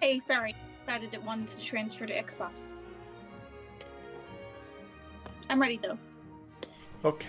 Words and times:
Hey, 0.00 0.18
sorry. 0.18 0.54
Decided 0.86 1.14
it 1.14 1.22
wanted 1.22 1.56
to 1.56 1.62
transfer 1.62 2.06
to 2.06 2.14
Xbox. 2.14 2.74
I'm 5.48 5.60
ready 5.60 5.78
though. 5.82 5.98
Okay. 7.04 7.28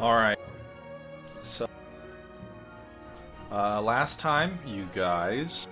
All 0.00 0.14
right. 0.14 0.38
So, 1.42 1.68
uh, 3.52 3.80
last 3.80 4.18
time 4.18 4.58
you 4.66 4.88
guys 4.94 5.68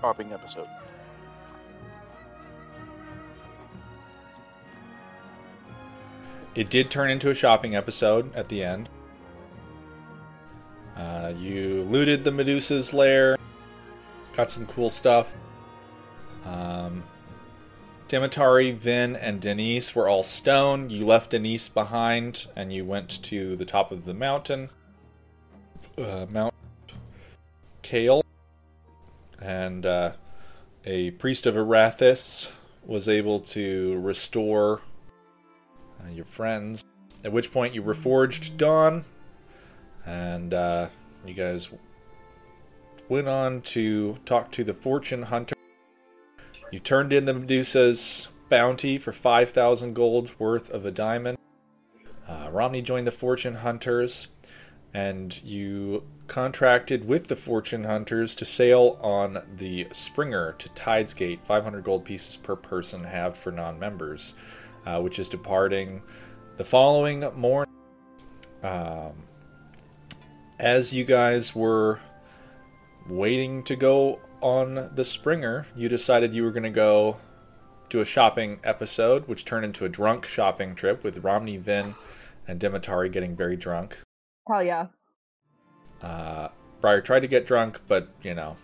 Shopping 0.00 0.32
episode. 0.32 0.68
It 6.54 6.70
did 6.70 6.90
turn 6.90 7.10
into 7.10 7.30
a 7.30 7.34
shopping 7.34 7.74
episode 7.74 8.34
at 8.34 8.48
the 8.48 8.62
end. 8.62 8.88
Looted 11.88 12.22
the 12.22 12.30
Medusa's 12.30 12.92
lair, 12.92 13.38
got 14.34 14.50
some 14.50 14.66
cool 14.66 14.90
stuff. 14.90 15.34
Um, 16.44 17.02
Vin, 18.10 19.16
and 19.16 19.40
Denise 19.40 19.94
were 19.94 20.06
all 20.06 20.22
stone. 20.22 20.90
You 20.90 21.06
left 21.06 21.30
Denise 21.30 21.70
behind 21.70 22.46
and 22.54 22.74
you 22.74 22.84
went 22.84 23.22
to 23.24 23.56
the 23.56 23.64
top 23.64 23.90
of 23.90 24.04
the 24.04 24.12
mountain, 24.12 24.68
uh, 25.96 26.26
Mount 26.28 26.52
Kale. 27.80 28.22
And 29.40 29.86
uh, 29.86 30.12
a 30.84 31.12
priest 31.12 31.46
of 31.46 31.54
Arathis 31.54 32.50
was 32.84 33.08
able 33.08 33.40
to 33.40 33.98
restore 34.00 34.82
uh, 36.04 36.10
your 36.10 36.26
friends. 36.26 36.84
At 37.24 37.32
which 37.32 37.50
point 37.50 37.74
you 37.74 37.82
reforged 37.82 38.58
Dawn, 38.58 39.04
and 40.04 40.52
uh, 40.52 40.88
you 41.26 41.34
guys 41.34 41.68
went 43.08 43.28
on 43.28 43.60
to 43.62 44.18
talk 44.24 44.50
to 44.52 44.64
the 44.64 44.74
fortune 44.74 45.24
hunter. 45.24 45.54
You 46.70 46.78
turned 46.78 47.12
in 47.12 47.24
the 47.24 47.34
Medusa's 47.34 48.28
bounty 48.48 48.98
for 48.98 49.12
5,000 49.12 49.94
gold 49.94 50.32
worth 50.38 50.70
of 50.70 50.84
a 50.84 50.90
diamond. 50.90 51.38
Uh, 52.28 52.48
Romney 52.50 52.82
joined 52.82 53.06
the 53.06 53.12
fortune 53.12 53.56
hunters, 53.56 54.28
and 54.92 55.42
you 55.42 56.04
contracted 56.26 57.08
with 57.08 57.28
the 57.28 57.36
fortune 57.36 57.84
hunters 57.84 58.34
to 58.34 58.44
sail 58.44 58.98
on 59.00 59.42
the 59.56 59.86
Springer 59.92 60.52
to 60.58 60.68
Tidesgate, 60.70 61.40
500 61.44 61.82
gold 61.82 62.04
pieces 62.04 62.36
per 62.36 62.56
person 62.56 63.04
halved 63.04 63.36
for 63.38 63.50
non 63.50 63.78
members 63.78 64.34
uh, 64.88 65.00
which 65.00 65.18
is 65.18 65.28
departing 65.28 66.02
the 66.56 66.64
following 66.64 67.20
morning. 67.34 67.72
Um, 68.62 69.12
as 70.58 70.92
you 70.92 71.04
guys 71.04 71.54
were 71.54 72.00
waiting 73.08 73.62
to 73.64 73.76
go 73.76 74.20
on 74.40 74.90
the 74.94 75.04
Springer, 75.04 75.66
you 75.76 75.88
decided 75.88 76.34
you 76.34 76.44
were 76.44 76.50
going 76.52 76.62
to 76.62 76.70
go 76.70 77.16
do 77.88 78.00
a 78.00 78.04
shopping 78.04 78.60
episode, 78.64 79.26
which 79.26 79.44
turned 79.44 79.64
into 79.64 79.84
a 79.84 79.88
drunk 79.88 80.26
shopping 80.26 80.74
trip 80.74 81.02
with 81.02 81.18
Romney, 81.24 81.56
Vin, 81.56 81.94
and 82.46 82.60
Dimitari 82.60 83.10
getting 83.10 83.34
very 83.34 83.56
drunk. 83.56 84.00
Hell 84.46 84.62
yeah. 84.62 84.86
Uh, 86.02 86.48
Briar 86.80 87.00
tried 87.00 87.20
to 87.20 87.28
get 87.28 87.46
drunk, 87.46 87.80
but 87.88 88.08
you 88.22 88.34
know, 88.34 88.56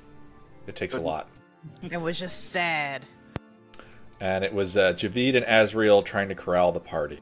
it 0.67 0.77
takes 0.77 0.95
a 0.95 1.01
lot. 1.01 1.29
It 1.91 2.01
was 2.01 2.19
just 2.19 2.51
sad. 2.51 3.05
And 4.21 4.45
it 4.45 4.53
was 4.53 4.77
uh, 4.77 4.93
Javid 4.93 5.35
and 5.37 5.45
Azriel 5.47 6.05
trying 6.05 6.29
to 6.29 6.35
corral 6.35 6.73
the 6.73 6.81
party. 6.81 7.21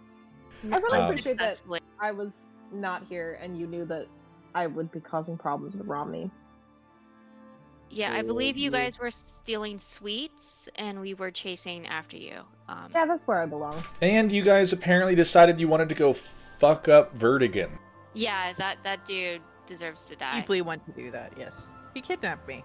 I 0.70 0.76
really 0.76 0.98
Um, 0.98 1.04
appreciate 1.10 1.38
that 1.38 1.50
Successfully. 1.56 1.80
I 2.00 2.12
was 2.12 2.32
not 2.72 3.04
here 3.08 3.38
and 3.40 3.56
you 3.56 3.66
knew 3.66 3.84
that 3.86 4.06
I 4.54 4.66
would 4.66 4.92
be 4.92 5.00
causing 5.00 5.36
problems 5.38 5.74
with 5.74 5.86
Romney. 5.86 6.30
Yeah, 7.92 8.12
I 8.14 8.22
believe 8.22 8.56
you 8.56 8.70
guys 8.70 8.98
were 8.98 9.10
stealing 9.10 9.78
sweets 9.78 10.68
and 10.76 10.98
we 11.00 11.12
were 11.12 11.30
chasing 11.30 11.86
after 11.86 12.16
you. 12.16 12.38
Um, 12.68 12.90
Yeah, 12.94 13.04
that's 13.04 13.26
where 13.26 13.42
I 13.42 13.46
belong. 13.46 13.82
And 14.00 14.32
you 14.32 14.42
guys 14.42 14.72
apparently 14.72 15.14
decided 15.14 15.60
you 15.60 15.68
wanted 15.68 15.90
to 15.90 15.94
go 15.94 16.14
fuck 16.58 16.88
up 16.88 17.16
Verdigan. 17.18 17.70
yeah, 18.14 18.52
that 18.54 18.82
that 18.82 19.04
dude 19.04 19.42
deserves 19.66 20.06
to 20.08 20.16
die. 20.16 20.40
Deeply 20.40 20.62
want 20.62 20.84
to 20.86 20.92
do 20.92 21.10
that. 21.10 21.32
Yes, 21.38 21.70
he 21.92 22.00
kidnapped 22.00 22.48
me. 22.48 22.64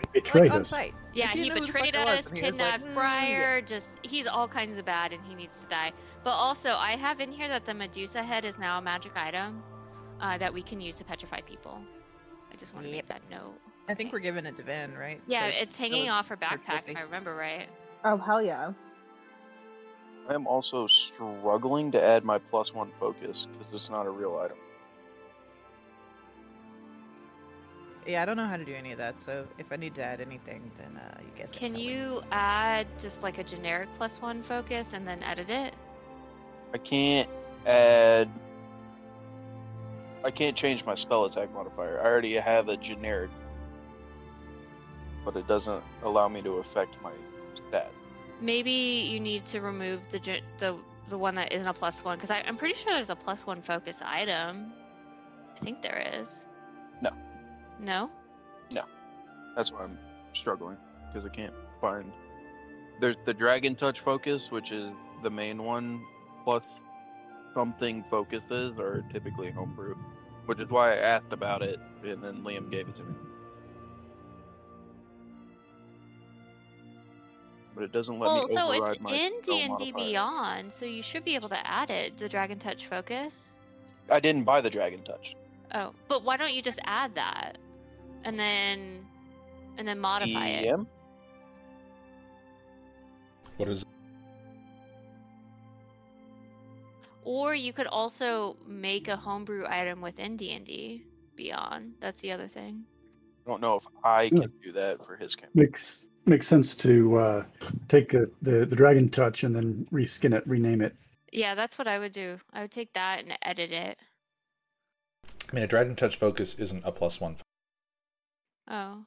He 0.00 0.20
betrayed 0.20 0.44
like, 0.44 0.52
on 0.52 0.60
us. 0.62 0.68
sight. 0.70 0.92
Yeah, 1.14 1.28
He 1.28 1.38
he 1.38 1.44
didn't 1.44 1.54
know 1.54 1.60
who 1.60 1.66
the 1.66 1.72
betrayed 1.72 1.94
fuck 1.94 2.08
I 2.08 2.10
was, 2.16 2.26
us, 2.26 2.32
and 2.32 2.34
was 2.34 2.42
like, 2.42 2.52
kidnapped 2.52 2.84
"Mm, 2.86 2.94
Briar. 2.94 3.60
Just 3.62 3.98
he's 4.02 4.26
all 4.26 4.48
kinds 4.48 4.76
of 4.76 4.84
bad, 4.84 5.12
and 5.12 5.24
he 5.24 5.34
needs 5.36 5.62
to 5.62 5.68
die. 5.68 5.92
But 6.24 6.30
also, 6.32 6.74
I 6.74 6.92
have 6.96 7.20
in 7.20 7.30
here 7.30 7.46
that 7.48 7.64
the 7.64 7.74
Medusa 7.74 8.22
head 8.24 8.44
is 8.44 8.58
now 8.58 8.78
a 8.78 8.82
magic 8.82 9.12
item 9.16 9.62
uh, 10.20 10.36
that 10.38 10.52
we 10.52 10.62
can 10.62 10.80
use 10.80 10.96
to 10.96 11.04
petrify 11.04 11.40
people. 11.42 11.80
I 12.52 12.56
just 12.56 12.74
want 12.74 12.86
to 12.86 12.90
Yeah. 12.90 12.96
make 12.96 13.06
that 13.06 13.22
note. 13.30 13.54
I 13.88 13.94
think 13.94 14.12
we're 14.12 14.18
giving 14.20 14.46
it 14.46 14.56
to 14.56 14.62
Vin, 14.62 14.96
right? 14.96 15.20
Yeah, 15.26 15.50
'Cause 15.50 15.62
it's 15.62 15.78
hanging 15.78 16.02
was 16.02 16.10
off 16.10 16.28
her 16.28 16.36
backpack, 16.36 16.88
if 16.88 16.96
I 16.96 17.02
remember 17.02 17.34
right. 17.34 17.68
Oh, 18.04 18.16
hell 18.16 18.42
yeah. 18.42 18.72
I 20.28 20.34
am 20.34 20.46
also 20.46 20.86
struggling 20.86 21.92
to 21.92 22.02
add 22.02 22.24
my 22.24 22.38
plus 22.38 22.72
one 22.72 22.90
focus 22.98 23.46
because 23.58 23.72
it's 23.74 23.90
not 23.90 24.06
a 24.06 24.10
real 24.10 24.38
item. 24.38 24.56
Yeah, 28.06 28.22
I 28.22 28.24
don't 28.24 28.36
know 28.36 28.46
how 28.46 28.56
to 28.56 28.64
do 28.64 28.74
any 28.74 28.92
of 28.92 28.98
that. 28.98 29.18
So 29.20 29.46
if 29.58 29.66
I 29.70 29.76
need 29.76 29.94
to 29.96 30.02
add 30.02 30.20
anything, 30.20 30.70
then 30.76 30.96
uh, 30.96 31.18
you 31.20 31.30
guys 31.38 31.52
can. 31.52 31.60
Can 31.60 31.70
tell 31.70 31.78
me. 31.78 31.92
you 31.92 32.22
add 32.32 32.86
just 32.98 33.22
like 33.22 33.38
a 33.38 33.44
generic 33.44 33.88
plus 33.96 34.20
one 34.20 34.42
focus 34.42 34.92
and 34.92 35.06
then 35.06 35.22
edit 35.22 35.50
it? 35.50 35.74
I 36.72 36.78
can't 36.78 37.28
add. 37.66 38.28
I 40.22 40.30
can't 40.30 40.56
change 40.56 40.84
my 40.84 40.94
spell 40.94 41.24
attack 41.26 41.52
modifier. 41.52 42.00
I 42.00 42.04
already 42.06 42.34
have 42.34 42.68
a 42.68 42.76
generic, 42.76 43.30
but 45.24 45.36
it 45.36 45.46
doesn't 45.48 45.82
allow 46.02 46.28
me 46.28 46.42
to 46.42 46.52
affect 46.58 46.96
my 47.02 47.12
stat. 47.68 47.90
Maybe 48.40 48.70
you 48.70 49.20
need 49.20 49.44
to 49.46 49.60
remove 49.60 50.00
the 50.10 50.40
the 50.58 50.76
the 51.08 51.18
one 51.18 51.34
that 51.34 51.52
isn't 51.52 51.66
a 51.66 51.72
plus 51.72 52.04
one 52.04 52.16
because 52.16 52.30
I'm 52.30 52.56
pretty 52.56 52.74
sure 52.74 52.92
there's 52.92 53.10
a 53.10 53.16
plus 53.16 53.46
one 53.46 53.62
focus 53.62 54.00
item. 54.04 54.72
I 55.54 55.58
think 55.60 55.82
there 55.82 56.02
is. 56.20 56.46
No. 57.00 57.10
No. 57.78 58.10
No. 58.70 58.84
That's 59.56 59.70
why 59.70 59.84
I'm 59.84 59.98
struggling 60.34 60.76
because 61.12 61.28
I 61.30 61.34
can't 61.34 61.54
find. 61.80 62.10
There's 63.00 63.16
the 63.26 63.34
Dragon 63.34 63.76
Touch 63.76 63.98
focus, 64.04 64.42
which 64.50 64.72
is 64.72 64.90
the 65.22 65.30
main 65.30 65.62
one, 65.62 66.04
plus 66.44 66.62
something 67.54 68.04
focuses 68.10 68.78
are 68.78 69.04
typically 69.12 69.50
homebrew, 69.50 69.96
which 70.46 70.60
is 70.60 70.68
why 70.70 70.94
I 70.94 70.96
asked 70.96 71.32
about 71.32 71.62
it, 71.62 71.78
and 72.02 72.22
then 72.22 72.42
Liam 72.42 72.70
gave 72.70 72.88
it 72.88 72.96
to 72.96 73.04
me. 73.04 73.14
But 77.74 77.84
it 77.84 77.92
doesn't 77.92 78.18
let 78.18 78.26
well, 78.26 78.46
me 78.46 78.54
so 78.54 78.70
it's 78.70 78.98
in 78.98 79.32
D 79.42 79.62
and 79.62 79.76
D. 79.76 79.92
Beyond, 79.92 80.72
so 80.72 80.86
you 80.86 81.02
should 81.02 81.24
be 81.24 81.34
able 81.34 81.48
to 81.48 81.66
add 81.66 81.90
it. 81.90 82.16
The 82.16 82.28
Dragon 82.28 82.58
Touch 82.58 82.86
focus. 82.86 83.52
I 84.10 84.20
didn't 84.20 84.44
buy 84.44 84.60
the 84.60 84.70
Dragon 84.70 85.02
Touch. 85.02 85.34
Oh, 85.74 85.92
but 86.06 86.22
why 86.22 86.36
don't 86.36 86.52
you 86.52 86.62
just 86.62 86.78
add 86.84 87.14
that, 87.16 87.58
and 88.22 88.38
then, 88.38 89.04
and 89.76 89.88
then 89.88 89.98
modify 89.98 90.48
it? 90.48 90.66
EM? 90.66 90.86
What 93.56 93.68
is 93.68 93.84
Or 97.24 97.54
you 97.54 97.72
could 97.72 97.86
also 97.86 98.56
make 98.66 99.08
a 99.08 99.16
homebrew 99.16 99.64
item 99.66 100.00
within 100.00 100.36
D 100.36 100.52
and 100.52 100.64
D 100.64 101.04
Beyond. 101.36 101.94
That's 101.98 102.20
the 102.20 102.32
other 102.32 102.46
thing. 102.46 102.84
I 103.46 103.50
don't 103.50 103.60
know 103.60 103.76
if 103.76 103.84
I 104.04 104.28
can 104.28 104.52
do 104.62 104.72
that 104.72 105.04
for 105.04 105.16
his 105.16 105.34
campaign. 105.34 105.50
Makes 105.54 106.06
makes 106.26 106.46
sense 106.46 106.74
to 106.76 107.16
uh, 107.16 107.44
take 107.88 108.14
a, 108.14 108.26
the 108.42 108.64
the 108.66 108.76
dragon 108.76 109.08
touch 109.08 109.44
and 109.44 109.54
then 109.54 109.86
reskin 109.92 110.34
it, 110.34 110.46
rename 110.46 110.80
it. 110.80 110.94
Yeah, 111.32 111.54
that's 111.54 111.78
what 111.78 111.88
I 111.88 111.98
would 111.98 112.12
do. 112.12 112.38
I 112.52 112.62
would 112.62 112.70
take 112.70 112.92
that 112.92 113.20
and 113.20 113.36
edit 113.42 113.72
it. 113.72 113.98
I 115.50 115.54
mean, 115.54 115.64
a 115.64 115.66
Dragon 115.66 115.94
Touch 115.96 116.16
focus 116.16 116.54
isn't 116.58 116.84
a 116.84 116.92
plus 116.92 117.20
one. 117.20 117.36
Oh. 118.68 119.04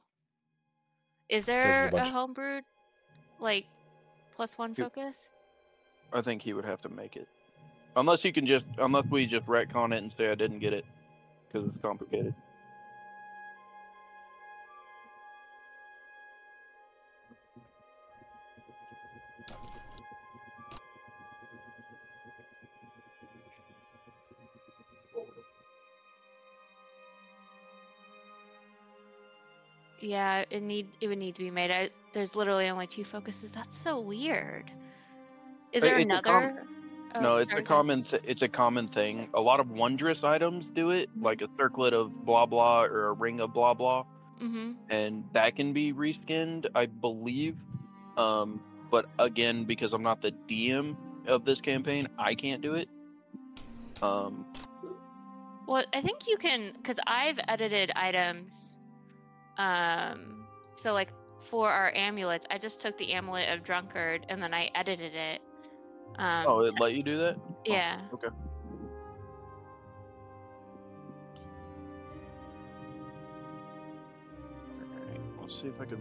Is 1.28 1.46
There's 1.46 1.68
a 1.68 1.70
there 1.70 1.88
a, 1.88 1.90
bunch- 1.90 2.14
homebrewed 2.14 2.62
like 3.40 3.66
plus 4.36 4.56
one 4.58 4.74
focus? 4.74 5.28
I 6.12 6.22
think 6.22 6.42
he 6.42 6.52
would 6.52 6.64
have 6.64 6.80
to 6.82 6.88
make 6.88 7.16
it. 7.16 7.28
Unless 7.96 8.24
you 8.24 8.32
can 8.32 8.46
just, 8.46 8.64
unless 8.78 9.04
we 9.10 9.26
just 9.26 9.46
retcon 9.46 9.92
it 9.92 10.02
and 10.02 10.12
say 10.16 10.30
I 10.30 10.34
didn't 10.34 10.60
get 10.60 10.72
it, 10.72 10.84
because 11.50 11.68
it's 11.68 11.82
complicated. 11.82 12.34
Yeah, 30.08 30.44
it 30.48 30.62
need 30.62 30.88
it 31.02 31.08
would 31.08 31.18
need 31.18 31.34
to 31.34 31.42
be 31.42 31.50
made. 31.50 31.70
I, 31.70 31.90
there's 32.14 32.34
literally 32.34 32.70
only 32.70 32.86
two 32.86 33.04
focuses. 33.04 33.52
That's 33.52 33.76
so 33.76 34.00
weird. 34.00 34.70
Is 35.72 35.82
there 35.82 35.98
it's 35.98 36.10
a 36.10 36.22
com- 36.22 36.42
another? 36.44 36.66
Oh, 37.14 37.20
no, 37.20 37.36
it's 37.36 37.52
a 37.52 37.60
common 37.60 38.04
th- 38.04 38.22
it's 38.24 38.40
a 38.40 38.48
common 38.48 38.88
thing. 38.88 39.28
A 39.34 39.40
lot 39.40 39.60
of 39.60 39.70
wondrous 39.70 40.24
items 40.24 40.64
do 40.74 40.92
it, 40.92 41.10
Mhm. 41.10 41.24
like 41.24 41.42
a 41.42 41.48
circlet 41.58 41.92
of 41.92 42.24
blah 42.24 42.46
blah 42.46 42.84
or 42.84 43.08
a 43.08 43.12
ring 43.12 43.38
of 43.40 43.52
blah 43.52 43.74
blah, 43.74 44.04
Mhm. 44.40 44.76
and 44.88 45.24
that 45.34 45.56
can 45.56 45.74
be 45.74 45.92
reskinned, 45.92 46.64
I 46.74 46.86
believe. 46.86 47.56
Um, 48.16 48.62
but 48.90 49.04
again, 49.18 49.64
because 49.64 49.92
I'm 49.92 50.02
not 50.02 50.22
the 50.22 50.32
DM 50.48 50.96
of 51.26 51.44
this 51.44 51.60
campaign, 51.60 52.08
I 52.18 52.34
can't 52.34 52.62
do 52.62 52.76
it. 52.76 52.88
Um, 54.00 54.46
Well, 55.66 55.84
I 55.92 56.00
think 56.00 56.26
you 56.26 56.38
can 56.38 56.72
because 56.72 56.98
I've 57.06 57.38
edited 57.46 57.90
items. 57.94 58.77
Um, 59.58 60.46
so 60.76 60.92
like 60.92 61.10
for 61.40 61.70
our 61.70 61.92
amulets, 61.94 62.46
I 62.50 62.58
just 62.58 62.80
took 62.80 62.96
the 62.96 63.12
amulet 63.12 63.48
of 63.50 63.62
drunkard 63.62 64.26
and 64.28 64.42
then 64.42 64.54
I 64.54 64.70
edited 64.74 65.14
it. 65.14 65.40
Um, 66.16 66.44
oh, 66.46 66.60
it 66.60 66.76
to- 66.76 66.82
let 66.82 66.94
you 66.94 67.02
do 67.02 67.18
that? 67.18 67.36
Oh, 67.36 67.56
yeah. 67.64 68.00
okay. 68.14 68.28
Alright, 74.92 75.20
let's 75.40 75.54
see 75.54 75.68
if 75.68 75.80
I 75.80 75.84
can 75.84 76.00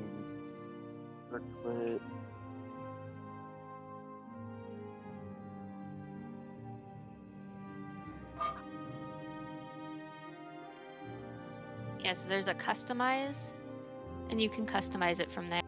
circlet. 11.98 12.06
Yeah, 12.06 12.14
so 12.14 12.30
there's 12.30 12.48
a 12.48 12.54
customize, 12.54 13.54
and 14.30 14.42
you 14.42 14.50
can 14.50 14.66
customize 14.66 15.20
it 15.20 15.32
from 15.32 15.50
there. 15.50 15.62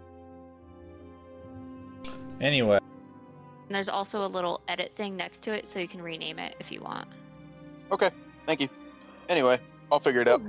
Anyway, 2.41 2.77
And 3.67 3.75
there's 3.75 3.89
also 3.89 4.23
a 4.23 4.27
little 4.27 4.61
edit 4.67 4.95
thing 4.95 5.17
next 5.17 5.43
to 5.43 5.51
it, 5.51 5.67
so 5.67 5.79
you 5.79 5.87
can 5.87 6.01
rename 6.01 6.39
it 6.39 6.55
if 6.59 6.71
you 6.71 6.81
want. 6.81 7.07
Okay, 7.91 8.11
thank 8.45 8.61
you. 8.61 8.69
Anyway, 9.27 9.59
I'll 9.91 9.99
figure 9.99 10.21
it 10.21 10.27
out. 10.27 10.41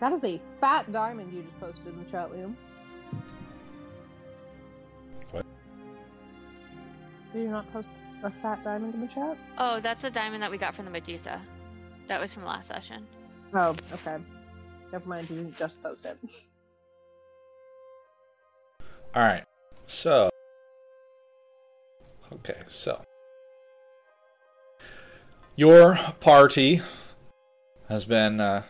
That 0.00 0.12
is 0.12 0.24
a 0.24 0.40
fat 0.60 0.90
diamond 0.92 1.32
you 1.32 1.42
just 1.42 1.60
posted 1.60 1.86
in 1.86 2.04
the 2.04 2.10
chat, 2.10 2.30
Liam. 2.30 2.54
What? 5.30 5.44
Did 7.32 7.42
you 7.42 7.48
not 7.48 7.70
post 7.72 7.90
a 8.22 8.30
fat 8.42 8.64
diamond 8.64 8.94
in 8.94 9.00
the 9.00 9.08
chat? 9.08 9.36
Oh, 9.58 9.80
that's 9.80 10.04
a 10.04 10.10
diamond 10.10 10.42
that 10.42 10.50
we 10.50 10.58
got 10.58 10.74
from 10.74 10.86
the 10.86 10.90
Medusa. 10.90 11.40
That 12.08 12.20
was 12.20 12.32
from 12.32 12.44
last 12.44 12.68
session. 12.68 13.06
Oh, 13.54 13.74
okay. 13.92 14.16
Never 14.92 15.08
mind, 15.08 15.30
you 15.30 15.52
just 15.58 15.82
post 15.82 16.06
it. 16.06 16.16
all 19.14 19.22
right. 19.22 19.44
So, 19.86 20.30
okay, 22.32 22.62
so 22.66 23.02
your 25.54 25.98
party 26.20 26.82
has 27.88 28.04
been 28.04 28.40
uh, 28.40 28.62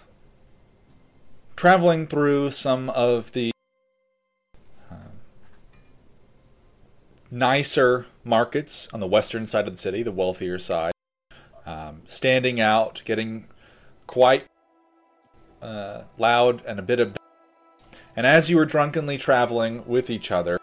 traveling 1.56 2.06
through 2.06 2.50
some 2.50 2.90
of 2.90 3.32
the 3.32 3.50
um, 4.90 5.20
nicer 7.30 8.06
markets 8.24 8.88
on 8.92 9.00
the 9.00 9.06
western 9.06 9.46
side 9.46 9.66
of 9.66 9.72
the 9.74 9.80
city, 9.80 10.02
the 10.02 10.12
wealthier 10.12 10.58
side, 10.58 10.92
um, 11.64 12.02
standing 12.06 12.60
out, 12.60 13.02
getting 13.04 13.46
quite 14.06 14.44
uh, 15.66 16.04
loud 16.16 16.62
and 16.64 16.78
a 16.78 16.82
bit 16.82 17.00
of. 17.00 17.16
And 18.14 18.26
as 18.26 18.48
you 18.48 18.56
were 18.56 18.64
drunkenly 18.64 19.18
traveling 19.18 19.86
with 19.86 20.08
each 20.08 20.30
other, 20.30 20.58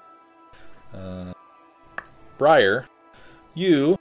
uh, 0.93 1.33
Briar, 2.37 2.87
you, 3.53 3.99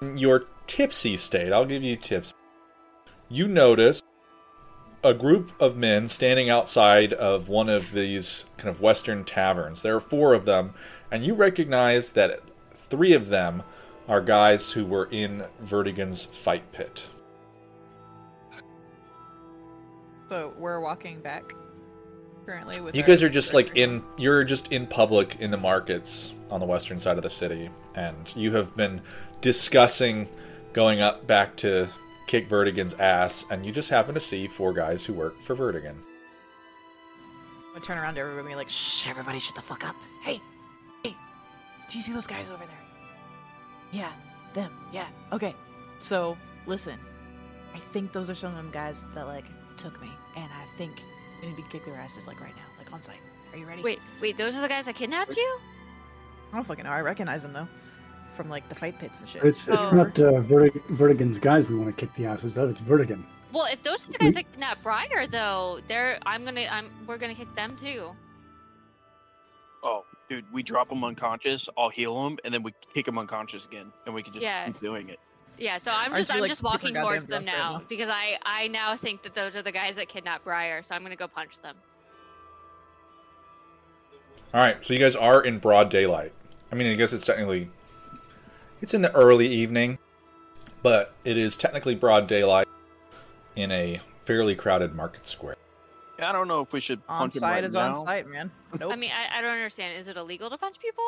your 0.00 0.44
tipsy 0.66 1.16
state, 1.16 1.52
I'll 1.52 1.66
give 1.66 1.82
you 1.82 1.96
tips. 1.96 2.34
You 3.28 3.48
notice 3.48 4.02
a 5.02 5.12
group 5.12 5.52
of 5.60 5.76
men 5.76 6.08
standing 6.08 6.48
outside 6.48 7.12
of 7.12 7.48
one 7.48 7.68
of 7.68 7.92
these 7.92 8.46
kind 8.56 8.70
of 8.70 8.80
western 8.80 9.24
taverns. 9.24 9.82
There 9.82 9.96
are 9.96 10.00
four 10.00 10.32
of 10.32 10.46
them, 10.46 10.72
and 11.10 11.24
you 11.24 11.34
recognize 11.34 12.12
that 12.12 12.40
three 12.76 13.12
of 13.12 13.28
them 13.28 13.64
are 14.08 14.20
guys 14.20 14.70
who 14.70 14.86
were 14.86 15.08
in 15.10 15.44
Verdigan's 15.60 16.24
fight 16.24 16.72
pit. 16.72 17.08
So 20.34 20.52
we're 20.58 20.80
walking 20.80 21.20
back 21.20 21.54
currently 22.44 22.80
with 22.80 22.96
You 22.96 23.04
guys 23.04 23.22
are 23.22 23.28
just 23.28 23.54
like 23.54 23.76
in 23.76 24.02
you're 24.16 24.42
just 24.42 24.72
in 24.72 24.84
public 24.84 25.36
in 25.38 25.52
the 25.52 25.56
markets 25.56 26.32
on 26.50 26.58
the 26.58 26.66
western 26.66 26.98
side 26.98 27.16
of 27.16 27.22
the 27.22 27.30
city 27.30 27.70
and 27.94 28.34
you 28.34 28.50
have 28.50 28.74
been 28.74 29.00
discussing 29.40 30.28
going 30.72 31.00
up 31.00 31.24
back 31.28 31.54
to 31.58 31.86
kick 32.26 32.48
Verdigan's 32.48 32.94
ass 32.94 33.46
and 33.48 33.64
you 33.64 33.70
just 33.70 33.90
happen 33.90 34.12
to 34.14 34.20
see 34.20 34.48
four 34.48 34.72
guys 34.72 35.04
who 35.04 35.12
work 35.12 35.40
for 35.40 35.54
Verdigan. 35.54 35.94
I 37.76 37.78
turn 37.78 37.96
around 37.96 38.14
to 38.14 38.20
everybody 38.22 38.40
and 38.40 38.48
be 38.48 38.56
like, 38.56 38.68
shh, 38.68 39.06
everybody 39.06 39.38
shut 39.38 39.54
the 39.54 39.62
fuck 39.62 39.88
up. 39.88 39.94
Hey, 40.20 40.40
hey, 41.04 41.14
do 41.88 41.96
you 41.96 42.02
see 42.02 42.12
those 42.12 42.26
guys 42.26 42.50
over 42.50 42.64
there? 42.64 42.82
Yeah, 43.92 44.10
them, 44.52 44.72
yeah, 44.92 45.06
okay. 45.32 45.54
So, 45.98 46.36
listen, 46.66 46.98
I 47.72 47.78
think 47.92 48.10
those 48.10 48.30
are 48.30 48.34
some 48.34 48.50
of 48.50 48.56
them 48.56 48.72
guys 48.72 49.04
that, 49.14 49.28
like, 49.28 49.44
took 49.76 50.00
me, 50.00 50.08
and 50.36 50.44
I 50.44 50.64
think 50.76 50.92
we 51.42 51.48
need 51.48 51.56
to 51.56 51.62
kick 51.64 51.84
their 51.84 51.94
asses, 51.96 52.26
like, 52.26 52.40
right 52.40 52.54
now, 52.56 52.62
like, 52.78 52.92
on 52.92 53.02
sight. 53.02 53.18
Are 53.52 53.58
you 53.58 53.66
ready? 53.66 53.82
Wait, 53.82 54.00
wait, 54.20 54.36
those 54.36 54.56
are 54.56 54.60
the 54.60 54.68
guys 54.68 54.86
that 54.86 54.94
kidnapped 54.94 55.36
you? 55.36 55.58
I 56.52 56.56
don't 56.56 56.64
fucking 56.66 56.84
know. 56.84 56.90
I 56.90 57.00
recognize 57.00 57.42
them, 57.42 57.52
though, 57.52 57.68
from, 58.36 58.48
like, 58.48 58.68
the 58.68 58.74
fight 58.74 58.98
pits 58.98 59.20
and 59.20 59.28
shit. 59.28 59.44
It's 59.44 59.68
it's 59.68 59.82
Oh. 59.82 59.94
not 59.94 60.18
uh, 60.18 60.40
Vertig- 60.42 60.82
Verdigan's 60.90 61.38
guys 61.38 61.68
we 61.68 61.76
want 61.76 61.94
to 61.96 62.06
kick 62.06 62.14
the 62.16 62.26
asses 62.26 62.56
of. 62.56 62.70
It's 62.70 62.80
Verdigan. 62.80 63.22
Well, 63.52 63.66
if 63.70 63.82
those 63.84 64.08
are 64.08 64.12
the 64.12 64.18
guys 64.18 64.34
that 64.34 64.50
kidnapped 64.50 64.82
Briar, 64.82 65.26
though, 65.28 65.78
they're 65.86 66.18
I'm 66.26 66.44
gonna 66.44 66.66
I'm 66.68 66.90
we're 67.06 67.18
gonna 67.18 67.36
kick 67.36 67.54
them 67.54 67.76
too. 67.76 68.10
Oh, 69.84 70.04
dude, 70.28 70.44
we 70.52 70.62
drop 70.64 70.88
them 70.88 71.04
unconscious, 71.04 71.64
I'll 71.78 71.90
heal 71.90 72.20
them, 72.24 72.38
and 72.44 72.52
then 72.52 72.62
we 72.64 72.74
kick 72.94 73.06
them 73.06 73.16
unconscious 73.18 73.62
again, 73.68 73.92
and 74.06 74.14
we 74.14 74.22
can 74.24 74.32
just 74.32 74.42
Yeah. 74.42 74.66
keep 74.66 74.80
doing 74.80 75.08
it. 75.08 75.20
Yeah, 75.58 75.78
so 75.78 75.92
I'm 75.92 76.12
Aren't 76.12 76.16
just 76.16 76.30
you, 76.30 76.34
I'm 76.36 76.40
like, 76.40 76.48
just 76.50 76.62
walking 76.62 76.94
towards 76.94 77.26
them 77.26 77.44
drunk 77.44 77.56
right 77.56 77.62
now 77.64 77.72
now? 77.78 77.82
because 77.88 78.08
I 78.08 78.38
I 78.44 78.68
now 78.68 78.96
think 78.96 79.22
that 79.22 79.34
those 79.34 79.54
are 79.54 79.62
the 79.62 79.72
guys 79.72 79.96
that 79.96 80.08
kidnapped 80.08 80.44
Briar, 80.44 80.82
so 80.82 80.94
I'm 80.94 81.02
gonna 81.02 81.16
go 81.16 81.28
punch 81.28 81.60
them. 81.60 81.76
All 84.52 84.60
right, 84.60 84.84
so 84.84 84.92
you 84.92 85.00
guys 85.00 85.16
are 85.16 85.42
in 85.42 85.58
broad 85.58 85.90
daylight. 85.90 86.32
I 86.70 86.76
mean, 86.76 86.86
I 86.90 86.94
guess 86.94 87.12
it's 87.12 87.24
technically 87.26 87.70
it's 88.80 88.94
in 88.94 89.02
the 89.02 89.12
early 89.14 89.48
evening, 89.48 89.98
but 90.82 91.12
it 91.24 91.36
is 91.38 91.56
technically 91.56 91.94
broad 91.94 92.26
daylight 92.26 92.68
in 93.56 93.70
a 93.70 94.00
fairly 94.24 94.54
crowded 94.54 94.94
market 94.94 95.26
square. 95.26 95.56
I 96.20 96.32
don't 96.32 96.46
know 96.48 96.60
if 96.60 96.72
we 96.72 96.80
should 96.80 97.00
on 97.08 97.18
punch 97.20 97.32
them 97.34 97.40
sight 97.40 97.50
right 97.50 97.64
is 97.64 97.74
now. 97.74 97.94
on 97.94 98.06
sight, 98.06 98.28
man. 98.28 98.50
Nope. 98.78 98.92
I 98.92 98.96
mean, 98.96 99.10
I, 99.10 99.38
I 99.38 99.42
don't 99.42 99.50
understand. 99.52 99.96
Is 99.96 100.06
it 100.08 100.16
illegal 100.16 100.48
to 100.50 100.56
punch 100.56 100.78
people? 100.78 101.04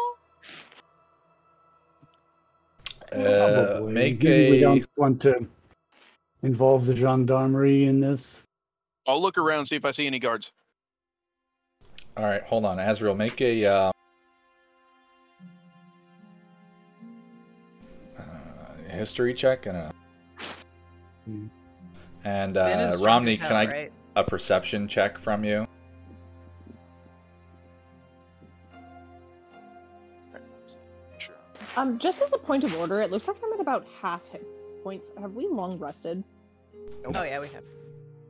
Uh, 3.13 3.73
Probably. 3.75 3.93
make 3.93 4.23
Maybe 4.23 4.51
we 4.51 4.61
don't 4.61 4.87
want 4.97 5.23
to 5.23 5.47
involve 6.43 6.87
the 6.87 6.95
gendarmerie 6.95 7.87
in 7.87 8.01
this. 8.01 8.43
I'll 9.07 9.23
look 9.23 9.39
around 9.39 9.67
see 9.67 9.77
if 9.77 9.85
I 9.85 9.93
see 9.93 10.07
any 10.07 10.19
guards. 10.19 10.51
All 12.17 12.25
right, 12.25 12.43
hold 12.43 12.65
on, 12.65 12.79
Azrael. 12.79 13.15
Make 13.15 13.41
a 13.41 13.67
uh, 13.67 13.93
uh, 18.19 18.23
history 18.89 19.35
check 19.35 19.67
and 19.67 19.77
a 19.77 19.93
Hmm. 21.27 21.47
and 22.25 22.57
uh, 22.57 22.97
Romney. 23.01 23.37
Can 23.37 23.53
I 23.53 23.67
right? 23.67 23.93
a 24.15 24.25
perception 24.25 24.87
check 24.89 25.19
from 25.19 25.45
you? 25.45 25.67
Um, 31.76 31.99
just 31.99 32.23
as 32.23 32.33
a 32.33 32.38
point 32.38 32.64
of 32.64 32.75
order, 32.76 33.00
it 33.00 33.11
looks 33.11 33.28
like 33.28 33.37
I'm 33.45 33.52
at 33.52 33.61
about 33.61 33.87
half 34.00 34.23
hit 34.33 34.47
points. 34.83 35.12
Have 35.21 35.35
we 35.35 35.47
long 35.47 35.78
rested? 35.78 36.25
Oh, 37.04 37.23
yeah, 37.23 37.38
we 37.38 37.49
have. 37.49 37.62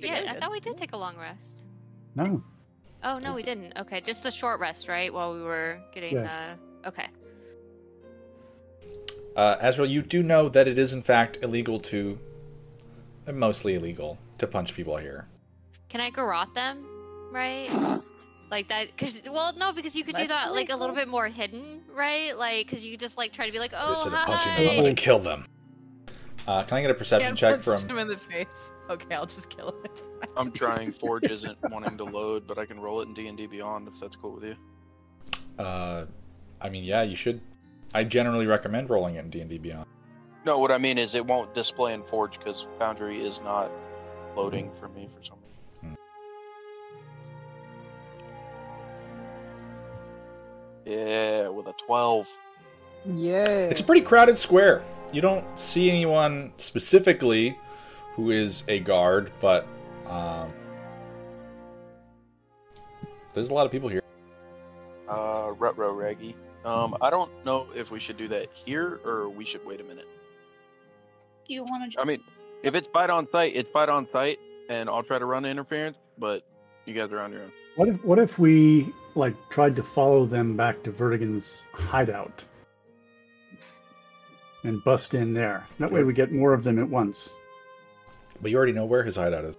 We 0.01 0.09
Yeah, 0.09 0.21
did. 0.21 0.29
I 0.29 0.41
thought 0.41 0.51
we 0.51 0.61
did 0.61 0.77
take 0.77 0.93
a 0.93 0.97
long 0.97 1.17
rest. 1.17 1.65
No. 2.15 2.43
Oh 3.05 3.19
no, 3.19 3.35
we 3.35 3.43
didn't. 3.43 3.75
Okay, 3.79 4.01
just 4.01 4.23
the 4.23 4.31
short 4.31 4.59
rest, 4.59 4.89
right? 4.89 5.13
While 5.13 5.35
we 5.35 5.43
were 5.43 5.79
getting 5.93 6.15
Yeah. 6.15 6.55
the. 6.83 6.89
Okay. 6.89 7.07
Uh, 9.37 9.57
Azrael, 9.61 9.87
you 9.89 10.03
do 10.03 10.23
know 10.23 10.49
that 10.49 10.67
it 10.67 10.79
is 10.79 10.93
in 10.93 11.03
fact 11.03 11.39
illegal 11.43 11.79
to, 11.81 12.19
uh, 13.29 13.33
mostly 13.33 13.75
illegal 13.75 14.19
to 14.39 14.47
punch 14.47 14.75
people 14.75 14.97
here. 14.97 15.29
Can 15.89 16.01
I 16.01 16.11
garrote 16.11 16.55
them? 16.55 16.87
Right? 17.31 17.69
Like 18.51 18.69
that? 18.69 18.89
Because 18.89 19.23
well, 19.29 19.53
no, 19.57 19.73
because 19.73 19.97
you 19.97 20.05
could 20.05 20.15
do 20.15 20.23
Less 20.23 20.29
that 20.29 20.53
like 20.53 20.71
a 20.71 20.77
little 20.77 20.95
bit 20.95 21.09
more 21.09 21.27
hidden, 21.27 21.83
right? 21.93 22.37
Like 22.37 22.67
because 22.67 22.85
you 22.85 22.97
just 22.97 23.17
like 23.17 23.33
try 23.33 23.47
to 23.47 23.53
be 23.53 23.59
like, 23.59 23.73
oh 23.77 23.91
Instead 23.91 24.13
of 24.13 24.19
hi. 24.21 24.25
punching 24.27 24.65
them, 24.65 24.71
I'm 24.71 24.83
gonna 24.85 24.95
kill 24.95 25.19
them. 25.19 25.47
Uh, 26.47 26.63
can 26.63 26.79
I 26.79 26.81
get 26.81 26.91
a 26.91 26.95
perception 26.95 27.31
Can't 27.31 27.39
check 27.39 27.63
punch 27.63 27.81
from? 27.81 27.91
him 27.91 27.99
in 27.99 28.09
the 28.09 28.17
face. 28.17 28.71
Okay, 28.89 29.15
I'll 29.17 29.27
just 29.27 29.51
kill 29.51 29.71
him. 29.71 29.75
It's 29.85 30.03
fine. 30.03 30.31
I'm 30.37 30.53
trying. 30.53 30.93
Forge 30.93 31.25
isn't 31.25 31.59
wanting 31.71 31.97
to 31.99 32.05
load, 32.05 32.47
but 32.47 32.57
I 32.57 32.67
can 32.67 32.79
roll 32.79 33.01
it 33.01 33.09
in 33.09 33.15
D 33.15 33.27
and 33.27 33.37
D 33.37 33.47
Beyond 33.47 33.89
if 33.89 33.95
that's 34.01 34.15
cool 34.15 34.33
with 34.33 34.45
you. 34.45 34.57
Uh, 35.59 36.07
I 36.61 36.69
mean, 36.69 36.85
yeah, 36.85 37.03
you 37.03 37.17
should. 37.17 37.41
I 37.95 38.05
generally 38.05 38.47
recommend 38.47 38.91
rolling 38.91 39.17
it 39.17 39.25
in 39.25 39.31
D 39.31 39.41
and 39.41 39.51
D 39.51 39.59
Beyond. 39.59 39.87
No, 40.45 40.59
what 40.61 40.71
I 40.71 40.79
mean 40.79 40.99
is 40.99 41.15
it 41.17 41.27
won't 41.27 41.53
display 41.53 41.95
in 41.95 42.05
Forge 42.05 42.39
because 42.39 42.67
Foundry 42.79 43.27
is 43.27 43.41
not 43.41 43.71
loading 44.37 44.71
for 44.79 44.89
me 44.89 45.09
for 45.17 45.25
some 45.25 45.39
Yeah, 50.87 51.49
with 51.49 51.67
a 51.67 51.75
12. 51.85 52.29
Yeah. 53.17 53.45
It's 53.45 53.81
a 53.81 53.85
pretty 53.85 54.03
crowded 54.03 54.39
square. 54.39 54.85
You 55.13 55.21
don't 55.21 55.45
see 55.59 55.91
anyone 55.91 56.53
specifically 56.59 57.59
who 58.15 58.31
is 58.31 58.63
a 58.69 58.79
guard, 58.79 59.33
but 59.41 59.67
um, 60.07 60.53
there's 63.35 63.49
a 63.49 63.55
lot 63.55 63.67
of 63.67 63.73
people 63.73 63.89
here. 63.89 64.03
Uh, 65.09 65.53
Retro 65.59 65.93
Reggie. 65.93 66.37
Um, 66.65 66.97
I 67.01 67.11
don't 67.11 67.31
know 67.45 67.67
if 67.75 67.91
we 67.91 67.99
should 67.99 68.17
do 68.17 68.29
that 68.29 68.49
here 68.65 69.01
or 69.05 69.29
we 69.29 69.45
should 69.45 69.65
wait 69.67 69.81
a 69.81 69.85
minute. 69.85 70.07
Do 71.47 71.55
you 71.55 71.65
want 71.65 71.93
to? 71.93 72.01
I 72.01 72.05
mean, 72.05 72.21
if 72.63 72.75
it's 72.75 72.89
fight 72.93 73.11
on 73.11 73.29
sight, 73.31 73.55
it's 73.55 73.71
fight 73.73 73.89
on 73.89 74.09
sight, 74.13 74.39
and 74.69 74.89
I'll 74.89 75.03
try 75.03 75.19
to 75.19 75.25
run 75.25 75.45
interference, 75.45 75.97
but 76.19 76.43
you 76.85 76.95
guys 76.95 77.13
are 77.13 77.21
on 77.21 77.33
your 77.33 77.43
own. 77.43 77.53
What 77.77 77.89
if 77.89 78.05
what 78.05 78.19
if 78.19 78.39
we 78.39 78.93
like 79.15 79.35
tried 79.51 79.77
to 79.77 79.83
follow 79.83 80.25
them 80.25 80.57
back 80.57 80.83
to 80.85 80.91
Verdigan's 80.91 81.63
hideout 81.73 82.43
and 84.65 84.83
bust 84.83 85.15
in 85.15 85.35
there? 85.35 85.67
That 85.79 85.93
way 85.93 86.03
we 86.03 86.15
get 86.15 86.33
more 86.33 86.55
of 86.55 86.65
them 86.65 86.79
at 86.79 86.89
once. 86.89 87.35
But 88.41 88.51
you 88.51 88.57
already 88.57 88.73
know 88.73 88.87
where 88.87 89.03
his 89.03 89.17
hideout 89.17 89.45
is. 89.45 89.57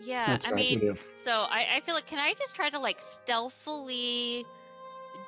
Yeah, 0.00 0.26
That's 0.26 0.46
I 0.46 0.50
right, 0.50 0.56
mean, 0.56 0.98
so 1.14 1.30
I, 1.30 1.76
I 1.76 1.80
feel 1.80 1.94
like 1.94 2.06
can 2.06 2.18
I 2.18 2.34
just 2.34 2.54
try 2.56 2.68
to 2.68 2.78
like 2.78 3.00
stealthily 3.00 4.44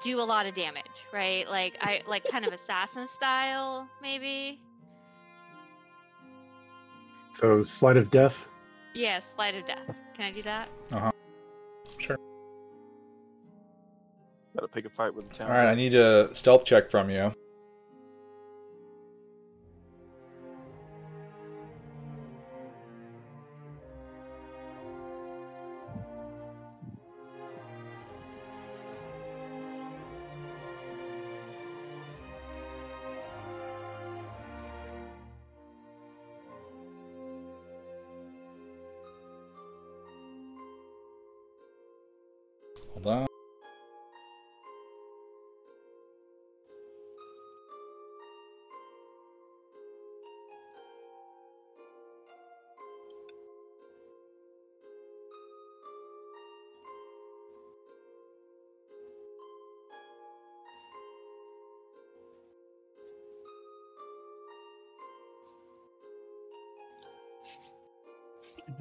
do 0.03 0.21
a 0.21 0.25
lot 0.25 0.47
of 0.47 0.55
damage, 0.55 0.85
right? 1.13 1.49
Like 1.49 1.79
I 1.81 2.03
like 2.07 2.25
kind 2.29 2.45
of 2.45 2.53
assassin 2.53 3.07
style, 3.07 3.89
maybe. 4.03 4.61
So 7.35 7.65
sleight 7.65 7.97
of 7.97 8.11
death. 8.11 8.37
Yeah, 8.95 9.21
sleight 9.21 9.57
of 9.57 9.67
death. 9.67 9.95
Can 10.15 10.25
I 10.27 10.33
do 10.33 10.43
that? 10.43 10.69
Sure. 10.91 11.14
Gotta 14.55 14.69
pick 14.69 14.85
a 14.85 14.91
fight 14.91 15.15
with 15.15 15.29
the 15.29 15.35
town. 15.35 15.51
All 15.51 15.57
right, 15.57 15.69
I 15.69 15.75
need 15.75 15.95
a 15.95 16.35
stealth 16.35 16.65
check 16.65 16.91
from 16.91 17.11
you. 17.11 17.33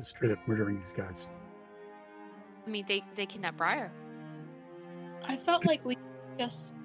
Just 0.04 0.18
straight 0.18 0.34
up 0.34 0.40
murdering 0.50 0.82
these 0.82 0.92
guys. 0.92 1.30
I 2.68 2.70
mean, 2.70 2.84
they 2.90 3.06
they 3.16 3.26
kidnapped 3.26 3.56
Briar. 3.56 3.90
I 5.30 5.38
felt 5.38 5.66
like 5.66 5.86
we 5.86 5.98
just 6.38 6.76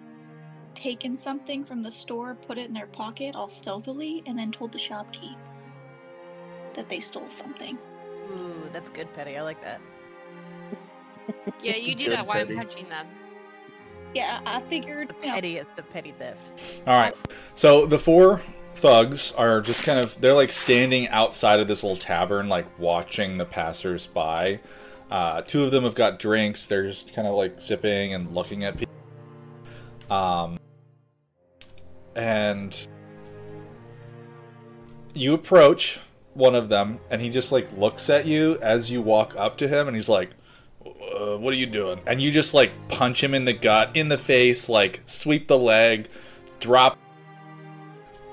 taken 0.77 1.17
something 1.17 1.65
from 1.65 1.83
the 1.83 1.91
store, 1.91 2.37
put 2.37 2.59
it 2.59 2.69
in 2.69 2.73
their 2.73 2.87
pocket 2.87 3.35
all 3.35 3.49
stealthily, 3.49 4.23
and 4.27 4.39
then 4.39 4.53
told 4.53 4.71
the 4.71 4.79
shopkeep 4.79 5.37
that 6.75 6.89
they 6.89 7.01
stole 7.01 7.29
something. 7.29 7.77
Ooh, 8.31 8.71
that's 8.73 8.89
good, 8.89 9.13
Petty. 9.15 9.37
I 9.37 9.43
like 9.43 9.61
that. 9.63 9.81
Yeah, 11.61 11.75
you 11.75 11.97
do 11.97 12.05
Good 12.05 12.13
that 12.13 12.25
while 12.27 12.41
I'm 12.41 12.47
Betty. 12.47 12.57
punching 12.57 12.89
them. 12.89 13.09
Yeah, 14.15 14.41
I 14.47 14.61
figured. 14.61 15.09
The 15.09 15.15
You 15.23 15.27
know, 15.27 15.35
petty 15.35 15.59
is 15.59 15.67
the 15.75 15.83
petty 15.83 16.13
theft. 16.13 16.83
All 16.87 16.97
right. 16.97 17.17
So 17.57 17.85
the 17.85 17.99
four 17.99 18.41
thugs 18.79 19.33
are 19.33 19.61
just 19.61 19.83
kind 19.83 19.99
of 19.99 20.19
they're 20.21 20.35
like 20.35 20.53
standing 20.53 21.09
outside 21.09 21.61
of 21.61 21.69
this 21.69 21.83
little 21.83 21.97
tavern, 21.97 22.49
like 22.49 22.79
watching 22.79 23.39
the 23.39 23.45
passers-by. 23.45 24.61
Uh, 25.11 25.43
two 25.43 25.65
of 25.65 25.71
them 25.71 25.85
have 25.85 25.95
got 25.95 26.19
drinks. 26.19 26.67
They're 26.67 26.87
just 26.87 27.13
kind 27.13 27.27
of 27.27 27.35
like 27.35 27.61
sipping 27.61 28.15
and 28.15 28.35
looking 28.35 28.65
at 28.65 28.77
people. 28.77 28.95
Um, 30.11 30.59
and 32.15 32.77
you 35.15 35.35
approach 35.35 36.01
one 36.35 36.55
of 36.55 36.69
them, 36.69 37.01
and 37.11 37.21
he 37.21 37.31
just 37.31 37.53
like 37.53 37.71
looks 37.77 38.09
at 38.09 38.27
you 38.27 38.59
as 38.63 38.91
you 38.91 39.03
walk 39.03 39.35
up 39.37 39.59
to 39.59 39.69
him, 39.69 39.89
and 39.89 39.97
he's 39.97 40.09
like, 40.09 40.31
uh, 40.85 41.37
"What 41.37 41.53
are 41.53 41.57
you 41.57 41.67
doing?" 41.67 42.01
And 42.07 42.23
you 42.23 42.31
just 42.31 42.55
like 42.55 42.73
punch 42.89 43.23
him 43.23 43.35
in 43.35 43.45
the 43.45 43.53
gut, 43.53 43.91
in 43.95 44.09
the 44.09 44.19
face, 44.19 44.69
like 44.69 45.03
sweep 45.07 45.49
the 45.49 45.59
leg, 45.59 46.09
drop. 46.61 46.99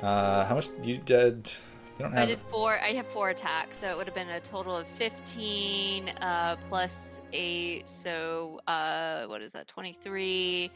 Uh, 0.02 0.46
how 0.46 0.56
much 0.56 0.70
you 0.84 0.98
did? 0.98 1.52
You 1.98 2.04
don't 2.06 2.18
I 2.18 2.26
did 2.26 2.40
four. 2.50 2.78
I 2.80 2.92
have 2.94 3.08
four 3.08 3.30
attacks, 3.30 3.78
so 3.78 3.90
it 3.90 3.96
would 3.98 4.06
have 4.06 4.16
been 4.16 4.30
a 4.30 4.42
total 4.42 4.76
of 4.76 4.86
fifteen 4.86 6.10
uh, 6.22 6.58
plus 6.70 7.22
eight. 7.32 7.88
So 7.88 8.60
uh, 8.68 9.26
what 9.28 9.42
is 9.42 9.54
that? 9.54 9.68
Twenty-three 9.68 10.72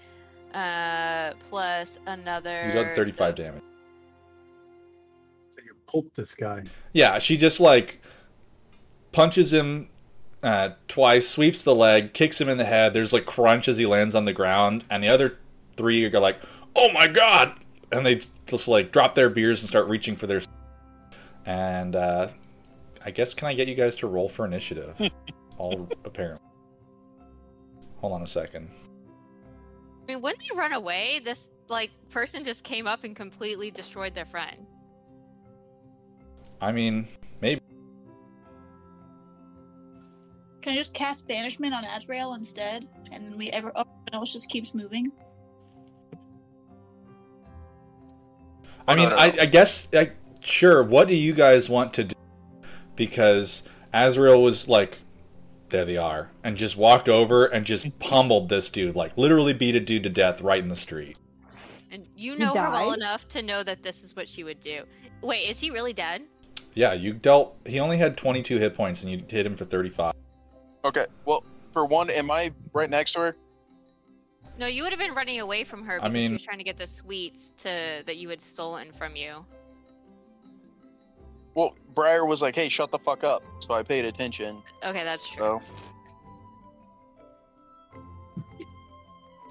uh, 0.54 1.34
plus 1.50 2.00
another. 2.08 2.68
You 2.68 2.74
done 2.74 2.96
thirty-five 2.96 3.36
so- 3.36 3.44
damage. 3.44 3.64
So 5.50 5.60
you 5.66 5.76
pulp 5.92 6.14
this 6.16 6.34
guy. 6.36 6.64
Yeah, 6.94 7.20
she 7.20 7.36
just 7.36 7.60
like 7.60 8.02
punches 9.12 9.52
him 9.52 9.90
uh, 10.42 10.70
twice, 10.88 11.28
sweeps 11.28 11.64
the 11.64 11.76
leg, 11.76 12.14
kicks 12.14 12.40
him 12.40 12.48
in 12.48 12.58
the 12.58 12.66
head. 12.66 12.94
There's 12.94 13.12
like 13.12 13.26
crunch 13.26 13.68
as 13.68 13.78
he 13.78 13.86
lands 13.86 14.16
on 14.16 14.24
the 14.24 14.34
ground, 14.34 14.86
and 14.90 15.04
the 15.04 15.10
other 15.10 15.38
three 15.76 16.06
are 16.06 16.20
like, 16.20 16.40
"Oh 16.78 16.94
my 16.94 17.08
god!" 17.08 17.60
And 17.92 18.06
they 18.06 18.20
just 18.46 18.68
like 18.68 18.92
drop 18.92 19.14
their 19.14 19.30
beers 19.30 19.62
and 19.62 19.70
start 19.70 19.88
reaching 19.88 20.16
for 20.16 20.28
their. 20.28 20.42
And 21.46 21.96
uh, 21.96 22.30
I 23.04 23.12
guess 23.12 23.34
can 23.34 23.48
I 23.48 23.54
get 23.54 23.68
you 23.68 23.76
guys 23.76 23.96
to 23.98 24.08
roll 24.08 24.30
for 24.30 24.46
initiative? 24.46 25.00
All 25.58 25.88
apparently. 26.06 26.46
Hold 27.98 28.14
on 28.14 28.22
a 28.22 28.28
second. 28.28 28.70
I 30.04 30.14
mean, 30.14 30.22
when 30.22 30.36
they 30.40 30.58
run 30.58 30.74
away, 30.74 31.22
this 31.24 31.48
like 31.68 31.92
person 32.10 32.44
just 32.44 32.64
came 32.64 32.88
up 32.88 33.04
and 33.04 33.16
completely 33.16 33.72
destroyed 33.72 34.16
their 34.16 34.26
friend. 34.26 34.66
I 36.62 36.72
mean, 36.72 37.08
maybe. 37.42 37.62
Can 40.62 40.74
I 40.74 40.76
just 40.76 40.94
cast 40.94 41.28
banishment 41.28 41.74
on 41.74 41.86
Azrael 41.86 42.34
instead, 42.34 42.88
and 43.12 43.26
then 43.26 43.38
we 43.38 43.50
ever 43.52 43.72
oh, 43.76 43.82
everyone 43.82 44.22
else 44.22 44.34
just 44.34 44.50
keeps 44.50 44.74
moving? 44.74 45.12
I 48.90 48.96
no, 48.96 49.02
mean, 49.02 49.10
no, 49.12 49.18
I. 49.18 49.26
I 49.42 49.46
guess, 49.46 49.88
I, 49.94 50.12
sure. 50.40 50.82
What 50.82 51.08
do 51.08 51.16
you 51.16 51.34
guys 51.34 51.70
want 51.70 51.94
to 51.94 52.06
do? 52.06 52.16
Because 52.96 53.62
Azrael 53.94 54.42
was 54.42 54.68
like, 54.68 54.98
there 55.70 55.86
they 55.86 55.96
are, 55.96 56.32
and 56.44 56.58
just 56.58 56.76
walked 56.76 57.08
over 57.08 57.46
and 57.46 57.68
just 57.68 58.00
pummeled 58.00 58.50
this 58.50 58.70
dude, 58.72 58.96
like 58.96 59.16
literally 59.16 59.54
beat 59.54 59.76
a 59.76 59.80
dude 59.80 60.04
to 60.04 60.10
death 60.10 60.42
right 60.42 60.60
in 60.60 60.70
the 60.70 60.76
street. 60.76 61.18
And 61.92 62.08
you 62.16 62.34
He 62.34 62.40
know 62.40 62.54
her 62.56 62.72
well 62.72 62.94
enough 62.94 63.28
to 63.30 63.44
know 63.44 63.62
that 63.62 63.84
this 63.84 64.04
is 64.04 64.16
what 64.16 64.28
she 64.28 64.44
would 64.44 64.60
do. 64.60 64.84
Wait, 65.22 65.48
is 65.50 65.60
he 65.60 65.70
really 65.70 65.94
dead? 65.94 66.24
Yeah, 66.74 66.94
you 66.94 67.14
dealt. 67.14 67.58
He 67.66 67.80
only 67.80 67.98
had 67.98 68.18
22 68.18 68.58
hit 68.58 68.74
points, 68.74 69.04
and 69.04 69.12
you 69.12 69.24
hit 69.28 69.46
him 69.46 69.56
for 69.56 69.66
35. 69.66 70.14
Okay, 70.84 71.06
well, 71.26 71.44
for 71.74 71.86
one, 71.86 72.10
am 72.10 72.32
I 72.32 72.52
right 72.74 72.90
next 72.90 73.12
to 73.14 73.20
her? 73.20 73.36
No, 74.60 74.68
you 74.68 74.84
would 74.84 74.92
have 74.92 75.00
been 75.00 75.16
running 75.16 75.40
away 75.40 75.64
from 75.64 75.86
her 75.86 75.96
because 75.96 76.10
I 76.10 76.14
mean, 76.14 76.28
she 76.28 76.34
was 76.34 76.44
trying 76.44 76.58
to 76.58 76.66
get 76.66 76.78
the 76.78 76.86
sweets 76.86 77.52
to 77.60 78.04
that 78.06 78.18
you 78.18 78.28
had 78.28 78.42
stolen 78.42 78.92
from 78.92 79.16
you. 79.16 79.46
Well, 81.56 81.76
Briar 81.96 82.26
was 82.26 82.42
like, 82.42 82.56
"Hey, 82.56 82.68
shut 82.68 82.92
the 82.92 83.00
fuck 83.00 83.24
up," 83.24 83.42
so 83.62 83.74
I 83.74 83.84
paid 83.84 84.04
attention. 84.04 84.62
Okay, 84.84 85.06
that's 85.06 85.28
true. 85.30 85.62
So. 85.62 85.62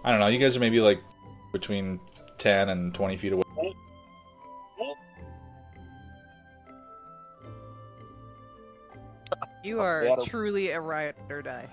I 0.04 0.10
don't 0.10 0.20
know. 0.20 0.26
You 0.26 0.38
guys 0.38 0.58
are 0.58 0.60
maybe 0.60 0.80
like 0.80 1.02
between 1.52 1.98
ten 2.36 2.68
and 2.68 2.94
twenty 2.94 3.16
feet 3.16 3.32
away. 3.32 3.44
You 9.64 9.80
are 9.80 10.18
truly 10.26 10.70
a 10.70 10.80
riot 10.80 11.16
or 11.30 11.40
die. 11.42 11.68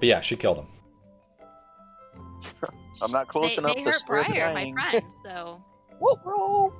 But 0.00 0.08
yeah, 0.08 0.20
she 0.20 0.34
killed 0.34 0.58
him. 0.58 0.66
I'm 3.02 3.12
not 3.12 3.28
close 3.28 3.54
they, 3.54 3.58
enough 3.58 3.76
they 3.76 3.84
to 3.84 3.90
hurt 3.90 4.00
spread 4.00 4.26
the 4.26 4.32
Briar, 4.32 4.54
my 4.54 4.72
friend. 4.72 5.04
So 5.22 5.62
Whoop, 6.00 6.20
roll. 6.24 6.72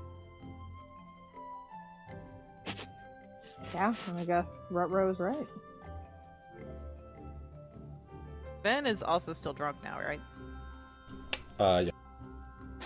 Yeah, 3.74 3.94
and 4.08 4.18
I 4.18 4.24
guess 4.24 4.46
Rutro's 4.70 5.20
right. 5.20 5.46
Ben 8.62 8.86
is 8.86 9.02
also 9.02 9.32
still 9.32 9.52
drunk 9.52 9.76
now, 9.84 9.98
right? 10.00 10.20
Uh, 11.58 11.82
yeah. 11.84 11.90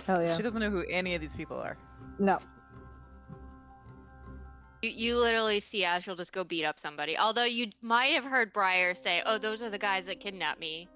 Hell 0.05 0.21
yeah. 0.21 0.35
She 0.35 0.43
doesn't 0.43 0.59
know 0.59 0.69
who 0.69 0.85
any 0.89 1.15
of 1.15 1.21
these 1.21 1.33
people 1.33 1.57
are. 1.57 1.77
No. 2.19 2.39
You, 4.81 4.89
you 4.89 5.17
literally 5.17 5.59
see 5.59 5.83
Ashel 5.83 6.15
just 6.15 6.33
go 6.33 6.43
beat 6.43 6.65
up 6.65 6.79
somebody. 6.79 7.17
Although 7.17 7.45
you 7.45 7.69
might 7.81 8.13
have 8.13 8.25
heard 8.25 8.53
Briar 8.53 8.95
say, 8.95 9.21
"Oh, 9.25 9.37
those 9.37 9.61
are 9.61 9.69
the 9.69 9.77
guys 9.77 10.05
that 10.05 10.19
kidnapped 10.19 10.59
me." 10.59 10.87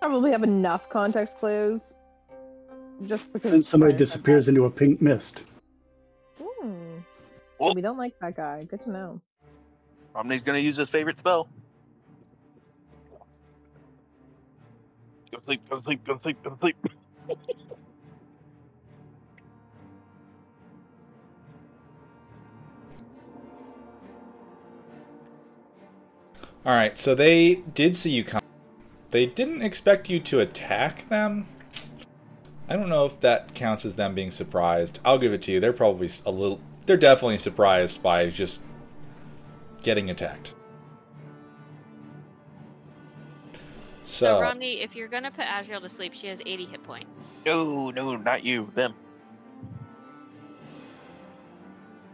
Probably 0.00 0.32
have 0.32 0.42
enough 0.42 0.88
context 0.88 1.38
clues. 1.38 1.94
Just 3.06 3.32
because. 3.32 3.52
And 3.52 3.64
somebody 3.64 3.92
Brian 3.92 3.98
said 3.98 4.04
disappears 4.06 4.48
into 4.48 4.64
a 4.64 4.70
pink 4.70 5.00
mist. 5.00 5.44
Hmm. 6.40 6.98
Oh. 7.60 7.74
We 7.74 7.80
don't 7.80 7.98
like 7.98 8.18
that 8.20 8.36
guy. 8.36 8.64
Good 8.64 8.82
to 8.84 8.90
know. 8.90 9.20
Romney's 10.14 10.42
gonna 10.42 10.58
use 10.58 10.76
his 10.76 10.88
favorite 10.88 11.16
spell. 11.18 11.48
Go 15.30 15.38
sleep, 15.46 15.62
go 15.70 15.80
sleep, 15.82 16.04
go 16.04 16.20
sleep, 16.22 16.42
go 16.42 16.58
sleep. 16.60 16.76
All 26.64 26.72
right, 26.72 26.96
so 26.96 27.14
they 27.14 27.56
did 27.74 27.96
see 27.96 28.10
you 28.10 28.22
come. 28.22 28.40
They 29.10 29.26
didn't 29.26 29.62
expect 29.62 30.08
you 30.08 30.20
to 30.20 30.40
attack 30.40 31.08
them. 31.08 31.46
I 32.68 32.76
don't 32.76 32.88
know 32.88 33.04
if 33.04 33.20
that 33.20 33.54
counts 33.54 33.84
as 33.84 33.96
them 33.96 34.14
being 34.14 34.30
surprised. 34.30 35.00
I'll 35.04 35.18
give 35.18 35.32
it 35.32 35.42
to 35.42 35.52
you. 35.52 35.60
They're 35.60 35.72
probably 35.72 36.08
a 36.24 36.30
little. 36.30 36.60
They're 36.86 36.96
definitely 36.96 37.38
surprised 37.38 38.02
by 38.02 38.30
just 38.30 38.62
getting 39.82 40.08
attacked. 40.08 40.54
So, 44.04 44.26
So, 44.26 44.40
Romney, 44.40 44.80
if 44.80 44.94
you're 44.94 45.08
gonna 45.08 45.30
put 45.30 45.44
Ashel 45.44 45.80
to 45.80 45.88
sleep, 45.88 46.12
she 46.14 46.28
has 46.28 46.40
80 46.44 46.66
hit 46.66 46.82
points. 46.82 47.32
No, 47.44 47.90
no, 47.90 48.16
not 48.16 48.44
you. 48.44 48.70
Them. 48.74 48.94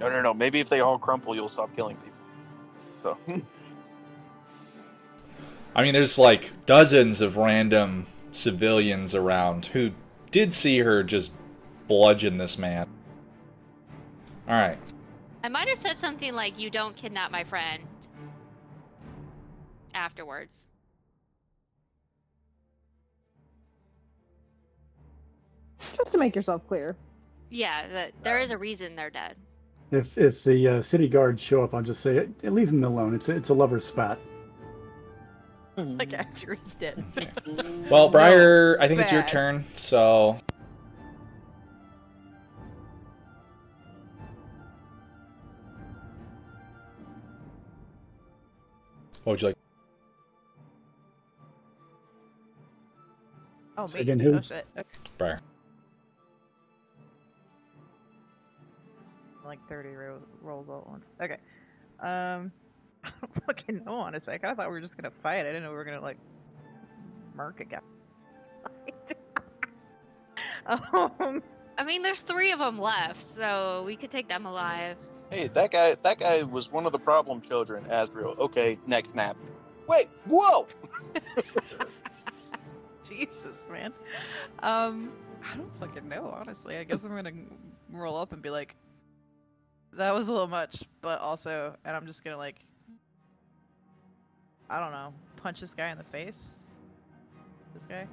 No, 0.01 0.09
no, 0.09 0.23
no. 0.23 0.33
Maybe 0.33 0.61
if 0.61 0.69
they 0.69 0.81
all 0.81 0.99
crumple, 0.99 1.35
you'll 1.35 1.49
stop 1.49 1.75
killing 1.77 1.97
people. 1.97 2.19
So, 3.03 3.15
hmm. 3.27 3.41
I 5.79 5.83
mean, 5.85 5.93
there's 5.95 6.19
like 6.19 6.51
dozens 6.67 7.21
of 7.21 7.37
random 7.37 8.09
civilians 8.33 9.15
around 9.15 9.67
who 9.67 9.93
did 10.33 10.53
see 10.53 10.81
her 10.81 11.05
just 11.05 11.31
bludgeon 11.87 12.37
this 12.37 12.59
man. 12.59 12.89
All 14.49 14.57
right. 14.57 14.79
I 15.45 15.49
might 15.49 15.69
have 15.69 15.79
said 15.79 16.01
something 16.01 16.35
like, 16.35 16.59
"You 16.59 16.69
don't 16.69 16.97
kidnap 16.97 17.31
my 17.31 17.45
friend." 17.45 17.85
Afterwards. 19.95 20.67
Just 25.97 26.11
to 26.11 26.19
make 26.19 26.35
yourself 26.35 26.67
clear. 26.67 26.97
Yeah, 27.51 27.87
that 27.87 28.13
there 28.25 28.41
is 28.41 28.51
a 28.51 28.59
reason 28.59 28.97
they're 28.97 29.11
dead. 29.11 29.37
If 29.93 30.19
if 30.19 30.43
the 30.43 30.67
uh, 30.67 30.83
city 30.83 31.07
guards 31.07 31.41
show 31.41 31.63
up, 31.63 31.73
I'll 31.73 31.83
just 31.83 32.03
say, 32.03 32.27
"Eh, 32.43 32.51
leave 32.51 32.73
them 32.73 32.83
alone. 32.83 33.15
It's 33.15 33.29
a, 33.29 33.37
it's 33.37 33.51
a 33.51 33.55
lover's 33.55 33.87
spat. 33.87 34.19
Like 35.99 36.13
after 36.13 36.55
he's 36.55 36.75
dead. 36.75 37.05
Well, 37.89 38.09
Briar, 38.11 38.77
I 38.81 38.89
think 38.89 39.01
it's 39.01 39.13
your 39.13 39.23
turn. 39.23 39.65
So, 39.77 40.37
what 49.25 49.33
would 49.33 49.43
you 49.43 49.49
like? 49.49 49.57
Oh, 53.77 53.87
Say 53.87 53.99
me. 53.99 54.03
again, 54.03 54.19
who? 54.21 54.35
Oh 54.35 54.41
shit. 54.41 54.67
Okay. 54.77 54.89
Briar. 55.19 55.39
Like 59.45 59.61
30 59.69 59.91
ro- 59.91 60.23
rolls 60.43 60.69
all 60.69 60.81
at 60.81 60.89
once. 60.89 61.13
Okay. 61.23 61.37
Um, 62.01 62.53
I 63.05 63.11
don't 63.21 63.45
fucking 63.47 63.85
know, 63.85 63.95
honestly. 63.95 64.35
I 64.35 64.39
kind 64.39 64.53
of 64.53 64.59
thought 64.59 64.69
we 64.69 64.75
were 64.75 64.81
just 64.81 64.97
gonna 64.97 65.13
fight. 65.23 65.41
I 65.41 65.45
didn't 65.45 65.63
know 65.63 65.71
we 65.71 65.77
were 65.77 65.85
gonna 65.85 66.01
like 66.01 66.19
murk 67.35 67.61
again. 67.61 67.81
guy. 70.67 70.79
um, 71.21 71.43
I 71.79 71.85
mean, 71.85 72.03
there's 72.03 72.23
three 72.23 72.53
of 72.53 72.59
them 72.59 72.79
left, 72.79 73.23
so 73.23 73.85
we 73.87 73.97
could 73.97 74.11
take 74.11 74.29
them 74.29 74.47
alive. 74.47 74.97
hey, 75.31 75.49
that 75.49 75.71
guy, 75.71 75.95
that 76.03 76.19
guy 76.19 76.43
was 76.43 76.71
one 76.71 76.87
of 76.87 76.93
the 76.93 76.99
problem 76.99 77.41
children. 77.41 77.85
Asriel. 77.85 78.37
Okay, 78.39 78.79
next 78.87 79.13
snap. 79.13 79.37
Wait, 79.87 80.09
whoa! 80.27 80.67
Jesus, 83.09 83.67
man. 83.71 83.93
Um, 84.59 85.13
I 85.51 85.57
don't 85.57 85.75
fucking 85.77 86.09
know, 86.09 86.35
honestly. 86.37 86.77
I 86.77 86.85
guess 86.85 87.05
I'm 87.05 87.15
gonna 87.15 87.33
roll 87.91 88.17
up 88.17 88.33
and 88.33 88.43
be 88.43 88.51
like, 88.51 88.77
that 89.95 90.15
was 90.15 90.29
a 90.29 90.33
little 90.33 90.49
much, 90.49 90.83
but 91.01 91.21
also, 91.21 91.75
and 91.85 91.97
I'm 91.97 92.07
just 92.07 92.23
gonna 92.23 92.37
like, 92.37 92.57
I 94.71 94.81
don't 94.81 94.93
know, 94.93 95.15
punch 95.37 95.61
this 95.61 95.75
guy 95.75 95.91
in 95.91 95.99
the 95.99 96.05
face. 96.05 96.51
This 97.75 97.85
guy. 97.85 98.07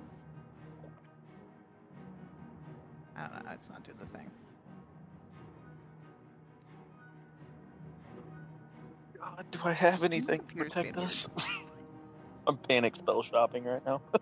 I 3.18 3.22
don't 3.22 3.34
know. 3.34 3.42
Let's 3.50 3.70
not 3.70 3.84
do 3.84 3.92
the 4.00 4.06
thing. 4.18 4.30
God, 9.18 9.46
do 9.52 9.60
I 9.64 9.74
have 9.74 10.04
anything 10.04 10.40
to 10.40 10.56
protect 10.56 10.98
us? 10.98 11.28
I'm 12.48 12.58
panic 12.58 12.96
spell 12.96 13.24
shopping 13.24 13.64
right 13.64 13.84
now. 13.86 14.02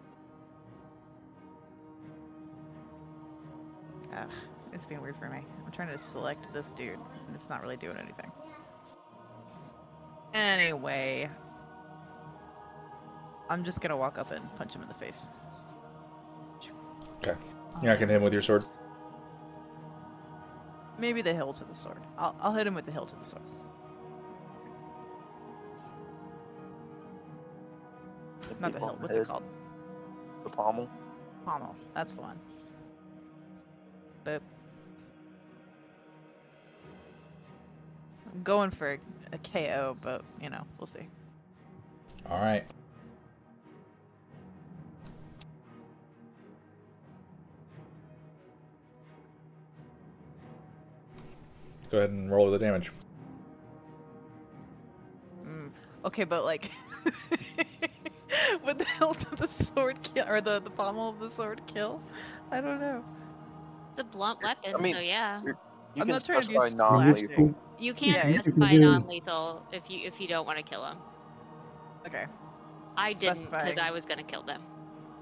Ugh, 4.16 4.30
it's 4.72 4.86
being 4.86 5.02
weird 5.02 5.18
for 5.18 5.28
me. 5.30 5.40
I'm 5.66 5.72
trying 5.72 5.90
to 5.90 5.98
select 5.98 6.54
this 6.54 6.72
dude, 6.72 7.00
and 7.28 7.36
it's 7.36 7.50
not 7.50 7.62
really 7.62 7.78
doing 7.78 7.98
anything. 7.98 8.32
Anyway, 10.34 11.30
I'm 13.54 13.64
just 13.64 13.82
gonna 13.82 13.96
walk 13.96 14.18
up 14.18 14.32
and 14.32 14.44
punch 14.56 14.76
him 14.76 14.82
in 14.82 14.88
the 14.88 14.96
face. 14.96 15.30
Okay. 17.18 17.40
You're 17.84 17.92
not 17.92 18.00
gonna 18.00 18.12
hit 18.12 18.18
him 18.18 18.24
with 18.24 18.34
your 18.34 18.42
sword. 18.42 18.66
Maybe 20.98 21.22
the 21.22 21.36
hilt 21.36 21.58
to 21.58 21.64
the 21.64 21.76
sword. 21.76 22.02
I'll, 22.18 22.36
I'll 22.42 22.54
hit 22.54 22.66
him 22.66 22.74
with 22.74 22.88
the 22.88 22.92
hilt 22.92 23.10
to 23.10 23.16
the 23.16 23.24
sword. 23.24 23.44
Not 28.60 28.74
the 28.74 28.80
hilt. 28.80 29.00
What's 29.00 29.14
it 29.14 29.28
called? 29.28 29.44
The 30.44 30.50
pommel. 30.50 30.90
Pommel. 31.46 31.76
That's 31.94 32.14
the 32.14 32.22
one. 32.22 32.40
Boop. 34.26 34.42
I'm 38.34 38.42
going 38.42 38.72
for 38.72 38.98
a 39.32 39.38
KO, 39.38 39.96
but 40.02 40.24
you 40.42 40.50
know, 40.50 40.66
we'll 40.80 40.88
see. 40.88 41.08
All 42.28 42.42
right. 42.42 42.64
Go 51.94 52.00
ahead 52.00 52.10
and 52.10 52.32
roll 52.32 52.50
the 52.50 52.58
damage. 52.58 52.92
Mm. 55.46 55.70
Okay, 56.04 56.24
but 56.24 56.44
like, 56.44 56.72
would 58.66 58.80
the 58.80 58.86
hilt 58.98 59.32
of 59.32 59.38
the 59.38 59.48
sword 59.48 60.00
kill, 60.02 60.28
or 60.28 60.42
the 60.42 60.60
the 60.60 60.72
pommel 60.72 61.10
of 61.10 61.20
the 61.20 61.30
sword 61.30 61.62
kill? 61.68 62.02
I 62.50 62.62
don't 62.62 62.80
know. 62.80 63.06
It's 63.92 64.02
a 64.02 64.04
blunt 64.06 64.42
weapon, 64.42 64.74
I 64.76 64.82
mean, 64.82 64.96
so 64.96 65.02
yeah. 65.02 65.44
You 65.44 65.54
I'm 65.98 66.02
can 66.02 66.08
not 66.08 66.26
trying 66.26 66.42
to 66.42 66.48
do 66.48 66.54
specify 66.56 66.76
non-lethal. 66.76 67.28
slashing. 67.28 67.56
You 67.78 67.94
can't 67.94 68.18
Yeah, 68.18 68.28
you 68.28 68.34
can 68.34 68.42
specify 68.42 68.72
do- 68.72 68.80
non-lethal 68.80 69.68
if 69.72 69.88
you 69.92 70.00
if 70.08 70.20
you 70.20 70.28
don't 70.28 70.48
want 70.48 70.58
to 70.58 70.64
kill 70.64 70.84
him. 70.84 70.98
Okay, 72.08 72.26
I 72.98 73.14
didn't 73.14 73.52
because 73.52 73.78
I 73.78 73.92
was 73.92 74.08
gonna 74.08 74.24
kill 74.24 74.42
them. 74.42 74.64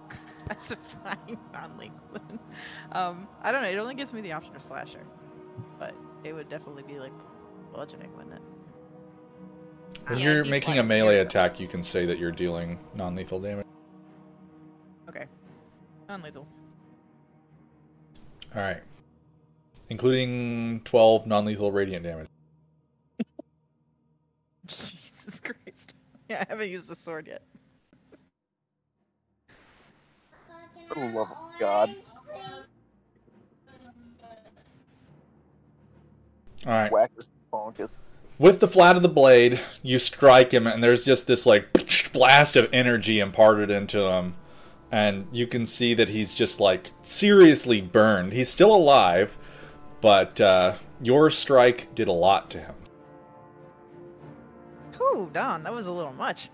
specifying 0.26 1.38
non-lethal. 1.52 2.22
um, 2.94 3.28
I 3.42 3.52
don't 3.52 3.62
know. 3.62 3.68
It 3.68 3.76
only 3.76 3.96
gives 3.96 4.14
me 4.14 4.22
the 4.22 4.32
option 4.32 4.56
of 4.56 4.64
slasher, 4.64 5.06
but 5.78 5.94
it 6.24 6.34
would 6.34 6.50
definitely 6.50 6.84
be 6.84 7.00
like 7.00 7.12
bludgeoning, 7.74 8.16
wouldn't 8.16 8.36
it? 8.36 8.42
When 10.08 10.20
Yeah, 10.20 10.34
you're 10.34 10.46
making 10.46 10.74
a 10.74 10.84
blood. 10.84 10.88
melee 10.88 11.18
attack, 11.20 11.60
you 11.60 11.68
can 11.68 11.84
say 11.84 12.06
that 12.06 12.18
you're 12.18 12.32
dealing 12.32 12.80
non-lethal 12.96 13.40
damage. 13.40 13.66
Okay, 15.10 15.26
non-lethal. 16.10 16.48
All 18.56 18.62
right. 18.62 18.82
Including 19.90 20.82
12 20.86 21.28
non-lethal 21.28 21.72
radiant 21.72 22.04
damage. 22.04 22.28
Jesus 24.68 25.40
Christ. 25.40 25.94
Yeah, 26.30 26.42
I 26.42 26.46
haven't 26.50 26.70
used 26.70 26.88
the 26.88 26.96
sword 26.96 27.28
yet. 27.28 27.42
For 30.88 30.96
the 30.96 31.06
love 31.08 31.30
of 31.32 31.60
God. 31.60 31.96
All 36.66 36.74
right. 36.74 36.92
Whack 36.92 37.12
this 37.16 37.26
bonkus. 37.52 37.90
With 38.38 38.60
the 38.60 38.68
flat 38.68 38.96
of 38.96 39.02
the 39.02 39.10
blade, 39.10 39.60
you 39.84 40.00
strike 40.00 40.52
him, 40.52 40.66
and 40.66 40.84
there's 40.84 41.06
just 41.06 41.28
this 41.28 41.46
like 41.46 41.68
blast 42.12 42.56
of 42.56 42.70
energy 42.74 43.20
imparted 43.20 43.70
into 43.70 44.02
him, 44.02 44.34
and 44.92 45.28
you 45.32 45.46
can 45.46 45.66
see 45.66 45.94
that 45.94 46.10
he's 46.10 46.32
just 46.32 46.60
like 46.60 46.92
seriously 47.02 47.82
burned. 47.82 48.34
He's 48.34 48.50
still 48.50 48.74
alive, 48.74 49.38
but 50.02 50.42
uh, 50.42 50.74
your 51.02 51.30
strike 51.30 51.94
did 51.94 52.08
a 52.08 52.14
lot 52.14 52.50
to 52.52 52.60
him. 52.60 52.76
Whew, 54.98 55.30
Don, 55.34 55.64
that 55.64 55.74
was 55.74 55.86
a 55.86 55.92
little 55.92 56.14
much. 56.14 56.50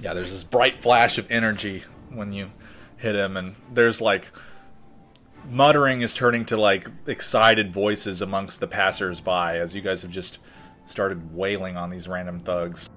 Yeah, 0.00 0.14
there's 0.14 0.32
this 0.32 0.44
bright 0.44 0.82
flash 0.82 1.18
of 1.18 1.30
energy 1.30 1.82
when 2.10 2.32
you 2.32 2.50
hit 2.96 3.14
him, 3.14 3.36
and 3.36 3.54
there's 3.72 4.00
like 4.00 4.30
muttering 5.48 6.02
is 6.02 6.14
turning 6.14 6.44
to 6.46 6.56
like 6.56 6.90
excited 7.06 7.72
voices 7.72 8.22
amongst 8.22 8.60
the 8.60 8.66
passers-by 8.66 9.56
as 9.58 9.74
you 9.74 9.80
guys 9.80 10.02
have 10.02 10.10
just 10.10 10.38
started 10.84 11.34
wailing 11.34 11.76
on 11.76 11.90
these 11.90 12.08
random 12.08 12.38
thugs. 12.40 12.88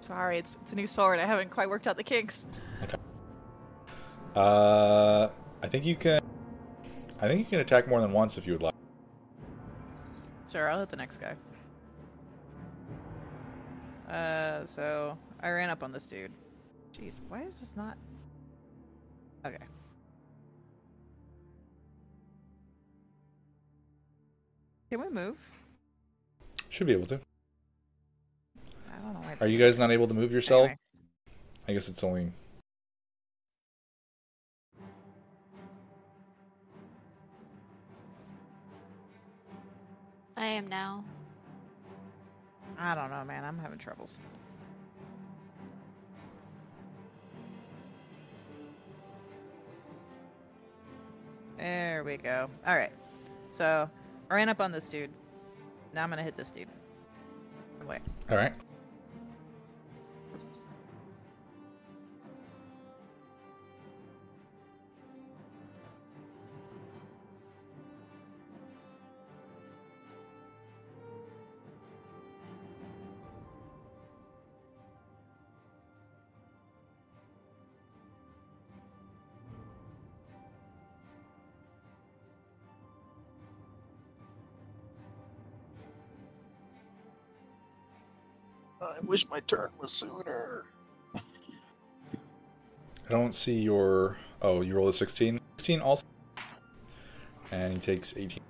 Sorry, 0.00 0.38
it's 0.38 0.58
it's 0.62 0.72
a 0.72 0.76
new 0.76 0.86
sword. 0.86 1.20
I 1.20 1.26
haven't 1.26 1.50
quite 1.50 1.68
worked 1.68 1.86
out 1.86 1.96
the 1.96 2.04
kinks. 2.04 2.44
Uh, 4.34 5.28
I 5.62 5.68
think 5.68 5.84
you 5.84 5.94
can. 5.94 6.20
I 7.20 7.28
think 7.28 7.40
you 7.40 7.44
can 7.44 7.60
attack 7.60 7.86
more 7.86 8.00
than 8.00 8.12
once 8.12 8.36
if 8.36 8.46
you 8.46 8.54
would 8.54 8.62
like. 8.62 8.74
Sure, 10.50 10.68
I'll 10.68 10.80
hit 10.80 10.90
the 10.90 10.96
next 10.96 11.18
guy. 11.18 11.36
Uh, 14.10 14.66
so 14.66 15.16
I 15.40 15.50
ran 15.50 15.70
up 15.70 15.82
on 15.82 15.92
this 15.92 16.06
dude. 16.06 16.32
Jeez, 16.92 17.20
why 17.28 17.42
is 17.42 17.56
this 17.58 17.74
not? 17.76 17.96
Okay. 19.44 19.56
Can 24.90 25.00
we 25.00 25.08
move? 25.08 25.36
Should 26.68 26.86
be 26.86 26.92
able 26.92 27.06
to. 27.06 27.14
I 27.14 29.02
don't 29.02 29.14
know 29.14 29.20
why. 29.20 29.32
It's 29.32 29.42
Are 29.42 29.48
you 29.48 29.58
guys 29.58 29.78
not 29.78 29.90
able 29.90 30.06
to 30.06 30.14
move 30.14 30.32
yourself? 30.32 30.64
Anyway. 30.64 30.78
I 31.66 31.72
guess 31.72 31.88
it's 31.88 32.04
only. 32.04 32.30
I 40.36 40.46
am 40.46 40.68
now. 40.68 41.04
I 42.78 42.94
don't 42.94 43.10
know, 43.10 43.24
man. 43.24 43.44
I'm 43.44 43.58
having 43.58 43.78
troubles. 43.78 44.18
There 51.62 52.02
we 52.02 52.16
go. 52.16 52.50
All 52.66 52.74
right. 52.74 52.90
So 53.50 53.88
I 54.28 54.34
ran 54.34 54.48
up 54.48 54.60
on 54.60 54.72
this 54.72 54.88
dude. 54.88 55.10
Now 55.94 56.02
I'm 56.02 56.10
gonna 56.10 56.24
hit 56.24 56.36
this 56.36 56.50
dude. 56.50 56.66
Wait. 57.86 58.00
All 58.28 58.36
right. 58.36 58.52
Wish 89.12 89.28
my 89.28 89.40
turn 89.40 89.68
was 89.78 89.92
sooner. 89.92 90.64
I 91.14 91.20
don't 93.10 93.34
see 93.34 93.60
your. 93.60 94.16
Oh, 94.40 94.62
you 94.62 94.74
rolled 94.74 94.88
a 94.88 94.92
16. 94.94 95.38
16 95.58 95.80
also. 95.82 96.06
And 97.50 97.74
he 97.74 97.78
takes 97.78 98.16
18. 98.16 98.30
Still 98.30 98.42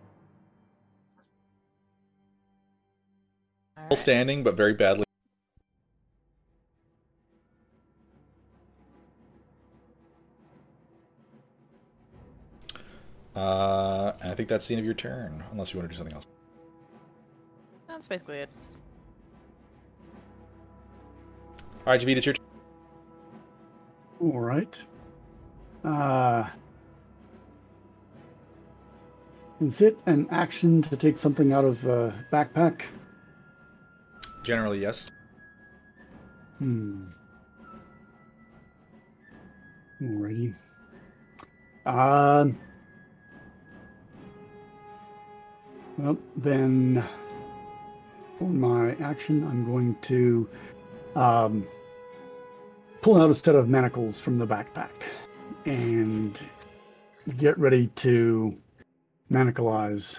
All 3.77 3.89
right. 3.89 3.99
standing, 3.99 4.45
but 4.45 4.55
very 4.55 4.73
badly. 4.73 5.05
Uh, 13.35 14.13
and 14.21 14.31
I 14.31 14.35
think 14.37 14.49
that's 14.49 14.69
the 14.69 14.75
end 14.75 14.79
of 14.79 14.85
your 14.85 14.95
turn, 14.95 15.43
unless 15.51 15.73
you 15.73 15.81
want 15.81 15.91
to 15.91 15.93
do 15.93 15.99
something 15.99 16.15
else. 16.15 16.25
That's 17.89 18.07
basically 18.07 18.39
it. 18.39 18.49
All 21.85 21.93
right, 21.93 22.01
Javid, 22.01 22.17
it's 22.17 22.27
your 22.27 22.35
turn. 22.35 22.47
All 24.21 24.39
right. 24.39 24.79
Uh, 25.85 26.47
is 29.61 29.81
it 29.81 29.99
an 30.07 30.29
action 30.31 30.83
to 30.83 30.97
take 30.97 31.19
something 31.19 31.53
out 31.53 31.65
of 31.65 31.85
uh, 31.89 32.13
backpack? 32.33 32.83
Generally, 34.45 34.79
yes. 34.79 35.09
Hmm. 36.59 37.07
Alrighty. 40.01 40.55
Um. 41.85 42.61
Well, 45.99 46.17
then, 46.37 47.05
for 48.39 48.49
my 48.49 48.95
action, 49.01 49.45
I'm 49.45 49.65
going 49.65 49.97
to 50.03 50.49
um, 51.17 51.67
pull 53.01 53.21
out 53.21 53.31
a 53.31 53.35
set 53.35 53.55
of 53.55 53.69
manacles 53.69 54.21
from 54.21 54.39
the 54.39 54.47
backpack 54.47 54.91
and 55.67 56.39
get 57.37 57.59
ready 57.59 57.89
to 57.97 58.57
manacleize 59.31 60.19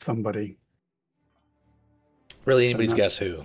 somebody. 0.00 0.56
Really, 2.44 2.66
anybody's 2.66 2.90
not- 2.90 2.96
guess 2.96 3.18
who. 3.18 3.44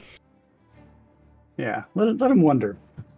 Yeah, 1.57 1.83
let 1.95 2.17
let 2.17 2.31
him 2.31 2.41
wonder. 2.41 2.77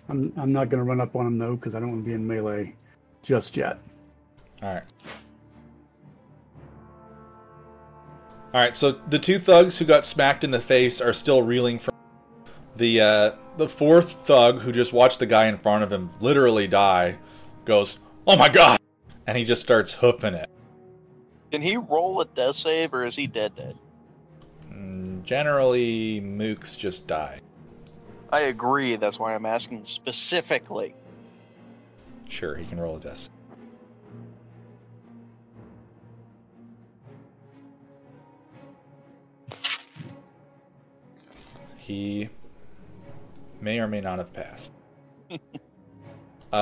I'm 0.09 0.33
I'm 0.37 0.51
not 0.51 0.69
gonna 0.69 0.83
run 0.83 0.99
up 0.99 1.15
on 1.15 1.25
him 1.25 1.37
though 1.37 1.55
because 1.55 1.75
I 1.75 1.79
don't 1.79 1.89
want 1.91 2.03
to 2.03 2.07
be 2.07 2.13
in 2.13 2.27
melee 2.27 2.73
just 3.21 3.55
yet. 3.55 3.79
All 4.61 4.73
right. 4.73 4.83
All 8.53 8.61
right. 8.61 8.75
So 8.75 8.91
the 8.91 9.19
two 9.19 9.39
thugs 9.39 9.79
who 9.79 9.85
got 9.85 10.05
smacked 10.05 10.43
in 10.43 10.51
the 10.51 10.59
face 10.59 10.99
are 11.01 11.13
still 11.13 11.41
reeling 11.41 11.79
from 11.79 11.92
the 12.75 13.01
uh, 13.01 13.31
the 13.57 13.69
fourth 13.69 14.13
thug 14.25 14.61
who 14.61 14.71
just 14.71 14.93
watched 14.93 15.19
the 15.19 15.25
guy 15.25 15.45
in 15.47 15.57
front 15.57 15.83
of 15.83 15.91
him 15.91 16.09
literally 16.19 16.67
die. 16.67 17.17
Goes, 17.65 17.99
oh 18.27 18.37
my 18.37 18.49
god, 18.49 18.79
and 19.25 19.37
he 19.37 19.45
just 19.45 19.61
starts 19.61 19.93
hoofing 19.93 20.33
it. 20.33 20.49
Can 21.51 21.61
he 21.61 21.77
roll 21.77 22.19
a 22.19 22.25
death 22.25 22.55
save 22.55 22.93
or 22.93 23.05
is 23.05 23.15
he 23.15 23.27
dead 23.27 23.55
dead? 23.55 23.77
Mm, 24.71 25.23
Generally, 25.23 26.21
mooks 26.21 26.77
just 26.77 27.07
die. 27.07 27.39
I 28.31 28.41
agree. 28.41 28.95
That's 28.95 29.19
why 29.19 29.35
I'm 29.35 29.45
asking 29.45 29.85
specifically. 29.85 30.95
Sure, 32.27 32.55
he 32.55 32.65
can 32.65 32.79
roll 32.79 32.97
a 32.97 32.99
death. 32.99 33.29
He 41.77 42.29
may 43.63 43.79
or 43.79 43.87
may 43.87 44.01
not 44.01 44.19
have 44.19 44.33
passed. 44.33 44.71
uh, 46.51 46.55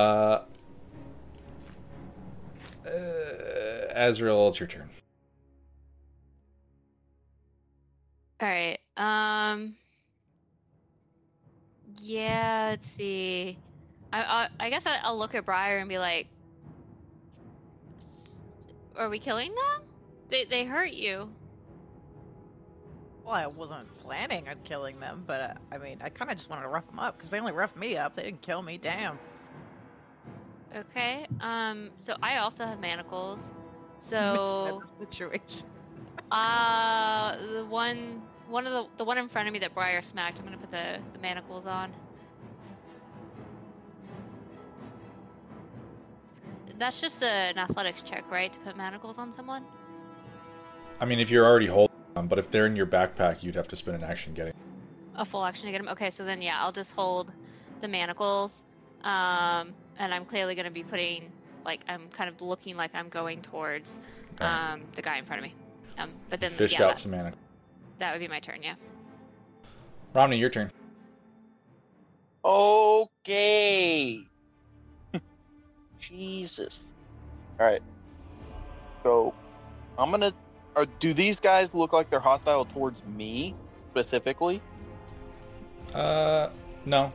uh, 2.86 2.90
Azrael, 3.90 4.48
it's 4.48 4.60
your 4.60 4.68
turn. 4.68 4.88
All 8.40 8.48
right. 8.48 8.78
Um. 8.96 9.74
Yeah. 12.02 12.68
Let's 12.70 12.86
see. 12.86 13.58
I 14.12 14.22
I, 14.22 14.48
I 14.66 14.70
guess 14.70 14.86
I, 14.86 14.96
I'll 15.02 15.18
look 15.18 15.34
at 15.34 15.44
Briar 15.44 15.78
and 15.78 15.88
be 15.88 15.98
like, 15.98 16.26
"Are 18.96 19.08
we 19.08 19.18
killing 19.18 19.54
them? 19.54 19.82
They 20.30 20.44
they 20.44 20.64
hurt 20.64 20.92
you." 20.92 21.30
Well, 23.24 23.34
I 23.34 23.46
wasn't 23.46 23.86
planning 23.98 24.48
on 24.48 24.56
killing 24.64 24.98
them, 24.98 25.22
but 25.26 25.40
uh, 25.40 25.54
I 25.70 25.78
mean, 25.78 25.98
I 26.02 26.08
kind 26.08 26.30
of 26.30 26.36
just 26.36 26.50
wanted 26.50 26.62
to 26.62 26.68
rough 26.68 26.86
them 26.86 26.98
up 26.98 27.16
because 27.16 27.30
they 27.30 27.38
only 27.38 27.52
roughed 27.52 27.76
me 27.76 27.96
up. 27.96 28.16
They 28.16 28.24
didn't 28.24 28.42
kill 28.42 28.62
me. 28.62 28.78
Damn. 28.78 29.18
Okay. 30.74 31.26
Um. 31.40 31.90
So 31.96 32.16
I 32.22 32.38
also 32.38 32.64
have 32.66 32.80
manacles. 32.80 33.52
So 33.98 34.80
the 34.98 35.04
situation. 35.06 35.64
Uh, 36.30 37.36
the 37.56 37.64
one, 37.66 38.22
one 38.48 38.66
of 38.66 38.72
the, 38.72 38.86
the 38.96 39.04
one 39.04 39.18
in 39.18 39.28
front 39.28 39.48
of 39.48 39.52
me 39.52 39.58
that 39.58 39.74
Briar 39.74 40.00
smacked. 40.00 40.38
I'm 40.38 40.44
gonna 40.44 40.56
put 40.56 40.70
the 40.70 40.98
the 41.12 41.18
manacles 41.18 41.66
on. 41.66 41.92
That's 46.78 47.00
just 47.00 47.22
a, 47.22 47.26
an 47.26 47.58
athletics 47.58 48.02
check, 48.02 48.24
right? 48.30 48.50
To 48.50 48.58
put 48.60 48.76
manacles 48.78 49.18
on 49.18 49.30
someone. 49.30 49.64
I 51.00 51.04
mean, 51.04 51.20
if 51.20 51.30
you're 51.30 51.44
already 51.44 51.66
holding 51.66 51.91
them, 52.14 52.28
but 52.28 52.38
if 52.38 52.50
they're 52.50 52.66
in 52.66 52.76
your 52.76 52.86
backpack, 52.86 53.42
you'd 53.42 53.54
have 53.54 53.68
to 53.68 53.76
spend 53.76 54.02
an 54.02 54.08
action 54.08 54.34
getting. 54.34 54.52
A 55.16 55.24
full 55.24 55.44
action 55.44 55.66
to 55.66 55.72
get 55.72 55.82
them. 55.82 55.92
Okay, 55.92 56.10
so 56.10 56.24
then 56.24 56.40
yeah, 56.40 56.56
I'll 56.58 56.72
just 56.72 56.92
hold 56.92 57.32
the 57.80 57.88
manacles. 57.88 58.62
Um, 59.04 59.74
and 59.98 60.14
I'm 60.14 60.24
clearly 60.24 60.54
gonna 60.54 60.70
be 60.70 60.82
putting 60.82 61.30
like 61.64 61.80
I'm 61.88 62.08
kind 62.08 62.28
of 62.28 62.40
looking 62.40 62.76
like 62.76 62.90
I'm 62.94 63.08
going 63.08 63.42
towards 63.42 63.98
Okay. 64.34 64.44
um 64.44 64.80
the 64.94 65.02
guy 65.02 65.18
in 65.18 65.24
front 65.24 65.40
of 65.42 65.48
me. 65.48 65.54
Um, 65.98 66.10
but 66.30 66.40
then 66.40 66.50
Fished 66.50 66.74
yeah, 66.74 66.86
out 66.86 66.88
that, 66.90 66.98
some 66.98 67.10
mana. 67.12 67.32
that 67.98 68.12
would 68.12 68.20
be 68.20 68.28
my 68.28 68.40
turn. 68.40 68.62
Yeah. 68.62 68.74
Romney, 70.14 70.38
your 70.38 70.50
turn. 70.50 70.70
Okay. 72.44 74.18
Jesus. 76.00 76.80
All 77.60 77.66
right. 77.66 77.82
So, 79.02 79.34
I'm 79.98 80.10
gonna. 80.10 80.32
Or 80.74 80.86
do 80.86 81.12
these 81.12 81.36
guys 81.36 81.68
look 81.74 81.92
like 81.92 82.08
they're 82.10 82.20
hostile 82.20 82.64
towards 82.64 83.02
me 83.04 83.54
specifically? 83.90 84.62
Uh, 85.94 86.48
no. 86.86 87.12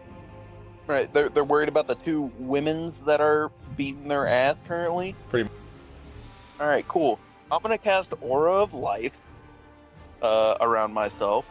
Right. 0.86 1.12
They're 1.14 1.30
they're 1.30 1.44
worried 1.44 1.70
about 1.70 1.88
the 1.88 1.96
two 1.96 2.32
women's 2.38 2.94
that 3.06 3.20
are 3.20 3.52
beating 3.76 4.08
their 4.08 4.28
ass 4.28 4.56
currently. 4.68 5.16
Pretty- 5.30 5.50
All 6.60 6.68
right. 6.68 6.88
Cool. 6.88 7.20
I'm 7.52 7.62
gonna 7.62 7.78
cast 7.78 8.10
Aura 8.22 8.54
of 8.54 8.74
Life 8.74 9.14
uh, 10.22 10.58
around 10.62 10.94
myself, 10.94 11.46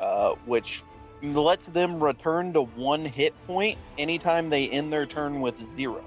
uh, 0.00 0.34
which 0.46 0.82
lets 1.22 1.64
them 1.64 2.02
return 2.02 2.52
to 2.52 2.62
one 2.62 3.04
hit 3.04 3.34
point 3.46 3.78
anytime 3.98 4.50
they 4.50 4.68
end 4.68 4.92
their 4.92 5.06
turn 5.06 5.40
with 5.40 5.54
zero. 5.76 6.04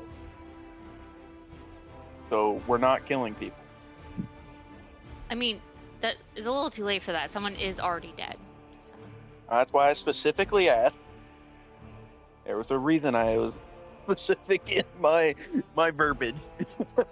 So 2.29 2.61
we're 2.67 2.77
not 2.77 3.05
killing 3.05 3.33
people. 3.35 3.57
I 5.29 5.35
mean, 5.35 5.61
that 6.01 6.15
is 6.35 6.45
a 6.45 6.51
little 6.51 6.69
too 6.69 6.83
late 6.83 7.01
for 7.01 7.11
that. 7.11 7.31
Someone 7.31 7.55
is 7.55 7.79
already 7.79 8.13
dead. 8.17 8.37
So. 8.87 8.93
That's 9.49 9.73
why 9.73 9.89
I 9.89 9.93
specifically 9.93 10.69
asked. 10.69 10.95
There 12.45 12.57
was 12.57 12.67
a 12.69 12.77
reason 12.77 13.15
I 13.15 13.37
was 13.37 13.53
specific 14.03 14.69
in 14.69 14.83
my 14.99 15.33
my 15.75 15.89
verbiage. 15.91 16.35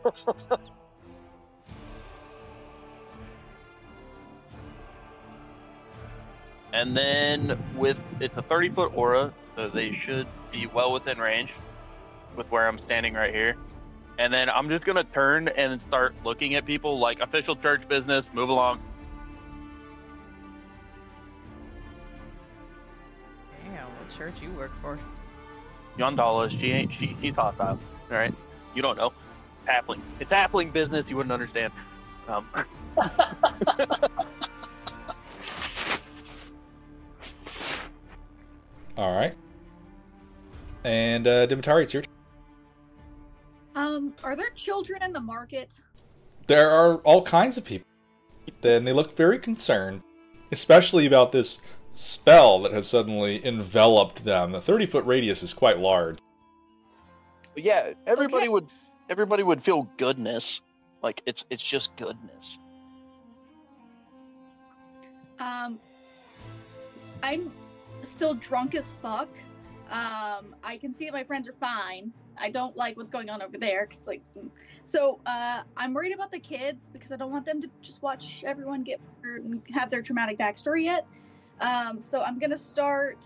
and 6.73 6.95
then 6.95 7.57
with 7.75 7.99
it's 8.19 8.35
a 8.37 8.43
30 8.43 8.69
foot 8.69 8.91
aura, 8.95 9.33
so 9.55 9.69
they 9.69 9.99
should 10.05 10.27
be 10.51 10.67
well 10.67 10.91
within 10.93 11.17
range 11.17 11.51
with 12.35 12.49
where 12.51 12.67
I'm 12.67 12.79
standing 12.85 13.13
right 13.13 13.33
here. 13.33 13.55
And 14.19 14.33
then 14.33 14.49
I'm 14.49 14.69
just 14.69 14.85
gonna 14.85 15.03
turn 15.03 15.47
and 15.47 15.81
start 15.87 16.13
looking 16.23 16.55
at 16.55 16.65
people 16.65 16.99
like 16.99 17.19
official 17.19 17.55
church 17.55 17.87
business. 17.87 18.25
Move 18.33 18.49
along. 18.49 18.79
Damn, 23.63 23.85
what 23.85 24.09
church 24.15 24.41
you 24.41 24.51
work 24.51 24.71
for? 24.81 24.99
Yondalla, 25.97 26.49
she 26.49 26.71
ain't 26.71 26.91
she 26.99 27.17
she's 27.21 27.33
hostile. 27.35 27.79
All 28.11 28.17
right, 28.17 28.33
you 28.75 28.81
don't 28.81 28.97
know. 28.97 29.13
Halfling. 29.67 30.01
It's 30.19 30.31
halfling 30.31 30.71
business. 30.73 31.05
You 31.07 31.17
wouldn't 31.17 31.33
understand. 31.33 31.73
Um, 32.27 32.47
All 38.95 39.15
right. 39.15 39.33
And 40.83 41.25
uh, 41.25 41.47
Dimitari, 41.47 41.83
it's 41.83 41.93
your 41.93 42.03
turn. 42.03 42.12
Um, 43.75 44.13
are 44.23 44.35
there 44.35 44.49
children 44.51 45.01
in 45.03 45.13
the 45.13 45.19
market? 45.19 45.79
There 46.47 46.69
are 46.69 46.95
all 46.97 47.21
kinds 47.23 47.57
of 47.57 47.63
people. 47.65 47.87
Then 48.61 48.83
they 48.83 48.93
look 48.93 49.15
very 49.15 49.39
concerned, 49.39 50.01
especially 50.51 51.05
about 51.05 51.31
this 51.31 51.59
spell 51.93 52.59
that 52.63 52.73
has 52.73 52.87
suddenly 52.87 53.45
enveloped 53.45 54.25
them. 54.25 54.51
The 54.51 54.61
30 54.61 54.85
foot 54.87 55.05
radius 55.05 55.43
is 55.43 55.53
quite 55.53 55.79
large. 55.79 56.17
but 57.53 57.63
yeah, 57.63 57.93
everybody 58.07 58.43
Okay. 58.45 58.49
would 58.49 58.67
everybody 59.09 59.43
would 59.43 59.63
feel 59.63 59.83
goodness. 59.97 60.61
Like 61.01 61.21
it's 61.25 61.45
it's 61.49 61.63
just 61.63 61.95
goodness. 61.97 62.57
Um, 65.39 65.79
I'm 67.21 67.51
still 68.03 68.33
drunk 68.33 68.75
as 68.75 68.93
fuck. 69.01 69.29
Um, 69.91 70.55
I 70.63 70.77
can 70.79 70.93
see 70.93 71.05
that 71.05 71.13
my 71.13 71.23
friends 71.23 71.47
are 71.47 71.53
fine. 71.59 72.11
I 72.37 72.49
don't 72.49 72.75
like 72.75 72.97
what's 72.97 73.09
going 73.09 73.29
on 73.29 73.41
over 73.41 73.57
there, 73.57 73.85
cause 73.85 74.07
like, 74.07 74.21
mm. 74.37 74.49
so 74.85 75.19
uh, 75.25 75.61
I'm 75.77 75.93
worried 75.93 76.13
about 76.13 76.31
the 76.31 76.39
kids 76.39 76.89
because 76.91 77.11
I 77.11 77.17
don't 77.17 77.31
want 77.31 77.45
them 77.45 77.61
to 77.61 77.69
just 77.81 78.01
watch 78.01 78.43
everyone 78.45 78.83
get 78.83 78.99
hurt 79.21 79.43
and 79.43 79.61
have 79.73 79.89
their 79.89 80.01
traumatic 80.01 80.37
backstory 80.37 80.85
yet. 80.85 81.05
Um, 81.61 82.01
so 82.01 82.21
I'm 82.21 82.39
gonna 82.39 82.57
start 82.57 83.25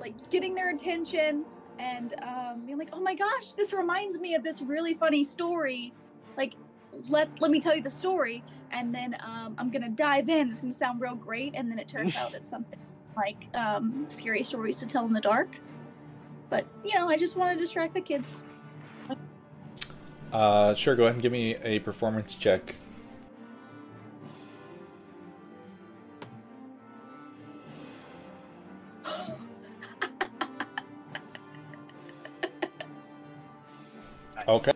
like 0.00 0.30
getting 0.30 0.54
their 0.54 0.70
attention 0.74 1.44
and 1.78 2.14
um, 2.22 2.66
being 2.66 2.78
like, 2.78 2.90
"Oh 2.92 3.00
my 3.00 3.14
gosh, 3.14 3.54
this 3.54 3.72
reminds 3.72 4.18
me 4.18 4.34
of 4.34 4.42
this 4.42 4.62
really 4.62 4.94
funny 4.94 5.24
story." 5.24 5.92
Like, 6.36 6.54
let's 7.08 7.40
let 7.40 7.50
me 7.50 7.60
tell 7.60 7.76
you 7.76 7.82
the 7.82 7.90
story 7.90 8.42
and 8.72 8.94
then 8.94 9.16
um, 9.20 9.54
I'm 9.58 9.70
gonna 9.70 9.90
dive 9.90 10.28
in. 10.28 10.50
It's 10.50 10.60
gonna 10.60 10.72
sound 10.72 11.00
real 11.00 11.14
great, 11.14 11.54
and 11.54 11.70
then 11.70 11.78
it 11.78 11.88
turns 11.88 12.16
out 12.16 12.34
it's 12.34 12.48
something 12.48 12.78
like 13.16 13.46
um, 13.54 14.06
scary 14.08 14.42
stories 14.42 14.78
to 14.78 14.86
tell 14.86 15.06
in 15.06 15.12
the 15.12 15.20
dark. 15.20 15.60
But 16.52 16.66
you 16.84 16.98
know, 16.98 17.08
I 17.08 17.16
just 17.16 17.34
want 17.34 17.56
to 17.56 17.58
distract 17.58 17.94
the 17.94 18.02
kids. 18.02 18.42
Uh, 20.30 20.74
sure, 20.74 20.94
go 20.94 21.04
ahead 21.04 21.14
and 21.14 21.22
give 21.22 21.32
me 21.32 21.56
a 21.62 21.78
performance 21.78 22.34
check. 22.34 22.74
Okay. 34.48 34.72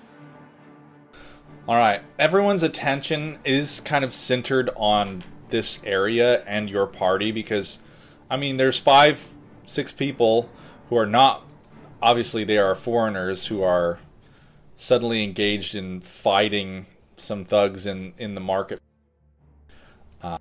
All 1.67 1.75
right. 1.75 2.01
Everyone's 2.21 2.63
attention 2.63 3.41
is 3.45 3.81
kind 3.81 4.05
of 4.05 4.15
centered 4.15 4.71
on 4.77 5.25
this 5.51 5.83
area 5.85 6.45
and 6.45 6.71
your 6.71 6.87
party 6.87 7.33
because, 7.33 7.81
I 8.31 8.37
mean, 8.37 8.59
there's 8.59 8.79
five, 8.79 9.27
six 9.67 9.91
people 9.91 10.49
who 10.89 10.97
are 10.97 11.05
not. 11.05 11.46
Obviously, 12.07 12.45
they 12.45 12.57
are 12.57 12.77
foreigners 12.77 13.49
who 13.49 13.65
are 13.65 13.99
suddenly 14.77 15.25
engaged 15.25 15.75
in 15.75 16.01
fighting 16.01 16.87
some 17.17 17.45
thugs 17.45 17.85
in 17.85 18.15
in 18.17 18.37
the 18.37 18.41
market. 18.41 18.81
Uh, 20.23 20.39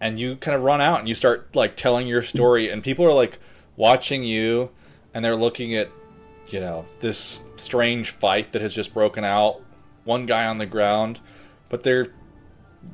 and 0.00 0.18
you 0.18 0.34
kind 0.34 0.56
of 0.56 0.64
run 0.64 0.80
out 0.80 0.98
and 0.98 1.08
you 1.08 1.14
start 1.14 1.54
like 1.54 1.76
telling 1.76 2.08
your 2.08 2.20
story, 2.20 2.68
and 2.68 2.82
people 2.82 3.04
are 3.04 3.12
like 3.12 3.38
watching 3.76 4.24
you, 4.24 4.70
and 5.14 5.24
they're 5.24 5.36
looking 5.36 5.72
at 5.76 5.88
you 6.48 6.58
know 6.58 6.84
this 6.98 7.44
strange 7.54 8.10
fight 8.10 8.50
that 8.54 8.60
has 8.60 8.74
just 8.74 8.92
broken 8.92 9.22
out 9.22 9.60
one 10.02 10.26
guy 10.26 10.46
on 10.46 10.58
the 10.58 10.66
ground 10.66 11.20
but 11.68 11.82
they're 11.82 12.06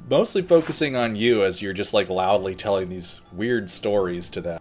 mostly 0.08 0.42
focusing 0.42 0.94
on 0.94 1.16
you 1.16 1.42
as 1.42 1.60
you're 1.60 1.72
just 1.72 1.92
like 1.92 2.08
loudly 2.08 2.54
telling 2.54 2.88
these 2.88 3.20
weird 3.32 3.68
stories 3.68 4.28
to 4.28 4.40
them 4.40 4.60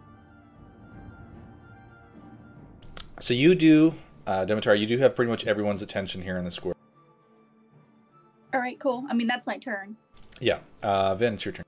so 3.20 3.34
you 3.34 3.56
do 3.56 3.94
uh, 4.28 4.46
Dimitar, 4.46 4.78
you 4.80 4.86
do 4.86 4.98
have 5.00 5.16
pretty 5.16 5.30
much 5.32 5.46
everyone's 5.46 5.82
attention 5.82 6.22
here 6.22 6.38
in 6.38 6.46
the 6.46 6.52
square 6.52 6.76
All 8.54 8.60
right, 8.60 8.80
cool. 8.80 9.06
I 9.10 9.14
mean, 9.14 9.28
that's 9.28 9.48
my 9.48 9.58
turn. 9.58 9.96
yeah 10.40 10.60
uh, 10.84 11.16
Vin 11.16 11.34
it's 11.36 11.46
your 11.46 11.54
turn 11.54 11.66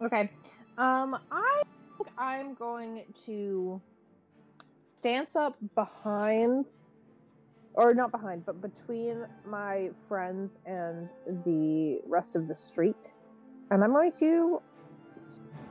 Okay. 0.00 0.30
Um, 0.76 1.18
I 1.32 1.62
think 1.96 2.08
I'm 2.16 2.54
going 2.54 3.02
to 3.26 3.80
stance 4.96 5.34
up 5.34 5.56
behind, 5.74 6.66
or 7.74 7.94
not 7.94 8.12
behind, 8.12 8.46
but 8.46 8.60
between 8.62 9.26
my 9.44 9.90
friends 10.08 10.52
and 10.66 11.10
the 11.44 11.98
rest 12.06 12.36
of 12.36 12.46
the 12.46 12.54
street, 12.54 13.12
and 13.72 13.82
I'm 13.82 13.90
going 13.90 14.12
to 14.20 14.62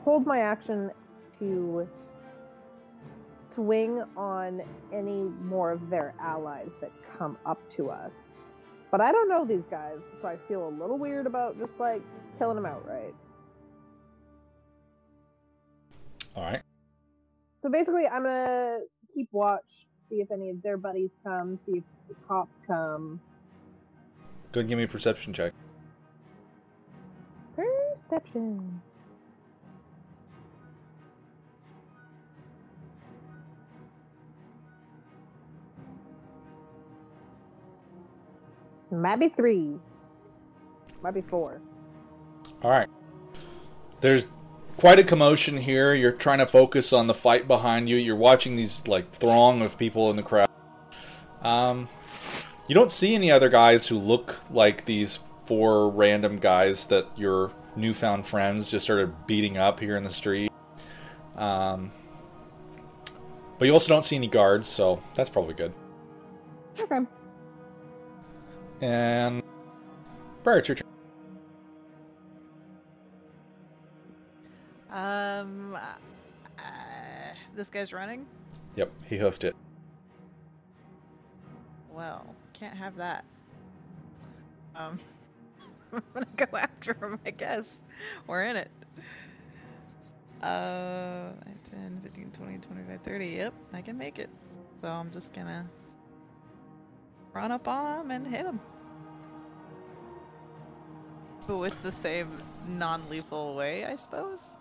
hold 0.04 0.26
my 0.26 0.40
action 0.40 0.92
to 1.40 1.88
swing 3.58 4.04
on 4.16 4.62
any 4.94 5.24
more 5.42 5.72
of 5.72 5.90
their 5.90 6.14
allies 6.20 6.70
that 6.80 6.92
come 7.18 7.36
up 7.44 7.60
to 7.72 7.90
us. 7.90 8.14
But 8.92 9.02
I 9.02 9.12
don't 9.12 9.28
know 9.28 9.46
these 9.46 9.66
guys, 9.70 9.98
so 10.22 10.28
I 10.28 10.38
feel 10.48 10.68
a 10.68 10.70
little 10.70 11.00
weird 11.00 11.26
about 11.26 11.58
just 11.58 11.74
like 11.80 12.04
killing 12.38 12.56
them 12.56 12.68
outright. 12.68 13.16
all 16.36 16.44
right 16.44 16.62
So 17.64 17.70
basically, 17.70 18.08
I'm 18.08 18.24
gonna 18.24 18.78
keep 19.16 19.28
watch, 19.32 19.88
see 20.08 20.18
if 20.18 20.30
any 20.32 20.52
of 20.52 20.62
their 20.62 20.78
buddies 20.78 21.10
come, 21.24 21.60
see 21.66 21.80
if 21.80 21.84
the 22.08 22.16
cops 22.28 22.54
come. 22.68 23.20
go 24.52 24.60
ahead 24.60 24.62
and 24.62 24.70
give 24.70 24.78
me 24.78 24.84
a 24.84 24.88
perception 24.88 25.34
check 25.34 25.54
Deception. 28.10 28.82
Might 38.92 39.20
be 39.20 39.30
three. 39.30 39.76
Might 41.02 41.14
be 41.14 41.22
four. 41.22 41.62
All 42.64 42.72
right. 42.72 42.88
There's 44.02 44.28
quite 44.78 45.00
a 45.00 45.04
commotion 45.04 45.58
here. 45.58 45.94
You're 45.94 46.12
trying 46.12 46.40
to 46.40 46.46
focus 46.46 46.94
on 46.94 47.08
the 47.08 47.14
fight 47.14 47.48
behind 47.48 47.90
you. 47.90 47.98
You're 47.98 48.16
watching 48.16 48.56
these 48.56 48.88
like 48.88 49.12
throng 49.12 49.62
of 49.62 49.78
people 49.78 50.10
in 50.10 50.16
the 50.16 50.24
crowd. 50.24 50.50
Um, 51.42 51.90
you 52.68 52.76
don't 52.76 52.92
see 52.92 53.16
any 53.16 53.32
other 53.32 53.50
guys 53.50 53.88
who 53.88 53.98
look 53.98 54.38
like 54.52 54.86
these 54.86 55.20
four 55.46 55.90
random 55.90 56.40
guys 56.40 56.88
that 56.88 57.08
your 57.16 57.52
newfound 57.76 58.26
friends 58.26 58.72
just 58.72 58.84
started 58.84 59.28
beating 59.28 59.58
up 59.58 59.80
here 59.80 59.96
in 59.98 60.04
the 60.04 60.14
street. 60.14 60.52
Um, 61.36 61.92
but 63.58 63.66
you 63.66 63.74
also 63.74 63.90
don't 63.90 64.04
see 64.04 64.16
any 64.16 64.28
guards, 64.28 64.68
so 64.68 65.02
that's 65.16 65.30
probably 65.30 65.54
good. 65.54 65.74
Okay. 66.80 67.00
And 68.82 69.42
Briar, 70.44 70.60
it's 70.60 70.68
your 70.68 70.76
turn. 70.76 70.88
Um, 74.92 75.76
uh, 75.76 76.62
this 77.56 77.70
guy's 77.70 77.92
running. 77.92 78.26
Yep, 78.76 78.92
he 79.10 79.18
hoofed 79.18 79.44
it. 79.44 79.56
Well, 81.92 82.36
can't 82.54 82.78
have 82.78 82.96
that. 82.98 83.26
Um, 84.76 85.00
I'm 85.94 86.04
gonna 86.14 86.28
go 86.36 86.58
after 86.58 86.94
him, 86.94 87.20
I 87.26 87.32
guess. 87.32 87.80
We're 88.28 88.44
in 88.44 88.56
it. 88.58 88.72
Uh, 90.42 91.32
10, 91.72 92.00
15, 92.04 92.32
20, 92.32 92.58
25, 92.60 93.02
30. 93.02 93.26
Yep, 93.26 93.54
I 93.74 93.82
can 93.82 93.98
make 93.98 94.20
it. 94.20 94.30
So 94.80 94.88
I'm 94.88 95.12
just 95.12 95.34
gonna 95.34 95.68
run 97.38 97.52
up 97.52 97.68
on 97.68 98.02
him 98.02 98.12
and 98.12 98.28
hit 98.28 98.46
him. 98.46 98.60
But 101.48 101.58
with 101.58 101.82
the 101.84 101.92
same 101.92 102.40
non-lethal 102.68 103.56
way, 103.56 103.86
I 103.86 103.96
suppose. 103.96 104.58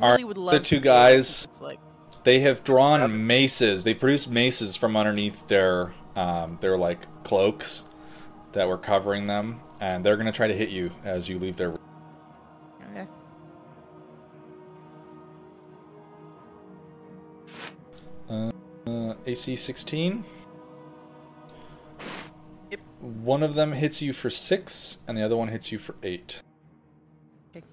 All 0.00 0.12
Really 0.12 0.24
right, 0.24 0.52
the 0.52 0.60
two 0.60 0.80
guys- 0.80 1.44
It's 1.44 1.60
like 1.60 1.78
They 2.24 2.40
have 2.40 2.64
drawn 2.64 3.26
maces. 3.26 3.84
They 3.84 3.94
produced 3.94 4.30
maces 4.30 4.74
from 4.74 4.96
underneath 4.96 5.46
their 5.48 5.92
um, 6.16 6.58
their 6.60 6.76
like 6.76 7.06
cloaks 7.22 7.84
that 8.52 8.66
were 8.66 8.76
covering 8.78 9.26
them, 9.28 9.60
and 9.78 10.04
they're 10.04 10.16
gonna 10.16 10.32
try 10.32 10.48
to 10.48 10.54
hit 10.54 10.70
you 10.70 10.90
as 11.04 11.28
you 11.28 11.38
leave 11.38 11.56
their. 11.56 11.74
okay. 12.90 13.06
Uh, 18.28 19.14
AC 19.26 19.54
16. 19.54 20.24
One 23.08 23.42
of 23.42 23.54
them 23.54 23.72
hits 23.72 24.02
you 24.02 24.12
for 24.12 24.28
six, 24.28 24.98
and 25.08 25.16
the 25.16 25.22
other 25.22 25.36
one 25.36 25.48
hits 25.48 25.72
you 25.72 25.78
for 25.78 25.94
eight. 26.02 26.42
Okay. 27.50 27.64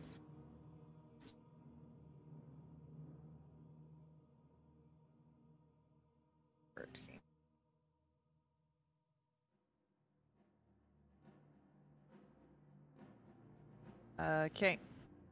Okay, 14.17 14.77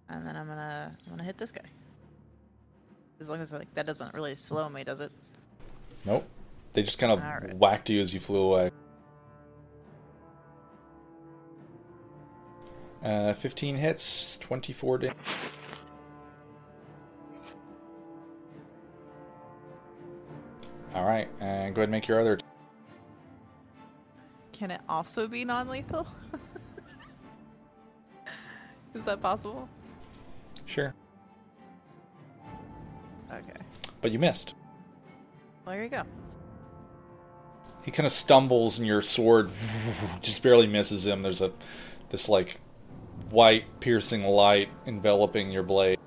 and 0.10 0.28
then 0.28 0.36
I'm 0.36 0.48
gonna 0.48 0.98
I'm 1.06 1.12
gonna 1.14 1.24
hit 1.24 1.38
this 1.38 1.54
guy. 1.54 1.62
As 3.22 3.30
long 3.30 3.40
as 3.40 3.54
like 3.54 3.74
that 3.76 3.86
doesn't 3.86 4.14
really 4.14 4.36
slow 4.36 4.68
me, 4.68 4.84
does 4.84 5.00
it? 5.00 5.14
Nope. 6.06 6.28
They 6.74 6.84
just 6.84 6.98
kind 6.98 7.14
of 7.14 7.20
Alright. 7.22 7.56
whacked 7.56 7.90
you 7.90 8.02
as 8.02 8.14
you 8.14 8.20
flew 8.20 8.42
away. 8.42 8.72
Uh, 13.04 13.34
15 13.34 13.76
hits, 13.76 14.38
24 14.40 14.98
damage. 14.98 15.18
Alright, 20.96 21.28
and 21.42 21.76
go 21.76 21.82
ahead 21.82 21.90
and 21.90 21.92
make 21.92 22.08
your 22.08 22.22
other. 22.22 22.40
Can 24.52 24.72
it 24.72 24.80
also 24.88 25.28
be 25.28 25.44
non-lethal? 25.44 26.08
Is 28.94 29.06
that 29.06 29.22
possible? 29.22 29.68
Sure. 30.66 30.94
Okay. 33.32 33.60
But 34.02 34.12
you 34.12 34.20
missed. 34.20 34.54
Well, 35.66 35.76
there 35.76 35.84
you 35.84 35.90
go. 35.90 36.04
He 37.84 37.92
kind 37.92 38.06
of 38.06 38.14
stumbles, 38.14 38.78
and 38.78 38.88
your 38.88 39.02
sword 39.02 39.52
just 40.22 40.42
barely 40.42 40.68
misses 40.68 41.06
him. 41.06 41.22
There's 41.22 41.42
a 41.42 41.52
this 42.10 42.30
like 42.30 42.60
white 43.34 43.66
piercing 43.80 44.24
light 44.24 44.70
enveloping 44.86 45.52
your 45.52 45.64
blade. 45.64 45.98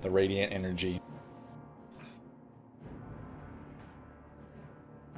The 0.00 0.10
radiant 0.10 0.52
energy. 0.52 1.00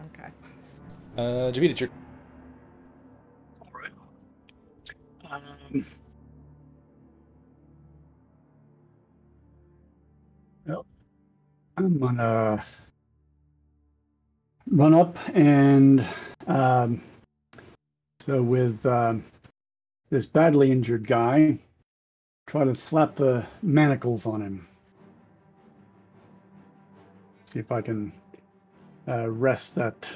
Okay. 0.06 0.28
Uh, 1.18 1.52
Javid, 1.52 1.70
it's 1.70 1.80
your 1.80 1.90
Alright. 3.60 3.92
Um, 5.30 5.84
well, 10.66 10.86
I'm 11.76 11.98
gonna 11.98 12.64
run 14.70 14.94
up 14.94 15.18
and 15.34 16.08
um, 16.46 17.02
so 18.20 18.42
with 18.42 18.84
um, 18.86 19.22
this 20.12 20.26
badly 20.26 20.70
injured 20.70 21.08
guy, 21.08 21.58
try 22.46 22.64
to 22.64 22.74
slap 22.74 23.14
the 23.14 23.46
manacles 23.62 24.26
on 24.26 24.42
him. 24.42 24.68
See 27.46 27.60
if 27.60 27.72
I 27.72 27.80
can 27.80 28.12
uh, 29.08 29.30
wrest 29.30 29.74
that 29.76 30.10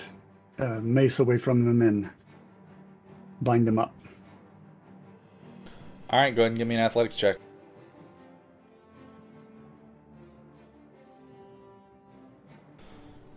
uh, 0.59 0.80
mace 0.82 1.18
away 1.18 1.38
from 1.38 1.66
him 1.66 1.80
and 1.80 2.11
bind 3.40 3.66
him 3.66 3.78
up. 3.78 3.94
All 6.11 6.20
right, 6.20 6.36
go 6.36 6.42
ahead 6.42 6.53
and 6.53 6.59
give 6.59 6.68
me 6.68 6.74
an 6.74 6.82
athletics 6.82 7.16
check. 7.16 7.38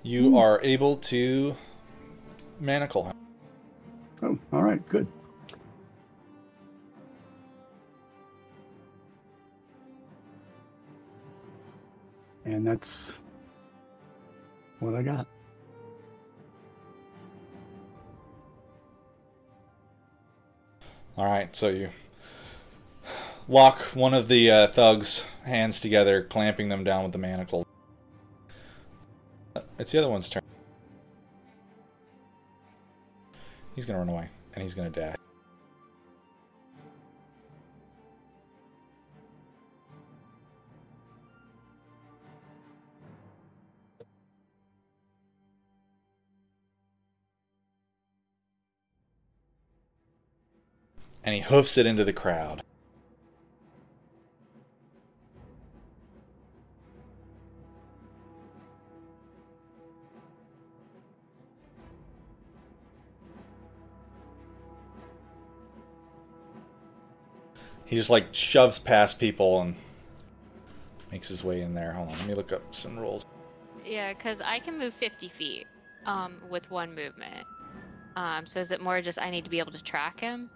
You 0.04 0.38
are 0.38 0.60
able 0.62 0.98
to 0.98 1.56
manacle 2.60 3.06
him. 3.06 3.14
Oh, 4.22 4.38
all 4.52 4.64
right, 4.64 4.86
good. 4.90 5.08
And 12.50 12.66
that's 12.66 13.14
what 14.80 14.96
I 14.96 15.04
got. 15.04 15.28
All 21.16 21.26
right, 21.26 21.56
so 21.56 21.68
you 21.70 21.90
lock 23.48 23.80
one 23.94 24.16
of 24.16 24.28
the 24.28 24.50
uh, 24.50 24.68
thugs' 24.70 25.24
hands 25.44 25.80
together, 25.80 26.24
clamping 26.24 26.70
them 26.70 26.84
down 26.84 27.04
with 27.04 27.12
the 27.12 27.20
manacles. 27.20 27.66
It's 29.78 29.92
the 29.92 30.00
other 30.00 30.10
one's 30.10 30.28
turn. 30.28 30.42
He's 33.76 33.86
gonna 33.86 34.00
run 34.00 34.10
away, 34.10 34.30
and 34.56 34.64
he's 34.64 34.74
gonna 34.74 34.90
dash. 34.90 35.19
And 51.30 51.36
he 51.36 51.42
hoofs 51.42 51.78
it 51.78 51.86
into 51.86 52.04
the 52.04 52.12
crowd. 52.12 52.64
He 67.86 67.96
just 67.96 68.10
like 68.10 68.34
shoves 68.34 68.80
past 68.80 69.20
people 69.20 69.62
and 69.62 69.76
makes 71.12 71.28
his 71.28 71.44
way 71.44 71.62
in 71.62 71.76
there. 71.76 71.92
Hold 71.92 72.10
on, 72.10 72.18
let 72.18 72.26
me 72.26 72.34
look 72.34 72.52
up 72.52 72.74
some 72.74 72.98
rules. 72.98 73.24
Yeah, 73.86 74.14
because 74.14 74.42
I 74.42 74.58
can 74.58 74.80
move 74.80 74.96
50 74.96 75.30
feet 75.30 75.68
um, 76.08 76.42
with 76.50 76.72
one 76.72 76.96
movement. 76.96 77.46
Um, 78.16 78.48
so 78.48 78.60
is 78.60 78.72
it 78.72 78.82
more 78.82 79.00
just 79.00 79.22
I 79.22 79.30
need 79.30 79.44
to 79.44 79.52
be 79.52 79.60
able 79.60 79.74
to 79.74 79.84
track 79.84 80.20
him? 80.20 80.50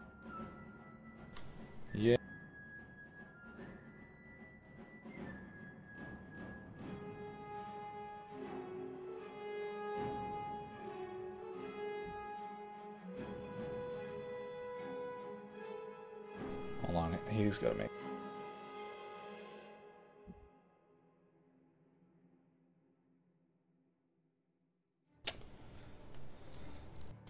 He's 17.53 17.69
to 17.71 17.77
make. 17.77 17.89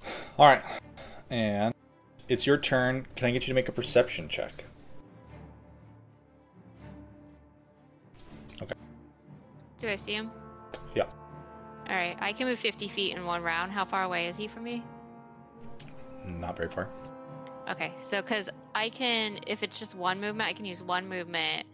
All 0.39 0.47
right, 0.47 0.63
and 1.29 1.73
it's 2.29 2.47
your 2.47 2.57
turn. 2.57 3.05
Can 3.17 3.27
I 3.27 3.31
get 3.31 3.43
you 3.43 3.47
to 3.47 3.53
make 3.53 3.67
a 3.67 3.73
perception 3.73 4.29
check? 4.29 4.63
Okay. 8.61 8.75
Do 9.77 9.89
I 9.89 9.97
see 9.97 10.13
him? 10.13 10.31
Yeah. 10.95 11.03
All 11.89 11.95
right. 11.95 12.15
I 12.21 12.31
can 12.31 12.47
move 12.47 12.59
50 12.59 12.87
feet 12.87 13.13
in 13.17 13.25
one 13.25 13.41
round. 13.43 13.73
How 13.73 13.83
far 13.83 14.03
away 14.03 14.27
is 14.27 14.37
he 14.37 14.47
from 14.47 14.63
me? 14.63 14.83
Not 16.25 16.55
very 16.55 16.69
far. 16.69 16.87
Okay. 17.69 17.93
So, 18.01 18.21
because 18.21 18.49
I 18.75 18.89
can, 18.89 19.39
if 19.47 19.63
it's 19.63 19.79
just 19.79 19.95
one 19.95 20.19
movement, 20.19 20.49
I 20.49 20.53
can 20.53 20.65
use 20.65 20.83
one 20.83 21.07
movement 21.07 21.65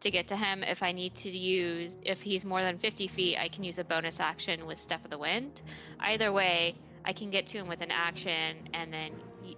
to 0.00 0.10
get 0.10 0.28
to 0.28 0.36
him. 0.36 0.62
If 0.62 0.82
I 0.82 0.92
need 0.92 1.14
to 1.16 1.30
use, 1.30 1.96
if 2.02 2.20
he's 2.20 2.44
more 2.44 2.62
than 2.62 2.78
50 2.78 3.08
feet, 3.08 3.38
I 3.38 3.48
can 3.48 3.64
use 3.64 3.78
a 3.78 3.84
bonus 3.84 4.20
action 4.20 4.66
with 4.66 4.78
Step 4.78 5.04
of 5.04 5.10
the 5.10 5.18
Wind. 5.18 5.62
Either 6.00 6.32
way, 6.32 6.74
I 7.04 7.12
can 7.12 7.30
get 7.30 7.46
to 7.48 7.58
him 7.58 7.68
with 7.68 7.80
an 7.80 7.90
action 7.90 8.56
and 8.74 8.92
then 8.92 9.12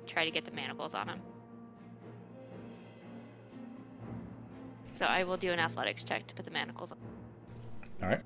try 0.06 0.24
to 0.24 0.30
get 0.30 0.44
the 0.44 0.52
manacles 0.52 0.94
on 0.94 1.08
him. 1.08 1.20
So 4.92 5.06
I 5.06 5.24
will 5.24 5.36
do 5.36 5.50
an 5.50 5.58
athletics 5.58 6.04
check 6.04 6.26
to 6.28 6.34
put 6.34 6.44
the 6.44 6.50
manacles 6.50 6.92
on. 6.92 6.98
All 8.02 8.08
right. 8.08 8.20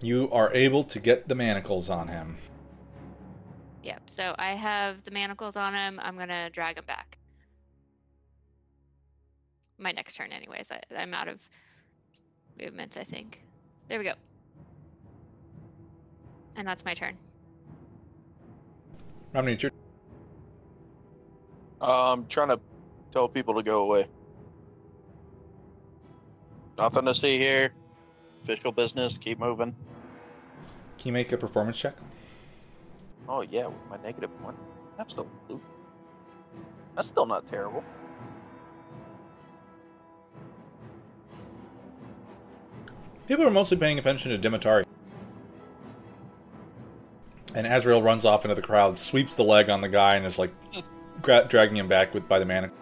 You 0.00 0.30
are 0.32 0.52
able 0.54 0.84
to 0.84 0.98
get 0.98 1.28
the 1.28 1.34
manacles 1.34 1.90
on 1.90 2.08
him. 2.08 2.36
Yep. 3.82 4.02
So 4.06 4.34
I 4.38 4.52
have 4.52 5.02
the 5.04 5.10
manacles 5.10 5.56
on 5.56 5.74
him. 5.74 6.00
I'm 6.02 6.16
gonna 6.16 6.50
drag 6.50 6.78
him 6.78 6.84
back. 6.86 7.18
My 9.78 9.92
next 9.92 10.14
turn, 10.14 10.32
anyways. 10.32 10.70
I, 10.70 10.80
I'm 10.96 11.14
out 11.14 11.28
of 11.28 11.40
movements. 12.58 12.96
I 12.96 13.04
think. 13.04 13.42
There 13.88 13.98
we 13.98 14.04
go. 14.04 14.14
And 16.56 16.66
that's 16.66 16.84
my 16.84 16.94
turn. 16.94 17.16
Romney, 19.32 19.52
it's 19.52 19.62
your 19.62 19.72
I'm 21.80 22.26
trying 22.26 22.48
to 22.48 22.60
tell 23.12 23.28
people 23.28 23.54
to 23.54 23.62
go 23.62 23.82
away. 23.82 24.06
Nothing 26.76 27.06
to 27.06 27.14
see 27.14 27.38
here. 27.38 27.72
Official 28.42 28.72
business. 28.72 29.14
Keep 29.20 29.38
moving. 29.38 29.74
Can 30.98 31.08
you 31.08 31.12
make 31.12 31.32
a 31.32 31.36
performance 31.36 31.76
check? 31.76 31.94
Oh 33.28 33.42
yeah, 33.42 33.66
with 33.66 33.76
my 33.88 33.96
negative 34.02 34.30
one. 34.42 34.56
Absolutely. 34.98 35.60
That's 36.94 37.08
still 37.08 37.26
not 37.26 37.48
terrible. 37.50 37.84
People 43.28 43.46
are 43.46 43.50
mostly 43.50 43.76
paying 43.76 43.98
attention 43.98 44.32
to 44.38 44.50
Dimitari. 44.50 44.84
And 47.54 47.66
Azrael 47.66 48.02
runs 48.02 48.24
off 48.24 48.44
into 48.44 48.54
the 48.54 48.62
crowd, 48.62 48.98
sweeps 48.98 49.34
the 49.36 49.44
leg 49.44 49.70
on 49.70 49.80
the 49.80 49.88
guy, 49.88 50.16
and 50.16 50.26
is 50.26 50.38
like 50.38 50.52
gra- 51.22 51.46
dragging 51.48 51.76
him 51.76 51.88
back 51.88 52.12
with 52.12 52.28
by 52.28 52.38
the 52.38 52.44
manacle. 52.44 52.76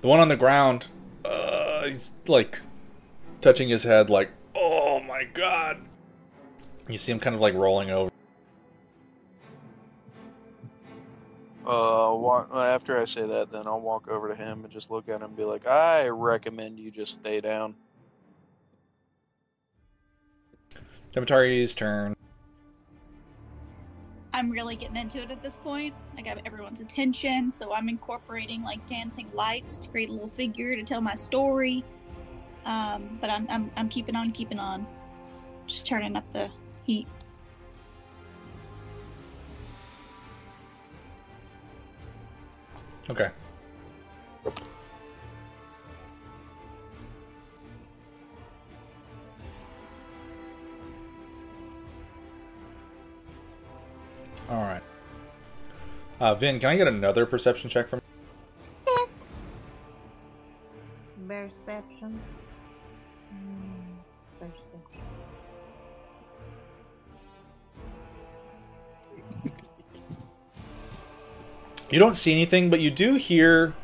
The 0.00 0.08
one 0.08 0.20
on 0.20 0.28
the 0.28 0.36
ground, 0.36 0.88
uh, 1.24 1.84
he's 1.84 2.12
like 2.26 2.60
touching 3.46 3.68
his 3.68 3.84
head, 3.84 4.10
like, 4.10 4.28
"Oh 4.56 4.98
my 4.98 5.22
god!" 5.22 5.78
You 6.88 6.98
see 6.98 7.12
him 7.12 7.20
kind 7.20 7.32
of 7.32 7.40
like 7.40 7.54
rolling 7.54 7.90
over. 7.90 8.10
Uh, 11.64 12.10
walk, 12.12 12.48
uh, 12.52 12.60
after 12.60 13.00
I 13.00 13.04
say 13.04 13.24
that, 13.24 13.52
then 13.52 13.68
I'll 13.68 13.80
walk 13.80 14.08
over 14.08 14.28
to 14.28 14.34
him 14.34 14.64
and 14.64 14.72
just 14.72 14.90
look 14.90 15.08
at 15.08 15.16
him 15.16 15.22
and 15.22 15.36
be 15.36 15.44
like, 15.44 15.66
I 15.66 16.08
recommend 16.08 16.78
you 16.78 16.92
just 16.92 17.18
stay 17.20 17.40
down. 17.40 17.74
Dimitari's 21.12 21.74
turn. 21.74 22.14
I'm 24.32 24.50
really 24.50 24.76
getting 24.76 24.96
into 24.96 25.20
it 25.22 25.30
at 25.32 25.42
this 25.42 25.56
point. 25.56 25.92
I 26.16 26.22
got 26.22 26.38
everyone's 26.46 26.80
attention, 26.80 27.50
so 27.50 27.72
I'm 27.72 27.88
incorporating 27.88 28.62
like 28.62 28.84
dancing 28.86 29.28
lights 29.34 29.80
to 29.80 29.88
create 29.88 30.08
a 30.08 30.12
little 30.12 30.28
figure 30.28 30.76
to 30.76 30.84
tell 30.84 31.00
my 31.00 31.14
story. 31.14 31.84
Um, 32.66 33.16
but 33.20 33.30
I'm, 33.30 33.46
I'm 33.48 33.70
I'm 33.76 33.88
keeping 33.88 34.16
on, 34.16 34.32
keeping 34.32 34.58
on, 34.58 34.86
just 35.68 35.86
turning 35.86 36.16
up 36.16 36.30
the 36.32 36.50
heat. 36.84 37.06
Okay. 43.08 43.30
All 54.48 54.62
right. 54.62 54.82
Uh, 56.18 56.34
Vin, 56.34 56.58
can 56.58 56.70
I 56.70 56.76
get 56.76 56.88
another 56.88 57.26
perception 57.26 57.70
check 57.70 57.86
from? 57.88 58.00
Perception. 61.28 62.20
You 71.90 71.98
don't 71.98 72.16
see 72.16 72.32
anything, 72.32 72.68
but 72.68 72.80
you 72.80 72.90
do 72.90 73.14
hear 73.14 73.74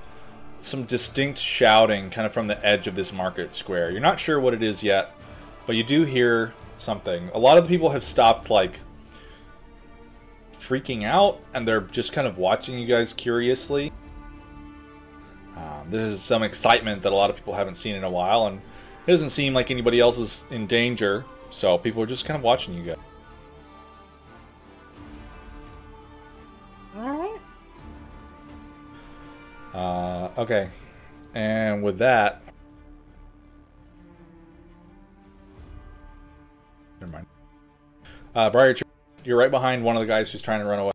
some 0.61 0.85
distinct 0.85 1.39
shouting 1.39 2.11
kind 2.11 2.27
of 2.27 2.33
from 2.33 2.47
the 2.49 2.65
edge 2.67 2.87
of 2.87 2.95
this 2.95 3.13
market 3.13 3.53
square. 3.53 3.91
You're 3.91 4.01
not 4.01 4.19
sure 4.19 4.41
what 4.41 4.55
it 4.55 4.63
is 4.63 4.83
yet, 4.83 5.13
but 5.67 5.77
you 5.77 5.85
do 5.85 6.05
hear 6.05 6.53
something. 6.79 7.31
A 7.33 7.39
lot 7.39 7.59
of 7.59 7.65
the 7.65 7.69
people 7.69 7.91
have 7.91 8.05
stopped 8.05 8.51
like 8.51 8.81
freaking 10.53 11.05
out 11.05 11.41
and 11.55 11.67
they're 11.67 11.81
just 11.81 12.13
kind 12.13 12.27
of 12.27 12.39
watching 12.39 12.79
you 12.79 12.87
guys 12.87 13.13
curiously. 13.13 13.93
Um, 15.57 15.91
this 15.91 16.11
is 16.11 16.23
some 16.23 16.43
excitement 16.43 17.03
that 17.03 17.13
a 17.13 17.15
lot 17.15 17.31
of 17.31 17.37
people 17.37 17.55
haven't 17.55 17.77
seen 17.77 17.95
in 17.95 18.05
a 18.05 18.11
while, 18.11 18.47
and 18.47 18.63
it 19.07 19.11
doesn't 19.11 19.31
seem 19.31 19.53
like 19.53 19.71
anybody 19.71 20.01
else 20.01 20.17
is 20.19 20.45
in 20.51 20.67
danger, 20.67 21.25
so 21.51 21.77
people 21.77 22.03
are 22.03 22.07
just 22.07 22.25
kind 22.25 22.37
of 22.37 22.43
watching 22.43 22.75
you 22.75 22.83
guys. 22.83 22.97
Uh, 29.75 30.29
okay. 30.39 30.69
And 31.35 31.83
with 31.83 31.99
that. 31.99 32.43
Never 37.01 37.13
mind. 37.13 37.27
Uh, 38.35 38.51
Briar, 38.51 38.69
you're- 38.69 38.81
you're 39.25 39.39
right 39.39 39.51
behind 39.51 39.85
one 39.85 39.97
of 39.97 40.01
the 40.01 40.07
guys 40.07 40.31
who's 40.31 40.43
trying 40.43 40.61
to 40.61 40.67
run 40.67 40.79
away. 40.79 40.93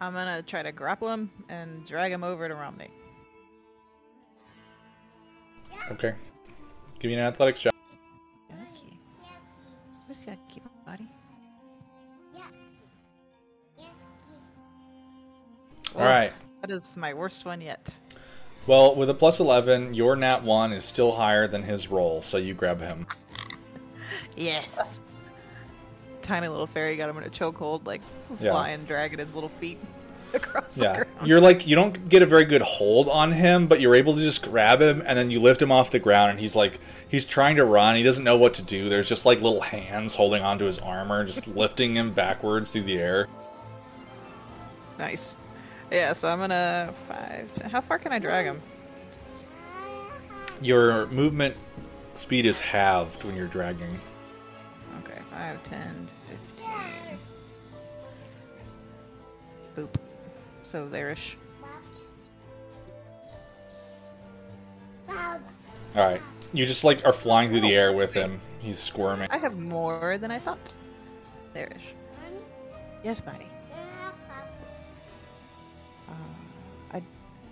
I'm 0.00 0.14
gonna 0.14 0.42
try 0.42 0.62
to 0.62 0.72
grapple 0.72 1.10
him 1.12 1.30
and 1.48 1.84
drag 1.86 2.10
him 2.12 2.24
over 2.24 2.48
to 2.48 2.54
Romney. 2.54 2.90
Okay. 5.90 6.14
Give 6.98 7.10
me 7.10 7.14
an 7.14 7.20
athletics 7.20 7.60
check. 7.60 7.74
Okay. 8.50 8.96
Where's 10.06 10.22
that 10.24 10.38
keep 10.48 10.62
body? 10.86 11.08
Alright. 15.94 16.32
That 16.60 16.70
is 16.70 16.96
my 16.96 17.14
worst 17.14 17.44
one 17.44 17.60
yet. 17.60 17.88
Well, 18.66 18.94
with 18.94 19.08
a 19.10 19.14
plus 19.14 19.40
11, 19.40 19.94
your 19.94 20.14
nat 20.16 20.42
1 20.42 20.72
is 20.72 20.84
still 20.84 21.12
higher 21.12 21.48
than 21.48 21.62
his 21.62 21.88
roll, 21.88 22.20
so 22.22 22.36
you 22.36 22.52
grab 22.54 22.80
him. 22.80 23.06
Yes. 24.36 25.00
Tiny 26.22 26.48
little 26.48 26.66
fairy 26.66 26.96
got 26.96 27.08
him 27.08 27.16
in 27.16 27.24
a 27.24 27.30
chokehold, 27.30 27.86
like 27.86 28.02
Yeah. 28.38 28.52
flying, 28.52 28.84
dragging 28.84 29.18
his 29.18 29.34
little 29.34 29.48
feet 29.48 29.78
across 30.34 30.74
the 30.74 30.82
Yeah. 30.82 30.94
ground. 31.04 31.26
You're 31.26 31.40
like, 31.40 31.66
you 31.66 31.74
don't 31.74 32.08
get 32.10 32.22
a 32.22 32.26
very 32.26 32.44
good 32.44 32.60
hold 32.62 33.08
on 33.08 33.32
him, 33.32 33.66
but 33.66 33.80
you're 33.80 33.94
able 33.94 34.14
to 34.14 34.20
just 34.20 34.42
grab 34.42 34.82
him, 34.82 35.02
and 35.06 35.18
then 35.18 35.30
you 35.30 35.40
lift 35.40 35.62
him 35.62 35.72
off 35.72 35.90
the 35.90 35.98
ground, 35.98 36.30
and 36.32 36.38
he's 36.40 36.54
like, 36.54 36.78
he's 37.08 37.24
trying 37.24 37.56
to 37.56 37.64
run. 37.64 37.96
He 37.96 38.02
doesn't 38.02 38.22
know 38.24 38.36
what 38.36 38.52
to 38.54 38.62
do. 38.62 38.90
There's 38.90 39.08
just 39.08 39.24
like 39.24 39.40
little 39.40 39.62
hands 39.62 40.14
holding 40.16 40.42
onto 40.42 40.66
his 40.66 40.78
armor, 40.78 41.24
just 41.24 41.48
lifting 41.56 41.96
him 41.96 42.12
backwards 42.12 42.70
through 42.70 42.82
the 42.82 42.98
air. 42.98 43.26
Nice. 44.98 45.36
Yeah, 45.90 46.12
so 46.12 46.28
I'm 46.28 46.38
gonna 46.38 46.94
five. 47.08 47.52
Ten. 47.52 47.70
How 47.70 47.80
far 47.80 47.98
can 47.98 48.12
I 48.12 48.18
drag 48.18 48.46
him? 48.46 48.62
Your 50.60 51.06
movement 51.06 51.56
speed 52.14 52.46
is 52.46 52.60
halved 52.60 53.24
when 53.24 53.34
you're 53.34 53.48
dragging. 53.48 53.98
Okay, 55.00 55.18
5, 55.30 55.62
10, 55.64 56.08
15. 56.56 56.68
Boop. 59.76 59.94
So 60.64 60.86
there-ish. 60.88 61.36
All 65.08 65.16
right, 65.96 66.22
you 66.52 66.66
just 66.66 66.84
like 66.84 67.04
are 67.04 67.12
flying 67.12 67.50
through 67.50 67.62
the 67.62 67.74
air 67.74 67.92
with 67.92 68.12
him, 68.12 68.40
He's 68.60 68.78
squirming. 68.78 69.28
I 69.30 69.38
have 69.38 69.58
more 69.58 70.18
than 70.18 70.30
I 70.30 70.38
thought. 70.38 70.58
There-ish. 71.54 71.94
Yes, 73.02 73.20
buddy. 73.20 73.49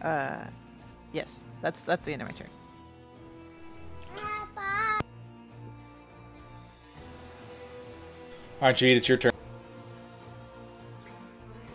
Uh, 0.02 0.44
yes. 1.12 1.44
That's 1.62 1.82
that's 1.82 2.04
the 2.04 2.12
end 2.12 2.22
of 2.22 2.28
my 2.28 2.34
turn. 2.34 2.48
All 8.60 8.66
right, 8.66 8.74
Jeet, 8.74 8.96
it's 8.96 9.08
your 9.08 9.18
turn. 9.18 9.30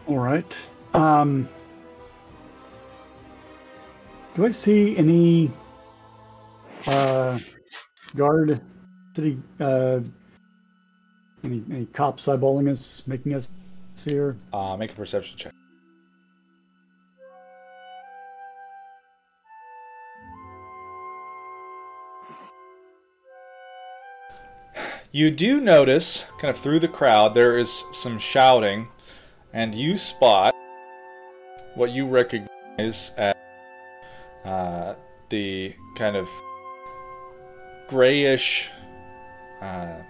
All 0.06 0.20
right. 0.20 0.58
Um, 0.94 1.48
do 4.36 4.46
I 4.46 4.52
see 4.52 4.98
any 4.98 5.50
uh, 6.86 7.40
guard 8.16 8.60
city? 9.16 9.40
Uh, 9.62 10.02
any 11.44 11.64
any 11.72 11.86
cops 11.88 12.26
eyeballing 12.26 12.70
us, 12.70 13.04
making 13.08 13.34
us 13.34 13.48
here? 13.96 14.36
Uh, 14.52 14.76
make 14.76 14.92
a 14.92 14.96
perception 14.96 15.38
check. 15.38 15.54
You 25.16 25.30
do 25.30 25.62
notice, 25.62 26.24
kind 26.40 26.50
of 26.50 26.60
through 26.60 26.80
the 26.80 26.88
crowd, 26.88 27.36
there 27.36 27.56
is 27.56 27.84
some 27.92 28.18
shouting, 28.18 28.88
and 29.54 29.76
you 29.76 29.96
spot 29.96 30.56
what 31.76 31.92
you 31.92 32.08
recognize 32.08 33.12
as 33.16 33.36
uh, 34.44 34.96
the 35.30 35.76
kind 35.96 36.16
of 36.16 36.28
grayish 37.88 38.72
uh, 39.62 40.02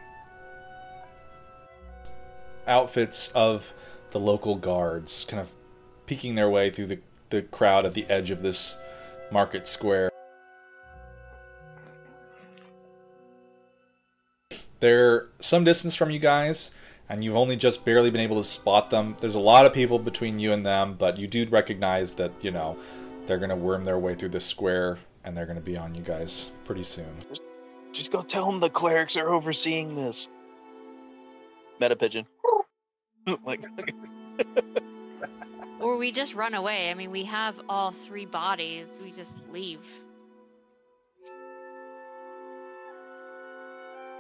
outfits 2.65 3.27
of 3.35 3.73
the 4.11 4.19
local 4.21 4.55
guards, 4.55 5.25
kind 5.27 5.41
of 5.41 5.53
peeking 6.05 6.35
their 6.35 6.49
way 6.49 6.69
through 6.69 6.87
the, 6.87 6.99
the 7.29 7.41
crowd 7.41 7.85
at 7.85 7.91
the 7.91 8.05
edge 8.09 8.31
of 8.31 8.41
this 8.41 8.77
market 9.33 9.67
square. 9.67 10.12
They're 14.83 15.29
some 15.39 15.63
distance 15.63 15.95
from 15.95 16.11
you 16.11 16.19
guys, 16.19 16.71
and 17.07 17.23
you've 17.23 17.37
only 17.37 17.55
just 17.55 17.85
barely 17.85 18.11
been 18.11 18.19
able 18.19 18.35
to 18.35 18.43
spot 18.43 18.89
them. 18.89 19.15
There's 19.21 19.33
a 19.33 19.39
lot 19.39 19.65
of 19.65 19.73
people 19.73 19.97
between 19.97 20.39
you 20.39 20.51
and 20.51 20.65
them, 20.65 20.95
but 20.99 21.17
you 21.17 21.25
do 21.25 21.47
recognize 21.47 22.15
that, 22.15 22.33
you 22.41 22.51
know, 22.51 22.75
they're 23.25 23.37
going 23.37 23.49
to 23.49 23.55
worm 23.55 23.85
their 23.85 23.97
way 23.97 24.13
through 24.13 24.27
this 24.35 24.43
square 24.43 24.97
and 25.23 25.37
they're 25.37 25.45
going 25.45 25.57
to 25.57 25.63
be 25.63 25.77
on 25.77 25.95
you 25.95 26.01
guys 26.01 26.51
pretty 26.65 26.83
soon. 26.83 27.15
Just 27.93 28.11
go 28.11 28.23
tell 28.23 28.45
them 28.45 28.59
the 28.59 28.69
clerics 28.69 29.15
are 29.15 29.29
overseeing 29.29 29.95
this. 29.95 30.27
Meta 31.79 31.95
pigeon. 31.95 32.25
Oh 33.25 33.39
like, 33.45 33.63
Or 35.79 35.95
we 35.95 36.11
just 36.11 36.35
run 36.35 36.55
away. 36.55 36.91
I 36.91 36.93
mean, 36.93 37.09
we 37.09 37.23
have 37.23 37.55
all 37.69 37.91
three 37.91 38.25
bodies. 38.25 38.99
We 39.01 39.13
just 39.13 39.47
leave. 39.49 39.79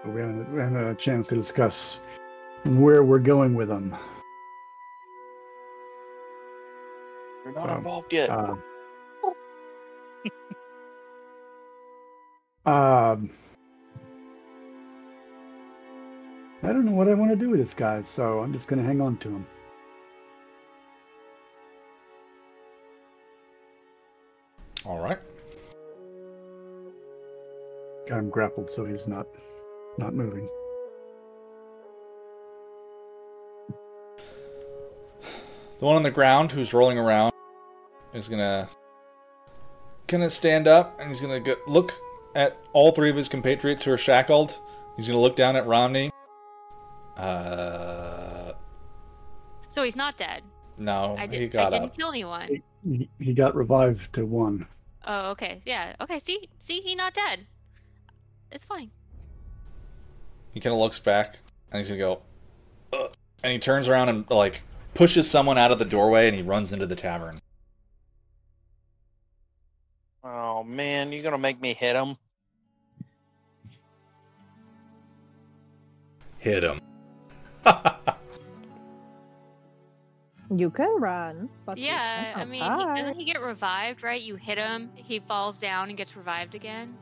We 0.05 0.19
haven't, 0.19 0.53
we 0.53 0.59
haven't 0.59 0.75
had 0.75 0.87
a 0.87 0.95
chance 0.95 1.27
to 1.27 1.35
discuss 1.35 1.99
where 2.65 3.03
we're 3.03 3.19
going 3.19 3.55
with 3.55 3.69
them. 3.69 3.95
you're 7.45 7.53
not 7.53 7.67
So, 7.67 7.75
involved 7.75 8.13
yet. 8.13 8.29
Uh, 8.29 8.55
um, 12.69 13.29
I 16.61 16.67
don't 16.67 16.85
know 16.85 16.91
what 16.93 17.07
I 17.09 17.13
want 17.13 17.31
to 17.31 17.37
do 17.37 17.49
with 17.49 17.59
this 17.59 17.73
guy, 17.73 18.03
so 18.03 18.39
I'm 18.39 18.53
just 18.53 18.67
going 18.67 18.81
to 18.81 18.87
hang 18.87 19.01
on 19.01 19.17
to 19.17 19.29
him. 19.29 19.45
All 24.85 24.99
right. 24.99 25.19
Got 28.07 28.19
him 28.19 28.29
grappled, 28.29 28.69
so 28.69 28.85
he's 28.85 29.07
not 29.07 29.27
not 29.99 30.13
moving. 30.13 30.47
The 35.79 35.85
one 35.85 35.95
on 35.95 36.03
the 36.03 36.11
ground 36.11 36.51
who's 36.51 36.73
rolling 36.73 36.97
around 36.97 37.33
is 38.13 38.27
gonna 38.29 38.69
gonna 40.07 40.29
stand 40.29 40.67
up 40.67 40.99
and 40.99 41.09
he's 41.09 41.19
gonna 41.21 41.39
go, 41.39 41.55
look 41.67 41.91
at 42.35 42.57
all 42.73 42.91
three 42.91 43.09
of 43.09 43.15
his 43.15 43.27
compatriots 43.27 43.83
who 43.83 43.91
are 43.91 43.97
shackled. 43.97 44.59
He's 44.95 45.07
gonna 45.07 45.19
look 45.19 45.35
down 45.35 45.55
at 45.55 45.65
Romney. 45.65 46.09
Uh, 47.17 48.53
So 49.67 49.83
he's 49.83 49.95
not 49.95 50.15
dead. 50.17 50.43
no, 50.77 51.15
I, 51.17 51.23
he 51.23 51.27
did, 51.27 51.43
I 51.43 51.63
got 51.63 51.71
didn't 51.71 51.85
up. 51.91 51.97
kill 51.97 52.09
anyone. 52.09 52.61
He, 52.87 53.09
he 53.19 53.33
got 53.33 53.55
revived 53.55 54.13
to 54.13 54.25
one. 54.25 54.67
Oh, 55.05 55.31
okay. 55.31 55.61
Yeah. 55.65 55.95
Okay. 56.01 56.19
See, 56.19 56.49
see, 56.59 56.79
he 56.79 56.95
not 56.95 57.13
dead. 57.13 57.45
It's 58.51 58.65
fine. 58.65 58.89
He 60.53 60.59
kind 60.59 60.73
of 60.73 60.79
looks 60.79 60.99
back 60.99 61.39
and 61.71 61.79
he's 61.79 61.87
gonna 61.87 61.99
go, 61.99 62.21
"Ugh," 62.93 63.11
and 63.43 63.51
he 63.51 63.59
turns 63.59 63.87
around 63.87 64.09
and 64.09 64.29
like 64.29 64.61
pushes 64.93 65.29
someone 65.29 65.57
out 65.57 65.71
of 65.71 65.79
the 65.79 65.85
doorway 65.85 66.27
and 66.27 66.35
he 66.35 66.41
runs 66.41 66.71
into 66.71 66.85
the 66.85 66.95
tavern. 66.95 67.39
oh 70.23 70.63
man, 70.63 71.11
you're 71.11 71.23
gonna 71.23 71.37
make 71.37 71.59
me 71.59 71.73
hit 71.73 71.95
him. 71.95 72.17
Hit 76.37 76.63
him. 76.63 76.79
You 80.55 80.69
can 80.69 80.99
run, 80.99 81.49
but 81.65 81.77
Yeah. 81.79 82.33
I 82.35 82.45
mean, 82.45 82.61
he, 82.61 82.67
hide. 82.67 82.95
doesn't 82.95 83.15
he 83.15 83.23
get 83.23 83.41
revived? 83.41 84.03
Right? 84.03 84.21
You 84.21 84.35
hit 84.35 84.57
him, 84.57 84.91
he 84.93 85.19
falls 85.19 85.57
down 85.57 85.89
and 85.89 85.97
gets 85.97 86.15
revived 86.15 86.53
again. 86.53 86.95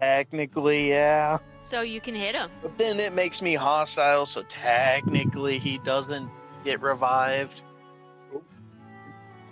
Technically, 0.00 0.88
yeah. 0.90 1.38
So 1.62 1.80
you 1.80 2.00
can 2.00 2.14
hit 2.14 2.34
him. 2.34 2.50
But 2.62 2.76
then 2.78 3.00
it 3.00 3.12
makes 3.12 3.40
me 3.42 3.54
hostile, 3.54 4.26
so 4.26 4.42
technically 4.42 5.58
he 5.58 5.78
doesn't 5.78 6.30
get 6.64 6.80
revived. 6.80 7.60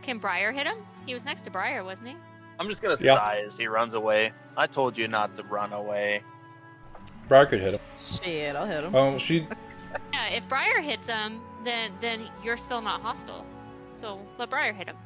Can 0.02 0.18
Briar 0.18 0.52
hit 0.52 0.66
him? 0.66 0.76
He 1.06 1.14
was 1.14 1.24
next 1.24 1.42
to 1.42 1.50
Briar, 1.50 1.82
wasn't 1.82 2.10
he? 2.10 2.16
I'm 2.60 2.68
just 2.68 2.80
gonna 2.82 2.96
Yeah. 3.00 3.16
sigh 3.16 3.42
as 3.46 3.54
he 3.56 3.66
runs 3.66 3.94
away. 3.94 4.32
I 4.56 4.66
told 4.66 4.96
you 4.96 5.08
not 5.08 5.36
to 5.36 5.42
run 5.44 5.72
away. 5.72 6.22
Briar 7.26 7.46
could 7.46 7.60
hit 7.60 7.74
him. 7.74 7.80
Shit, 7.98 8.54
I'll 8.54 8.66
hit 8.66 8.84
him. 8.84 8.94
Oh, 8.94 9.18
she. 9.18 9.46
Yeah. 10.12 10.26
If 10.30 10.48
Briar 10.48 10.80
hits 10.80 11.08
him, 11.08 11.40
then 11.62 11.92
then 12.00 12.28
you're 12.42 12.56
still 12.56 12.80
not 12.80 13.00
hostile. 13.00 13.46
So 13.94 14.18
let 14.38 14.50
Briar 14.50 14.72
hit 14.72 14.88
him. 14.88 14.96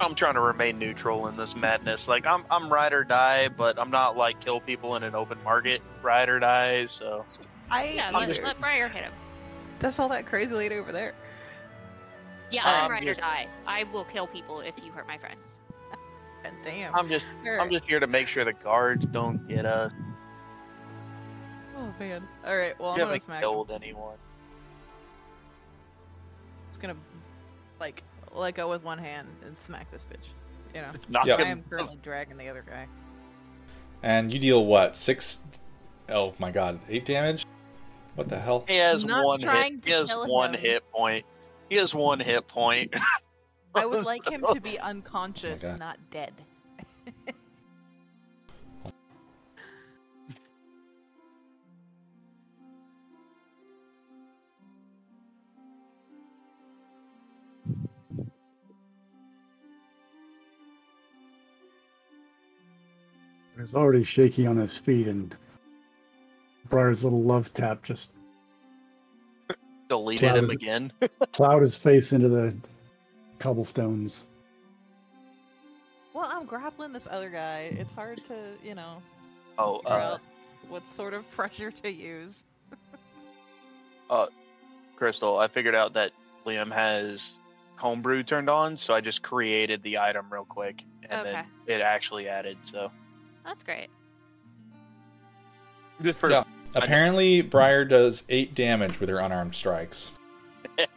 I'm 0.00 0.14
trying 0.14 0.34
to 0.34 0.40
remain 0.40 0.78
neutral 0.78 1.28
in 1.28 1.36
this 1.36 1.54
madness. 1.54 2.08
Like 2.08 2.26
I'm 2.26 2.44
I'm 2.50 2.72
ride 2.72 2.92
or 2.92 3.04
die, 3.04 3.48
but 3.48 3.78
I'm 3.78 3.90
not 3.90 4.16
like 4.16 4.40
kill 4.40 4.60
people 4.60 4.96
in 4.96 5.02
an 5.02 5.14
open 5.14 5.38
market 5.44 5.82
ride 6.02 6.28
or 6.28 6.38
die. 6.40 6.86
So 6.86 7.24
I 7.70 7.90
Yeah. 7.90 8.10
either. 8.14 8.34
Let, 8.34 8.44
let 8.44 8.60
Briar 8.60 8.88
hit 8.88 9.04
him. 9.04 9.12
That's 9.78 9.98
all 9.98 10.08
that 10.10 10.26
crazy 10.26 10.54
lady 10.54 10.76
over 10.76 10.92
there. 10.92 11.14
Yeah. 12.50 12.64
Um, 12.64 12.84
I'm 12.86 12.90
ride 12.90 13.02
or 13.02 13.06
just- 13.06 13.20
die. 13.20 13.48
I 13.66 13.84
will 13.84 14.04
kill 14.04 14.26
people 14.26 14.60
if 14.60 14.74
you 14.84 14.90
hurt 14.92 15.06
my 15.06 15.18
friends. 15.18 15.58
God 16.42 16.52
damn. 16.62 16.94
I'm 16.94 17.08
just 17.08 17.24
Alright. 17.44 17.60
I'm 17.60 17.70
just 17.70 17.84
here 17.86 18.00
to 18.00 18.06
make 18.06 18.28
sure 18.28 18.44
the 18.44 18.52
guards 18.52 19.06
don't 19.06 19.46
get 19.48 19.64
us. 19.64 19.92
Oh 21.76 21.92
man. 21.98 22.26
All 22.46 22.56
right. 22.56 22.78
Well, 22.78 22.90
I'm 22.90 22.96
you 22.96 23.02
gonna 23.02 23.12
haven't 23.12 23.20
smack. 23.22 23.36
Him. 23.38 23.42
killed 23.42 23.70
anyone. 23.70 24.16
It's 26.70 26.78
gonna 26.78 26.96
like 27.80 28.02
let 28.34 28.54
go 28.54 28.68
with 28.68 28.82
one 28.82 28.98
hand 28.98 29.28
and 29.46 29.56
smack 29.58 29.90
this 29.90 30.04
bitch. 30.10 30.28
You 30.74 30.82
know. 30.82 30.90
Knock 31.08 31.26
Yep. 31.26 31.38
I 31.40 31.42
am 31.44 31.62
currently 31.68 31.98
dragging 32.02 32.36
the 32.36 32.48
other 32.48 32.64
guy. 32.68 32.86
And 34.02 34.32
you 34.32 34.38
deal 34.38 34.66
what? 34.66 34.96
Six? 34.96 35.40
Oh 36.08 36.34
my 36.38 36.50
god, 36.50 36.78
eight 36.88 37.04
damage? 37.04 37.46
What 38.16 38.28
the 38.28 38.38
hell? 38.38 38.64
He 38.68 38.76
has 38.76 39.04
not 39.04 39.24
one 39.24 39.40
hit. 39.40 39.82
to 39.82 39.88
He 39.88 39.92
has 39.92 40.12
one 40.12 40.54
him. 40.54 40.60
hit 40.60 40.90
point. 40.92 41.24
He 41.70 41.76
has 41.76 41.94
one 41.94 42.20
hit 42.20 42.46
point. 42.46 42.94
I 43.74 43.86
would 43.86 44.04
like 44.04 44.28
him 44.30 44.44
to 44.52 44.60
be 44.60 44.78
unconscious, 44.78 45.62
God. 45.62 45.78
not 45.78 45.98
dead. 46.10 46.32
He's 63.58 63.74
already 63.74 64.04
shaky 64.04 64.46
on 64.46 64.56
his 64.56 64.76
feet, 64.76 65.06
and 65.06 65.34
Briar's 66.68 67.04
little 67.04 67.22
love 67.22 67.52
tap 67.54 67.82
just 67.84 68.12
Deleted 69.88 70.34
him 70.36 70.46
Cloud. 70.46 70.50
again. 70.50 70.92
plowed 71.32 71.62
his 71.62 71.76
face 71.76 72.12
into 72.12 72.28
the 72.28 72.54
cobblestones. 73.38 74.26
Well, 76.14 76.24
I'm 76.26 76.46
grappling 76.46 76.92
this 76.92 77.06
other 77.10 77.28
guy. 77.28 77.74
It's 77.78 77.92
hard 77.92 78.24
to, 78.24 78.34
you 78.64 78.74
know. 78.74 79.02
Oh, 79.58 79.78
figure 79.78 79.92
uh, 79.92 80.12
out- 80.14 80.20
what 80.68 80.88
sort 80.88 81.12
of 81.14 81.30
pressure 81.36 81.70
to 81.70 81.90
use. 81.92 82.44
Uh, 84.10 84.26
Crystal, 84.96 85.38
I 85.38 85.48
figured 85.48 85.74
out 85.74 85.94
that 85.94 86.12
Liam 86.44 86.70
has 86.70 87.30
homebrew 87.76 88.22
turned 88.22 88.50
on, 88.50 88.76
so 88.76 88.92
I 88.94 89.00
just 89.00 89.22
created 89.22 89.82
the 89.82 89.96
item 89.96 90.26
real 90.30 90.44
quick, 90.44 90.82
and 91.08 91.26
then 91.26 91.46
it 91.66 91.80
actually 91.80 92.28
added. 92.28 92.58
So 92.70 92.90
That's 93.44 93.62
great. 93.64 93.88
just 96.02 96.18
for 96.18 96.30
Yeah. 96.30 96.44
Apparently, 96.74 97.40
Briar 97.40 97.84
does 97.84 98.24
eight 98.28 98.54
damage 98.54 98.98
with 98.98 99.08
her 99.08 99.18
unarmed 99.18 99.54
strikes. 99.54 100.10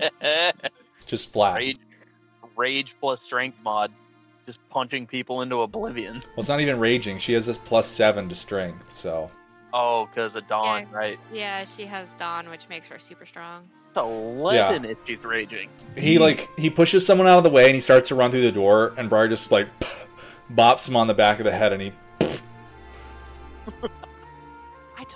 Just 1.06 1.32
flat. 1.32 1.58
rage, 1.58 1.78
rage 2.56 2.96
plus 3.00 3.20
strength 3.26 3.58
mod, 3.64 3.92
just 4.46 4.58
punching 4.70 5.06
people 5.08 5.42
into 5.44 5.62
oblivion. 5.62 6.16
Well, 6.16 6.24
it's 6.40 6.50
not 6.50 6.60
even 6.62 6.80
raging. 6.80 7.20
She 7.20 7.34
has 7.34 7.46
this 7.46 7.58
plus 7.58 7.88
seven 7.88 8.28
to 8.30 8.36
strength, 8.36 8.92
so 8.92 9.30
Oh, 9.74 10.08
because 10.08 10.36
of 10.36 10.48
Dawn, 10.48 10.88
Yeah. 10.92 10.98
right? 10.98 11.20
Yeah, 11.32 11.64
she 11.66 11.86
has 11.86 12.14
Dawn, 12.14 12.50
which 12.50 12.68
makes 12.70 12.88
her 12.90 12.98
super 13.00 13.26
strong. 13.26 13.70
It's 13.90 13.98
Eleven 13.98 14.84
if 14.86 14.98
she's 15.06 15.24
raging. 15.24 15.70
he 15.96 16.18
like 16.18 16.48
he 16.58 16.70
pushes 16.70 17.06
someone 17.06 17.28
out 17.28 17.38
of 17.38 17.44
the 17.44 17.50
way 17.52 17.66
and 17.68 17.76
he 17.76 17.82
starts 17.82 18.08
to 18.10 18.16
run 18.16 18.32
through 18.32 18.42
the 18.42 18.52
door, 18.52 18.94
and 18.98 19.10
Briar 19.10 19.28
just 19.30 19.52
like 19.52 19.68
bops 20.54 20.90
him 20.90 20.96
on 20.96 21.08
the 21.08 21.14
back 21.14 21.40
of 21.40 21.46
the 21.46 21.52
head, 21.52 21.72
and 21.72 21.82
he 21.82 21.92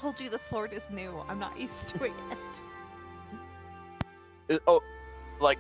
told 0.02 0.20
you 0.20 0.30
the 0.30 0.40
sword 0.40 0.74
is 0.74 0.90
new. 0.90 1.24
I'm 1.30 1.38
not 1.38 1.60
used 1.60 1.88
to 1.90 2.04
it 2.06 2.14
yet. 2.30 2.38
It- 4.50 4.64
oh, 4.68 4.82
like 5.40 5.60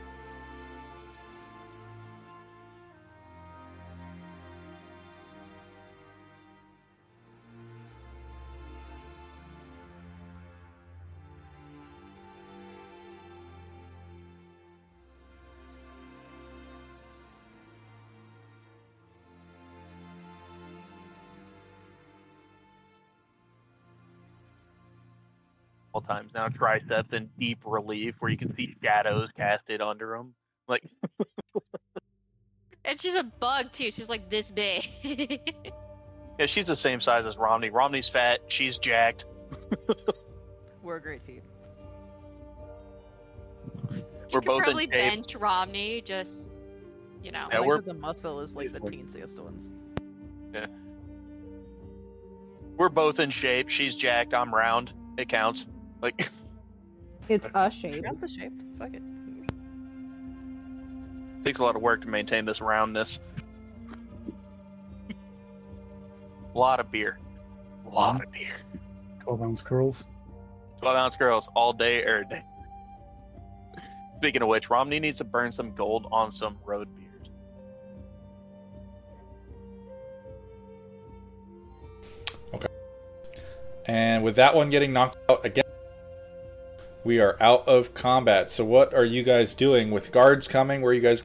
times 26.11 26.31
now. 26.33 26.47
Triceps 26.49 27.13
in 27.13 27.29
deep 27.39 27.59
relief, 27.65 28.15
where 28.19 28.31
you 28.31 28.37
can 28.37 28.55
see 28.55 28.75
shadows 28.83 29.29
casted 29.37 29.81
under 29.81 30.09
them. 30.17 30.33
Like 30.67 30.83
And 32.85 32.99
she's 32.99 33.15
a 33.15 33.23
bug 33.23 33.71
too. 33.71 33.91
She's 33.91 34.09
like 34.09 34.29
this 34.29 34.49
big. 34.51 34.85
Yeah, 36.39 36.47
she's 36.47 36.65
the 36.67 36.77
same 36.77 37.01
size 37.01 37.25
as 37.27 37.37
Romney. 37.37 37.69
Romney's 37.69 38.09
fat, 38.09 38.39
she's 38.47 38.79
jacked. 38.79 39.25
We're 40.81 40.95
a 40.95 41.01
great 41.01 41.23
team. 41.23 41.41
We're 44.33 44.39
could 44.39 44.45
both 44.45 44.57
in 44.57 44.63
probably 44.63 44.83
shape. 44.85 44.91
bench 44.91 45.35
Romney, 45.35 46.01
just 46.01 46.47
you 47.21 47.31
know. 47.31 47.47
Yeah, 47.51 47.59
like 47.59 47.67
we're- 47.67 47.81
the 47.81 47.93
muscle 47.93 48.39
is 48.39 48.55
like 48.55 48.71
the 48.71 48.79
teensiest 48.79 49.39
ones. 49.39 49.69
Yeah. 50.53 50.65
We're 52.77 52.89
both 52.89 53.19
in 53.19 53.29
shape. 53.29 53.69
She's 53.69 53.93
jacked, 53.93 54.33
I'm 54.33 54.55
round. 54.55 54.93
It 55.17 55.29
counts. 55.29 55.67
Like 56.01 56.29
It's 57.29 57.45
a 57.53 57.71
shape. 57.71 58.03
That's 58.03 58.23
a 58.23 58.27
shape. 58.27 58.53
Fuck 58.77 58.93
it. 58.93 59.03
takes 61.43 61.59
a 61.59 61.63
lot 61.63 61.75
of 61.75 61.81
work 61.81 62.01
to 62.01 62.07
maintain 62.07 62.45
this 62.45 62.61
roundness. 62.61 63.19
a 66.53 66.57
lot 66.57 66.79
of 66.79 66.91
beer. 66.91 67.17
A 67.87 67.89
lot 67.89 68.23
of 68.23 68.31
beer. 68.31 68.57
12 69.23 69.41
ounce 69.41 69.61
curls. 69.61 70.05
12 70.79 70.95
ounce 70.95 71.15
curls 71.15 71.47
all 71.55 71.73
day, 71.73 72.03
every 72.03 72.25
day. 72.25 72.43
Speaking 74.17 74.41
of 74.43 74.47
which, 74.49 74.69
Romney 74.69 74.99
needs 74.99 75.17
to 75.17 75.23
burn 75.23 75.51
some 75.51 75.73
gold 75.73 76.07
on 76.11 76.31
some 76.31 76.57
road 76.63 76.87
beers. 76.95 77.29
Okay. 82.53 82.67
And 83.87 84.23
with 84.23 84.35
that 84.35 84.53
one 84.55 84.69
getting 84.69 84.93
knocked 84.93 85.17
out 85.29 85.43
again, 85.43 85.63
we 87.03 87.19
are 87.19 87.37
out 87.39 87.67
of 87.67 87.93
combat. 87.93 88.49
So 88.51 88.63
what 88.65 88.93
are 88.93 89.05
you 89.05 89.23
guys 89.23 89.55
doing 89.55 89.91
with 89.91 90.11
guards 90.11 90.47
coming? 90.47 90.81
Where 90.81 90.91
are 90.91 90.93
you 90.93 91.01
guys? 91.01 91.23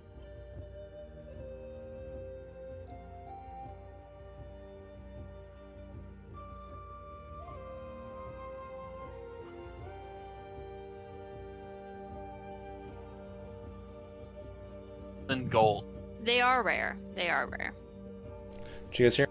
And 15.28 15.50
gold. 15.50 15.84
They 16.22 16.40
are 16.40 16.62
rare. 16.62 16.96
They 17.14 17.28
are 17.28 17.46
rare. 17.46 17.72
Did 18.90 18.98
you 18.98 19.06
guys 19.06 19.16
hear? 19.16 19.26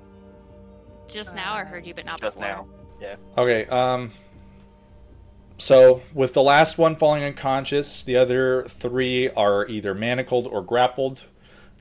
Just 1.08 1.36
now 1.36 1.54
I 1.54 1.64
heard 1.64 1.86
you, 1.86 1.94
but 1.94 2.06
not 2.06 2.20
Just 2.20 2.36
before. 2.36 2.66
now. 3.02 3.16
Okay. 3.38 3.66
Um. 3.66 4.12
So 5.58 6.02
with 6.14 6.34
the 6.34 6.44
last 6.44 6.78
one 6.78 6.96
falling 6.96 7.24
unconscious, 7.24 8.04
the 8.04 8.18
other 8.18 8.64
three 8.66 9.30
are 9.30 9.66
either 9.68 9.94
manacled 9.94 10.48
or 10.48 10.62
grappled. 10.62 11.24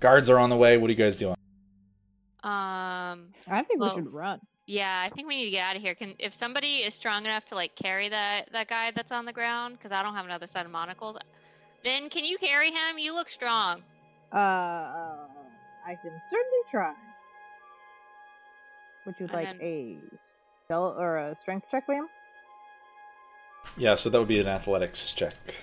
Guards 0.00 0.30
are 0.30 0.38
on 0.38 0.50
the 0.50 0.56
way. 0.56 0.76
What 0.76 0.88
are 0.88 0.92
you 0.92 0.96
guys 0.98 1.16
doing? 1.16 1.36
Um. 2.42 3.28
I 3.46 3.62
think 3.66 3.80
Well- 3.80 3.96
we 3.96 4.02
should 4.02 4.12
run. 4.12 4.40
Yeah, 4.66 5.02
I 5.04 5.10
think 5.10 5.28
we 5.28 5.36
need 5.36 5.44
to 5.46 5.50
get 5.50 5.60
out 5.62 5.76
of 5.76 5.82
here. 5.82 5.94
Can 5.94 6.14
if 6.18 6.32
somebody 6.32 6.76
is 6.76 6.94
strong 6.94 7.26
enough 7.26 7.44
to 7.46 7.54
like 7.54 7.74
carry 7.76 8.08
that 8.08 8.50
that 8.52 8.66
guy 8.66 8.92
that's 8.92 9.12
on 9.12 9.26
the 9.26 9.32
ground, 9.32 9.76
because 9.76 9.92
I 9.92 10.02
don't 10.02 10.14
have 10.14 10.24
another 10.24 10.46
set 10.46 10.64
of 10.64 10.72
monocles. 10.72 11.18
Then 11.82 12.08
can 12.08 12.24
you 12.24 12.38
carry 12.38 12.70
him? 12.70 12.96
You 12.98 13.12
look 13.12 13.28
strong. 13.28 13.82
Uh, 14.32 14.36
I 14.36 15.94
can 16.00 16.18
certainly 16.30 16.62
try. 16.70 16.94
Would 19.04 19.16
you 19.20 19.26
And 19.26 19.34
like 19.34 19.44
then- 19.44 19.60
a 19.60 19.98
spell 20.64 20.94
or 20.98 21.18
a 21.18 21.36
strength 21.42 21.66
check, 21.70 21.86
Liam? 21.86 22.06
Yeah. 23.76 23.94
So 23.94 24.10
that 24.10 24.18
would 24.18 24.28
be 24.28 24.40
an 24.40 24.46
athletics 24.46 25.12
check. 25.12 25.54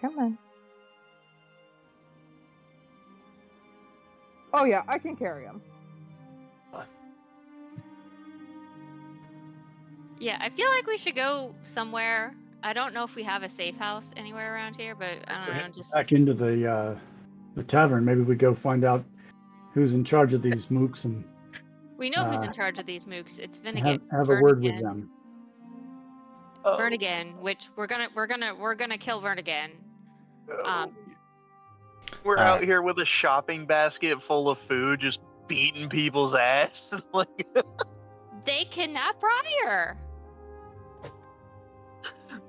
Come 0.00 0.18
on. 0.18 0.38
Oh 4.52 4.64
yeah, 4.64 4.82
I 4.88 4.98
can 4.98 5.16
carry 5.16 5.44
him. 5.44 5.60
Yeah, 10.20 10.36
I 10.40 10.50
feel 10.50 10.68
like 10.70 10.86
we 10.86 10.98
should 10.98 11.14
go 11.14 11.54
somewhere. 11.64 12.34
I 12.62 12.72
don't 12.72 12.92
know 12.92 13.04
if 13.04 13.14
we 13.14 13.22
have 13.22 13.44
a 13.44 13.48
safe 13.48 13.76
house 13.76 14.10
anywhere 14.16 14.52
around 14.52 14.76
here, 14.76 14.96
but 14.96 15.18
I 15.28 15.46
don't 15.46 15.56
know. 15.56 15.68
Just 15.68 15.92
Back 15.92 16.10
into 16.10 16.34
the 16.34 16.68
uh, 16.68 16.98
the 17.54 17.62
tavern. 17.62 18.04
Maybe 18.04 18.22
we 18.22 18.34
go 18.34 18.54
find 18.54 18.84
out 18.84 19.04
who's 19.74 19.94
in 19.94 20.04
charge 20.04 20.32
of 20.32 20.42
these 20.42 20.66
mooks 20.66 21.04
and 21.04 21.22
we 21.98 22.08
know 22.10 22.24
who's 22.24 22.40
uh, 22.40 22.44
in 22.44 22.52
charge 22.52 22.78
of 22.78 22.86
these 22.86 23.04
mooks. 23.04 23.38
It's 23.38 23.58
have, 23.58 23.74
Verdigan. 23.74 24.00
have 24.10 24.28
a 24.30 24.40
word 24.40 24.62
with 24.62 24.72
Verdigan. 24.74 24.82
them. 24.82 25.10
Verdigan, 26.64 27.38
which 27.40 27.68
we're 27.76 27.86
gonna 27.86 28.08
we're 28.14 28.26
gonna 28.26 28.54
we're 28.54 28.74
gonna 28.74 28.98
kill 28.98 29.20
Verdigan. 29.22 29.70
Um, 30.64 30.94
We're 32.24 32.36
All 32.38 32.42
out 32.44 32.62
here 32.62 32.80
with 32.82 32.98
a 32.98 33.04
shopping 33.04 33.66
basket 33.66 34.20
full 34.20 34.48
of 34.48 34.58
food, 34.58 35.00
just 35.00 35.20
beating 35.46 35.88
people's 35.88 36.34
ass. 36.34 36.86
like, 37.12 37.46
they 38.44 38.64
kidnapped 38.70 39.20
Briar. 39.20 39.96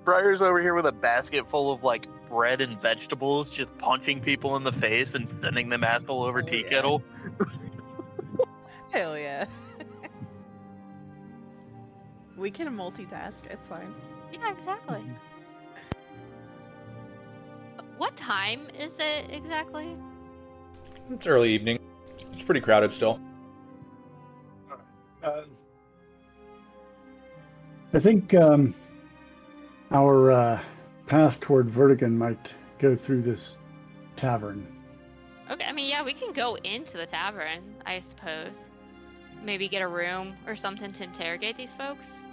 Briar's 0.06 0.42
over 0.42 0.62
here 0.62 0.74
with 0.74 0.86
a 0.86 0.92
basket 0.92 1.50
full 1.50 1.72
of 1.72 1.84
like 1.84 2.08
bread 2.30 2.62
and 2.62 2.82
vegetables, 2.82 3.48
just 3.56 3.76
punching 3.78 4.22
people 4.22 4.56
in 4.56 4.64
the 4.64 4.72
face 4.74 5.10
and 5.14 5.28
sending 5.42 5.70
them 5.70 5.84
asshole 5.84 6.24
over 6.24 6.40
Oh, 6.42 6.50
tea 6.50 6.64
yeah. 6.64 6.70
kettle. 6.70 7.04
Hell 8.92 9.18
yeah. 9.18 9.46
we 12.38 12.50
can 12.50 12.68
multitask. 12.70 13.46
It's 13.50 13.66
fine. 13.68 13.94
Yeah, 14.32 14.52
exactly. 14.52 15.04
What 17.98 18.16
time 18.16 18.68
is 18.78 18.98
it 19.00 19.30
exactly? 19.30 19.98
It's 21.12 21.28
early 21.28 21.52
evening. 21.52 21.78
It's 22.32 22.44
pretty 22.44 22.62
crowded 22.62 22.92
still. 22.92 23.20
Uh, 25.22 25.42
I 27.94 28.00
think 28.00 28.34
um, 28.34 28.74
our 29.92 30.32
uh, 30.32 30.60
path 31.08 31.42
toward 31.42 31.68
Verdigan 31.68 32.14
might 32.14 32.54
go 32.78 32.96
through 32.96 33.24
this 33.24 33.58
tavern. 34.16 34.66
Okay, 35.52 35.66
I 35.66 35.74
mean, 35.74 35.90
yeah, 35.90 36.04
we 36.04 36.14
can 36.14 36.32
go 36.32 36.56
into 36.64 36.98
the 36.98 37.06
tavern, 37.06 37.76
I 37.86 38.00
suppose. 38.00 38.69
Maybe 39.44 39.68
get 39.70 39.82
a 39.82 39.88
room 39.88 40.36
or 40.48 40.56
something 40.56 40.92
to 40.92 41.04
interrogate 41.04 41.56
these 41.58 41.74
folks. 41.74 42.24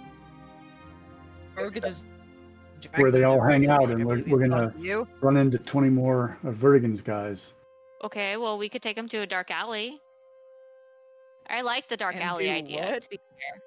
Or 1.55 1.65
we 1.67 1.71
could 1.71 1.83
just 1.83 2.05
Where 2.97 3.11
they 3.11 3.23
all 3.23 3.41
hang 3.41 3.67
out 3.69 3.89
and 3.89 4.05
we're- 4.05 4.23
we're 4.27 4.47
gonna- 4.47 4.73
You? 4.77 5.07
Run 5.21 5.35
into 5.37 5.57
20 5.57 5.89
more 5.89 6.37
of 6.43 6.55
Verdigan's 6.55 7.01
guys. 7.01 7.55
Okay, 8.03 8.37
well, 8.37 8.57
we 8.59 8.69
could 8.69 8.83
take 8.83 8.95
them 8.95 9.07
to 9.09 9.17
a 9.19 9.25
dark 9.25 9.49
alley. 9.49 9.99
I 11.49 11.61
like 11.61 11.87
the 11.87 11.97
dark 11.97 12.13
And 12.15 12.23
alley 12.23 12.49
idea. 12.51 12.85
what? 12.91 13.01
To 13.03 13.09
be 13.09 13.17
fair, 13.17 13.61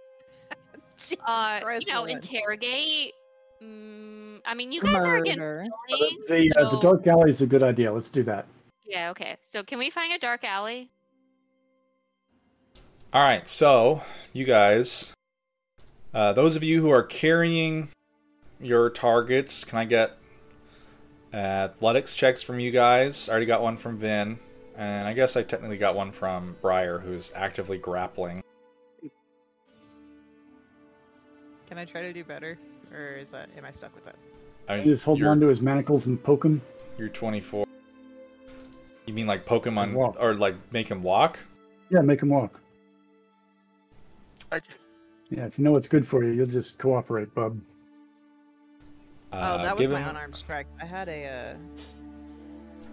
Jesus 0.97 1.17
uh, 1.27 1.61
Christ, 1.61 1.87
you 1.89 1.93
know, 1.95 2.01
woman. 2.03 2.17
interrogate. 2.19 3.15
Mm, 3.63 4.41
I 4.45 4.55
mean, 4.55 4.71
you 4.71 4.81
guys 4.81 5.05
are 5.05 5.21
getting 5.21 5.41
Murder. 5.41 5.67
killing. 5.89 6.19
The 6.29 6.53
uh, 6.61 6.71
the 6.71 6.81
dark 6.81 7.07
alley 7.07 7.31
is 7.31 7.43
a 7.43 7.47
good 7.47 7.63
idea. 7.63 7.93
Let's 7.93 8.11
do 8.11 8.23
that. 8.25 8.47
Yeah. 8.87 9.11
Okay. 9.11 9.37
So 9.43 9.63
can 9.65 9.79
we 9.79 9.91
find 9.91 10.13
a 10.13 10.19
dark 10.19 10.45
alley? 10.45 10.91
All 13.13 13.23
right, 13.23 13.47
so 13.49 14.03
you 14.33 14.45
guys, 14.45 15.13
uh, 16.15 16.33
those 16.33 16.55
of 16.55 16.63
you 16.63 16.81
who 16.81 16.91
are 16.91 17.03
carrying 17.03 17.89
your 18.61 18.89
targets, 18.89 19.65
can 19.65 19.79
I 19.79 19.85
get 19.85 20.17
athletics 21.33 22.15
checks 22.15 22.41
from 22.41 22.61
you 22.61 22.71
guys? 22.71 23.29
I 23.29 23.33
already 23.33 23.47
got 23.47 23.63
one 23.63 23.77
from 23.77 23.99
Vin, 23.99 24.39
and 24.77 25.09
I 25.09 25.13
guess 25.13 25.37
I 25.37 25.43
technically 25.43 25.77
got 25.77 25.97
one 25.97 26.13
from 26.13 26.57
Briar, 26.63 27.01
who's 27.01 27.33
actively 27.35 27.79
grappling. 27.79 28.45
Can 31.69 31.79
I 31.79 31.85
try 31.85 32.03
to 32.03 32.13
do 32.13 32.23
better, 32.23 32.59
or 32.95 33.17
is 33.17 33.33
that 33.33 33.49
am 33.59 33.65
I 33.65 33.73
stuck 33.73 33.93
with 33.93 34.05
that? 34.05 34.17
I 34.69 34.77
You 34.77 34.93
just 34.93 35.03
hold 35.03 35.21
on 35.25 35.41
to 35.41 35.49
his 35.49 35.61
manacles 35.61 36.07
and 36.07 36.23
poke 36.23 36.45
him. 36.45 36.63
You're 36.97 37.09
24. 37.09 37.67
You 39.07 39.15
mean 39.15 39.27
like 39.27 39.45
Pokemon, 39.45 39.95
Walk. 39.95 40.17
or 40.21 40.35
like 40.35 40.55
make 40.73 40.89
him 40.89 41.03
walk? 41.03 41.41
Yeah, 41.91 42.03
make 42.03 42.23
him 42.23 42.29
walk. 42.29 42.61
I, 44.53 44.61
Yeah, 45.31 45.47
if 45.47 45.59
you 45.59 45.65
know 45.65 45.73
what's 45.73 45.89
good 45.89 46.07
for 46.07 46.25
you, 46.25 46.33
you'll 46.33 46.47
just 46.47 46.79
cooperate, 46.79 47.33
bub. 47.35 47.61
oh, 49.33 49.37
Uh, 49.39 49.63
that 49.63 49.77
was 49.77 49.83
give 49.87 49.93
my 49.93 50.01
him- 50.01 50.09
unarmed 50.11 50.35
strike. 50.35 50.67
I 50.81 50.85
had 50.87 51.09
a. 51.09 51.27
Uh... 51.27 51.55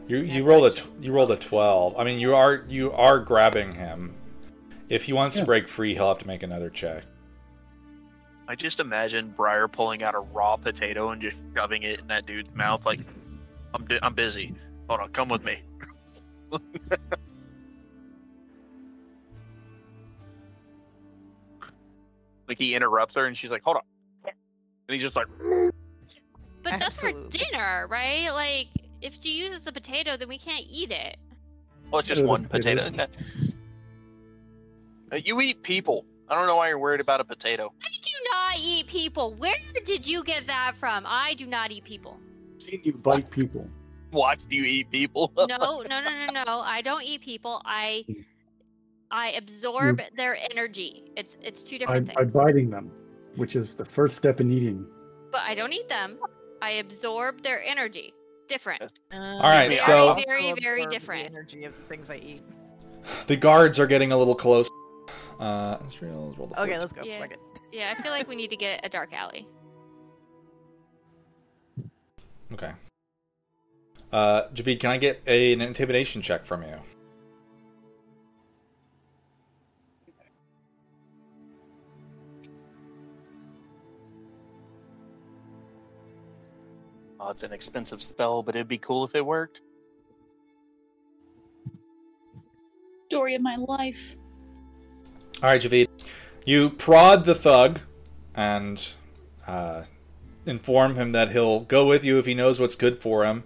You 0.08 0.18
you 0.20 0.44
Yeah, 0.44 0.48
rolled 0.50 0.66
a 0.72 0.76
tw- 0.76 0.88
you 1.02 1.12
rolled 1.12 1.32
a 1.32 1.36
twelve. 1.36 1.98
I 1.98 2.04
mean, 2.06 2.20
you 2.20 2.34
are 2.36 2.64
you 2.70 2.92
are 2.94 3.20
grabbing 3.20 3.74
him. 3.74 4.14
If 4.88 5.04
he 5.06 5.14
wants 5.14 5.36
Yeah. 5.36 5.42
to 5.42 5.46
break 5.46 5.68
free, 5.68 5.94
he'll 5.96 6.08
have 6.08 6.18
to 6.20 6.28
make 6.28 6.44
another 6.44 6.70
check. 6.70 7.04
I 8.48 8.56
just 8.56 8.80
imagine 8.80 9.34
Briar 9.36 9.68
pulling 9.68 10.04
out 10.04 10.16
a 10.16 10.20
raw 10.20 10.56
potato 10.56 11.10
and 11.10 11.22
just 11.22 11.36
shoving 11.54 11.84
it 11.84 12.00
in 12.00 12.08
that 12.08 12.26
dude's 12.26 12.54
mouth. 12.56 12.86
Like, 12.86 13.02
I'm 13.74 13.84
di- 13.86 14.00
I'm 14.02 14.14
busy. 14.14 14.56
Hold 14.88 15.02
on, 15.02 15.10
come 15.10 15.28
with 15.28 15.44
me. 15.44 15.60
like 22.48 22.58
he 22.58 22.76
interrupts 22.76 23.16
her 23.16 23.26
and 23.26 23.38
she's 23.38 23.50
like, 23.50 23.64
"Hold 23.64 23.78
on," 23.78 23.84
and 24.26 24.34
he's 24.94 25.02
just 25.02 25.16
like, 25.16 25.28
But 26.64 26.80
that's 26.80 27.00
for 27.00 27.12
dinner, 27.30 27.88
right? 27.90 28.30
Like, 28.32 28.68
if 29.02 29.22
she 29.22 29.38
uses 29.40 29.64
the 29.64 29.72
potato, 29.72 30.18
then 30.18 30.28
we 30.28 30.38
can't 30.38 30.66
eat 30.70 30.92
it. 30.92 31.18
"Well, 31.92 32.00
it's 32.00 32.08
just 32.08 32.24
one 32.24 32.46
potato." 32.46 32.82
is. 32.84 33.08
You 35.24 35.40
eat 35.40 35.64
people. 35.64 36.06
I 36.28 36.36
don't 36.36 36.48
know 36.48 36.58
why 36.58 36.68
you're 36.68 36.80
worried 36.80 37.00
about 37.00 37.22
a 37.22 37.24
potato. 37.24 37.72
I 37.82 37.90
do 37.90 38.12
not 38.34 38.60
eat 38.60 38.88
people. 38.88 39.34
Where 39.36 39.56
did 39.86 40.06
you 40.06 40.22
get 40.24 40.48
that 40.48 40.76
from? 40.76 41.06
I 41.08 41.36
do 41.36 41.46
not 41.46 41.72
eat 41.72 41.86
people. 41.86 42.20
Seen 42.58 42.82
you 42.84 42.94
bite 42.94 43.30
people. 43.32 43.70
Watch 44.12 44.40
you 44.50 44.64
eat 44.64 44.92
people. 44.92 45.32
No, 45.38 45.46
no, 45.48 45.82
no, 45.84 46.02
no, 46.02 46.44
no. 46.44 46.60
I 46.60 46.82
don't 46.82 47.04
eat 47.04 47.22
people. 47.22 47.62
I 47.64 48.06
I 49.12 49.32
absorb 49.32 50.02
their 50.16 50.38
energy. 50.52 51.12
It's 51.16 51.38
it's 51.42 51.64
two 51.64 51.76
By, 51.80 52.00
different 52.00 52.08
by 52.14 52.22
things. 52.22 52.34
biting 52.34 52.70
them, 52.70 52.92
which 53.36 53.56
is 53.56 53.76
the 53.76 53.86
first 53.86 54.18
step 54.18 54.42
in 54.42 54.52
eating. 54.52 54.86
But 55.32 55.42
I 55.42 55.56
don't 55.56 55.72
eat 55.74 55.88
them. 55.90 56.18
I 56.62 56.72
absorb 56.72 57.42
their 57.42 57.64
energy. 57.64 58.14
Different. 58.48 58.82
All 59.14 59.42
right, 59.42 59.70
They 59.70 59.76
so- 59.76 60.18
very, 60.26 60.54
very 60.62 60.86
different. 60.88 61.24
The 61.24 61.32
energy 61.38 61.64
of 61.66 61.76
the 61.76 61.82
things 61.84 62.10
I 62.10 62.16
eat. 62.18 62.42
The 63.28 63.36
guards 63.38 63.80
are 63.80 63.88
getting 63.88 64.12
a 64.12 64.18
little 64.18 64.36
close. 64.36 64.70
Uh, 65.40 65.78
let's 65.82 66.02
roll, 66.02 66.28
let's 66.28 66.38
roll 66.38 66.48
the 66.48 66.62
Okay, 66.62 66.72
14. 66.76 66.80
let's 66.80 66.94
go. 66.94 67.04
Yeah. 67.04 67.20
Fuck 67.20 67.32
it. 67.34 67.40
Yeah, 67.72 67.94
I 67.98 68.02
feel 68.02 68.12
like 68.12 68.28
we 68.28 68.36
need 68.36 68.50
to 68.50 68.56
get 68.56 68.86
a 68.86 68.90
dark 68.90 69.14
alley. 69.14 69.48
Okay. 72.54 72.72
Uh, 74.12 74.48
Javid, 74.54 74.80
can 74.80 74.90
I 74.92 74.98
get 74.98 75.22
a, 75.28 75.54
an 75.54 75.62
intimidation 75.62 76.22
check 76.22 76.46
from 76.46 76.64
you? 76.64 76.80
Oh, 87.28 87.32
it's 87.32 87.44
an 87.44 87.52
expensive 87.52 88.02
spell, 88.02 88.42
but 88.42 88.56
it'd 88.56 88.70
be 88.70 88.78
cool 88.78 89.04
if 89.04 89.14
it 89.14 89.26
worked. 89.26 89.60
Story 93.08 93.36
of 93.36 93.42
my 93.42 93.58
life. 93.58 94.16
All 95.44 95.50
right, 95.50 95.62
Javid. 95.62 95.90
You 96.46 96.70
prod 96.70 97.26
the 97.26 97.36
thug 97.36 97.82
and 98.34 98.94
uh, 99.46 99.84
inform 100.46 100.96
him 100.96 101.12
that 101.12 101.32
he'll 101.32 101.60
go 101.60 101.86
with 101.86 102.06
you 102.06 102.18
if 102.18 102.26
he 102.26 102.34
knows 102.34 102.62
what's 102.62 102.76
good 102.76 103.02
for 103.02 103.26
him. 103.26 103.44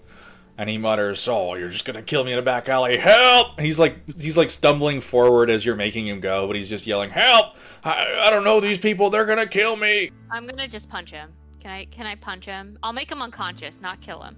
And 0.59 0.69
he 0.69 0.77
mutters, 0.77 1.27
"Oh, 1.27 1.55
you're 1.55 1.69
just 1.69 1.86
gonna 1.86 2.03
kill 2.03 2.23
me 2.23 2.34
in 2.34 2.38
a 2.38 2.43
back 2.43 2.69
alley! 2.69 2.97
Help!" 2.97 3.59
He's 3.59 3.79
like 3.79 3.95
he's 4.19 4.38
like 4.38 4.51
stumbling 4.51 5.01
forward 5.01 5.49
as 5.49 5.65
you're 5.65 5.75
making 5.75 6.07
him 6.07 6.19
go, 6.19 6.45
but 6.45 6.55
he's 6.55 6.69
just 6.69 6.86
yelling, 6.86 7.09
"Help! 7.09 7.55
I, 7.84 8.25
I 8.27 8.29
don't 8.29 8.43
know 8.43 8.59
these 8.59 8.77
people. 8.77 9.09
They're 9.09 9.25
gonna 9.25 9.47
kill 9.47 9.75
me!" 9.75 10.11
I'm 10.29 10.45
gonna 10.45 10.67
just 10.67 10.88
punch 10.88 11.09
him. 11.09 11.32
Can 11.62 11.70
I 11.70 11.86
can 11.86 12.07
I 12.07 12.16
punch 12.16 12.45
him? 12.45 12.78
I'll 12.82 12.91
make 12.91 13.12
him 13.12 13.22
unconscious, 13.22 13.80
not 13.82 14.01
kill 14.01 14.22
him. 14.24 14.36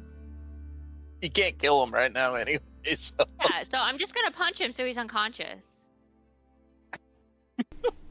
You 1.22 1.32
can't 1.32 1.58
kill 1.58 1.82
him 1.82 1.94
right 1.94 2.12
now, 2.12 2.36
anyway. 2.36 2.60
So. 3.00 3.26
Yeah, 3.42 3.64
so 3.64 3.78
I'm 3.78 3.98
just 3.98 4.14
gonna 4.14 4.32
punch 4.32 4.60
him 4.60 4.74
so 4.74 4.86
he's 4.86 4.98
unconscious. 4.98 5.88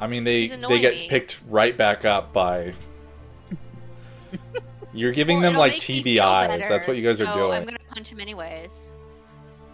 I 0.01 0.07
mean, 0.07 0.25
they 0.25 0.49
they 0.49 0.81
get 0.81 0.95
me. 0.95 1.09
picked 1.11 1.41
right 1.47 1.77
back 1.77 2.07
up 2.07 2.33
by. 2.33 2.75
You're 4.95 5.13
giving 5.13 5.41
Well, 5.41 5.51
them 5.53 5.59
like 5.59 5.73
make 5.73 5.89
me 5.89 6.03
feel 6.03 6.25
TBIs. 6.25 6.69
That's 6.69 6.89
what 6.89 6.97
you 6.97 7.03
guys 7.03 7.21
are 7.21 7.35
doing. 7.35 7.53
I'm 7.53 7.65
gonna 7.67 7.79
punch 7.91 8.09
him 8.09 8.19
anyways. 8.19 8.95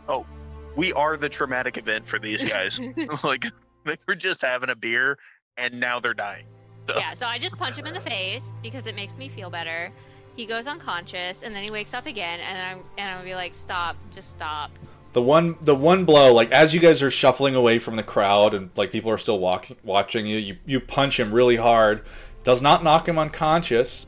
Oh, 0.09 0.27
we 0.75 0.93
are 0.95 1.17
the 1.17 1.29
traumatic 1.29 1.77
event 1.77 2.07
for 2.07 2.19
these 2.19 2.43
guys. 2.43 2.81
like 3.23 3.45
they 3.85 3.99
were 4.09 4.17
just 4.17 4.43
having 4.43 4.71
a 4.71 4.77
beer 4.77 5.17
and 5.57 5.79
now 5.79 6.01
they're 6.01 6.13
dying. 6.13 6.47
Yeah, 6.97 7.13
so 7.13 7.27
I 7.27 7.39
just 7.39 7.59
punch 7.59 7.77
him 7.77 7.87
in 7.87 7.95
the 7.95 8.01
face 8.01 8.51
because 8.63 8.87
it 8.87 8.97
makes 8.97 9.19
me 9.19 9.29
feel 9.29 9.51
better. 9.51 9.93
He 10.37 10.47
goes 10.47 10.67
unconscious 10.67 11.43
and 11.43 11.55
then 11.55 11.63
he 11.63 11.71
wakes 11.71 11.93
up 11.95 12.07
again 12.07 12.41
and 12.41 12.59
I'm 12.59 12.85
and 12.97 13.11
I'll 13.11 13.25
be 13.25 13.35
like, 13.35 13.55
stop, 13.55 13.97
just 14.13 14.31
stop. 14.31 14.71
The 15.13 15.23
one 15.23 15.57
the 15.63 15.75
one 15.75 16.05
blow, 16.05 16.33
like 16.33 16.51
as 16.51 16.73
you 16.73 16.81
guys 16.81 17.03
are 17.03 17.11
shuffling 17.11 17.55
away 17.55 17.79
from 17.79 17.97
the 17.97 18.03
crowd 18.03 18.55
and 18.55 18.71
like 18.77 18.91
people 18.91 19.11
are 19.11 19.19
still 19.19 19.39
walking 19.39 19.77
watching 19.83 20.27
you, 20.27 20.39
you 20.39 20.57
you 20.65 20.81
punch 20.81 21.19
him 21.19 21.33
really 21.33 21.57
hard. 21.57 22.05
Does 22.45 22.63
not 22.63 22.85
knock 22.85 23.09
him 23.09 23.19
unconscious. 23.19 24.07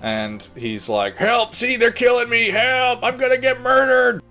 And 0.00 0.46
he's 0.54 0.88
like, 0.88 1.16
"Help! 1.16 1.56
See, 1.56 1.76
they're 1.76 1.90
killing 1.90 2.28
me! 2.28 2.50
Help! 2.50 3.02
I'm 3.02 3.16
gonna 3.16 3.38
get 3.38 3.60
murdered!" 3.60 4.22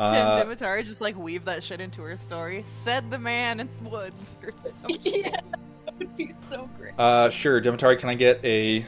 Uh, 0.00 0.14
Can 0.14 0.46
Dimitar 0.46 0.82
just 0.82 1.02
like 1.02 1.14
weave 1.18 1.44
that 1.44 1.62
shit 1.62 1.78
into 1.78 2.00
her 2.00 2.16
story? 2.16 2.62
Said 2.62 3.10
the 3.10 3.18
man 3.18 3.60
in 3.60 3.68
the 3.82 3.90
woods 3.90 4.38
or 4.42 4.50
something. 4.62 4.98
yeah, 5.02 5.36
that 5.84 5.98
would 5.98 6.16
be 6.16 6.30
so 6.48 6.70
great. 6.78 6.94
Uh, 6.96 7.28
sure, 7.28 7.60
Dimitar, 7.60 7.98
can 7.98 8.08
I 8.08 8.14
get 8.14 8.42
a 8.42 8.86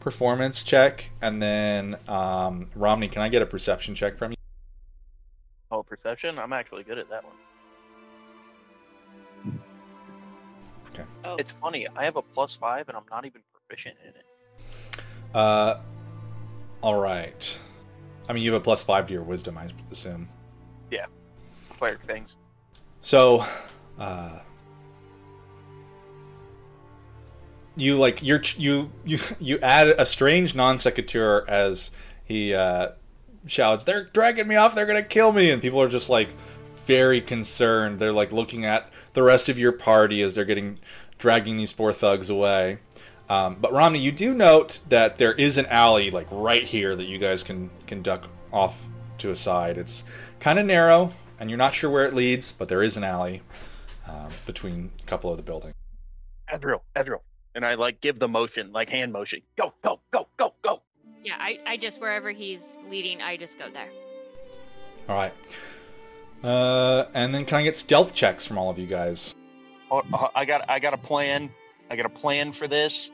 performance 0.00 0.64
check? 0.64 1.12
And 1.22 1.40
then, 1.40 1.96
um, 2.08 2.70
Romney, 2.74 3.06
can 3.06 3.22
I 3.22 3.28
get 3.28 3.40
a 3.40 3.46
perception 3.46 3.94
check 3.94 4.16
from 4.18 4.32
you? 4.32 4.36
Oh, 5.70 5.84
perception? 5.84 6.40
I'm 6.40 6.52
actually 6.52 6.82
good 6.82 6.98
at 6.98 7.08
that 7.08 7.22
one. 7.22 7.34
Oh. 11.24 11.36
It's 11.36 11.52
funny. 11.60 11.86
I 11.94 12.02
have 12.02 12.16
a 12.16 12.22
plus 12.22 12.56
five 12.60 12.88
and 12.88 12.96
I'm 12.96 13.04
not 13.12 13.24
even 13.24 13.42
proficient 13.52 13.94
in 14.02 14.08
it. 14.08 15.04
Uh, 15.32 15.78
alright. 16.82 17.56
I 18.28 18.32
mean, 18.32 18.42
you 18.42 18.52
have 18.52 18.60
a 18.60 18.64
plus 18.64 18.82
five 18.82 19.06
to 19.06 19.12
your 19.12 19.22
wisdom, 19.22 19.56
I 19.56 19.68
assume. 19.92 20.28
Cleric 21.78 22.00
things. 22.02 22.36
So, 23.00 23.44
uh, 23.98 24.40
you 27.76 27.96
like 27.96 28.22
you're 28.22 28.42
you 28.56 28.90
you 29.04 29.18
you 29.38 29.58
add 29.60 29.88
a 29.88 30.04
strange 30.04 30.54
non 30.54 30.78
sequitur 30.78 31.48
as 31.48 31.90
he 32.24 32.52
uh, 32.54 32.90
shouts, 33.46 33.84
"They're 33.84 34.04
dragging 34.04 34.48
me 34.48 34.56
off! 34.56 34.74
They're 34.74 34.86
gonna 34.86 35.02
kill 35.02 35.32
me!" 35.32 35.50
And 35.50 35.62
people 35.62 35.80
are 35.80 35.88
just 35.88 36.10
like 36.10 36.30
very 36.84 37.20
concerned. 37.20 37.98
They're 37.98 38.12
like 38.12 38.32
looking 38.32 38.64
at 38.64 38.90
the 39.12 39.22
rest 39.22 39.48
of 39.48 39.58
your 39.58 39.72
party 39.72 40.22
as 40.22 40.34
they're 40.34 40.44
getting 40.44 40.78
dragging 41.18 41.56
these 41.56 41.72
four 41.72 41.92
thugs 41.92 42.28
away. 42.28 42.78
Um, 43.28 43.56
but 43.60 43.72
Romney, 43.72 43.98
you 43.98 44.10
do 44.10 44.34
note 44.34 44.80
that 44.88 45.16
there 45.18 45.32
is 45.32 45.58
an 45.58 45.66
alley 45.66 46.10
like 46.10 46.26
right 46.30 46.64
here 46.64 46.96
that 46.96 47.04
you 47.04 47.18
guys 47.18 47.42
can 47.42 47.70
can 47.86 48.02
duck 48.02 48.28
off 48.52 48.88
to 49.18 49.30
a 49.30 49.36
side. 49.36 49.78
It's 49.78 50.04
kind 50.40 50.58
of 50.58 50.66
narrow, 50.66 51.12
and 51.38 51.50
you're 51.50 51.58
not 51.58 51.74
sure 51.74 51.90
where 51.90 52.06
it 52.06 52.14
leads, 52.14 52.52
but 52.52 52.68
there 52.68 52.82
is 52.82 52.96
an 52.96 53.04
alley 53.04 53.42
um, 54.06 54.28
between 54.46 54.90
a 55.02 55.06
couple 55.06 55.30
of 55.30 55.36
the 55.36 55.42
buildings. 55.42 55.74
Edril, 56.52 56.80
Edril. 56.96 57.20
And 57.54 57.64
I 57.64 57.74
like 57.74 58.00
give 58.00 58.18
the 58.18 58.28
motion, 58.28 58.72
like 58.72 58.88
hand 58.88 59.12
motion. 59.12 59.42
Go, 59.56 59.72
go, 59.82 60.00
go, 60.12 60.28
go, 60.36 60.52
go. 60.62 60.82
Yeah, 61.24 61.36
I, 61.38 61.58
I 61.66 61.76
just 61.76 62.00
wherever 62.00 62.30
he's 62.30 62.78
leading, 62.88 63.20
I 63.20 63.36
just 63.36 63.58
go 63.58 63.68
there. 63.70 63.88
All 65.08 65.16
right. 65.16 65.32
Uh, 66.42 67.06
and 67.14 67.34
then 67.34 67.44
can 67.44 67.58
I 67.58 67.62
get 67.64 67.74
stealth 67.74 68.14
checks 68.14 68.46
from 68.46 68.58
all 68.58 68.70
of 68.70 68.78
you 68.78 68.86
guys? 68.86 69.34
Oh, 69.90 70.02
oh, 70.12 70.28
I 70.34 70.44
got 70.44 70.68
I 70.68 70.78
got 70.78 70.94
a 70.94 70.98
plan. 70.98 71.50
I 71.90 71.96
got 71.96 72.06
a 72.06 72.10
plan 72.10 72.52
for 72.52 72.68
this. 72.68 73.10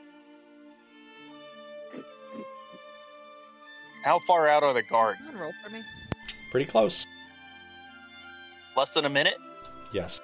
How 4.04 4.18
far 4.26 4.48
out 4.48 4.62
are 4.62 4.74
the 4.74 4.82
guards? 4.82 5.20
Roll 5.32 5.52
for 5.64 5.70
me. 5.70 5.82
Pretty 6.50 6.66
close. 6.66 7.03
Less 8.76 8.88
than 8.94 9.04
a 9.04 9.10
minute? 9.10 9.38
Yes. 9.92 10.20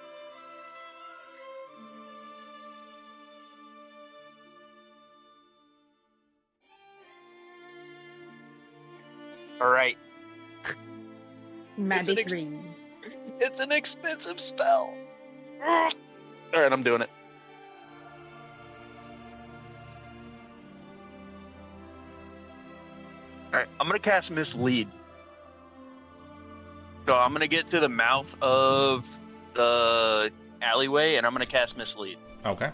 All 9.61 9.71
right. 9.71 9.97
Magic 11.77 12.19
ex- 12.19 12.33
ring. 12.33 12.75
It's 13.41 13.61
an 13.61 13.73
expensive 13.73 14.41
spell. 14.41 14.95
All 15.63 15.91
right, 16.53 16.73
I'm 16.73 16.83
doing 16.83 17.03
it. 17.03 17.11
All 23.53 23.59
right, 23.59 23.69
I'm 23.81 23.87
gonna 23.87 23.99
cast 23.99 24.31
Mislead. 24.31 24.89
I'm 27.21 27.33
gonna 27.33 27.49
get 27.49 27.67
to 27.69 27.81
the 27.81 27.89
mouth 27.89 28.27
of 28.43 29.07
the 29.55 30.33
alleyway, 30.63 31.17
and 31.17 31.27
I'm 31.27 31.33
gonna 31.33 31.47
cast 31.47 31.77
Mislead. 31.77 32.19
Okay. 32.45 32.71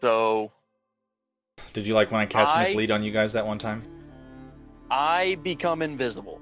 So 0.00 0.52
Did 1.72 1.86
you 1.86 1.94
like 1.94 2.10
when 2.10 2.20
I 2.20 2.26
cast 2.26 2.54
I- 2.54 2.60
mislead 2.62 2.90
on 2.90 3.02
you 3.02 3.12
guys 3.12 3.32
that 3.32 3.46
one 3.46 3.58
time? 3.58 3.82
I 4.90 5.36
become 5.42 5.82
invisible, 5.82 6.40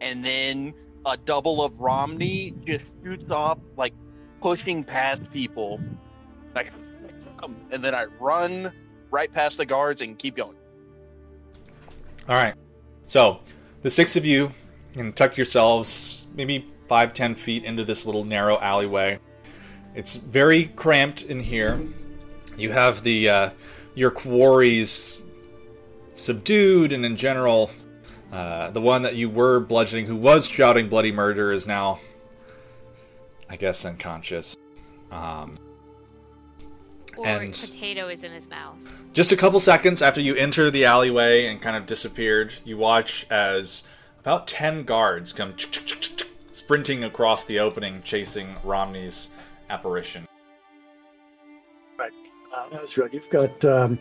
and 0.00 0.24
then 0.24 0.74
a 1.06 1.16
double 1.16 1.62
of 1.62 1.78
Romney 1.78 2.52
just 2.66 2.84
shoots 3.02 3.30
off, 3.30 3.58
like 3.76 3.94
pushing 4.40 4.82
past 4.82 5.22
people, 5.32 5.80
like, 6.54 6.72
and 7.70 7.84
then 7.84 7.94
I 7.94 8.06
run 8.18 8.72
right 9.10 9.32
past 9.32 9.56
the 9.58 9.66
guards 9.66 10.02
and 10.02 10.18
keep 10.18 10.34
going. 10.36 10.56
All 12.28 12.34
right. 12.34 12.54
So 13.06 13.40
the 13.82 13.90
six 13.90 14.16
of 14.16 14.24
you 14.26 14.50
can 14.98 15.12
tuck 15.12 15.36
yourselves 15.36 16.26
maybe 16.34 16.66
five, 16.86 17.12
ten 17.14 17.34
feet 17.34 17.64
into 17.64 17.84
this 17.84 18.06
little 18.06 18.24
narrow 18.24 18.58
alleyway. 18.60 19.18
It's 19.94 20.16
very 20.16 20.66
cramped 20.66 21.22
in 21.22 21.40
here. 21.40 21.80
You 22.56 22.72
have 22.72 23.02
the 23.02 23.28
uh, 23.28 23.50
your 23.94 24.10
quarries 24.10 25.24
subdued, 26.14 26.92
and 26.92 27.04
in 27.04 27.16
general, 27.16 27.70
uh, 28.32 28.70
the 28.70 28.80
one 28.80 29.02
that 29.02 29.16
you 29.16 29.30
were 29.30 29.60
bludgeoning, 29.60 30.06
who 30.06 30.16
was 30.16 30.46
shouting 30.46 30.88
bloody 30.88 31.12
murder, 31.12 31.52
is 31.52 31.66
now, 31.66 32.00
I 33.48 33.56
guess, 33.56 33.84
unconscious. 33.84 34.56
Um, 35.10 35.56
Or 37.16 37.26
And- 37.26 37.52
potato 37.52 38.06
is 38.08 38.22
in 38.22 38.30
his 38.30 38.48
mouth. 38.48 38.78
just 39.12 39.32
a 39.32 39.36
couple 39.36 39.58
seconds 39.58 40.02
after 40.02 40.20
you 40.20 40.36
enter 40.36 40.70
the 40.70 40.84
alleyway 40.84 41.46
and 41.46 41.60
kind 41.60 41.76
of 41.76 41.84
disappeared, 41.84 42.54
you 42.64 42.76
watch 42.76 43.26
as 43.30 43.82
about 44.20 44.46
10 44.46 44.84
guards 44.84 45.32
come 45.32 45.54
sprinting 46.52 47.04
across 47.04 47.44
the 47.44 47.58
opening, 47.58 48.02
chasing 48.02 48.56
Romney's 48.64 49.28
apparition. 49.70 50.26
Uh, 51.98 52.68
that's 52.72 52.96
right. 52.96 53.12
You've 53.12 53.28
got 53.30 53.62
um, 53.64 53.98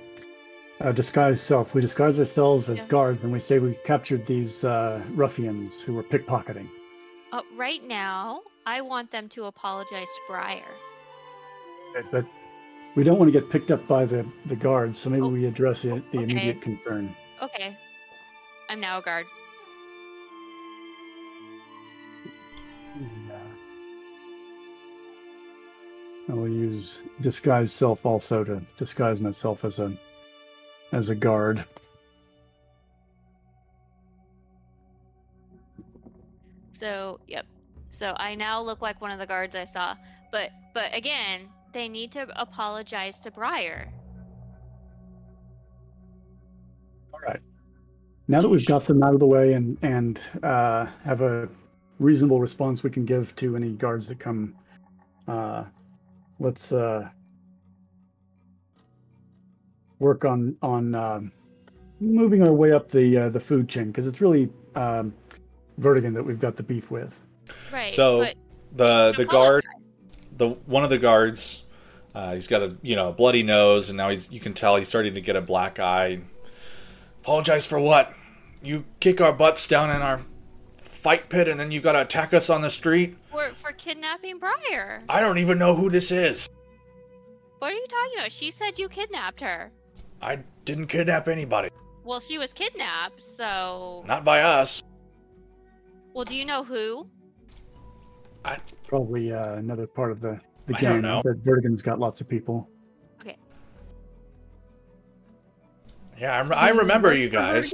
uh, 0.79 0.91
disguise 0.93 1.41
self. 1.41 1.73
We 1.73 1.81
disguise 1.81 2.17
ourselves 2.17 2.69
as 2.69 2.77
Yeah. 2.77 2.85
guards, 2.87 3.23
and 3.23 3.31
we 3.31 3.39
say 3.39 3.59
we 3.59 3.75
captured 3.85 4.25
these 4.25 4.63
uh, 4.63 5.01
ruffians 5.11 5.81
who 5.81 5.93
were 5.93 6.03
pickpocketing. 6.03 6.67
Uh, 7.33 7.41
right 7.55 7.83
now, 7.83 8.41
I 8.65 8.81
want 8.81 9.11
them 9.11 9.27
to 9.29 9.45
apologize 9.45 10.05
to 10.05 10.21
Briar. 10.29 10.61
But 12.09 12.25
we 12.95 13.03
don't 13.03 13.19
want 13.19 13.31
to 13.31 13.37
get 13.39 13.49
picked 13.49 13.69
up 13.69 13.85
by 13.87 14.05
the, 14.05 14.25
the 14.45 14.55
guards, 14.55 14.99
so 14.99 15.09
maybe 15.09 15.23
Oh, 15.23 15.29
we 15.29 15.45
address 15.45 15.81
the, 15.81 15.89
the 15.89 15.95
okay. 15.95 16.23
immediate 16.23 16.61
concern. 16.61 17.13
Okay. 17.41 17.75
I'm 18.69 18.79
now 18.79 18.99
a 18.99 19.01
guard. 19.01 19.25
And, 22.95 23.31
uh, 23.31 23.35
I 26.29 26.33
will 26.33 26.49
use 26.49 27.01
disguise 27.21 27.71
self 27.71 28.05
also 28.05 28.43
to 28.43 28.61
disguise 28.77 29.21
myself 29.21 29.63
as 29.63 29.79
a 29.79 29.93
as 30.91 31.09
a 31.09 31.15
guard. 31.15 31.63
So, 36.71 37.19
yep. 37.27 37.45
So 37.89 38.13
I 38.17 38.35
now 38.35 38.61
look 38.61 38.81
like 38.81 39.01
one 39.01 39.11
of 39.11 39.19
the 39.19 39.25
guards 39.25 39.55
I 39.55 39.63
saw. 39.63 39.95
But 40.31 40.51
but 40.73 40.95
again, 40.95 41.49
they 41.71 41.87
need 41.87 42.11
to 42.11 42.27
apologize 42.39 43.19
to 43.19 43.31
Briar. 43.31 43.87
All 47.13 47.19
right. 47.19 47.39
Now 48.27 48.41
that 48.41 48.49
we've 48.49 48.65
got 48.65 48.85
them 48.85 49.01
out 49.01 49.13
of 49.13 49.19
the 49.19 49.25
way 49.25 49.53
and 49.53 49.77
and 49.81 50.19
uh, 50.43 50.87
have 51.03 51.21
a 51.21 51.49
reasonable 51.99 52.39
response 52.39 52.83
we 52.83 52.89
can 52.89 53.05
give 53.05 53.35
to 53.37 53.55
any 53.55 53.71
guards 53.71 54.07
that 54.07 54.19
come, 54.19 54.55
uh, 55.27 55.63
let's 56.39 56.71
uh, 56.71 57.09
work 59.99 60.25
on 60.25 60.55
on 60.61 60.93
um 60.95 61.31
moving 61.99 62.43
our 62.43 62.53
way 62.53 62.71
up 62.71 62.89
the 62.89 63.17
uh, 63.17 63.29
the 63.29 63.39
food 63.39 63.67
chain 63.67 63.87
because 63.87 64.07
it's 64.07 64.21
really 64.21 64.49
um, 64.75 65.13
Verdigan 65.79 66.13
that 66.13 66.23
we've 66.23 66.39
got 66.39 66.55
the 66.55 66.63
beef 66.63 66.91
with. 66.91 67.13
Right. 67.71 67.89
So 67.89 68.27
the 68.75 69.13
the 69.15 69.25
guard, 69.25 69.65
the 70.35 70.49
one 70.49 70.83
of 70.83 70.89
the 70.89 70.97
guards, 70.97 71.63
uh, 72.13 72.33
he's 72.33 72.47
got 72.47 72.61
a 72.61 72.77
you 72.81 72.95
know 72.95 73.09
a 73.09 73.13
bloody 73.13 73.43
nose, 73.43 73.89
and 73.89 73.97
now 73.97 74.09
he's 74.09 74.31
you 74.31 74.39
can 74.39 74.53
tell 74.53 74.75
he's 74.75 74.87
starting 74.87 75.13
to 75.13 75.21
get 75.21 75.35
a 75.35 75.41
black 75.41 75.79
eye. 75.79 76.19
Apologize 77.21 77.65
for 77.65 77.79
what? 77.79 78.13
You 78.61 78.85
kick 78.99 79.21
our 79.21 79.33
butts 79.33 79.67
down 79.67 79.89
in 79.89 80.01
our 80.01 80.21
fight 81.07 81.29
pit, 81.29 81.47
and 81.47 81.57
then 81.57 81.71
you've 81.71 81.83
got 81.83 81.93
to 81.93 82.01
attack 82.01 82.33
us 82.33 82.49
on 82.49 82.59
the 82.59 82.69
street. 82.69 83.15
for 83.31 83.47
for 83.53 83.71
kidnapping 83.71 84.39
Briar. 84.39 85.03
I 85.07 85.21
don't 85.21 85.37
even 85.37 85.57
know 85.57 85.73
who 85.73 85.89
this 85.89 86.11
is. 86.11 86.49
What 87.59 87.71
are 87.71 87.75
you 87.75 87.85
talking 87.87 88.19
about? 88.19 88.31
She 88.33 88.51
said 88.51 88.77
you 88.77 88.89
kidnapped 88.89 89.39
her. 89.39 89.71
I 90.21 90.39
didn't 90.65 90.87
kidnap 90.87 91.29
anybody. 91.29 91.69
Well, 92.03 92.19
she 92.19 92.37
was 92.37 92.51
kidnapped, 92.51 93.23
so 93.23 94.03
Not 94.05 94.25
by 94.25 94.41
us. 94.41 94.83
well, 96.13 96.25
do 96.25 96.35
you 96.35 96.43
know 96.43 96.65
who? 96.65 97.07
Probably 98.87 99.31
uh, 99.31 99.53
another 99.53 99.87
part 99.87 100.11
of 100.11 100.19
the 100.19 100.37
the 100.65 100.75
I 100.75 100.81
don't 100.81 100.91
gang. 100.95 101.01
know. 101.03 101.21
That 101.23 101.37
Verdigan's 101.45 101.81
got 101.81 101.99
lots 101.99 102.19
of 102.19 102.27
people. 102.27 102.69
Okay. 103.21 103.37
Yeah, 106.19 106.43
I, 106.51 106.67
I 106.67 106.69
remember 106.71 107.13
you 107.13 107.29
guys. 107.29 107.73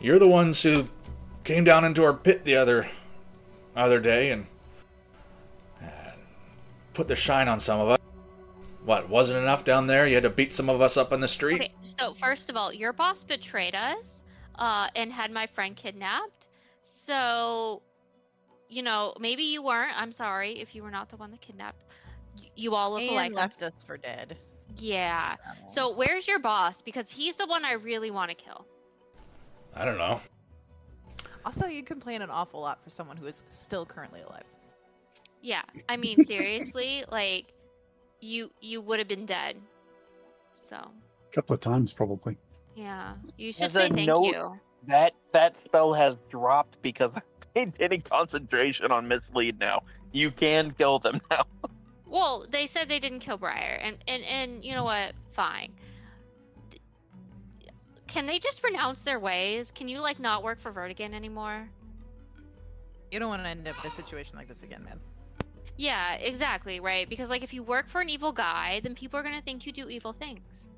You're 0.00 0.20
the 0.20 0.28
ones 0.28 0.62
who 0.62 0.86
came 1.48 1.64
down 1.64 1.82
into 1.82 2.04
our 2.04 2.12
pit 2.12 2.44
the 2.44 2.54
other 2.54 2.86
other 3.74 3.98
day 3.98 4.32
and 4.32 4.44
uh, 5.82 5.86
put 6.92 7.08
the 7.08 7.16
shine 7.16 7.48
on 7.48 7.58
some 7.58 7.80
of 7.80 7.88
us. 7.88 7.98
What 8.84 9.08
wasn't 9.08 9.38
enough 9.38 9.64
down 9.64 9.86
there? 9.86 10.06
You 10.06 10.12
had 10.12 10.24
to 10.24 10.30
beat 10.30 10.54
some 10.54 10.68
of 10.68 10.82
us 10.82 10.98
up 10.98 11.10
in 11.10 11.20
the 11.20 11.28
street. 11.28 11.62
Okay, 11.62 11.72
so 11.82 12.12
first 12.12 12.50
of 12.50 12.56
all, 12.58 12.70
your 12.70 12.92
boss 12.92 13.24
betrayed 13.24 13.74
us, 13.74 14.22
uh, 14.56 14.88
and 14.94 15.10
had 15.10 15.30
my 15.30 15.46
friend 15.46 15.74
kidnapped. 15.74 16.48
So, 16.82 17.80
you 18.68 18.82
know, 18.82 19.14
maybe 19.18 19.44
you 19.44 19.62
weren't. 19.62 19.98
I'm 19.98 20.12
sorry 20.12 20.60
if 20.60 20.74
you 20.74 20.82
were 20.82 20.90
not 20.90 21.08
the 21.08 21.16
one 21.16 21.30
that 21.30 21.40
kidnapped. 21.40 21.82
You 22.56 22.74
all 22.74 22.92
look 22.92 23.00
and 23.00 23.12
alike. 23.12 23.32
Left 23.32 23.62
us 23.62 23.74
for 23.86 23.96
dead. 23.96 24.36
Yeah. 24.76 25.34
So 25.66 25.94
where's 25.94 26.28
your 26.28 26.40
boss? 26.40 26.82
Because 26.82 27.10
he's 27.10 27.36
the 27.36 27.46
one 27.46 27.64
I 27.64 27.72
really 27.72 28.10
want 28.10 28.30
to 28.30 28.34
kill. 28.34 28.66
I 29.74 29.86
don't 29.86 29.96
know. 29.96 30.20
Also, 31.48 31.64
you 31.66 31.82
complain 31.82 32.20
an 32.20 32.28
awful 32.28 32.60
lot 32.60 32.78
for 32.84 32.90
someone 32.90 33.16
who 33.16 33.24
is 33.24 33.42
still 33.52 33.86
currently 33.86 34.20
alive. 34.20 34.44
Yeah. 35.40 35.62
I 35.88 35.96
mean, 35.96 36.22
seriously, 36.34 37.04
like 37.10 37.54
you 38.20 38.50
you 38.60 38.82
would 38.82 38.98
have 38.98 39.08
been 39.08 39.24
dead. 39.24 39.56
So 40.62 40.76
A 40.76 41.34
couple 41.34 41.54
of 41.54 41.62
times, 41.62 41.94
probably. 41.94 42.36
yeah, 42.76 43.14
you 43.38 43.50
should 43.54 43.64
As 43.68 43.72
say 43.72 43.88
thank 43.88 44.06
note- 44.06 44.24
you. 44.24 44.60
That 44.88 45.14
that 45.32 45.56
spell 45.64 45.94
has 45.94 46.16
dropped 46.30 46.82
because 46.82 47.12
I 47.16 47.20
ain't 47.60 47.74
any 47.80 47.96
concentration 48.00 48.92
on 48.92 49.08
mislead 49.08 49.58
now. 49.58 49.84
You 50.12 50.30
can 50.30 50.72
kill 50.72 50.98
them 50.98 51.18
now. 51.30 51.44
Well, 52.10 52.44
they 52.50 52.66
said 52.66 52.88
they 52.90 53.00
didn't 53.00 53.20
kill 53.20 53.36
Briar, 53.38 53.78
and 53.82 53.96
and 54.06 54.22
and 54.24 54.64
you 54.64 54.72
know 54.74 54.84
what? 54.84 55.12
Fine. 55.32 55.72
Th- 58.08 58.14
Can 58.14 58.26
they 58.26 58.38
just 58.38 58.62
renounce 58.64 59.02
their 59.02 59.18
ways? 59.18 59.70
Can 59.74 59.88
you 59.88 60.00
like 60.00 60.18
not 60.18 60.42
work 60.42 60.58
for 60.60 60.72
Verdigan 60.72 61.14
anymore? 61.14 61.68
You 63.10 63.18
don't 63.18 63.28
want 63.28 63.42
to 63.42 63.48
end 63.48 63.66
up 63.68 63.76
in 63.84 63.90
a 63.90 63.94
situation 63.94 64.36
like 64.36 64.48
this 64.48 64.62
again, 64.62 64.84
man. 64.84 64.98
Yeah, 65.76 66.14
exactly, 66.14 66.80
right? 66.80 67.08
Because 67.08 67.30
like 67.30 67.42
if 67.44 67.54
you 67.54 67.62
work 67.62 67.86
for 67.86 68.00
an 68.00 68.08
evil 68.10 68.32
guy, 68.32 68.80
then 68.82 68.94
people 68.94 69.18
are 69.18 69.22
gonna 69.22 69.40
think 69.40 69.64
you 69.66 69.72
do 69.72 69.88
evil 69.88 70.12
things. 70.12 70.68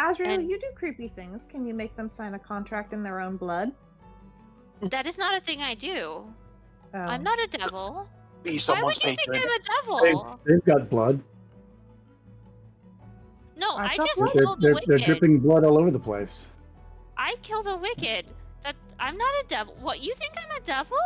Azrael, 0.00 0.30
And- 0.30 0.48
you 0.50 0.58
do 0.58 0.66
creepy 0.74 1.08
things. 1.08 1.44
Can 1.50 1.66
you 1.66 1.74
make 1.74 1.94
them 1.96 2.08
sign 2.08 2.34
a 2.34 2.38
contract 2.38 2.92
in 2.92 3.02
their 3.02 3.20
own 3.20 3.36
blood? 3.36 3.72
That 4.90 5.06
is 5.06 5.18
not 5.18 5.36
a 5.36 5.40
thing 5.40 5.60
I 5.60 5.74
do. 5.74 6.24
Oh. 6.94 6.98
I'm 6.98 7.22
not 7.22 7.38
a 7.40 7.46
devil. 7.48 8.08
Beast 8.44 8.68
Why 8.68 8.74
would 8.76 8.80
almost 8.82 9.04
you 9.04 9.16
think. 9.16 9.20
I'm 9.28 9.34
a 9.34 9.38
They've, 9.40 10.14
devil? 10.14 10.40
they've 10.46 10.64
got 10.64 10.88
blood. 10.88 11.20
No, 13.56 13.72
I 13.76 13.86
I 13.86 13.96
just 13.96 14.16
blood- 14.18 14.32
They're, 14.34 14.74
the 14.74 14.82
they're, 14.86 14.98
they're 14.98 15.06
dripping 15.06 15.40
blood 15.40 15.64
all 15.64 15.78
over 15.78 15.90
the 15.90 15.98
place. 15.98 16.48
I 17.18 17.34
kill 17.42 17.62
the 17.62 17.76
wicked. 17.76 18.26
That 18.62 18.76
I'm 18.98 19.16
not 19.16 19.32
a 19.44 19.44
devil. 19.48 19.76
What 19.80 20.00
you 20.00 20.14
think 20.14 20.34
I'm 20.36 20.56
a 20.56 20.60
devil? 20.60 20.98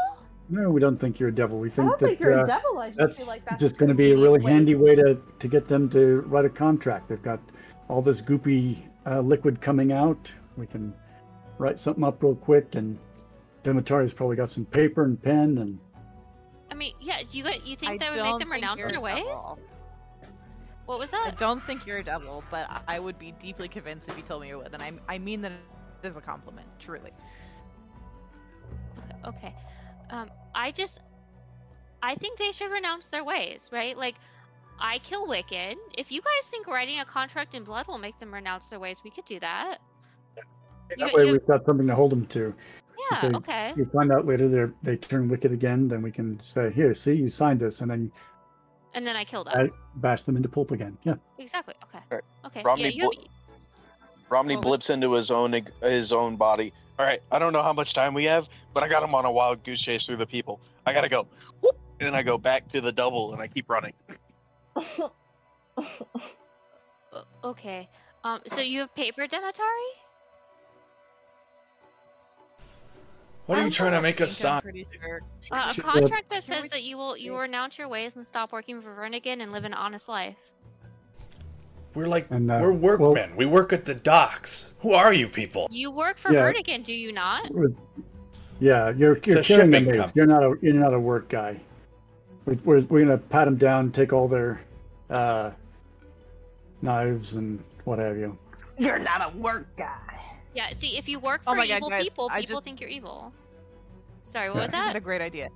No, 0.48 0.70
we 0.70 0.80
don't 0.80 0.98
think 0.98 1.18
you're 1.18 1.30
a 1.30 1.34
devil. 1.34 1.58
We 1.58 1.68
I 1.68 1.72
think 1.72 1.88
don't 1.88 2.00
that 2.00 2.06
think 2.06 2.20
you're 2.20 2.38
uh, 2.38 2.44
a 2.44 2.46
devil. 2.46 2.78
I 2.78 2.88
just 2.88 2.98
that's 2.98 3.16
feel 3.16 3.26
like 3.26 3.44
that's 3.44 3.60
just 3.60 3.78
going 3.78 3.88
to 3.88 3.94
be 3.94 4.12
a 4.12 4.16
really 4.16 4.40
way 4.40 4.52
handy 4.52 4.74
way 4.74 4.94
to, 4.94 5.18
to 5.38 5.48
get 5.48 5.66
them 5.66 5.88
to 5.90 6.20
write 6.22 6.44
a 6.44 6.50
contract. 6.50 7.08
They've 7.08 7.22
got 7.22 7.40
all 7.88 8.02
this 8.02 8.20
goopy 8.20 8.78
uh, 9.06 9.20
liquid 9.20 9.60
coming 9.60 9.92
out. 9.92 10.32
We 10.56 10.66
can 10.66 10.92
write 11.58 11.78
something 11.78 12.04
up 12.04 12.22
real 12.22 12.34
quick, 12.34 12.74
and 12.74 12.98
Demetari's 13.62 14.12
probably 14.12 14.36
got 14.36 14.50
some 14.50 14.66
paper 14.66 15.04
and 15.04 15.20
pen, 15.20 15.58
and 15.58 15.78
I 16.70 16.74
mean, 16.74 16.94
yeah. 17.00 17.20
You 17.30 17.44
you 17.64 17.76
think 17.76 17.92
I 17.92 17.96
that 17.98 18.14
would 18.14 18.22
make 18.22 18.38
them 18.38 18.52
renounce 18.52 18.80
you're 18.80 18.90
their 18.90 18.98
a 18.98 19.02
ways? 19.02 19.24
What 20.86 20.98
was 20.98 21.10
that? 21.10 21.26
I 21.26 21.30
don't 21.36 21.62
think 21.62 21.86
you're 21.86 21.98
a 21.98 22.04
devil, 22.04 22.42
but 22.50 22.68
I 22.88 22.98
would 22.98 23.18
be 23.18 23.32
deeply 23.32 23.68
convinced 23.68 24.08
if 24.08 24.16
you 24.16 24.22
told 24.22 24.42
me 24.42 24.48
you 24.48 24.58
would. 24.58 24.74
And 24.74 24.82
I, 24.82 24.92
I 25.08 25.18
mean 25.18 25.40
that 25.42 25.52
as 26.05 26.16
a 26.16 26.20
compliment, 26.20 26.66
truly. 26.78 27.12
Okay. 29.24 29.55
Um, 30.11 30.30
I 30.55 30.70
just, 30.72 31.00
I 32.03 32.14
think 32.14 32.38
they 32.38 32.53
should 32.53 32.70
renounce 32.70 33.09
their 33.09 33.24
ways, 33.24 33.68
right? 33.72 33.96
Like, 33.96 34.16
I 34.80 34.98
kill 34.98 35.28
Wicked. 35.28 35.76
If 35.96 36.11
you 36.11 36.20
guys 36.20 36.48
think 36.50 36.66
writing 36.66 36.98
a 37.00 37.05
contract 37.05 37.55
in 37.55 37.62
blood 37.64 37.86
will 37.86 37.98
make 37.98 38.18
them 38.18 38.32
renounce 38.34 38.68
their 38.68 38.80
ways, 38.80 38.98
we 39.05 39.11
could 39.11 39.24
do 39.24 39.38
that. 39.40 39.78
You- 40.96 41.07
that 41.07 41.14
way 41.14 41.26
you- 41.26 41.32
we've 41.32 41.46
got 41.46 41.64
something 41.64 41.86
to 41.86 41.94
hold 41.94 42.12
them 42.12 42.26
to. 42.28 42.55
Yeah. 43.11 43.20
they- 43.30 43.36
Okay. 43.36 43.70
If 43.70 43.76
we 43.76 43.84
find 43.86 44.12
out 44.12 44.26
later 44.26 44.48
they 44.48 44.72
they 44.82 44.96
turn 44.96 45.28
wicked 45.28 45.50
again, 45.53 45.88
then 45.88 46.03
we 46.03 46.12
can 46.12 46.38
say, 46.40 46.70
"Here, 46.70 46.94
see, 46.94 47.14
you 47.14 47.30
signed 47.30 47.61
this," 47.61 47.80
and 47.80 47.90
then 47.90 48.12
And 48.94 49.07
then 49.07 49.16
I 49.16 49.24
killed 49.24 49.46
them. 49.46 49.57
I 49.57 49.70
bash 49.96 50.22
them 50.22 50.36
into 50.36 50.48
pulp 50.50 50.70
again. 50.70 50.98
Yeah. 51.03 51.14
Exactly. 51.38 51.74
Okay. 51.84 51.98
Alright. 52.11 52.24
Okay. 52.44 52.62
Romney 52.62 52.84
yeah. 52.90 53.05
You, 53.05 53.11
Bl- 53.11 53.26
Romney 54.33 54.57
What 54.57 54.64
was- 54.64 54.70
blips 54.70 54.91
into 54.91 55.12
his 55.12 55.30
own 55.30 55.53
his 55.83 56.11
own 56.11 56.37
body. 56.37 56.72
All 56.99 57.05
right, 57.05 57.20
I 57.30 57.39
don't 57.39 57.53
know 57.53 57.62
how 57.62 57.74
much 57.74 57.93
time 57.93 58.14
we 58.14 58.24
have, 58.24 58.49
but 58.72 58.83
I 58.83 58.89
got 58.89 59.03
him 59.03 59.14
on 59.14 59.26
a 59.26 59.30
wild 59.30 59.62
goose 59.62 59.80
chase 59.80 60.07
through 60.07 60.16
the 60.16 60.26
people. 60.26 60.59
I 60.87 60.93
gotta 60.95 61.11
go. 61.11 61.26
Whoop, 61.61 61.78
and 62.01 62.07
then 62.07 62.14
I 62.14 62.22
go 62.22 62.39
back 62.39 62.66
to 62.68 62.80
the 62.80 62.91
double, 62.93 63.35
and 63.35 63.43
I 63.43 63.47
keep 63.47 63.68
running. 63.68 63.93
okay. 67.45 67.89
Um. 68.24 68.41
So 68.47 68.62
you 68.62 68.80
have 68.80 68.95
paper, 68.95 69.26
Demetari? 69.26 69.68
What 73.47 73.59
are 73.59 73.61
you 73.61 73.66
I'm 73.66 73.72
trying 73.72 73.93
to 73.93 74.01
make 74.01 74.20
us 74.20 74.35
sign? 74.35 74.87
sure. 75.03 75.20
Uh, 75.51 75.74
a 75.76 75.80
contract 75.83 76.30
that 76.30 76.45
says 76.45 76.68
that 76.68 76.85
you 76.85 76.97
will 76.97 77.16
you 77.18 77.33
will 77.33 77.41
renounce 77.41 77.76
your 77.76 77.89
ways 77.89 78.16
and 78.16 78.26
stop 78.26 78.53
working 78.53 78.80
for 78.80 78.95
Verdigan 78.95 79.43
and 79.43 79.53
live 79.53 79.64
an 79.64 79.74
honest 79.74 80.09
life. 80.09 80.37
We're 81.95 82.07
like 82.07 82.26
And, 82.30 82.51
uh, 82.51 82.59
we're 82.62 82.72
well- 82.72 82.99
workmen. 83.14 83.36
we 83.36 83.45
work 83.47 83.72
at 83.72 83.84
the 83.84 83.95
docks. 83.95 84.72
Who 84.80 84.93
are 84.93 85.12
you 85.12 85.28
people? 85.28 85.68
You 85.70 85.90
work 85.90 86.16
for 86.16 86.32
Yeah. 86.32 86.40
Verdigan, 86.51 86.82
do 86.84 86.93
you 86.95 87.12
not? 87.12 87.51
Yeah, 88.61 88.90
you're 88.90 88.93
you're 88.97 89.12
a 89.12 89.20
carrying 89.20 89.36
the 89.36 89.43
shipping 89.43 89.70
mates. 89.70 89.97
company. 89.99 90.12
You're 90.14 90.26
not 90.26 90.43
a 90.43 90.57
you're 90.62 90.74
not 90.74 90.95
a 90.95 91.01
work 91.01 91.28
guy. 91.28 91.61
We- 92.47 92.55
We're 92.64 92.80
we're 92.82 93.05
gonna 93.05 93.18
pat 93.18 93.45
them 93.47 93.57
down, 93.57 93.90
take 93.93 94.12
all 94.12 94.28
their 94.28 94.61
uh, 95.11 95.51
knives 96.80 97.34
and 97.34 97.62
what 97.84 97.99
have 97.99 98.16
you. 98.16 98.36
You're 98.78 98.99
not 98.99 99.32
a 99.34 99.36
work 99.36 99.66
guy. 99.76 99.99
Yeah. 100.55 100.68
See, 100.70 100.97
if 100.97 101.09
you 101.09 101.18
work 101.18 101.43
Oh 101.47 101.53
for 101.53 101.57
my 101.59 101.66
God, 101.66 101.76
evil 101.76 101.90
guys, 101.90 102.05
people, 102.05 102.28
people 102.30 102.43
just- 102.57 102.64
think 102.64 102.80
you're 102.80 102.90
evil. 102.90 103.32
Sorry, 104.22 104.49
what 104.49 104.57
Yeah. 104.57 104.62
was 104.62 104.70
I 104.74 104.76
just 104.78 104.86
had 104.88 104.97
a 104.97 105.01
great 105.01 105.20
idea. 105.20 105.51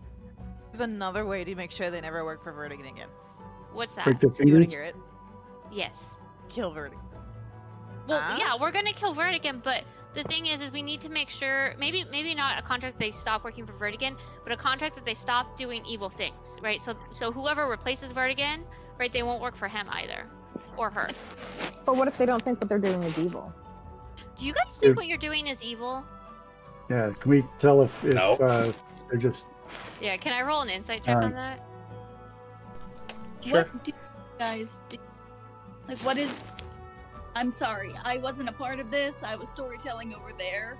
There's 0.70 0.80
another 0.82 1.24
way 1.24 1.44
to 1.44 1.54
make 1.54 1.70
sure 1.70 1.90
they 1.90 2.00
never 2.02 2.24
work 2.24 2.42
for 2.44 2.52
Verdigan 2.52 2.90
again. 2.92 3.08
What's 3.72 3.94
that? 3.94 4.04
Break 4.04 4.20
their 4.20 4.46
You 4.46 4.54
want 4.54 4.68
to 4.70 4.76
hear 4.76 4.84
it? 4.84 4.94
Yes. 5.72 5.92
Kill 6.48 6.72
Verdigan. 6.72 7.00
Well, 8.08 8.20
Huh? 8.20 8.36
yeah, 8.38 8.56
we're 8.60 8.70
gonna 8.72 8.92
kill 8.92 9.14
Verdigan, 9.14 9.62
but 9.62 9.82
the 10.14 10.22
thing 10.24 10.46
is, 10.46 10.62
is 10.62 10.70
we 10.70 10.80
need 10.82 11.00
to 11.02 11.08
make 11.08 11.28
sure 11.28 11.74
maybe 11.78 12.04
maybe 12.10 12.34
not 12.34 12.58
a 12.58 12.62
contract 12.62 12.98
they 12.98 13.10
stop 13.10 13.44
working 13.44 13.66
for 13.66 13.72
Verdigan, 13.74 14.16
but 14.44 14.52
a 14.52 14.56
contract 14.56 14.94
that 14.94 15.04
they 15.04 15.14
stop 15.14 15.56
doing 15.56 15.84
evil 15.84 16.08
things, 16.08 16.58
right? 16.62 16.80
So 16.80 16.94
so 17.10 17.32
whoever 17.32 17.66
replaces 17.66 18.12
Verdigan, 18.12 18.62
right, 18.98 19.12
they 19.12 19.22
won't 19.22 19.42
work 19.42 19.56
for 19.56 19.68
him 19.68 19.86
either, 19.90 20.26
or 20.76 20.88
her. 20.90 21.08
But 21.84 21.96
what 21.96 22.08
if 22.08 22.16
they 22.16 22.26
don't 22.26 22.42
think 22.42 22.60
what 22.60 22.68
they're 22.68 22.78
doing 22.78 23.02
is 23.02 23.18
evil? 23.18 23.52
Do 24.36 24.46
you 24.46 24.54
guys 24.54 24.78
think 24.78 24.92
If- 24.92 24.96
what 24.96 25.06
you're 25.06 25.18
doing 25.18 25.48
is 25.48 25.62
evil? 25.62 26.04
Yeah, 26.88 27.10
can 27.18 27.30
we 27.30 27.44
tell 27.58 27.82
if 27.82 28.04
if 28.04 28.14
No. 28.14 28.34
uh, 28.36 28.72
they're 29.08 29.18
just 29.18 29.46
Yeah. 30.00 30.16
Can 30.16 30.32
I 30.32 30.42
roll 30.42 30.60
an 30.60 30.68
insight 30.70 31.02
check 31.02 31.16
Alright. 31.16 31.24
on 31.30 31.34
that? 31.34 31.60
Sure. 33.40 33.62
What 33.64 33.84
do 33.84 33.90
you 33.90 33.98
guys 34.38 34.80
do? 34.88 34.96
Like, 35.88 35.98
what 35.98 36.18
is? 36.18 36.40
I'm 37.34 37.52
sorry, 37.52 37.92
I 38.02 38.16
wasn't 38.16 38.48
a 38.48 38.52
part 38.52 38.80
of 38.80 38.90
this. 38.90 39.22
I 39.22 39.36
was 39.36 39.48
storytelling 39.50 40.14
over 40.14 40.32
there. 40.36 40.78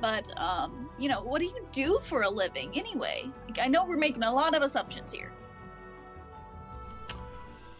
But, 0.00 0.28
um, 0.38 0.90
you 0.98 1.08
know, 1.08 1.22
what 1.22 1.40
do 1.40 1.46
you 1.46 1.66
do 1.72 1.98
for 2.02 2.22
a 2.22 2.30
living 2.30 2.78
anyway? 2.78 3.24
Like, 3.46 3.58
I 3.58 3.66
know 3.66 3.84
we're 3.84 3.96
making 3.96 4.22
a 4.22 4.32
lot 4.32 4.54
of 4.54 4.62
assumptions 4.62 5.10
here. 5.10 5.32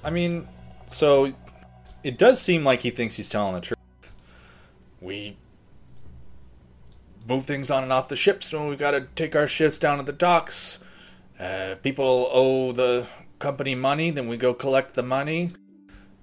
I 0.02 0.10
mean, 0.10 0.48
so 0.86 1.32
it 2.02 2.18
does 2.18 2.40
seem 2.40 2.64
like 2.64 2.80
he 2.80 2.90
thinks 2.90 3.16
he's 3.16 3.28
telling 3.28 3.54
the 3.54 3.60
truth. 3.60 4.12
We 5.00 5.36
move 7.28 7.44
things 7.44 7.70
on 7.70 7.82
and 7.82 7.92
off 7.92 8.08
the 8.08 8.16
ships 8.16 8.52
when 8.52 8.68
we 8.68 8.76
got 8.76 8.92
to 8.92 9.08
take 9.14 9.36
our 9.36 9.46
ships 9.46 9.78
down 9.78 9.98
to 9.98 10.04
the 10.04 10.12
docks. 10.12 10.82
Uh, 11.38 11.74
people 11.82 12.28
owe 12.32 12.72
the 12.72 13.06
company 13.38 13.74
money, 13.74 14.10
then 14.10 14.26
we 14.26 14.36
go 14.36 14.54
collect 14.54 14.94
the 14.94 15.02
money. 15.02 15.50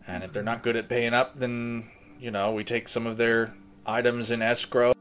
And 0.08 0.24
if 0.24 0.32
they're 0.34 0.44
not 0.44 0.64
good 0.64 0.76
at 0.76 0.90
paying 0.90 1.14
up, 1.14 1.38
then, 1.38 1.90
you 2.20 2.32
know, 2.32 2.52
we 2.52 2.64
take 2.64 2.90
some 2.90 3.08
of 3.08 3.18
their 3.18 3.54
items 3.86 4.32
in 4.32 4.42
escrow. 4.42 4.94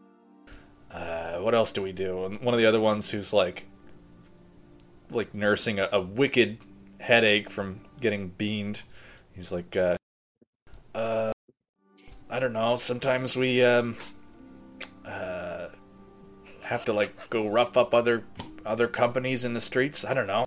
Uh, 0.90 1.38
what 1.38 1.55
else 1.55 1.72
do 1.72 1.82
we 1.82 1.92
do? 1.92 2.24
And 2.24 2.40
one 2.40 2.55
of 2.55 2.59
the 2.59 2.66
other 2.66 2.80
ones 2.80 3.11
who's 3.11 3.32
like, 3.32 3.66
like 5.11 5.34
nursing 5.34 5.78
a, 5.78 5.88
a 5.92 6.00
wicked 6.00 6.59
headache 7.00 7.50
from 7.50 7.80
getting 8.00 8.28
beamed. 8.28 8.82
He's 9.34 9.50
like, 9.50 9.76
uh, 9.76 9.96
uh, 10.94 11.32
I 12.30 12.38
don't 12.38 12.53
know. 12.53 12.76
Sometimes 12.76 13.36
we 13.36 13.62
um, 13.62 13.96
uh, 15.05 15.68
have 16.62 16.84
to 16.86 16.92
like 16.92 17.28
go 17.28 17.48
rough 17.48 17.76
up 17.76 17.92
other 17.94 18.24
other 18.64 18.86
companies 18.86 19.44
in 19.44 19.55
the 19.55 19.61
streets. 19.61 20.05
I 20.05 20.14
don't 20.14 20.26
know. 20.26 20.44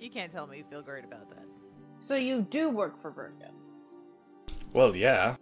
You 0.00 0.10
can't 0.10 0.32
tell 0.32 0.46
me 0.46 0.58
you 0.58 0.64
feel 0.68 0.82
great 0.82 1.04
about 1.04 1.30
that. 1.30 1.41
So 2.06 2.14
you 2.16 2.42
do 2.50 2.68
work 2.70 3.00
for 3.00 3.10
Verdigan. 3.10 3.52
Well, 4.72 4.94
yeah. 4.96 5.36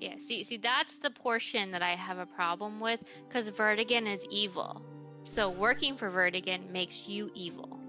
Yeah. 0.00 0.14
See, 0.18 0.42
see, 0.42 0.56
that's 0.56 0.98
the 0.98 1.10
portion 1.10 1.70
that 1.70 1.82
I 1.82 1.90
have 1.90 2.18
a 2.18 2.26
problem 2.26 2.80
with 2.80 3.04
because 3.28 3.50
Verdigan 3.50 4.06
is 4.06 4.26
evil. 4.30 4.82
So 5.22 5.48
working 5.50 5.96
for 5.96 6.10
Verdigan 6.10 6.70
makes 6.70 7.08
you 7.08 7.30
evil. 7.34 7.80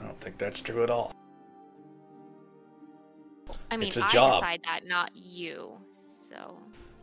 I 0.00 0.04
don't 0.04 0.20
think 0.20 0.38
that's 0.38 0.60
true 0.60 0.82
at 0.82 0.90
all. 0.90 1.12
I 3.70 3.76
mean, 3.76 3.88
It's 3.88 3.96
a 3.96 4.04
I 4.04 4.10
job. 4.10 4.34
decide 4.42 4.60
that, 4.64 4.86
not 4.86 5.10
you. 5.14 5.72
So 5.90 6.58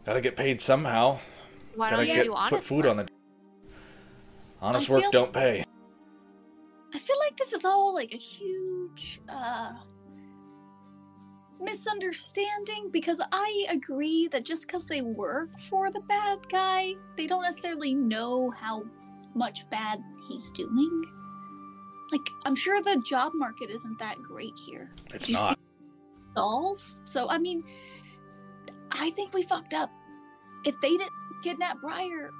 Gotta 0.05 0.21
get 0.21 0.36
paid 0.36 0.61
somehow. 0.61 1.17
why 1.75 1.89
Gotta 1.89 2.05
you 2.05 2.13
get 2.13 2.25
do 2.25 2.36
put 2.49 2.63
food 2.63 2.86
work? 2.86 2.91
on 2.91 2.97
the. 2.97 3.07
Honest 4.61 4.89
I 4.89 4.93
work 4.93 5.01
feel- 5.03 5.11
don't 5.11 5.33
pay. 5.33 5.63
I 6.95 6.97
feel 6.97 7.17
like 7.19 7.35
this 7.35 7.51
is 7.51 7.65
all 7.65 7.93
like 7.93 8.13
a 8.13 8.17
huge 8.17 9.19
uh 9.27 9.73
misunderstanding 11.59 12.89
because 12.89 13.19
I 13.33 13.65
agree 13.69 14.29
that 14.31 14.45
just 14.45 14.65
because 14.65 14.85
they 14.85 15.01
work 15.01 15.49
for 15.69 15.91
the 15.91 15.99
bad 16.01 16.39
guy, 16.49 16.93
they 17.17 17.27
don't 17.27 17.43
necessarily 17.43 17.93
know 17.93 18.49
how 18.51 18.83
much 19.35 19.69
bad 19.69 19.99
he's 20.27 20.51
doing. 20.51 21.03
Like, 22.11 22.21
I'm 22.45 22.55
sure 22.55 22.81
the 22.81 23.01
job 23.05 23.33
market 23.35 23.69
isn't 23.69 23.99
that 23.99 24.21
great 24.21 24.57
here. 24.65 24.93
It's 25.13 25.27
not. 25.27 25.59
Dolls. 26.35 27.01
So, 27.03 27.29
I 27.29 27.39
mean, 27.39 27.63
I 28.91 29.09
think 29.11 29.33
we 29.33 29.43
fucked 29.43 29.73
up. 29.73 29.89
If 30.65 30.79
they 30.81 30.91
didn't 30.91 31.11
kidnap 31.43 31.81
Briar, 31.81 32.31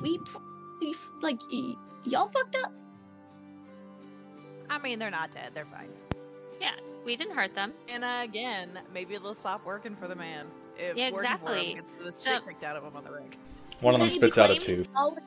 we, 0.00 0.18
pr- 0.18 0.38
we 0.80 0.90
f- 0.90 1.10
like, 1.22 1.40
y- 1.50 1.76
y'all 2.04 2.28
fucked 2.28 2.56
up. 2.62 2.72
I 4.70 4.78
mean, 4.78 4.98
they're 4.98 5.10
not 5.10 5.32
dead. 5.32 5.50
They're 5.54 5.64
fine. 5.66 5.88
Yeah, 6.60 6.70
we 7.04 7.16
didn't 7.16 7.34
hurt 7.36 7.54
them. 7.54 7.72
And 7.88 8.04
uh, 8.04 8.20
again, 8.22 8.70
maybe 8.92 9.16
they'll 9.16 9.34
stop 9.34 9.64
working 9.64 9.94
for 9.96 10.08
the 10.08 10.14
man. 10.14 10.46
If 10.78 10.96
Yeah, 10.96 11.10
working 11.10 11.30
exactly. 11.32 11.74
gets 11.74 12.16
the 12.24 12.30
So- 12.30 12.34
shit 12.36 12.46
kicked 12.46 12.64
out 12.64 12.76
of 12.76 12.84
him 12.84 12.96
on 12.96 13.04
the 13.04 13.12
rig. 13.12 13.36
One 13.80 13.94
of 13.94 14.00
them 14.00 14.10
spits 14.10 14.38
out 14.38 14.50
a 14.50 14.58
claiming- 14.58 14.60
tooth. 14.84 14.88
All- 14.96 15.18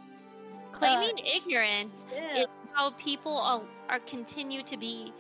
Claiming 0.73 1.17
ignorance 1.25 2.05
Yeah. 2.13 2.41
is 2.41 2.47
how 2.73 2.91
people 2.91 3.35
are, 3.38 3.61
are 3.89 3.99
continue 4.01 4.61
to 4.63 4.77
be 4.77 5.11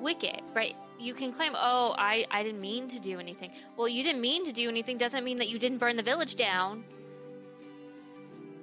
wicked, 0.00 0.42
right? 0.54 0.76
You 0.98 1.14
can 1.14 1.32
claim, 1.32 1.52
"Oh, 1.56 1.94
I 1.96 2.26
I 2.30 2.42
didn't 2.42 2.60
mean 2.60 2.88
to 2.88 3.00
do 3.00 3.18
anything." 3.20 3.52
Well, 3.76 3.88
you 3.88 4.02
didn't 4.02 4.20
mean 4.20 4.44
to 4.44 4.52
do 4.52 4.68
anything 4.68 4.98
doesn't 4.98 5.24
mean 5.24 5.38
that 5.38 5.48
you 5.48 5.58
didn't 5.58 5.78
burn 5.78 5.96
the 5.96 6.02
village 6.02 6.34
down. 6.36 6.84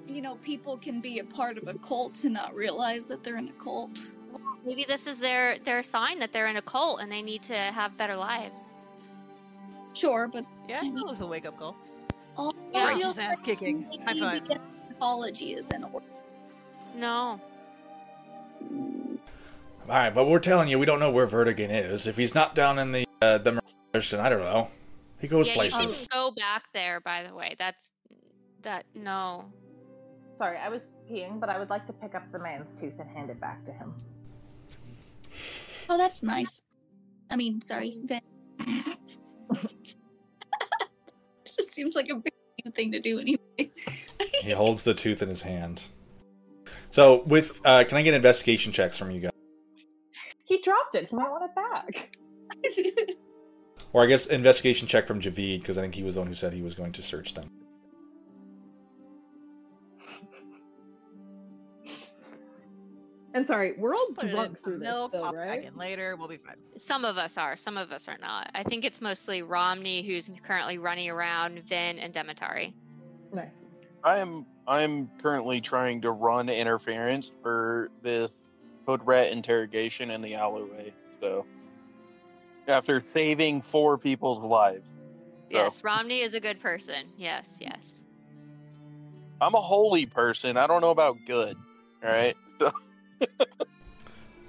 You 0.06 0.22
know, 0.22 0.36
people 0.36 0.76
can 0.76 1.00
be 1.00 1.18
a 1.18 1.24
part 1.24 1.58
of 1.58 1.66
a 1.68 1.74
cult 1.74 2.24
and 2.24 2.34
not 2.34 2.54
realize 2.54 3.06
that 3.06 3.24
they're 3.24 3.36
in 3.36 3.48
a 3.48 3.62
cult. 3.62 3.98
Maybe 4.64 4.84
this 4.84 5.06
is 5.06 5.18
their 5.18 5.58
their 5.60 5.82
sign 5.82 6.18
that 6.20 6.32
they're 6.32 6.46
in 6.48 6.56
a 6.56 6.62
cult 6.62 7.00
and 7.00 7.10
they 7.10 7.22
need 7.22 7.42
to 7.44 7.54
have 7.56 7.96
better 7.96 8.16
lives. 8.16 8.72
Sure, 9.94 10.28
but 10.28 10.44
Yeah, 10.68 10.80
I 10.82 10.88
know 10.88 11.08
it's 11.10 11.20
a 11.20 11.26
wake 11.26 11.46
up 11.46 11.58
call. 11.58 11.76
all 12.36 12.54
Yeah. 12.72 12.88
Righteous 12.88 13.18
ass 13.18 13.40
kicking. 13.40 13.84
High 14.06 14.18
five. 14.18 14.60
Apology 14.90 15.54
is 15.54 15.70
in 15.70 15.84
order. 15.84 16.06
No. 16.94 17.40
All 19.88 19.94
right, 19.94 20.14
but 20.14 20.26
we're 20.26 20.38
telling 20.40 20.68
you, 20.68 20.78
we 20.78 20.86
don't 20.86 20.98
know 20.98 21.10
where 21.10 21.26
Verdigan 21.26 21.70
is. 21.70 22.06
If 22.06 22.16
he's 22.16 22.34
not 22.34 22.54
down 22.54 22.78
in 22.78 22.92
the 22.92 23.06
uh, 23.22 23.38
the 23.38 23.60
Merchant, 23.94 24.20
I 24.20 24.28
don't 24.28 24.40
know. 24.40 24.68
He 25.20 25.28
goes 25.28 25.46
yeah, 25.48 25.54
places. 25.54 25.78
shouldn't 25.78 26.08
go 26.10 26.32
back 26.36 26.64
there. 26.74 27.00
By 27.00 27.22
the 27.22 27.34
way, 27.34 27.54
that's 27.58 27.92
that. 28.62 28.84
No. 28.94 29.44
Sorry, 30.36 30.58
I 30.58 30.68
was 30.68 30.86
peeing, 31.10 31.40
but 31.40 31.48
I 31.48 31.58
would 31.58 31.70
like 31.70 31.86
to 31.86 31.94
pick 31.94 32.14
up 32.14 32.30
the 32.30 32.38
man's 32.38 32.74
tooth 32.74 32.98
and 32.98 33.08
hand 33.08 33.30
it 33.30 33.40
back 33.40 33.64
to 33.64 33.72
him. 33.72 33.94
Oh, 35.88 35.96
that's 35.96 36.22
nice. 36.22 36.62
I 37.30 37.36
mean, 37.36 37.62
sorry, 37.62 37.96
Vin. 38.04 38.20
just 41.44 41.72
seems 41.74 41.96
like 41.96 42.08
a 42.10 42.16
big 42.16 42.34
thing 42.74 42.92
to 42.92 43.00
do 43.00 43.18
anyway. 43.18 43.70
he 44.42 44.50
holds 44.50 44.84
the 44.84 44.92
tooth 44.92 45.22
in 45.22 45.28
his 45.28 45.42
hand. 45.42 45.84
So, 46.90 47.22
with 47.24 47.60
uh, 47.64 47.84
can 47.84 47.96
I 47.96 48.02
get 48.02 48.14
investigation 48.14 48.72
checks 48.72 48.98
from 48.98 49.10
you 49.10 49.20
guys, 49.20 49.32
He 50.44 50.60
dropped 50.62 50.94
it. 50.94 51.08
He 51.08 51.16
might 51.16 51.30
want 51.30 51.44
it 51.44 51.54
back. 51.54 52.16
or 53.92 54.02
I 54.02 54.06
guess 54.06 54.26
investigation 54.26 54.86
check 54.86 55.06
from 55.06 55.20
Javid 55.20 55.60
because 55.60 55.78
I 55.78 55.82
think 55.82 55.94
he 55.94 56.02
was 56.02 56.14
the 56.14 56.20
one 56.20 56.28
who 56.28 56.34
said 56.34 56.52
he 56.52 56.62
was 56.62 56.74
going 56.74 56.92
to 56.92 57.02
search 57.02 57.34
them. 57.34 57.50
And 63.36 63.46
sorry, 63.46 63.74
we're 63.76 63.94
all 63.94 64.06
Put 64.14 64.24
it 64.24 64.28
in 64.28 64.34
drunk 64.34 64.62
through 64.62 64.72
some 64.72 64.80
this, 64.80 64.88
milk, 64.88 65.12
though, 65.12 65.20
pop 65.24 65.34
back 65.34 65.46
right? 65.46 65.64
in 65.64 65.76
later. 65.76 66.16
We'll 66.16 66.26
be 66.26 66.38
fine. 66.38 66.56
Some 66.74 67.04
of 67.04 67.18
us 67.18 67.36
are. 67.36 67.54
Some 67.54 67.76
of 67.76 67.92
us 67.92 68.08
are 68.08 68.16
not. 68.18 68.50
I 68.54 68.62
think 68.62 68.82
it's 68.86 69.02
mostly 69.02 69.42
Romney 69.42 70.02
who's 70.02 70.30
currently 70.42 70.78
running 70.78 71.10
around, 71.10 71.58
Vin, 71.64 71.98
and 71.98 72.14
Demetari. 72.14 72.72
Nice. 73.34 73.66
I 74.02 74.16
am 74.20 74.46
I'm 74.66 75.10
currently 75.20 75.60
trying 75.60 76.00
to 76.00 76.12
run 76.12 76.48
interference 76.48 77.30
for 77.42 77.90
this 78.02 78.30
hood 78.86 79.06
rat 79.06 79.30
interrogation 79.32 80.10
in 80.12 80.22
the 80.22 80.34
alleyway. 80.34 80.94
So 81.20 81.44
after 82.68 83.04
saving 83.12 83.60
four 83.70 83.98
people's 83.98 84.42
lives. 84.42 84.86
So, 85.52 85.58
Yes, 85.58 85.84
Romney 85.84 86.22
is 86.22 86.32
a 86.32 86.40
good 86.40 86.58
person. 86.58 87.04
Yes, 87.18 87.58
yes. 87.60 88.02
I'm 89.42 89.54
a 89.54 89.60
holy 89.60 90.06
person. 90.06 90.56
I 90.56 90.66
don't 90.66 90.80
know 90.80 90.90
about 90.90 91.18
good. 91.26 91.58
All 92.02 92.10
right. 92.10 92.34
So 92.58 92.72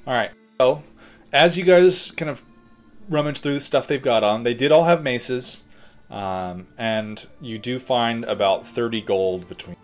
All 0.06 0.14
right. 0.14 0.32
So, 0.60 0.84
as 1.32 1.58
you 1.58 1.64
guys 1.64 2.12
kind 2.12 2.30
of 2.30 2.44
rummage 3.10 3.40
through 3.40 3.54
the 3.54 3.60
stuff 3.60 3.88
they've 3.88 4.02
got 4.02 4.24
on, 4.24 4.44
they 4.44 4.54
did 4.54 4.72
all 4.72 4.86
have 4.86 5.04
maces, 5.04 5.64
um, 6.10 6.68
and 6.78 7.28
you 7.42 7.58
do 7.58 7.80
find 7.80 8.24
about 8.26 8.66
thirty 8.66 9.02
gold 9.02 9.48
between 9.48 9.76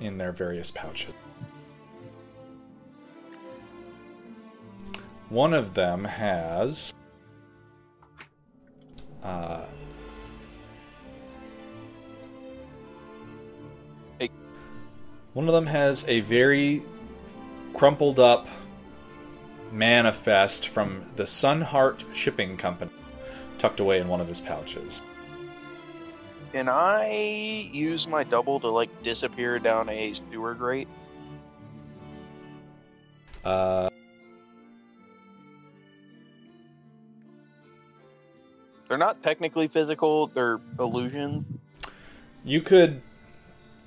in 0.00 0.16
their 0.16 0.32
various 0.32 0.70
pouches. 0.70 1.14
One 5.28 5.54
of 5.54 5.74
them 5.74 6.04
has. 6.04 6.92
Uh, 9.22 9.64
one 15.32 15.48
of 15.48 15.54
them 15.54 15.66
has 15.66 16.04
a 16.06 16.20
very 16.20 16.82
crumpled 17.74 18.18
up 18.18 18.46
manifest 19.72 20.68
from 20.68 21.04
the 21.16 21.24
Sunheart 21.24 22.14
Shipping 22.14 22.56
Company 22.56 22.90
tucked 23.58 23.80
away 23.80 24.00
in 24.00 24.08
one 24.08 24.20
of 24.20 24.28
his 24.28 24.40
pouches. 24.40 25.02
can 26.52 26.68
I 26.68 27.68
use 27.72 28.06
my 28.06 28.22
double 28.24 28.60
to 28.60 28.68
like 28.68 28.90
disappear 29.02 29.58
down 29.58 29.88
a 29.88 30.14
sewer 30.30 30.54
grate? 30.54 30.88
Uh, 33.44 33.90
They're 38.88 38.98
not 38.98 39.22
technically 39.22 39.66
physical, 39.66 40.28
they're 40.28 40.60
illusions. 40.78 41.44
you 42.44 42.60
could. 42.60 43.02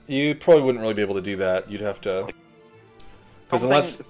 You 0.07 0.35
probably 0.35 0.63
wouldn't 0.63 0.81
really 0.81 0.93
be 0.95 1.01
able 1.01 1.15
to 1.15 1.21
do 1.21 1.35
that. 1.37 1.69
You'd 1.71 1.81
have 1.81 2.01
to. 2.01 2.27
Because 3.47 3.61
Something- 3.61 3.65
unless. 3.71 4.01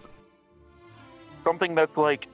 something 1.44 1.76
that's 1.76 1.96
like 1.96 2.28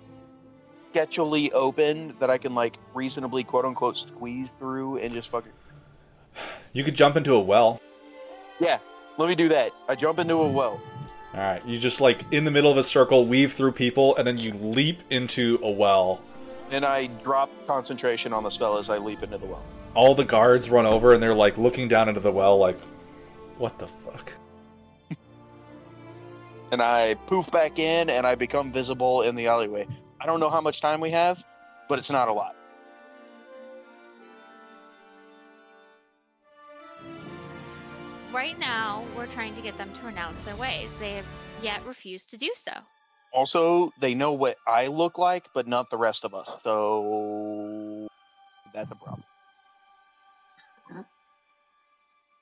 sketchily 0.94 1.52
open 1.54 2.16
that 2.20 2.30
I 2.30 2.38
can 2.38 2.56
like 2.56 2.78
reasonably 2.94 3.44
quote 3.44 3.66
unquote 3.66 3.98
squeeze 3.98 4.48
through 4.60 4.98
and 4.98 5.12
just 5.14 5.30
fucking 5.30 5.52
You 6.72 6.84
could 6.84 6.96
jump 6.96 7.16
into 7.18 7.34
a 7.36 7.40
well. 7.40 7.80
Yeah, 8.60 8.80
let 9.18 9.28
me 9.28 9.36
do 9.36 9.50
that. 9.50 9.72
I 9.90 9.96
jump 9.96 10.20
into 10.20 10.36
a 10.36 10.48
well. 10.48 10.82
Alright, 11.34 11.66
you 11.66 11.78
just 11.80 12.00
like 12.00 12.24
in 12.32 12.44
the 12.46 12.52
middle 12.52 12.72
of 12.72 12.78
a 12.78 12.84
circle, 12.84 13.26
weave 13.26 13.54
through 13.54 13.72
people, 13.74 14.16
and 14.16 14.26
then 14.26 14.38
you 14.38 14.54
leap 14.54 15.02
into 15.10 15.60
a 15.64 15.70
well. 15.70 16.22
And 16.72 16.86
I 16.86 17.08
drop 17.24 17.50
concentration 17.68 18.34
on 18.34 18.44
the 18.44 18.50
spell 18.50 18.78
as 18.78 18.90
I 18.90 18.98
leap 18.98 19.22
into 19.24 19.38
the 19.38 19.46
well. 19.46 19.64
All 19.96 20.16
the 20.16 20.26
guards 20.26 20.70
run 20.70 20.86
over 20.86 21.14
and 21.14 21.22
they're 21.22 21.36
like 21.36 21.58
looking 21.58 21.88
down 21.88 22.08
into 22.08 22.22
the 22.22 22.32
well, 22.32 22.58
like, 22.58 22.80
what 23.58 23.78
the 23.78 23.88
fuck? 23.88 24.34
And 26.74 26.82
I 26.82 27.14
poof 27.28 27.52
back 27.52 27.78
in 27.78 28.10
and 28.10 28.26
I 28.26 28.34
become 28.34 28.72
visible 28.72 29.22
in 29.22 29.36
the 29.36 29.46
alleyway. 29.46 29.86
I 30.20 30.26
don't 30.26 30.40
know 30.40 30.50
how 30.50 30.60
much 30.60 30.82
time 30.82 31.00
we 31.02 31.12
have, 31.12 31.44
but 31.88 32.00
it's 32.00 32.10
not 32.10 32.30
a 32.30 32.34
lot. 32.34 32.56
Right 38.34 38.58
now, 38.58 39.04
we're 39.16 39.28
trying 39.28 39.54
to 39.54 39.62
get 39.62 39.78
them 39.78 39.94
to 39.94 40.06
renounce 40.08 40.40
their 40.40 40.56
ways. 40.56 40.96
They 40.96 41.12
have 41.12 41.26
yet 41.62 41.86
refused 41.86 42.32
to 42.32 42.38
do 42.38 42.50
so. 42.56 42.72
Also, 43.32 43.94
they 44.00 44.16
know 44.16 44.32
what 44.32 44.58
I 44.66 44.88
look 44.88 45.20
like, 45.20 45.50
but 45.54 45.68
not 45.68 45.92
the 45.92 45.98
rest 45.98 46.26
of 46.26 46.34
us. 46.34 46.50
So 46.64 48.08
that's 48.74 48.90
a 48.90 48.96
problem. 48.96 49.24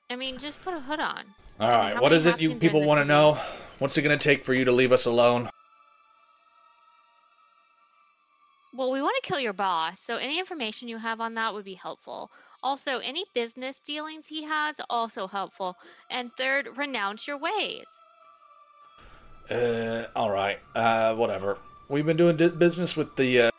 I 0.08 0.16
mean, 0.16 0.38
just 0.38 0.58
put 0.64 0.72
a 0.72 0.80
hood 0.80 1.00
on. 1.00 1.24
Alright, 1.60 1.94
How 1.94 2.02
what 2.02 2.12
is 2.12 2.26
it 2.26 2.40
you 2.40 2.50
Hopkins 2.50 2.52
are 2.52 2.54
in 2.54 2.60
people 2.60 2.86
want 2.86 3.00
to 3.00 3.04
know? 3.04 3.38
What's 3.78 3.96
it 3.96 4.02
going 4.02 4.18
to 4.18 4.22
take 4.22 4.44
for 4.44 4.54
you 4.54 4.64
to 4.64 4.72
leave 4.72 4.92
us 4.92 5.06
alone? 5.06 5.48
Well, 8.74 8.90
we 8.90 9.02
want 9.02 9.16
to 9.22 9.28
kill 9.28 9.38
your 9.38 9.52
boss, 9.52 10.00
so 10.00 10.16
any 10.16 10.38
information 10.38 10.88
you 10.88 10.96
have 10.96 11.20
on 11.20 11.34
that 11.34 11.52
would 11.52 11.64
be 11.64 11.74
helpful. 11.74 12.30
Also, 12.62 12.98
any 12.98 13.24
business 13.34 13.80
dealings 13.80 14.26
he 14.26 14.44
has, 14.44 14.80
also 14.88 15.26
helpful. 15.26 15.76
And 16.10 16.30
third, 16.38 16.68
renounce 16.76 17.26
your 17.26 17.38
ways. 17.38 17.84
Uh, 19.50 20.06
all 20.16 20.30
right. 20.30 20.58
Uh, 20.74 21.14
whatever. 21.14 21.58
We've 21.88 22.06
been 22.06 22.16
doing 22.16 22.36
business 22.36 22.96
with 22.96 23.16
the 23.16 23.42
uh, 23.42 23.50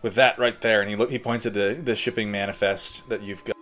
with 0.00 0.14
that 0.14 0.38
right 0.38 0.58
there, 0.62 0.80
and 0.80 0.88
he 0.88 0.96
look. 0.96 1.10
He 1.10 1.18
points 1.18 1.44
at 1.44 1.52
the 1.52 1.78
the 1.82 1.96
shipping 1.96 2.30
manifest 2.30 3.08
that 3.08 3.22
you've 3.22 3.44
got. 3.44 3.55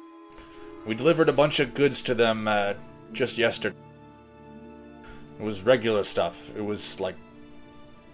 We 0.86 0.94
delivered 0.94 1.28
a 1.28 1.32
bunch 1.32 1.60
of 1.60 1.74
goods 1.74 2.02
to 2.02 2.14
them 2.14 2.46
uh, 2.46 2.74
just 3.12 3.38
yesterday. 3.38 3.76
It 5.38 5.42
was 5.42 5.62
regular 5.62 6.04
stuff. 6.04 6.50
It 6.56 6.60
was 6.64 7.00
like 7.00 7.16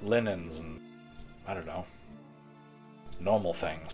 linens 0.02 0.58
and 0.60 0.80
I 1.46 1.54
don't 1.54 1.66
know, 1.66 1.84
normal 3.18 3.52
things. 3.52 3.90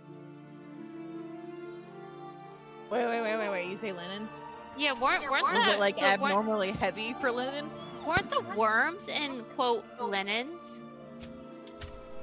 Wait, 2.89 3.05
wait, 3.05 3.21
wait, 3.21 3.37
wait, 3.37 3.49
wait. 3.49 3.67
You 3.67 3.75
say 3.77 3.91
linens? 3.91 4.29
Yeah, 4.77 4.93
weren't 4.93 5.29
weren't 5.29 5.43
Was 5.51 5.65
the, 5.65 5.73
it 5.73 5.79
like 5.79 5.95
the- 5.95 6.01
weren't- 6.03 6.21
abnormally 6.23 6.71
heavy 6.71 7.13
for 7.19 7.31
linen? 7.31 7.69
Weren't 8.07 8.29
the 8.29 8.41
worms 8.55 9.09
in 9.09 9.43
quote 9.55 9.83
linens? 9.99 10.81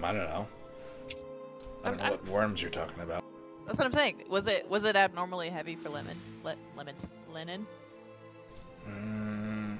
I 0.02 0.12
don't 0.12 0.24
know. 0.24 0.46
I 1.84 1.88
don't 1.88 1.98
know 1.98 2.10
what 2.12 2.28
worms 2.28 2.62
you're 2.62 2.70
talking 2.70 3.02
about. 3.02 3.22
That's 3.66 3.78
what 3.78 3.86
I'm 3.86 3.92
saying. 3.92 4.22
Was 4.28 4.46
it 4.46 4.68
was 4.70 4.84
it 4.84 4.96
abnormally 4.96 5.50
heavy 5.50 5.76
for 5.76 5.90
lemon? 5.90 6.16
Le- 6.44 6.56
lemons 6.76 7.10
linen? 7.32 7.66
Mm, 8.88 9.78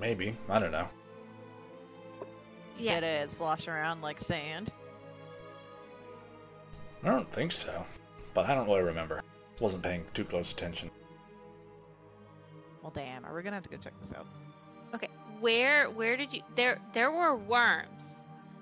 maybe. 0.00 0.36
I 0.48 0.58
don't 0.58 0.72
know. 0.72 0.88
Yeah. 2.78 3.00
Did 3.00 3.06
it 3.06 3.30
slosh 3.30 3.68
around 3.68 4.02
like 4.02 4.20
sand? 4.20 4.72
I 7.04 7.08
don't 7.08 7.30
think 7.30 7.52
so, 7.52 7.84
but 8.34 8.46
I 8.46 8.54
don't 8.54 8.66
really 8.66 8.82
remember. 8.82 9.22
Wasn't 9.60 9.82
paying 9.82 10.04
too 10.14 10.24
close 10.24 10.52
attention. 10.52 10.90
Well, 12.82 12.92
damn. 12.94 13.24
Are 13.24 13.34
we 13.34 13.42
gonna 13.42 13.56
have 13.56 13.62
to 13.64 13.68
go 13.70 13.76
check 13.76 13.92
this 14.00 14.12
out? 14.12 14.26
Okay, 14.94 15.08
where 15.40 15.88
where 15.90 16.16
did 16.16 16.32
you 16.32 16.42
there 16.56 16.78
there 16.92 17.10
were 17.12 17.36
worms 17.36 18.20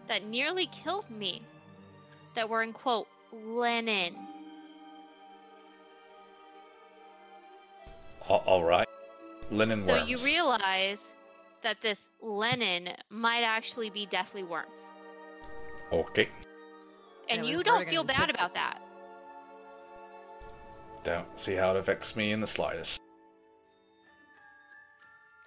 that 0.08 0.26
nearly 0.26 0.66
killed 0.66 1.08
me 1.10 1.42
that 2.34 2.48
were 2.48 2.62
in 2.62 2.72
quote 2.72 3.08
linen. 3.32 4.14
All, 8.28 8.42
all 8.46 8.64
right. 8.64 8.86
linen 9.50 9.84
So 9.84 9.94
worms. 9.94 10.10
you 10.10 10.16
realize 10.24 11.14
that 11.62 11.80
this 11.80 12.08
Lenin 12.20 12.90
might 13.10 13.42
actually 13.42 13.90
be 13.90 14.06
deathly 14.06 14.44
worms. 14.44 14.86
okay. 15.92 16.28
And 17.28 17.46
you 17.46 17.62
don't 17.62 17.88
feel 17.88 18.02
bad 18.02 18.16
said 18.16 18.30
about 18.30 18.54
that. 18.54 18.80
Don't 21.04 21.26
see 21.40 21.54
how 21.54 21.70
it 21.70 21.76
affects 21.76 22.16
me 22.16 22.32
in 22.32 22.40
the 22.40 22.46
slightest. 22.46 23.00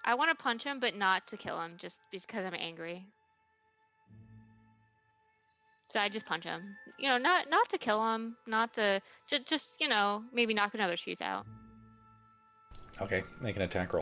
I 0.05 0.15
want 0.15 0.29
to 0.37 0.41
punch 0.41 0.63
him, 0.63 0.79
but 0.79 0.95
not 0.95 1.27
to 1.27 1.37
kill 1.37 1.61
him, 1.61 1.73
just 1.77 2.01
because 2.11 2.45
I'm 2.45 2.53
angry. 2.53 3.05
So 5.87 5.99
I 5.99 6.09
just 6.09 6.25
punch 6.25 6.43
him. 6.43 6.75
You 6.97 7.09
know, 7.09 7.17
not 7.17 7.49
not 7.49 7.69
to 7.69 7.77
kill 7.77 8.13
him, 8.13 8.35
not 8.47 8.73
to 8.75 9.01
just 9.29 9.45
just 9.45 9.81
you 9.81 9.87
know 9.87 10.23
maybe 10.33 10.53
knock 10.53 10.73
another 10.73 10.97
tooth 10.97 11.21
out. 11.21 11.45
Okay, 13.03 13.21
make 13.41 13.57
an 13.57 13.63
attack 13.63 13.91
roll. 13.91 14.01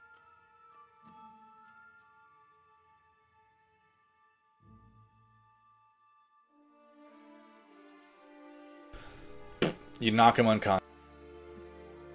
You 9.99 10.11
knock 10.11 10.37
him 10.37 10.47
unconscious. 10.47 10.85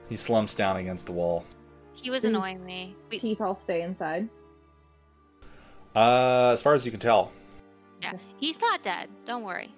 He 0.09 0.17
slumps 0.17 0.55
down 0.55 0.77
against 0.77 1.07
the 1.07 1.13
wall. 1.13 1.45
He 2.01 2.09
was 2.09 2.23
annoying 2.23 2.65
me. 2.65 2.95
We, 3.11 3.19
Teeth 3.19 3.41
all 3.41 3.59
stay 3.59 3.83
inside. 3.83 4.29
Uh, 5.97 6.51
as 6.53 6.63
far 6.63 6.75
as 6.75 6.85
you 6.85 6.93
can 6.93 7.01
tell, 7.01 7.33
yeah, 8.01 8.13
he's 8.39 8.61
not 8.61 8.83
dead. 8.83 9.09
Don't 9.25 9.43
worry. 9.43 9.73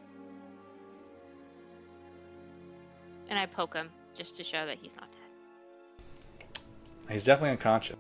And 3.31 3.39
I 3.39 3.47
poke 3.47 3.75
him 3.75 3.89
just 4.15 4.37
to 4.37 4.45
show 4.45 4.67
that 4.67 4.77
he's 4.83 4.95
not 4.97 5.09
dead. 5.09 5.18
He's 7.09 7.25
definitely 7.25 7.51
unconscious. 7.51 7.97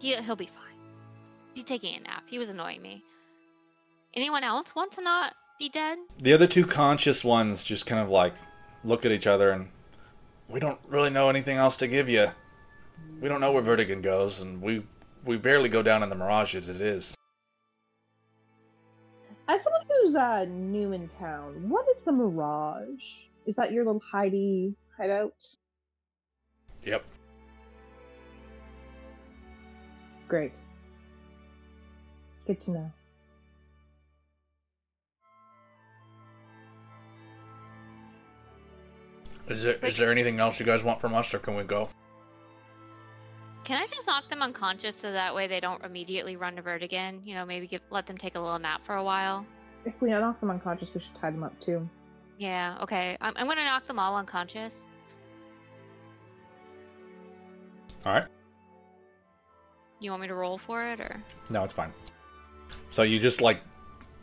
He 0.00 0.14
he'll 0.16 0.36
be 0.36 0.46
fine. 0.46 0.64
He's 1.54 1.64
taking 1.64 1.96
a 1.96 2.00
nap. 2.00 2.24
He 2.26 2.38
was 2.38 2.48
annoying 2.48 2.82
me. 2.82 3.04
Anyone 4.14 4.44
else 4.44 4.74
want 4.74 4.92
to 4.92 5.02
not 5.02 5.34
be 5.58 5.68
dead? 5.68 5.98
The 6.18 6.32
other 6.32 6.46
two 6.46 6.66
conscious 6.66 7.22
ones 7.22 7.62
just 7.62 7.86
kind 7.86 8.00
of 8.00 8.10
like 8.10 8.34
look 8.82 9.04
at 9.04 9.12
each 9.12 9.26
other 9.26 9.50
and 9.50 9.68
we 10.48 10.58
don't 10.58 10.80
really 10.88 11.10
know 11.10 11.28
anything 11.28 11.56
else 11.56 11.76
to 11.78 11.86
give 11.86 12.08
you. 12.08 12.30
We 13.20 13.28
don't 13.28 13.40
know 13.40 13.52
where 13.52 13.62
Verdigan 13.62 14.02
goes, 14.02 14.40
and 14.40 14.60
we 14.60 14.82
we 15.24 15.36
barely 15.36 15.68
go 15.68 15.82
down 15.82 16.02
in 16.02 16.08
the 16.08 16.16
Mirage 16.16 16.54
as 16.54 16.68
it 16.68 16.80
is. 16.80 17.14
As 19.48 19.62
someone 19.62 19.82
who's 19.88 20.14
uh, 20.14 20.46
new 20.48 20.92
in 20.92 21.08
town, 21.18 21.68
what 21.68 21.86
is 21.96 22.04
the 22.04 22.12
Mirage? 22.12 23.02
Is 23.46 23.56
that 23.56 23.72
your 23.72 23.84
little 23.84 24.02
hidey 24.12 24.74
hideout? 24.96 25.34
Yep. 26.84 27.04
Great. 30.30 30.52
Good 32.46 32.60
to 32.60 32.70
know. 32.70 32.92
Is 39.48 39.64
there 39.64 39.74
Like- 39.74 39.84
is 39.84 39.98
there 39.98 40.12
anything 40.12 40.38
else 40.38 40.60
you 40.60 40.66
guys 40.66 40.84
want 40.84 41.00
from 41.00 41.14
us, 41.14 41.34
or 41.34 41.40
can 41.40 41.56
we 41.56 41.64
go? 41.64 41.88
Can 43.64 43.76
I 43.82 43.86
just 43.86 44.06
knock 44.06 44.28
them 44.28 44.40
unconscious 44.40 44.94
so 44.94 45.10
that 45.10 45.34
way 45.34 45.48
they 45.48 45.58
don't 45.58 45.84
immediately 45.84 46.36
run 46.36 46.54
to 46.56 46.62
Verdigan? 46.62 47.26
You 47.26 47.34
know, 47.34 47.44
maybe 47.44 47.66
give, 47.66 47.82
let 47.90 48.06
them 48.06 48.16
take 48.16 48.36
a 48.36 48.40
little 48.40 48.58
nap 48.60 48.84
for 48.84 48.94
a 48.94 49.02
while. 49.02 49.44
If 49.84 50.00
we 50.00 50.10
knock 50.10 50.38
them 50.38 50.50
unconscious, 50.50 50.94
we 50.94 51.00
should 51.00 51.14
tie 51.16 51.30
them 51.30 51.42
up 51.42 51.58
too. 51.60 51.88
Yeah, 52.38 52.78
okay. 52.82 53.16
I'm, 53.20 53.32
I'm 53.36 53.48
gonna 53.48 53.64
knock 53.64 53.86
them 53.86 53.98
all 53.98 54.16
unconscious. 54.16 54.86
All 58.06 58.12
right. 58.12 58.26
You 60.00 60.10
want 60.10 60.22
me 60.22 60.28
to 60.28 60.34
roll 60.34 60.56
for 60.56 60.82
it, 60.88 60.98
or 60.98 61.22
No, 61.50 61.62
it's 61.62 61.74
fine. 61.74 61.92
So 62.90 63.02
you 63.02 63.18
just 63.18 63.40
like 63.40 63.60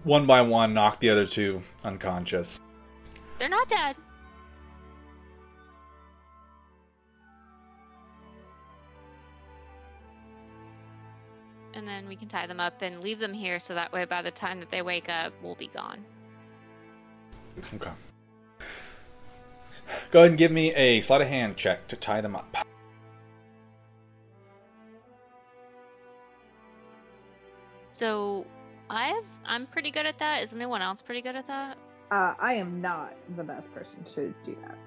one 0.04 0.26
by 0.26 0.42
one 0.42 0.74
knock 0.74 1.00
the 1.00 1.10
other 1.10 1.26
two 1.26 1.62
unconscious. 1.84 2.60
they're 3.38 3.48
not 3.48 3.70
dead? 3.70 3.96
And 11.74 11.88
then 11.88 12.08
we 12.08 12.16
can 12.16 12.28
tie 12.28 12.48
them 12.48 12.60
up 12.60 12.82
and 12.82 13.00
leave 13.02 13.20
them 13.20 13.34
here 13.34 13.60
so 13.60 13.76
that 13.76 13.92
way 13.94 14.04
by 14.06 14.24
the 14.24 14.32
time 14.32 14.60
that 14.60 14.70
they 14.70 14.82
wake 14.82 15.10
up, 15.10 15.32
we'll 15.44 15.54
be 15.56 15.68
gone. 15.68 16.04
Okay. 17.76 17.92
Go 20.12 20.20
ahead 20.20 20.32
and 20.32 20.38
give 20.40 20.52
me 20.52 20.74
a 20.74 21.02
sleight 21.02 21.22
of 21.22 21.28
hand 21.28 21.56
check 21.56 21.88
to 21.90 21.96
tie 21.96 22.22
them 22.22 22.36
up. 22.36 22.66
So 27.98 28.46
I 28.92 29.08
have 29.08 29.24
I'm 29.44 29.66
pretty 29.66 29.90
good 29.90 30.06
at 30.06 30.20
that. 30.20 30.44
Is 30.44 30.56
anyone 30.56 30.84
else 30.84 31.02
pretty 31.02 31.24
good 31.24 31.36
at 31.36 31.48
that? 31.48 31.78
Uh, 32.12 32.36
I 32.40 32.54
am 32.54 32.80
not 32.80 33.16
the 33.36 33.44
best 33.44 33.74
person 33.74 34.06
to 34.14 34.34
do 34.46 34.56
that. 34.62 34.78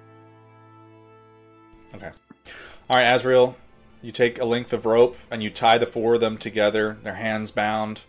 Okay. 1.93 2.11
All 2.89 2.95
right, 2.95 3.03
Azrael, 3.03 3.57
you 4.01 4.13
take 4.13 4.39
a 4.39 4.45
length 4.45 4.71
of 4.71 4.85
rope 4.85 5.17
and 5.29 5.43
you 5.43 5.49
tie 5.49 5.77
the 5.77 5.85
four 5.85 6.13
of 6.13 6.21
them 6.21 6.37
together, 6.37 6.97
their 7.03 7.15
hands 7.15 7.51
bound. 7.51 8.03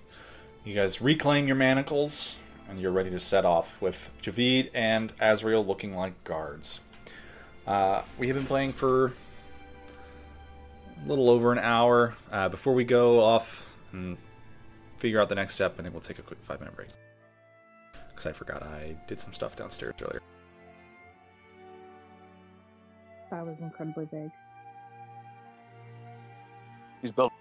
You 0.65 0.73
guys 0.73 1.03
reclaim 1.03 1.49
your 1.49 1.57
manacles 1.57 2.37
and 2.69 2.79
you're 2.79 2.93
ready 2.93 3.11
to 3.11 3.19
set 3.19 3.45
off 3.45 3.83
with 3.83 4.13
Javid 4.23 4.71
and 4.73 5.13
Azrael 5.21 5.67
looking 5.67 5.97
like 5.97 6.23
guards. 6.23 6.79
Uh, 7.67 8.03
we 8.21 8.29
have 8.29 8.37
been 8.37 8.47
playing 8.47 8.73
for 8.73 9.07
a 11.05 11.09
little 11.09 11.29
over 11.29 11.51
an 11.51 11.59
hour. 11.59 12.15
Uh, 12.31 12.49
before 12.49 12.73
we 12.73 12.85
go 12.85 13.21
off 13.21 13.77
and 13.93 14.17
figure 15.03 15.21
out 15.21 15.29
the 15.29 15.35
next 15.35 15.55
step, 15.55 15.79
and 15.79 15.85
then 15.85 15.93
we'll 15.93 16.01
take 16.01 16.21
a 16.21 16.23
quick 16.23 16.39
five 16.43 16.61
minute 16.61 16.77
break. 16.77 16.89
Because 18.09 18.25
I 18.25 18.33
forgot 18.33 18.63
I 18.63 18.97
did 19.09 19.19
some 19.19 19.35
stuff 19.35 19.57
downstairs 19.57 19.95
earlier. 20.01 20.23
That 23.33 23.45
was 23.45 23.57
incredibly 23.61 24.05
big. 24.05 24.31
He's 27.01 27.11
built. 27.11 27.33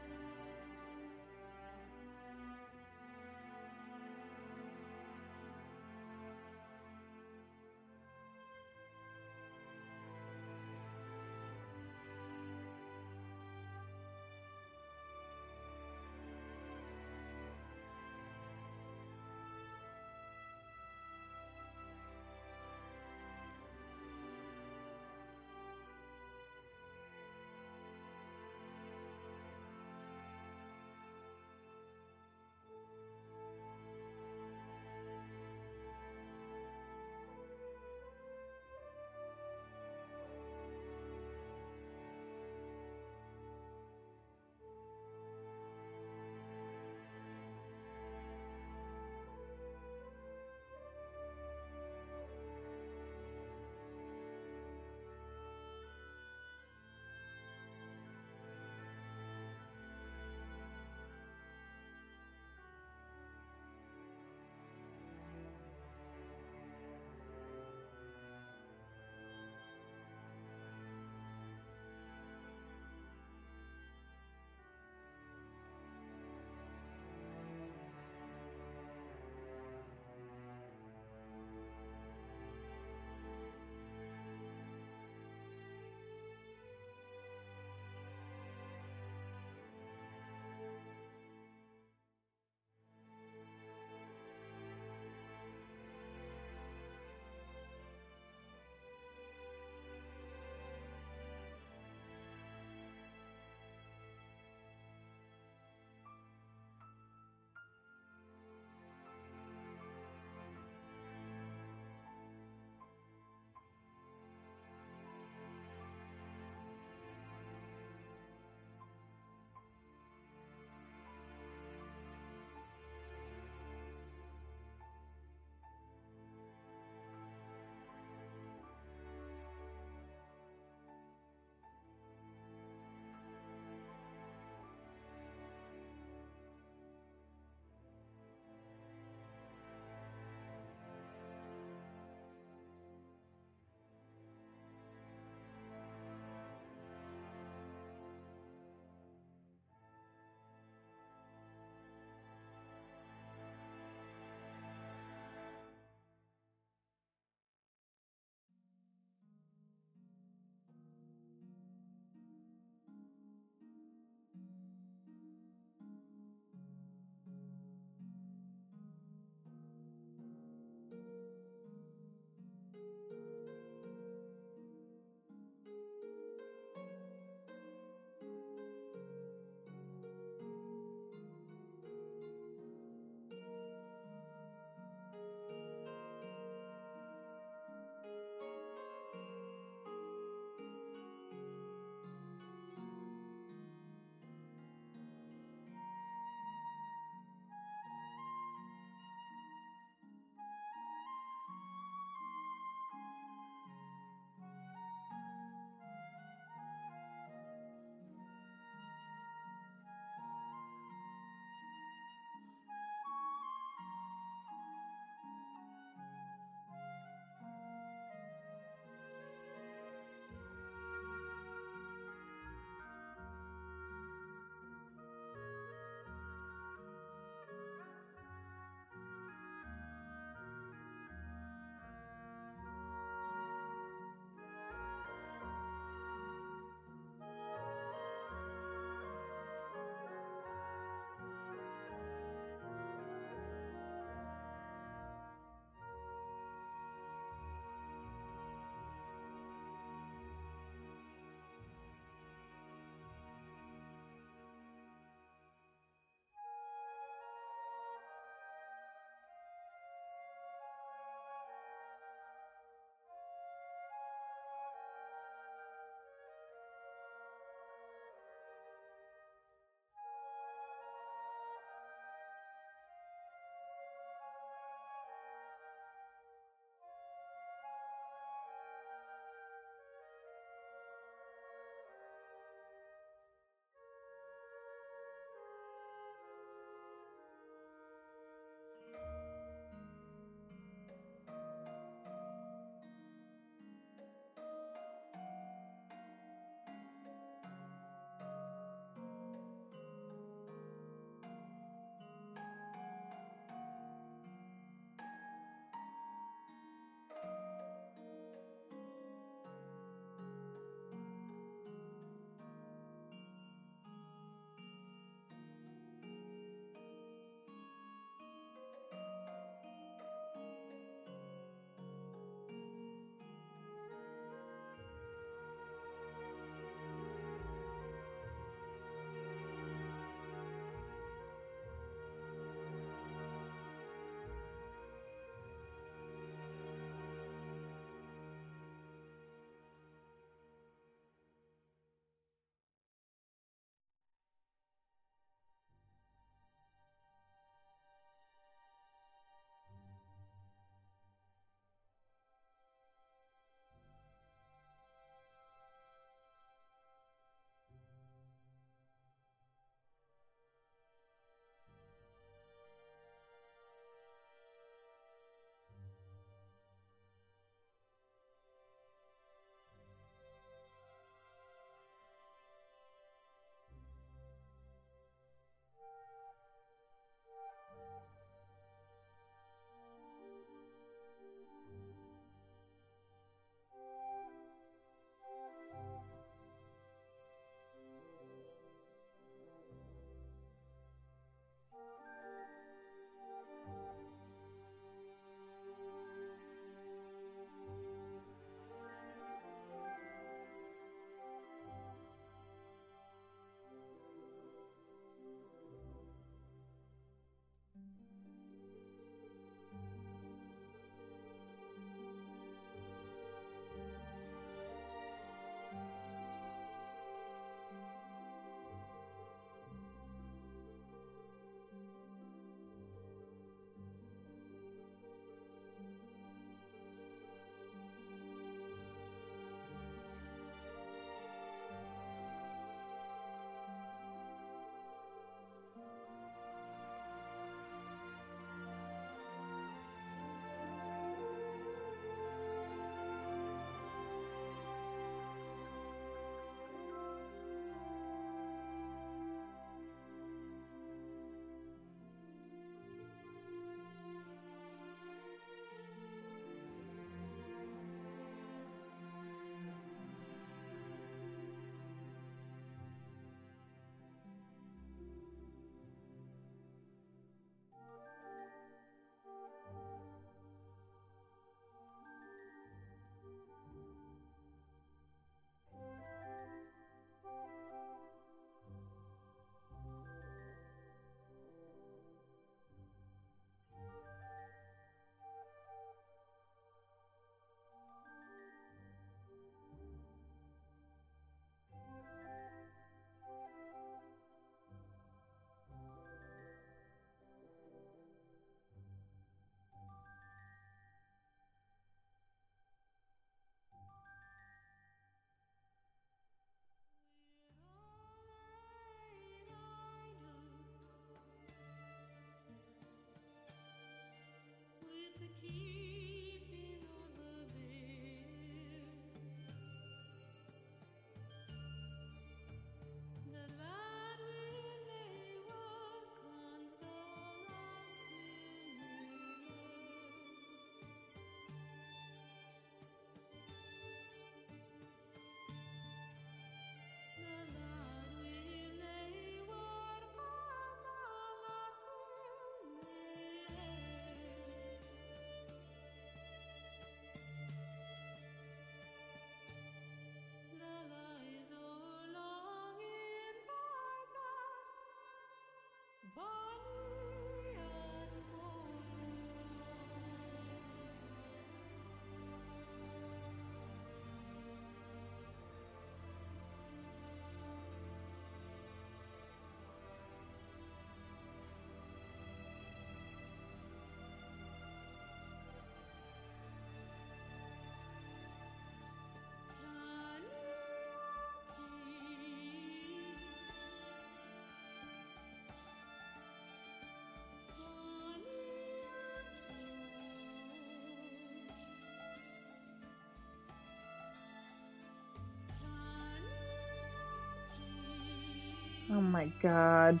Oh 598.90 599.00
my 599.00 599.26
god. 599.42 600.00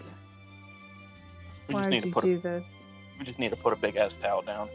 We 1.68 1.74
Why 1.74 1.80
just 1.82 1.90
need 1.90 1.96
did 1.96 2.02
to 2.02 2.08
you 2.08 2.12
put 2.14 2.24
a, 2.24 2.26
do 2.26 2.38
this? 2.38 2.64
we 3.18 3.24
just 3.24 3.38
need 3.38 3.50
to 3.50 3.56
put 3.56 3.72
a 3.72 3.76
big 3.76 3.96
ass 3.96 4.12
towel 4.20 4.42
down. 4.42 4.68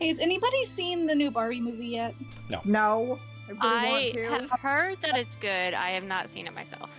Hey, 0.00 0.08
has 0.08 0.18
anybody 0.18 0.64
seen 0.64 1.06
the 1.06 1.14
new 1.14 1.30
Barbie 1.30 1.60
movie 1.60 1.86
yet? 1.88 2.14
No. 2.64 3.18
I 3.46 3.50
really 3.50 3.58
I 3.60 3.90
want 3.90 4.14
to. 4.14 4.48
have 4.48 4.60
heard 4.60 4.96
that 5.02 5.16
it's 5.18 5.36
good. 5.36 5.74
I 5.74 5.90
have 5.90 6.04
not 6.04 6.28
seen 6.30 6.46
it 6.46 6.54
myself. 6.54 6.90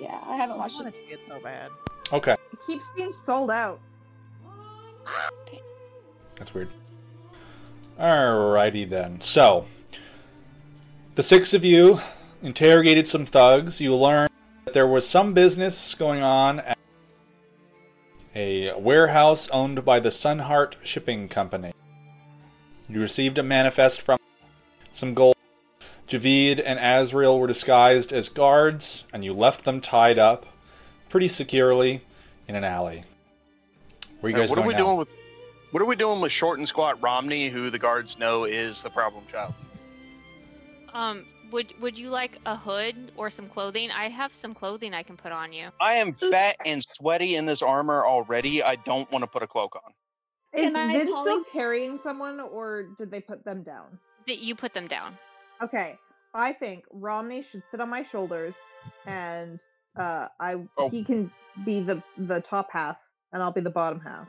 Yeah, 0.00 0.18
I 0.26 0.36
haven't 0.36 0.56
I 0.56 0.58
watched 0.60 0.76
want 0.76 0.88
it. 0.88 0.92
to 0.92 0.98
see 0.98 1.04
it 1.12 1.20
so 1.28 1.38
bad. 1.40 1.70
Okay, 2.12 2.32
It 2.52 2.58
keeps 2.66 2.84
being 2.96 3.12
sold 3.12 3.50
out. 3.50 3.78
that's 6.36 6.52
weird. 6.54 6.68
Alrighty 7.98 8.88
then. 8.88 9.20
So, 9.20 9.66
the 11.14 11.22
six 11.22 11.54
of 11.54 11.64
you 11.64 12.00
interrogated 12.42 13.06
some 13.06 13.24
thugs. 13.24 13.80
You 13.80 13.94
learned 13.94 14.30
that 14.30 14.33
there 14.74 14.86
was 14.88 15.08
some 15.08 15.32
business 15.32 15.94
going 15.94 16.20
on 16.20 16.58
at 16.58 16.76
a 18.34 18.74
warehouse 18.76 19.48
owned 19.50 19.84
by 19.84 20.00
the 20.00 20.08
Sunheart 20.08 20.74
Shipping 20.82 21.28
Company. 21.28 21.72
You 22.88 23.00
received 23.00 23.38
a 23.38 23.44
manifest 23.44 24.00
from 24.00 24.18
some 24.92 25.14
gold. 25.14 25.36
Javid 26.08 26.60
and 26.66 26.80
Azrael 26.80 27.38
were 27.38 27.46
disguised 27.46 28.12
as 28.12 28.28
guards, 28.28 29.04
and 29.12 29.24
you 29.24 29.32
left 29.32 29.64
them 29.64 29.80
tied 29.80 30.18
up 30.18 30.44
pretty 31.08 31.28
securely 31.28 32.02
in 32.48 32.56
an 32.56 32.64
alley. 32.64 33.04
Where 34.18 34.28
are 34.28 34.30
you 34.30 34.36
Now, 34.36 34.42
guys 34.42 34.50
what 34.50 34.58
are 34.58 34.66
we 34.66 34.74
now? 34.74 34.78
doing 34.78 34.96
with 34.96 35.08
what 35.70 35.82
are 35.82 35.86
we 35.86 35.96
doing 35.96 36.20
with 36.20 36.32
short 36.32 36.58
and 36.58 36.66
squat 36.68 37.00
Romney, 37.00 37.48
who 37.48 37.70
the 37.70 37.78
guards 37.78 38.18
know 38.18 38.42
is 38.42 38.82
the 38.82 38.90
problem 38.90 39.22
child? 39.30 39.54
Um, 40.92 41.24
would 41.50 41.74
would 41.80 41.98
you 41.98 42.10
like 42.10 42.38
a 42.46 42.56
hood 42.56 43.12
or 43.16 43.30
some 43.30 43.48
clothing? 43.48 43.90
I 43.90 44.08
have 44.08 44.34
some 44.34 44.54
clothing 44.54 44.94
I 44.94 45.02
can 45.02 45.16
put 45.16 45.32
on 45.32 45.52
you. 45.52 45.68
I 45.80 45.94
am 45.94 46.12
fat 46.12 46.56
and 46.64 46.84
sweaty 46.96 47.36
in 47.36 47.46
this 47.46 47.62
armor 47.62 48.04
already. 48.04 48.62
I 48.62 48.76
don't 48.76 49.10
want 49.12 49.22
to 49.22 49.26
put 49.26 49.42
a 49.42 49.46
cloak 49.46 49.76
on. 49.76 49.92
Is 50.58 50.72
Can 50.72 50.76
I 50.76 50.92
Vin 50.98 51.08
poly- 51.12 51.22
still 51.22 51.44
carrying 51.52 51.98
someone, 52.02 52.40
or 52.40 52.84
did 52.98 53.10
they 53.10 53.20
put 53.20 53.44
them 53.44 53.62
down? 53.62 53.98
That 54.26 54.38
you 54.38 54.54
put 54.54 54.72
them 54.72 54.86
down. 54.86 55.18
Okay, 55.62 55.98
I 56.34 56.52
think 56.52 56.84
Romney 56.92 57.42
should 57.50 57.62
sit 57.70 57.80
on 57.80 57.88
my 57.90 58.02
shoulders, 58.04 58.54
and 59.06 59.58
uh, 59.96 60.28
I 60.40 60.56
Oh. 60.78 60.88
he 60.90 61.04
can 61.04 61.30
be 61.64 61.80
the 61.80 62.02
the 62.16 62.40
top 62.40 62.68
half, 62.72 62.96
and 63.32 63.42
I'll 63.42 63.52
be 63.52 63.60
the 63.60 63.70
bottom 63.70 64.00
half. 64.00 64.28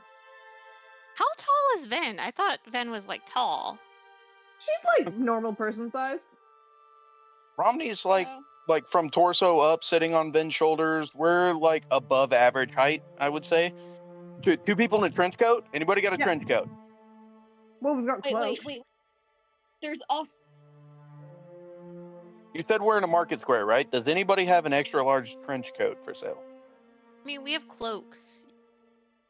How 1.16 1.24
tall 1.38 1.78
is 1.78 1.86
Ven? 1.86 2.18
I 2.20 2.30
thought 2.30 2.58
Ven 2.70 2.90
was 2.90 3.06
like 3.08 3.22
tall. 3.24 3.78
She's 4.58 5.04
like 5.06 5.14
normal 5.16 5.54
person 5.54 5.90
sized. 5.90 6.26
Romney's 7.56 8.04
like 8.04 8.26
Oh. 8.28 8.42
like 8.68 8.86
from 8.88 9.10
torso 9.10 9.58
up, 9.60 9.84
sitting 9.84 10.14
on 10.14 10.30
Ben's 10.32 10.54
shoulders. 10.54 11.14
We're 11.14 11.52
like 11.52 11.84
above 11.90 12.32
average 12.32 12.74
height, 12.74 13.02
I 13.18 13.28
would 13.28 13.44
say. 13.44 13.72
Two, 14.42 14.56
two 14.58 14.76
people 14.76 15.02
in 15.04 15.12
a 15.12 15.14
trench 15.14 15.38
coat. 15.38 15.64
Anybody 15.72 16.00
got 16.00 16.12
a 16.12 16.18
Yeah. 16.18 16.24
trench 16.24 16.46
coat? 16.48 16.68
Well, 17.80 17.94
we've 17.94 18.06
got 18.06 18.24
Wait, 18.24 18.30
clothes. 18.32 18.58
wait, 18.64 18.78
wait. 18.78 18.82
There's 19.82 20.00
also 20.10 20.34
You 22.54 22.64
said 22.66 22.80
we're 22.80 22.96
in 22.98 23.04
a 23.04 23.08
market 23.08 23.40
square, 23.42 23.66
right? 23.66 23.90
Does 23.90 24.06
anybody 24.08 24.46
have 24.46 24.64
an 24.66 24.72
extra 24.72 25.02
large 25.02 25.36
trench 25.44 25.66
coat 25.76 25.98
for 26.04 26.14
sale? 26.14 26.38
I 27.22 27.26
mean, 27.26 27.42
we 27.42 27.52
have 27.52 27.68
cloaks. 27.68 28.46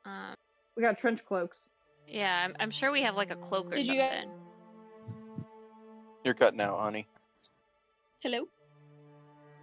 Um, 0.04 0.34
We 0.76 0.82
got 0.84 0.98
trench 0.98 1.24
cloaks. 1.24 1.58
yeah, 2.06 2.44
I'm, 2.44 2.54
I'm 2.60 2.70
sure 2.70 2.92
we 2.92 3.02
have 3.02 3.16
like 3.16 3.30
a 3.32 3.36
cloak 3.36 3.66
or 3.66 3.70
Did 3.76 3.86
you- 3.88 4.00
something. 4.00 4.30
You're 6.24 6.34
cutting 6.34 6.60
out, 6.60 6.78
honey. 6.80 7.06
Hello. 8.26 8.48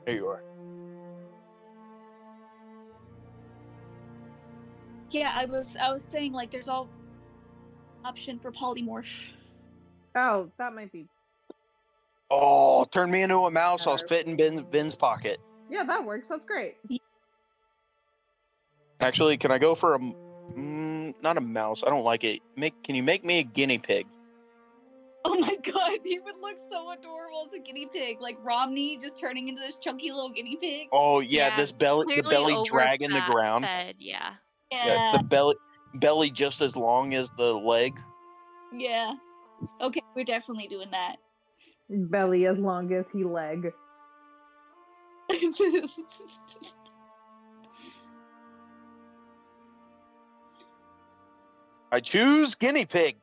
There 0.05 0.15
you 0.15 0.27
are. 0.27 0.41
Yeah, 5.11 5.31
I 5.35 5.45
was 5.45 5.75
I 5.75 5.91
was 5.91 6.03
saying 6.03 6.31
like 6.31 6.49
there's 6.49 6.69
all 6.69 6.87
option 8.05 8.39
for 8.39 8.51
polymorph. 8.51 9.23
Oh, 10.15 10.49
that 10.57 10.73
might 10.73 10.91
be. 10.91 11.07
Oh, 12.31 12.85
turn 12.85 13.11
me 13.11 13.21
into 13.21 13.35
a 13.35 13.51
mouse. 13.51 13.85
I'll 13.85 13.95
Better. 13.95 14.07
fit 14.07 14.27
in 14.27 14.37
Ben's, 14.37 14.63
Ben's 14.63 14.95
pocket. 14.95 15.39
Yeah, 15.69 15.83
that 15.83 16.03
works. 16.05 16.29
That's 16.29 16.45
great. 16.45 16.77
Actually, 18.99 19.37
can 19.37 19.51
I 19.51 19.57
go 19.57 19.75
for 19.75 19.95
a 19.95 19.99
mm, 19.99 21.13
not 21.21 21.37
a 21.37 21.41
mouse? 21.41 21.83
I 21.85 21.89
don't 21.89 22.05
like 22.05 22.23
it. 22.23 22.39
Make 22.55 22.81
can 22.81 22.95
you 22.95 23.03
make 23.03 23.25
me 23.25 23.39
a 23.39 23.43
guinea 23.43 23.77
pig? 23.77 24.07
Oh 25.25 25.39
my 25.39 25.55
god, 25.63 25.99
he 26.03 26.19
would 26.19 26.35
look 26.41 26.57
so 26.69 26.91
adorable 26.91 27.45
as 27.47 27.53
a 27.53 27.59
guinea 27.59 27.87
pig, 27.91 28.19
like 28.19 28.37
Romney 28.43 28.97
just 28.97 29.17
turning 29.17 29.47
into 29.47 29.61
this 29.61 29.77
chunky 29.77 30.11
little 30.11 30.29
guinea 30.29 30.57
pig. 30.57 30.89
Oh 30.91 31.21
yeah, 31.21 31.47
Yeah, 31.47 31.55
this 31.55 31.71
belly 31.71 32.05
the 32.07 32.21
Clearly 32.23 32.53
belly 32.53 32.67
dragging 32.69 33.11
the 33.11 33.21
ground. 33.21 33.65
Fed, 33.65 33.95
yeah. 33.99 34.33
Yeah, 34.71 34.85
Yeah, 34.85 35.17
the 35.17 35.23
belly 35.23 35.55
belly 35.95 36.29
just 36.29 36.61
as 36.61 36.75
long 36.75 37.13
as 37.13 37.29
the 37.37 37.53
leg. 37.53 37.97
yeah. 38.73 39.13
Okay, 39.81 40.01
we're 40.15 40.25
definitely 40.25 40.67
doing 40.67 40.91
that. 40.91 41.17
Belly 41.89 42.45
as 42.47 42.57
long 42.57 42.91
as 42.91 43.09
he 43.09 43.23
leg. 43.23 43.71
I 51.91 51.99
choose 52.01 52.55
guinea 52.55 52.85
pig. 52.85 53.17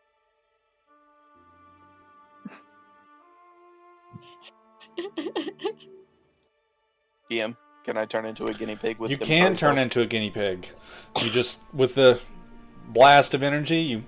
DM, 7.30 7.56
can 7.84 7.96
I 7.96 8.04
turn 8.04 8.26
into 8.26 8.46
a 8.46 8.54
guinea 8.54 8.76
pig 8.76 8.98
with 8.98 9.10
you 9.10 9.18
can 9.18 9.52
toes 9.52 9.60
turn 9.60 9.78
up? 9.78 9.82
into 9.82 10.00
a 10.00 10.06
guinea 10.06 10.30
pig. 10.30 10.68
You 11.22 11.30
just 11.30 11.60
with 11.72 11.94
the 11.94 12.20
blast 12.88 13.34
of 13.34 13.42
energy, 13.42 13.78
you 13.78 14.04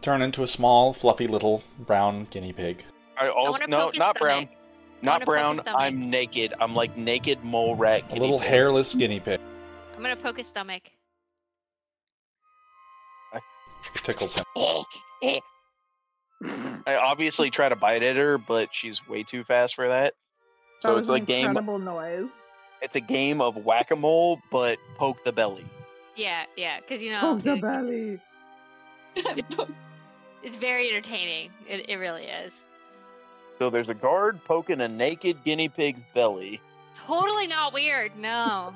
turn 0.00 0.22
into 0.22 0.42
a 0.42 0.46
small, 0.46 0.92
fluffy 0.92 1.26
little 1.26 1.62
brown 1.78 2.26
guinea 2.30 2.52
pig. 2.52 2.84
I 3.18 3.28
also 3.28 3.52
wanna 3.52 3.66
no, 3.68 3.90
not 3.94 4.18
brown. 4.18 4.44
stomach. 4.44 4.58
not 5.02 5.24
brown. 5.24 5.60
I'm 5.66 6.10
naked. 6.10 6.54
I'm 6.60 6.74
like 6.74 6.96
naked 6.96 7.44
mole 7.44 7.76
rat. 7.76 8.04
A 8.10 8.16
little 8.16 8.38
pig. 8.38 8.48
hairless 8.48 8.94
guinea 8.94 9.20
pig. 9.20 9.40
I'm 9.94 10.02
gonna 10.02 10.16
poke 10.16 10.38
his 10.38 10.46
stomach. 10.46 10.90
It 13.94 14.04
tickles 14.04 14.36
him. 14.36 14.44
I 16.86 16.96
obviously 16.96 17.50
try 17.50 17.68
to 17.68 17.76
bite 17.76 18.02
at 18.02 18.16
her, 18.16 18.38
but 18.38 18.74
she's 18.74 19.06
way 19.08 19.22
too 19.22 19.44
fast 19.44 19.74
for 19.74 19.88
that. 19.88 20.14
That 20.82 20.88
So 20.88 20.94
was 20.94 21.00
it's 21.00 21.08
an 21.08 21.12
like 21.12 21.26
game. 21.26 21.46
incredible 21.46 21.78
noise. 21.78 22.28
It's 22.80 22.94
a 22.96 23.00
game 23.00 23.40
of 23.40 23.56
whack 23.56 23.90
a 23.92 23.96
mole, 23.96 24.40
but 24.50 24.78
poke 24.98 25.22
the 25.24 25.32
belly. 25.32 25.64
Yeah, 26.16 26.44
yeah, 26.56 26.80
because 26.80 27.02
you 27.02 27.10
know 27.10 27.20
Poke 27.20 27.42
the 27.42 27.52
it- 27.54 27.60
belly. 27.62 28.20
it's 30.42 30.56
very 30.56 30.88
entertaining. 30.88 31.50
It, 31.68 31.88
it 31.88 31.96
really 31.96 32.24
is. 32.24 32.52
So 33.58 33.70
there's 33.70 33.88
a 33.88 33.94
guard 33.94 34.40
poking 34.44 34.80
a 34.80 34.88
naked 34.88 35.44
guinea 35.44 35.68
pig's 35.68 36.00
belly. 36.14 36.60
Totally 37.06 37.46
not 37.46 37.72
weird. 37.72 38.16
No. 38.18 38.74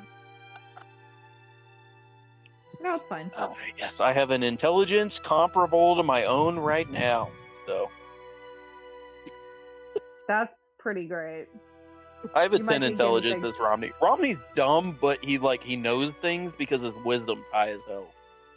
No, 2.80 2.96
it's 2.96 3.04
fine. 3.08 3.30
Uh, 3.36 3.48
yes, 3.78 3.94
I 3.98 4.12
have 4.12 4.30
an 4.30 4.42
intelligence 4.42 5.18
comparable 5.24 5.96
to 5.96 6.02
my 6.02 6.24
own 6.24 6.58
right 6.58 6.88
now. 6.90 7.30
So 7.66 7.90
That's 10.28 10.52
pretty 10.78 11.06
great. 11.06 11.46
I 12.34 12.42
have 12.42 12.54
a 12.54 12.58
You 12.58 12.64
ten 12.66 12.82
intelligence 12.82 13.42
pig. 13.42 13.52
as 13.54 13.60
Romney. 13.60 13.92
Romney's 14.02 14.38
dumb, 14.56 14.98
but 15.00 15.22
he 15.24 15.38
like 15.38 15.62
he 15.62 15.76
knows 15.76 16.12
things 16.20 16.52
because 16.58 16.80
his 16.82 16.94
wisdom's 17.04 17.44
high 17.52 17.70
as 17.70 17.80
hell. 17.88 18.06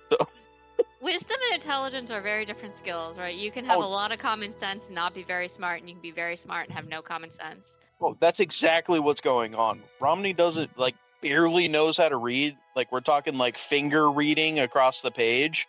So 0.10 0.18
Wisdom 1.02 1.38
and 1.48 1.56
intelligence 1.61 2.11
are 2.11 2.19
very 2.22 2.44
different 2.45 2.76
skills, 2.76 3.18
right? 3.18 3.36
You 3.36 3.52
can 3.52 3.64
have 3.65 3.77
Oh. 3.80 3.84
a 3.84 3.88
lot 3.88 4.11
of 4.11 4.19
common 4.19 4.52
sense 4.52 4.88
and 4.88 4.95
not 4.95 5.14
be 5.14 5.23
very 5.23 5.48
smart, 5.48 5.80
and 5.80 5.88
you 5.90 5.95
can 5.95 6.02
be 6.02 6.11
very 6.11 6.36
smart 6.36 6.65
and 6.68 6.76
have 6.76 6.88
no 6.90 7.02
common 7.02 7.31
sense. 7.31 7.77
Well, 7.99 8.18
that's 8.19 8.40
exactly 8.40 8.99
what's 8.99 9.22
going 9.22 9.56
on. 9.56 9.81
Romney 9.99 10.34
doesn't 10.34 10.77
like 10.77 10.95
barely 11.22 11.68
knows 11.68 11.95
how 11.98 12.10
to 12.10 12.18
read. 12.18 12.57
Like 12.76 12.91
we're 12.91 12.99
talking 13.02 13.38
like 13.38 13.57
finger 13.57 14.10
reading 14.10 14.60
across 14.60 15.02
the 15.02 15.11
page, 15.11 15.68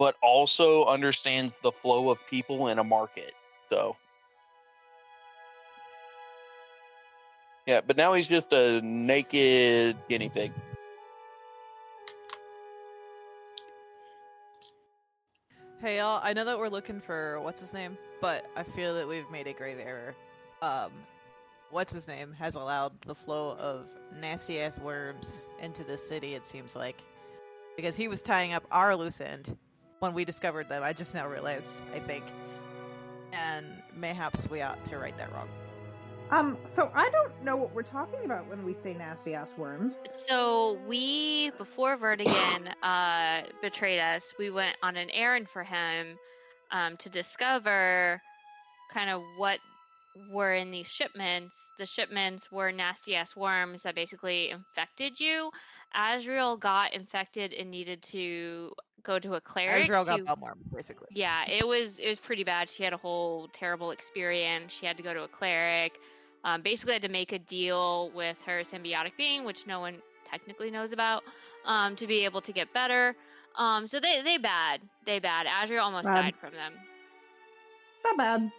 but 0.00 0.16
also 0.22 0.86
understands 0.86 1.52
the 1.62 1.70
flow 1.70 2.08
of 2.08 2.18
people 2.28 2.68
in 2.68 2.78
a 2.78 2.84
market. 2.84 3.34
So 3.68 3.96
Yeah, 7.66 7.82
but 7.86 7.96
now 7.96 8.14
he's 8.14 8.26
just 8.26 8.50
a 8.52 8.80
naked 8.80 9.96
guinea 10.08 10.30
pig. 10.30 10.52
Hey 15.80 15.98
y'all, 15.98 16.20
I 16.22 16.32
know 16.32 16.44
that 16.46 16.58
we're 16.58 16.68
looking 16.68 17.00
for 17.00 17.38
what's 17.42 17.60
his 17.60 17.74
name, 17.74 17.96
but 18.22 18.46
I 18.56 18.62
feel 18.62 18.94
that 18.94 19.06
we've 19.06 19.30
made 19.30 19.46
a 19.46 19.52
grave 19.52 19.78
error. 19.78 20.14
Um, 20.62 20.92
what's 21.70 21.92
his 21.92 22.08
name 22.08 22.32
has 22.32 22.54
allowed 22.54 22.98
the 23.02 23.14
flow 23.14 23.54
of 23.58 23.86
nasty 24.18 24.60
ass 24.60 24.80
worms 24.80 25.44
into 25.60 25.84
this 25.84 26.06
city. 26.06 26.34
It 26.34 26.46
seems 26.46 26.74
like 26.74 27.02
because 27.76 27.96
he 27.96 28.08
was 28.08 28.22
tying 28.22 28.54
up 28.54 28.64
our 28.70 28.96
loose 28.96 29.20
end 29.20 29.56
when 30.00 30.14
we 30.14 30.24
discovered 30.24 30.68
them. 30.68 30.82
I 30.82 30.92
just 30.92 31.14
now 31.14 31.28
realized. 31.28 31.80
I 31.94 31.98
think, 32.00 32.24
and 33.32 33.66
mayhaps 33.96 34.50
we 34.50 34.62
ought 34.62 34.82
to 34.86 34.98
right 34.98 35.16
that 35.18 35.32
wrong. 35.32 35.48
Um, 36.30 36.56
so 36.74 36.90
I 36.94 37.10
don't 37.10 37.32
know 37.44 37.56
what 37.56 37.74
we're 37.74 37.82
talking 37.82 38.24
about 38.24 38.48
when 38.48 38.64
we 38.64 38.74
say 38.82 38.94
nasty 38.94 39.34
ass 39.34 39.48
worms. 39.58 39.94
So 40.06 40.78
we, 40.86 41.50
before 41.58 41.96
Verdigan 41.96 42.72
uh, 42.82 43.42
betrayed 43.60 44.00
us, 44.00 44.32
we 44.38 44.50
went 44.50 44.76
on 44.82 44.96
an 44.96 45.10
errand 45.10 45.48
for 45.48 45.64
him 45.64 46.16
um, 46.70 46.96
to 46.98 47.10
discover 47.10 48.22
kind 48.92 49.10
of 49.10 49.22
what 49.36 49.58
were 50.32 50.54
in 50.54 50.70
these 50.70 50.88
shipments. 50.88 51.54
The 51.78 51.86
shipments 51.86 52.50
were 52.50 52.72
nasty 52.72 53.16
ass 53.16 53.36
worms 53.36 53.82
that 53.82 53.94
basically 53.94 54.50
infected 54.50 55.18
you. 55.18 55.50
Azrael 55.94 56.56
got 56.56 56.94
infected 56.94 57.52
and 57.52 57.70
needed 57.70 58.02
to 58.02 58.72
go 59.02 59.18
to 59.18 59.34
a 59.34 59.40
cleric. 59.40 59.84
Azrael 59.84 60.04
got 60.04 60.24
Belmore, 60.24 60.56
basically. 60.74 61.08
yeah, 61.12 61.44
it 61.48 61.66
was 61.66 61.98
it 61.98 62.08
was 62.08 62.18
pretty 62.18 62.44
bad. 62.44 62.68
She 62.70 62.82
had 62.82 62.92
a 62.92 62.96
whole 62.96 63.48
terrible 63.52 63.90
experience. 63.90 64.72
She 64.72 64.86
had 64.86 64.96
to 64.96 65.02
go 65.02 65.12
to 65.14 65.22
a 65.24 65.28
cleric. 65.28 65.92
Um, 66.44 66.62
basically, 66.62 66.94
had 66.94 67.02
to 67.02 67.08
make 67.10 67.32
a 67.32 67.38
deal 67.38 68.10
with 68.14 68.40
her 68.46 68.60
symbiotic 68.60 69.12
being, 69.18 69.44
which 69.44 69.66
no 69.66 69.80
one 69.80 69.96
technically 70.24 70.70
knows 70.70 70.92
about, 70.92 71.22
um, 71.66 71.96
to 71.96 72.06
be 72.06 72.24
able 72.24 72.40
to 72.42 72.52
get 72.52 72.72
better. 72.72 73.14
Um, 73.56 73.86
so 73.86 74.00
they 74.00 74.22
they 74.22 74.38
bad, 74.38 74.80
they 75.04 75.18
bad. 75.18 75.46
Azrael 75.62 75.84
almost 75.84 76.06
Bad. 76.06 76.14
died 76.22 76.36
from 76.36 76.54
them, 76.54 76.72
Not 78.04 78.16
bad. 78.16 78.50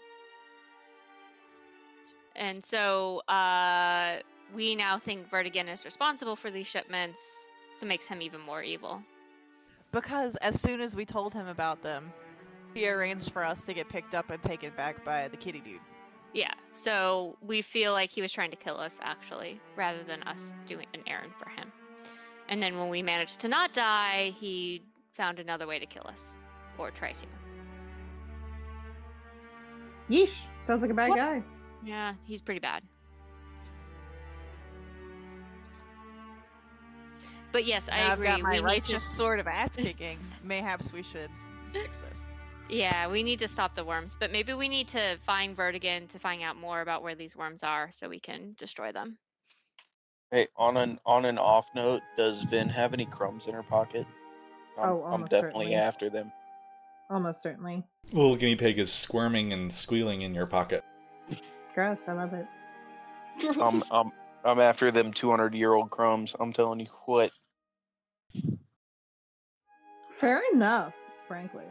and 2.36 2.64
so 2.64 3.20
uh, 3.28 4.18
we 4.56 4.76
now 4.76 4.98
think 4.98 5.30
Verdigan 5.30 5.68
is 5.72 5.86
responsible 5.86 6.36
for 6.36 6.52
these 6.52 6.68
shipments. 6.68 7.20
So 7.78 7.86
makes 7.88 8.08
him 8.08 8.22
even 8.22 8.42
more 8.42 8.62
evil. 8.62 9.02
Because 9.92 10.36
as 10.38 10.60
soon 10.60 10.80
as 10.82 10.96
we 10.96 11.06
told 11.06 11.34
him 11.34 11.48
about 11.48 11.82
them, 11.82 12.12
he 12.74 12.88
arranged 12.88 13.32
for 13.32 13.44
us 13.44 13.66
to 13.66 13.74
get 13.74 13.90
picked 13.90 14.16
up 14.16 14.30
and 14.30 14.42
taken 14.42 14.72
back 14.78 15.04
by 15.04 15.28
the 15.28 15.38
kitty 15.38 15.60
dude. 15.60 15.82
Yeah, 16.34 16.54
so 16.72 17.38
we 17.42 17.62
feel 17.62 17.92
like 17.92 18.10
he 18.10 18.22
was 18.22 18.32
trying 18.32 18.52
to 18.52 18.58
kill 18.58 18.78
us 18.78 18.98
actually, 19.02 19.60
rather 19.76 20.02
than 20.04 20.24
us 20.24 20.54
doing 20.66 20.88
an 20.94 21.02
errand 21.06 21.34
for 21.38 21.50
him. 21.50 21.72
And 22.48 22.64
then 22.64 22.80
when 22.80 22.88
we 22.88 23.02
managed 23.02 23.42
to 23.42 23.50
not 23.50 23.74
die, 23.74 24.34
he 24.40 24.82
found 25.14 25.40
another 25.40 25.68
way 25.68 25.78
to 25.78 25.86
kill 25.86 26.08
us, 26.08 26.38
or 26.78 26.90
try 26.90 27.12
to. 27.12 27.26
Yeesh. 30.10 30.32
Sounds 30.66 30.82
like 30.82 30.92
a 30.92 30.94
bad 30.94 31.10
What? 31.10 31.18
guy. 31.18 31.44
Yeah, 31.84 32.14
he's 32.24 32.42
pretty 32.42 32.60
bad. 32.60 32.84
But 37.52 37.66
yes, 37.66 37.88
I 37.92 38.00
Now 38.08 38.14
agree. 38.14 38.28
I've 38.28 38.38
got 38.38 38.44
my 38.44 38.50
we 38.52 38.56
need 38.58 38.64
righteous 38.64 39.04
to, 39.04 39.16
sword 39.16 39.40
of 39.40 39.48
ass 39.48 39.72
kicking. 39.76 40.18
Mayhaps 40.44 40.94
we 40.94 41.04
should 41.04 41.30
fix 41.74 42.00
this. 42.00 42.26
yeah, 42.70 43.08
we 43.10 43.24
need 43.24 43.40
to 43.40 43.48
stop 43.48 43.76
the 43.76 43.84
worms. 43.84 44.16
But 44.20 44.32
maybe 44.32 44.54
we 44.54 44.70
need 44.70 44.88
to 44.90 45.18
find 45.24 45.56
Verdigan 45.56 46.08
to 46.10 46.20
find 46.20 46.42
out 46.42 46.56
more 46.56 46.82
about 46.82 47.04
where 47.04 47.16
these 47.16 47.36
worms 47.36 47.64
are, 47.64 47.90
so 47.92 48.08
we 48.08 48.20
can 48.20 48.54
destroy 48.58 48.92
them. 48.92 49.18
Hey, 50.32 50.48
on 50.56 50.78
an 50.78 50.98
on 51.06 51.26
an 51.26 51.38
off 51.38 51.68
note, 51.76 52.02
does 52.18 52.44
Vin 52.44 52.70
have 52.70 52.94
any 52.94 53.06
crumbs 53.06 53.48
in 53.48 53.54
her 53.54 53.64
pocket? 53.64 54.06
I'm, 54.80 54.90
Oh, 54.90 55.04
I'm 55.04 55.22
definitely 55.24 55.42
certainly. 55.66 55.76
after 55.76 56.10
them. 56.10 56.32
Almost 57.10 57.44
certainly. 57.44 57.84
Little 58.14 58.36
guinea 58.38 58.56
pig 58.56 58.80
is 58.80 58.94
squirming 58.94 59.52
and 59.52 59.72
squealing 59.74 60.22
in 60.22 60.34
your 60.34 60.48
pocket. 60.48 60.86
Gross. 61.76 62.00
I 62.08 62.14
love 62.14 62.34
it. 62.34 62.46
I'm 63.60 63.84
I'm 63.92 64.12
I'm 64.46 64.60
after 64.60 64.90
them 64.92 65.12
200 65.12 65.54
year 65.54 65.74
old 65.74 65.90
crumbs. 65.90 66.34
I'm 66.40 66.54
telling 66.54 66.80
you 66.80 66.88
what. 67.06 67.32
Fair 70.20 70.42
enough, 70.54 70.94
frankly. 71.28 71.66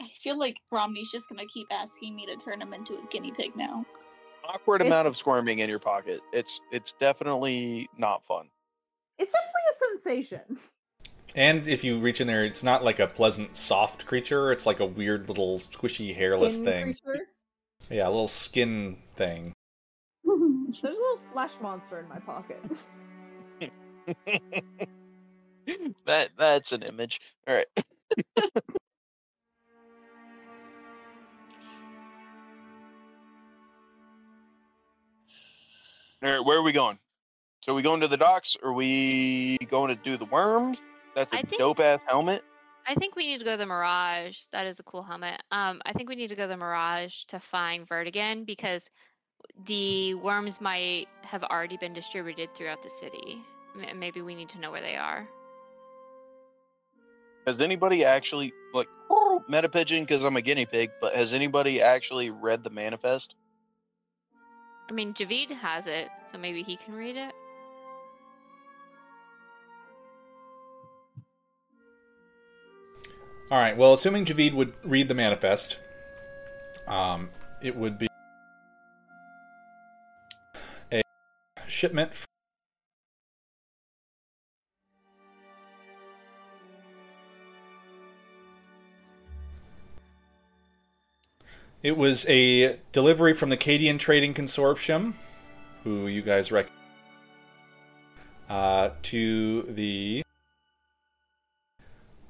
I 0.00 0.08
feel 0.20 0.38
like 0.38 0.56
Romney's 0.72 1.10
just 1.10 1.28
gonna 1.28 1.46
keep 1.46 1.68
asking 1.72 2.16
me 2.16 2.26
to 2.26 2.36
turn 2.36 2.60
him 2.60 2.74
into 2.74 2.94
a 2.94 3.06
guinea 3.10 3.32
pig 3.32 3.56
now. 3.56 3.84
Awkward 4.44 4.80
It's- 4.82 4.88
amount 4.88 5.08
of 5.08 5.16
squirming 5.16 5.60
in 5.60 5.70
your 5.70 5.78
pocket. 5.78 6.20
It's 6.32 6.60
it's 6.70 6.92
definitely 6.92 7.88
not 7.96 8.24
fun. 8.26 8.50
It's 9.18 9.32
definitely 9.32 9.62
a 9.70 10.22
sensation. 10.22 10.60
And 11.36 11.66
if 11.66 11.82
you 11.82 11.98
reach 11.98 12.20
in 12.20 12.26
there, 12.26 12.44
it's 12.44 12.62
not 12.62 12.84
like 12.84 13.00
a 13.00 13.06
pleasant, 13.08 13.56
soft 13.56 14.06
creature. 14.06 14.52
It's 14.52 14.66
like 14.66 14.78
a 14.80 14.86
weird 14.86 15.28
little 15.28 15.58
squishy, 15.58 16.14
hairless 16.14 16.56
Skin 16.56 16.64
thing. 16.64 16.84
creature. 17.04 17.28
Yeah, 17.90 18.06
a 18.06 18.10
little 18.10 18.28
skin 18.28 19.02
thing. 19.14 19.53
There's 20.82 20.96
a 20.96 21.00
little 21.00 21.20
flesh 21.32 21.52
monster 21.62 22.00
in 22.00 22.08
my 22.08 22.18
pocket. 22.18 22.60
that 26.06 26.30
that's 26.36 26.72
an 26.72 26.82
image. 26.82 27.20
All 27.46 27.54
right. 27.54 27.66
All 36.22 36.30
right, 36.30 36.40
where 36.40 36.58
are 36.58 36.62
we 36.62 36.72
going? 36.72 36.98
So 37.60 37.72
are 37.72 37.74
we 37.74 37.82
going 37.82 38.00
to 38.00 38.08
the 38.08 38.16
docks? 38.16 38.56
Or 38.62 38.70
are 38.70 38.72
we 38.72 39.58
going 39.70 39.94
to 39.94 40.02
do 40.02 40.16
the 40.16 40.24
worms? 40.24 40.78
That's 41.14 41.32
a 41.32 41.36
I 41.36 41.42
think- 41.42 41.60
dope 41.60 41.78
ass 41.78 42.00
helmet. 42.06 42.42
I 42.86 42.94
think 42.94 43.16
we 43.16 43.26
need 43.26 43.38
to 43.38 43.44
go 43.46 43.52
to 43.52 43.56
the 43.56 43.64
Mirage. 43.64 44.42
That 44.52 44.66
is 44.66 44.78
a 44.78 44.82
cool 44.82 45.02
helmet. 45.02 45.42
Um, 45.50 45.80
I 45.86 45.92
think 45.94 46.10
we 46.10 46.16
need 46.16 46.28
to 46.28 46.34
go 46.34 46.42
to 46.42 46.48
the 46.48 46.56
Mirage 46.56 47.24
to 47.28 47.40
find 47.40 47.88
Verdigan 47.88 48.44
because 48.44 48.90
the 49.66 50.14
worms 50.14 50.60
might 50.60 51.06
have 51.22 51.44
already 51.44 51.76
been 51.76 51.92
distributed 51.92 52.54
throughout 52.54 52.82
the 52.82 52.90
city. 52.90 53.42
M- 53.80 53.98
Maybe 53.98 54.20
we 54.20 54.34
need 54.34 54.48
to 54.50 54.58
know 54.58 54.70
where 54.70 54.80
they 54.80 54.96
are. 54.96 55.28
Has 57.46 57.60
anybody 57.60 58.04
actually 58.04 58.52
like 58.72 58.88
meta 59.48 59.68
pigeon 59.68 60.04
because 60.04 60.24
I'm 60.24 60.36
a 60.36 60.42
guinea 60.42 60.66
pig? 60.66 60.90
But 61.00 61.14
has 61.14 61.32
anybody 61.32 61.82
actually 61.82 62.30
read 62.30 62.64
the 62.64 62.70
manifest? 62.70 63.34
I 64.88 64.92
mean, 64.92 65.14
Javid 65.14 65.50
has 65.50 65.86
it, 65.86 66.08
so 66.30 66.38
maybe 66.38 66.62
he 66.62 66.76
can 66.76 66.94
read 66.94 67.16
it. 67.16 67.32
All 73.50 73.58
right. 73.58 73.76
Well, 73.76 73.92
assuming 73.92 74.24
Javid 74.24 74.54
would 74.54 74.72
read 74.84 75.08
the 75.08 75.14
manifest, 75.14 75.78
um, 76.88 77.30
it 77.62 77.76
would 77.76 77.98
be 77.98 78.08
shipment. 81.74 82.12
It 91.82 91.98
was 91.98 92.24
a 92.30 92.78
delivery 92.92 93.34
from 93.34 93.50
the 93.50 93.58
Cadian 93.58 93.98
Trading 93.98 94.32
Consortium, 94.32 95.14
who 95.82 96.06
you 96.06 96.22
guys 96.22 96.50
rec, 96.50 96.70
uh, 98.48 98.90
to 99.02 99.62
the 99.62 100.22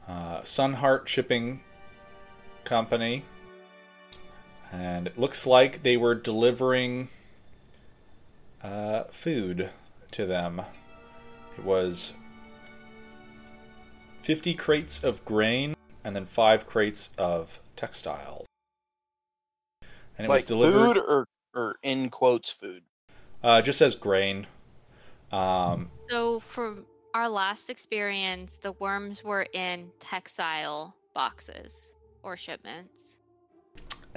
uh, 0.08 0.40
Sunheart 0.40 1.06
Shipping 1.06 1.60
Company. 2.64 3.24
And 4.72 5.06
it 5.06 5.16
looks 5.16 5.46
like 5.46 5.84
they 5.84 5.96
were 5.96 6.16
delivering 6.16 7.08
uh, 8.64 9.04
food 9.04 9.70
to 10.12 10.26
them. 10.26 10.62
It 11.56 11.64
was 11.64 12.14
50 14.22 14.54
crates 14.54 15.04
of 15.04 15.24
grain 15.24 15.76
and 16.02 16.16
then 16.16 16.26
five 16.26 16.66
crates 16.66 17.10
of 17.18 17.60
textiles. 17.76 18.46
And 20.18 20.24
it 20.26 20.28
like 20.28 20.38
was 20.38 20.44
delivered. 20.44 20.94
food 20.94 20.98
or 20.98 21.26
or 21.54 21.76
in 21.82 22.08
quotes 22.10 22.50
food. 22.50 22.82
Uh, 23.42 23.62
just 23.62 23.78
says 23.78 23.94
grain. 23.94 24.46
Um, 25.30 25.88
So, 26.10 26.40
from 26.40 26.84
our 27.14 27.28
last 27.28 27.70
experience, 27.70 28.56
the 28.58 28.72
worms 28.72 29.22
were 29.22 29.46
in 29.52 29.90
textile 30.00 30.96
boxes 31.14 31.92
or 32.24 32.36
shipments. 32.36 33.18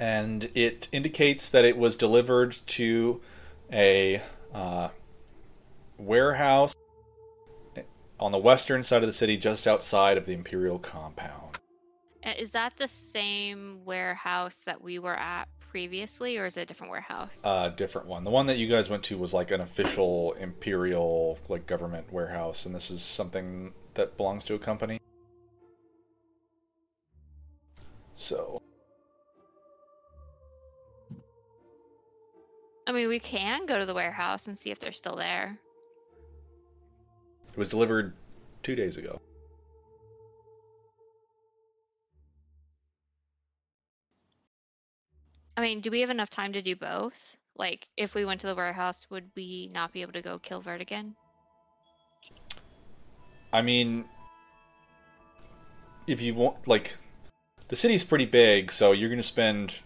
and 0.00 0.50
it 0.54 0.88
indicates 0.92 1.50
that 1.50 1.64
it 1.64 1.76
was 1.76 1.96
delivered 1.96 2.52
to 2.66 3.20
a 3.72 4.20
uh, 4.54 4.88
warehouse 5.98 6.74
on 8.20 8.32
the 8.32 8.38
western 8.38 8.82
side 8.82 9.02
of 9.02 9.06
the 9.06 9.12
city, 9.12 9.36
just 9.36 9.66
outside 9.66 10.16
of 10.16 10.26
the 10.26 10.32
Imperial 10.32 10.78
compound. 10.78 11.58
Uh, 12.24 12.32
Is 12.38 12.50
that 12.50 12.76
the 12.76 12.88
same 12.88 13.80
warehouse 13.84 14.62
that 14.66 14.82
we 14.82 14.98
were 14.98 15.16
at 15.16 15.48
previously, 15.60 16.36
or 16.36 16.46
is 16.46 16.56
it 16.56 16.62
a 16.62 16.66
different 16.66 16.90
warehouse? 16.90 17.40
A 17.44 17.72
different 17.74 18.08
one. 18.08 18.24
The 18.24 18.30
one 18.30 18.46
that 18.46 18.58
you 18.58 18.66
guys 18.66 18.88
went 18.88 19.04
to 19.04 19.18
was 19.18 19.32
like 19.32 19.50
an 19.50 19.60
official 19.60 20.32
Imperial, 20.32 21.38
like 21.48 21.66
government 21.66 22.12
warehouse, 22.12 22.66
and 22.66 22.74
this 22.74 22.90
is 22.90 23.02
something 23.02 23.72
that 23.94 24.16
belongs 24.16 24.44
to 24.46 24.54
a 24.54 24.58
company. 24.58 24.98
So, 28.16 28.60
I 32.88 32.92
mean, 32.92 33.08
we 33.08 33.18
can 33.18 33.66
go 33.66 33.78
to 33.78 33.84
the 33.84 33.92
warehouse 33.92 34.46
and 34.46 34.58
see 34.58 34.70
if 34.70 34.78
they're 34.78 34.92
still 34.92 35.14
there. 35.14 35.58
it 37.52 37.58
was 37.58 37.68
delivered 37.68 38.14
two 38.62 38.74
days 38.74 38.96
ago. 38.96 39.20
I 45.58 45.60
mean, 45.60 45.80
do 45.80 45.90
we 45.90 46.00
have 46.00 46.08
enough 46.08 46.30
time 46.30 46.52
to 46.54 46.62
do 46.62 46.76
both? 46.76 47.36
Like, 47.56 47.88
if 47.96 48.14
we 48.14 48.24
went 48.24 48.40
to 48.40 48.46
the 48.46 48.54
warehouse, 48.54 49.06
would 49.10 49.30
we 49.36 49.68
not 49.74 49.92
be 49.92 50.00
able 50.00 50.12
to 50.12 50.22
go 50.22 50.38
kill 50.38 50.62
Verdigan? 50.62 51.14
I 53.52 53.60
mean, 53.60 54.06
if 56.06 56.22
you 56.22 56.34
want, 56.34 56.66
like, 56.66 56.96
the 57.66 57.76
city's 57.76 58.04
pretty 58.04 58.26
big, 58.26 58.70
so 58.70 58.92
you're 58.92 59.08
going 59.08 59.18
to 59.18 59.24
spend, 59.24 59.80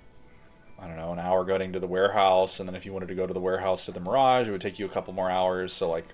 I 0.82 0.88
don't 0.88 0.96
know, 0.96 1.12
an 1.12 1.20
hour 1.20 1.44
going 1.44 1.72
to 1.72 1.78
the 1.80 1.86
warehouse, 1.86 2.58
and 2.58 2.68
then 2.68 2.74
if 2.74 2.84
you 2.84 2.92
wanted 2.92 3.08
to 3.08 3.14
go 3.14 3.26
to 3.26 3.32
the 3.32 3.40
warehouse 3.40 3.84
to 3.84 3.92
the 3.92 4.00
Mirage, 4.00 4.48
it 4.48 4.50
would 4.50 4.60
take 4.60 4.78
you 4.80 4.86
a 4.86 4.88
couple 4.88 5.12
more 5.12 5.30
hours. 5.30 5.72
So, 5.72 5.88
like, 5.88 6.06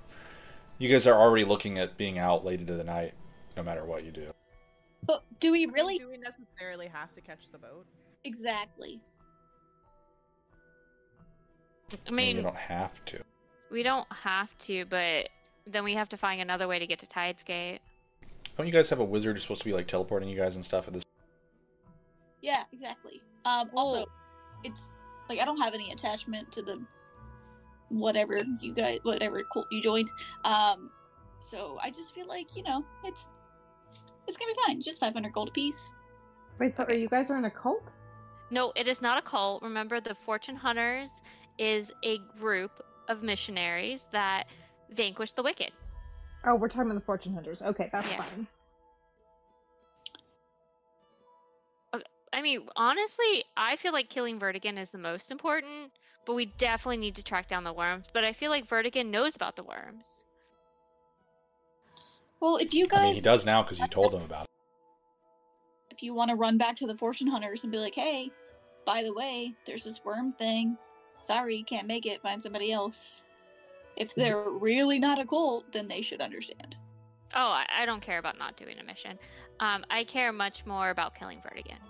you 0.79 0.91
guys 0.91 1.07
are 1.07 1.19
already 1.19 1.45
looking 1.45 1.79
at 1.79 1.97
being 1.97 2.19
out 2.19 2.45
late 2.45 2.61
into 2.61 2.75
the 2.75 2.85
night, 2.85 3.15
no 3.57 3.63
matter 3.63 3.85
what 3.85 4.05
you 4.05 4.11
do. 4.13 4.33
But 5.07 5.23
do 5.41 5.53
we 5.53 5.65
really 5.67 5.99
Do 5.99 6.11
we 6.11 6.19
necessarily 6.19 6.87
have 6.89 7.15
to 7.15 7.21
catch 7.23 7.49
the 7.51 7.57
boat? 7.59 7.87
exactly? 8.25 9.01
I 11.91 11.97
I 12.09 12.11
mean, 12.11 12.17
mean, 12.17 12.37
you 12.37 12.43
don't 12.43 12.57
have 12.57 13.03
to. 13.07 13.23
we 13.71 13.83
don't 13.83 14.07
have 14.13 14.57
to, 14.59 14.85
but 14.87 15.31
then 15.67 15.85
we 15.85 15.95
have 15.95 16.09
to 16.11 16.17
find 16.19 16.41
another 16.43 16.69
way 16.69 16.79
to 16.79 16.87
get 16.87 16.99
to 16.99 17.07
Tidesgate. 17.07 17.79
Don't 18.57 18.67
you 18.67 18.73
guys 18.73 18.91
have 18.91 18.99
a 19.01 19.05
wizard 19.05 19.37
who's 19.37 19.43
supposed 19.43 19.63
to 19.63 19.65
be 19.69 19.73
like 19.73 19.87
teleporting 19.87 20.29
you 20.29 20.37
guys 20.37 20.57
and 20.57 20.65
stuff 20.65 20.87
at 20.89 20.95
this? 20.95 21.05
Yeah, 22.43 22.65
exactly. 22.73 23.23
Um, 23.45 23.71
also, 23.75 23.99
Well- 24.01 24.09
it's 24.65 24.95
like 25.29 25.39
I 25.41 25.45
don't 25.45 25.59
have 25.61 25.75
any 25.75 25.91
attachment 25.93 26.51
to 26.53 26.63
the 26.63 26.81
whatever 27.89 28.39
you 28.61 28.75
guys, 28.75 28.99
whatever 29.03 29.43
cult 29.53 29.67
you 29.71 29.83
joined. 29.83 30.11
Um, 30.45 30.91
so 31.41 31.79
I 31.83 31.91
just 31.91 32.15
feel 32.15 32.27
like 32.27 32.57
you 32.57 32.63
know 32.63 32.85
it's 33.05 33.29
it's 34.27 34.37
gonna 34.37 34.53
be 34.53 34.59
fine. 34.67 34.77
It's 34.77 34.87
just 34.87 35.01
five 35.01 35.13
hundred 35.13 35.33
gold 35.33 35.49
apiece. 35.49 35.91
Wait, 36.59 36.77
so 36.77 36.85
are 36.85 36.93
you 36.95 37.09
guys 37.09 37.31
are 37.31 37.39
in 37.39 37.45
a 37.45 37.51
cult? 37.51 37.93
No, 38.51 38.73
it 38.77 38.89
is 38.89 39.01
not 39.03 39.19
a 39.19 39.23
cult. 39.23 39.63
Remember, 39.63 40.01
the 40.01 40.15
Fortune 40.15 40.57
Hunters 40.57 41.11
is 41.59 41.93
a 42.03 42.19
group 42.39 42.83
of 43.09 43.23
missionaries 43.23 44.07
that 44.13 44.45
vanquish 44.91 45.33
the 45.33 45.43
wicked. 45.43 45.71
Oh, 46.45 46.55
we're 46.55 46.69
talking 46.69 46.83
about 46.91 46.95
the 46.95 47.05
fortune 47.05 47.35
hunters. 47.35 47.61
Okay, 47.63 47.91
that's 47.93 48.09
Yeah. 48.09 48.23
fine. 48.23 48.47
I 52.39 52.43
mean, 52.43 52.69
honestly, 52.77 53.45
I 53.57 53.75
feel 53.75 53.93
like 53.93 54.11
killing 54.11 54.39
Verdigan 54.39 54.79
is 54.79 54.93
the 54.93 54.99
most 54.99 55.33
important, 55.33 55.93
but 56.25 56.35
we 56.35 56.47
definitely 56.47 56.99
need 56.99 57.17
to 57.17 57.25
track 57.25 57.49
down 57.49 57.65
the 57.65 57.73
worms. 57.73 58.07
But 58.13 58.25
I 58.25 58.33
feel 58.33 58.53
like 58.53 58.65
Verdigan 58.69 59.11
knows 59.11 59.35
about 59.35 59.57
the 59.57 59.65
worms. 59.65 60.25
Well, 62.41 62.59
if 62.59 62.75
you 62.75 62.87
I 62.87 62.89
guys, 62.89 63.03
mean, 63.07 63.15
he 63.15 63.21
does 63.21 63.45
now 63.45 63.63
because 63.63 63.81
you 63.81 63.89
told 63.89 64.15
him 64.15 64.23
about 64.23 64.45
it. 64.45 64.51
if 65.91 66.03
you 66.03 66.15
want 66.15 66.31
to 66.31 66.37
run 66.37 66.59
back 66.59 66.77
to 66.77 66.87
the 66.87 66.97
fortune 66.97 67.27
hunters 67.27 67.65
and 67.65 67.73
be 67.73 67.79
like, 67.79 67.95
hey, 67.97 68.31
by 68.87 69.03
the 69.03 69.13
way, 69.13 69.55
there's 69.67 69.85
this 69.85 70.05
worm 70.05 70.33
thing. 70.33 70.79
Sorry, 71.19 71.57
you 71.57 71.65
can't 71.65 71.89
make 71.89 72.07
it. 72.07 72.23
Find 72.23 72.43
somebody 72.43 72.73
else. 72.73 73.23
If 73.97 74.15
they're 74.15 74.49
really 74.49 75.01
not 75.01 75.19
a 75.19 75.27
cult, 75.27 75.73
then 75.73 75.89
they 75.89 76.03
should 76.03 76.21
understand. 76.21 76.77
Oh, 77.35 77.49
I, 77.51 77.67
I 77.81 77.87
don't 77.87 78.01
care 78.03 78.19
about 78.19 78.39
not 78.39 78.57
doing 78.57 78.79
a 78.79 78.85
mission. 78.85 79.19
Um, 79.61 79.85
I 79.91 80.05
care 80.05 80.33
much 80.33 80.65
more 80.67 80.91
about 80.91 81.15
killing 81.17 81.41
Verdigan. 81.41 81.81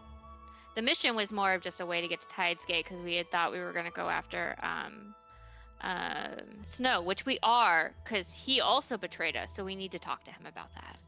The 0.78 0.82
mission 0.82 1.16
was 1.16 1.32
more 1.32 1.54
of 1.54 1.60
just 1.60 1.80
a 1.80 1.86
way 1.86 2.00
to 2.00 2.06
get 2.06 2.20
to 2.20 2.28
Tides 2.28 2.64
Gate 2.64 2.84
because 2.84 3.02
we 3.02 3.16
had 3.16 3.28
thought 3.32 3.50
we 3.50 3.58
were 3.58 3.72
going 3.72 3.86
to 3.86 3.90
go 3.90 4.08
after 4.08 4.54
um, 4.62 5.12
um 5.80 6.38
Snow, 6.62 7.02
which 7.02 7.26
we 7.26 7.36
are 7.42 7.92
because 8.04 8.32
he 8.32 8.60
also 8.60 8.96
betrayed 8.96 9.36
us. 9.36 9.52
So 9.52 9.64
we 9.64 9.74
need 9.74 9.90
to 9.90 9.98
talk 9.98 10.22
to 10.22 10.30
him 10.30 10.46
about 10.46 10.72
that. 10.76 11.00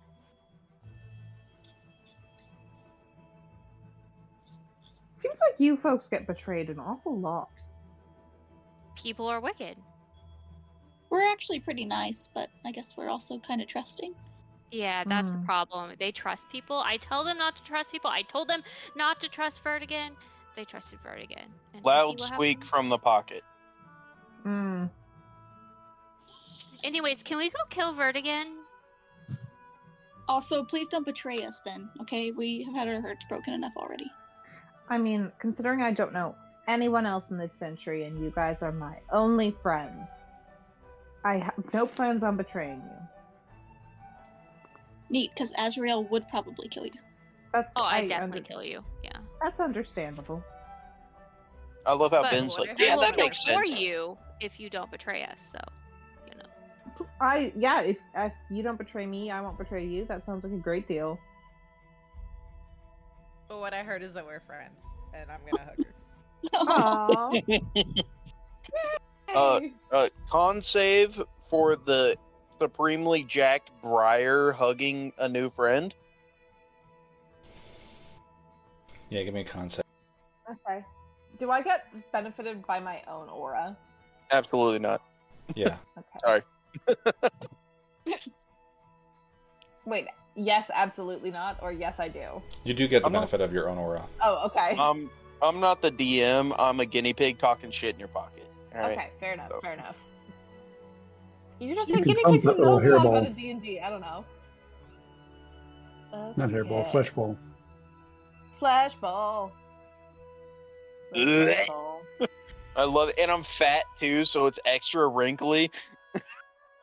Seems 5.18 5.38
like 5.38 5.54
you 5.58 5.76
folks 5.76 6.08
get 6.08 6.26
betrayed 6.26 6.68
an 6.68 6.80
awful 6.80 7.16
lot. 7.16 7.50
People 9.00 9.28
are 9.28 9.38
wicked. 9.38 9.76
We're 11.10 11.30
actually 11.30 11.60
pretty 11.60 11.84
nice, 11.84 12.28
but 12.34 12.50
I 12.66 12.72
guess 12.72 12.96
we're 12.96 13.08
also 13.08 13.38
kind 13.38 13.62
of 13.62 13.68
trusting. 13.68 14.16
Yeah, 14.70 15.04
that's 15.04 15.32
the 15.32 15.38
Hmm. 15.38 15.44
problem. 15.44 15.92
They 15.98 16.12
trust 16.12 16.48
people. 16.48 16.78
I 16.78 16.96
tell 16.96 17.24
them 17.24 17.38
not 17.38 17.56
to 17.56 17.62
trust 17.64 17.90
people. 17.92 18.10
I 18.10 18.22
told 18.22 18.48
them 18.48 18.62
not 18.94 19.20
to 19.20 19.28
trust 19.28 19.62
Verdigan. 19.64 20.10
They 20.56 20.64
trusted 20.64 20.98
Verdigan. 21.02 21.46
and 21.74 21.84
we'll 21.84 22.16
Loud 22.16 22.32
squeak 22.34 22.64
from 22.64 22.88
the 22.88 22.98
pocket. 22.98 23.44
Hmm. 24.42 24.86
Anyways, 26.82 27.22
can 27.22 27.38
we 27.38 27.50
go 27.50 27.58
kill 27.68 27.94
Verdigan? 27.94 28.56
Also, 30.28 30.62
please 30.64 30.86
don't 30.88 31.04
betray 31.04 31.44
us, 31.44 31.60
Ben. 31.64 31.90
Okay, 32.02 32.30
we 32.30 32.62
have 32.64 32.74
had 32.74 32.88
our 32.88 33.00
hearts 33.00 33.24
broken 33.28 33.52
enough 33.54 33.72
already. 33.76 34.10
I 34.88 34.98
mean, 34.98 35.32
considering 35.38 35.82
I 35.82 35.92
don't 35.92 36.12
know 36.12 36.34
anyone 36.68 37.06
else 37.06 37.30
in 37.30 37.36
this 37.38 37.52
century 37.52 38.04
and 38.04 38.18
you 38.22 38.30
guys 38.34 38.62
are 38.62 38.72
my 38.72 38.98
only 39.12 39.50
friends, 39.62 40.26
I 41.24 41.38
have 41.38 41.54
no 41.72 41.86
plans 41.86 42.22
on 42.22 42.36
betraying 42.36 42.80
you. 42.84 43.08
Neat, 45.10 45.30
because 45.34 45.52
Azrael 45.58 46.04
would 46.04 46.26
probably 46.28 46.68
kill 46.68 46.86
you. 46.86 46.92
That's 47.52 47.68
Oh, 47.76 47.82
I 47.82 47.98
I 47.98 48.06
definitely 48.06 48.38
under- 48.38 48.48
kill 48.48 48.62
you. 48.62 48.84
Yeah. 49.02 49.10
That's 49.42 49.60
understandable. 49.60 50.42
I 51.84 51.94
love 51.94 52.12
how 52.12 52.22
But 52.22 52.30
Ben's 52.30 52.54
like, 52.54 52.68
yeah, 52.78 52.90
we 52.90 52.94
will 52.94 53.00
that 53.00 53.16
kill 53.16 53.24
makes 53.24 53.42
for 53.44 53.64
you 53.64 54.16
if 54.40 54.60
you 54.60 54.70
don't 54.70 54.90
betray 54.90 55.24
us. 55.24 55.52
So, 55.52 55.58
you 56.28 56.34
know. 56.38 57.06
I 57.20 57.52
yeah, 57.56 57.80
if, 57.80 57.96
if 58.14 58.32
you 58.50 58.62
don't 58.62 58.76
betray 58.78 59.06
me, 59.06 59.30
I 59.30 59.40
won't 59.40 59.58
betray 59.58 59.84
you. 59.84 60.04
That 60.04 60.24
sounds 60.24 60.44
like 60.44 60.52
a 60.52 60.56
great 60.56 60.86
deal. 60.86 61.18
But 63.48 63.58
what 63.60 63.74
I 63.74 63.82
heard 63.82 64.02
is 64.02 64.14
that 64.14 64.24
we're 64.24 64.40
friends, 64.40 64.78
and 65.14 65.28
I'm 65.30 65.40
gonna 65.50 65.64
hug 65.64 65.84
her. 65.84 67.42
Aww. 67.74 68.04
Uh, 69.32 69.60
Yay. 69.62 69.72
uh, 69.92 70.08
con 70.28 70.60
save 70.60 71.22
for 71.48 71.76
the 71.76 72.16
supremely 72.60 73.24
jacked 73.24 73.70
Briar 73.82 74.52
hugging 74.52 75.12
a 75.18 75.28
new 75.28 75.50
friend. 75.50 75.94
Yeah, 79.08 79.22
give 79.24 79.34
me 79.34 79.40
a 79.40 79.44
concept. 79.44 79.88
okay. 80.48 80.84
Do 81.38 81.50
I 81.50 81.62
get 81.62 81.86
benefited 82.12 82.64
by 82.66 82.78
my 82.80 83.02
own 83.08 83.28
aura? 83.28 83.76
Absolutely 84.30 84.78
not. 84.78 85.00
Yeah. 85.54 85.76
Okay. 85.98 86.18
Sorry. 86.24 86.42
Wait. 89.86 90.06
Yes, 90.36 90.70
absolutely 90.72 91.30
not, 91.30 91.58
or 91.60 91.72
yes, 91.72 91.98
I 91.98 92.08
do. 92.08 92.40
You 92.64 92.72
do 92.72 92.86
get 92.86 93.00
the 93.00 93.06
I'm 93.06 93.12
not- 93.12 93.20
benefit 93.20 93.40
of 93.40 93.52
your 93.52 93.68
own 93.68 93.78
aura. 93.78 94.06
Oh, 94.22 94.46
okay. 94.46 94.76
Um, 94.76 95.10
I'm 95.42 95.58
not 95.60 95.82
the 95.82 95.90
DM. 95.90 96.54
I'm 96.58 96.78
a 96.80 96.86
guinea 96.86 97.12
pig 97.12 97.38
talking 97.38 97.70
shit 97.70 97.94
in 97.94 97.98
your 97.98 98.08
pocket. 98.08 98.46
All 98.74 98.80
right. 98.80 98.92
Okay, 98.92 99.10
fair 99.18 99.32
enough. 99.32 99.48
So- 99.50 99.60
Fair 99.60 99.72
enough. 99.72 99.96
You 101.60 101.74
just 101.74 101.88
You 101.88 101.94
think 101.96 102.06
can 102.06 102.14
guinea 102.14 102.24
pump 102.24 102.42
pigs 102.42 102.46
little 102.58 102.80
knows 102.80 102.82
a 102.82 102.86
hairball. 102.86 103.08
about 103.18 103.26
a 103.26 103.30
D&D. 103.30 103.80
I 103.80 103.90
don't 103.90 104.00
know. 104.00 104.24
Not 106.36 106.50
hairball, 106.50 106.90
fleshball. 106.90 106.90
flesh 106.90 107.10
ball. 107.12 107.36
Flash 108.58 108.94
ball. 109.00 109.52
Blech. 111.14 111.54
Flash 111.54 111.68
ball. 111.68 112.02
I 112.76 112.84
love 112.84 113.08
it, 113.10 113.18
and 113.18 113.30
I'm 113.30 113.42
fat 113.42 113.84
too, 113.98 114.24
so 114.24 114.46
it's 114.46 114.58
extra 114.64 115.06
wrinkly. 115.08 115.70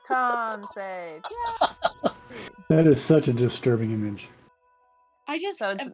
Con 0.07 0.65
save. 0.73 1.21
Yeah. 1.61 1.67
That 2.69 2.85
is 2.85 3.01
such 3.01 3.29
a 3.29 3.33
disturbing 3.33 3.91
image. 3.91 4.27
I 5.27 5.37
just 5.37 5.57
So 5.59 5.69
it's- 5.69 5.85
have 5.87 5.93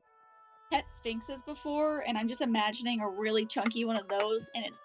pet 0.71 0.89
sphinxes 0.89 1.43
before, 1.43 1.99
and 2.07 2.17
I'm 2.17 2.27
just 2.27 2.41
imagining 2.41 2.99
a 3.01 3.07
really 3.07 3.45
chunky 3.45 3.85
one 3.85 3.95
of 3.95 4.07
those, 4.07 4.49
and 4.55 4.65
it's 4.65 4.81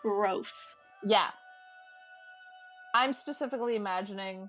gross. 0.00 0.76
Yeah. 1.04 1.30
I'm 2.94 3.12
specifically 3.12 3.74
imagining 3.74 4.48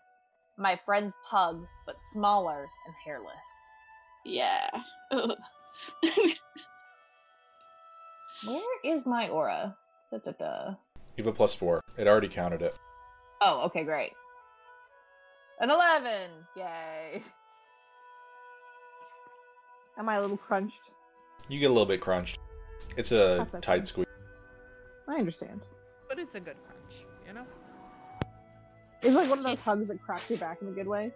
my 0.57 0.79
friend's 0.85 1.15
pug, 1.29 1.65
but 1.87 1.95
smaller 2.13 2.67
and 2.85 2.95
hairless. 3.03 3.33
Yeah. 4.23 4.69
Where 8.45 8.79
is 8.83 9.05
my 9.07 9.29
aura? 9.29 9.75
Da, 10.11 10.19
da, 10.19 10.31
da. 10.31 10.75
You 11.17 11.23
have 11.23 11.33
a 11.33 11.35
plus 11.35 11.55
four. 11.55 11.81
It 11.97 12.07
already 12.07 12.27
counted 12.27 12.61
it. 12.61 12.77
Oh, 13.41 13.61
okay, 13.65 13.83
great. 13.83 14.11
An 15.59 15.71
11! 15.71 16.29
Yay. 16.55 17.23
Am 19.97 20.07
I 20.07 20.17
a 20.17 20.21
little 20.21 20.37
crunched? 20.37 20.81
You 21.49 21.59
get 21.59 21.67
a 21.67 21.73
little 21.73 21.85
bit 21.87 22.01
crunched. 22.01 22.37
It's 22.95 23.11
a 23.11 23.47
tight 23.61 23.87
squeeze. 23.87 24.05
I 25.07 25.15
understand. 25.15 25.61
But 26.07 26.19
it's 26.19 26.35
a 26.35 26.39
good 26.39 26.57
crunch, 26.63 27.05
you 27.25 27.33
know? 27.33 27.45
It's 29.05 29.13
like 29.13 29.29
one 29.29 29.37
of 29.37 29.43
those 29.43 29.59
hugs 29.59 29.87
that 29.87 30.01
cracks 30.01 30.27
your 30.31 30.39
back 30.39 30.63
in 30.63 30.67
a 30.67 30.71
good 30.71 30.87
way. 30.87 31.11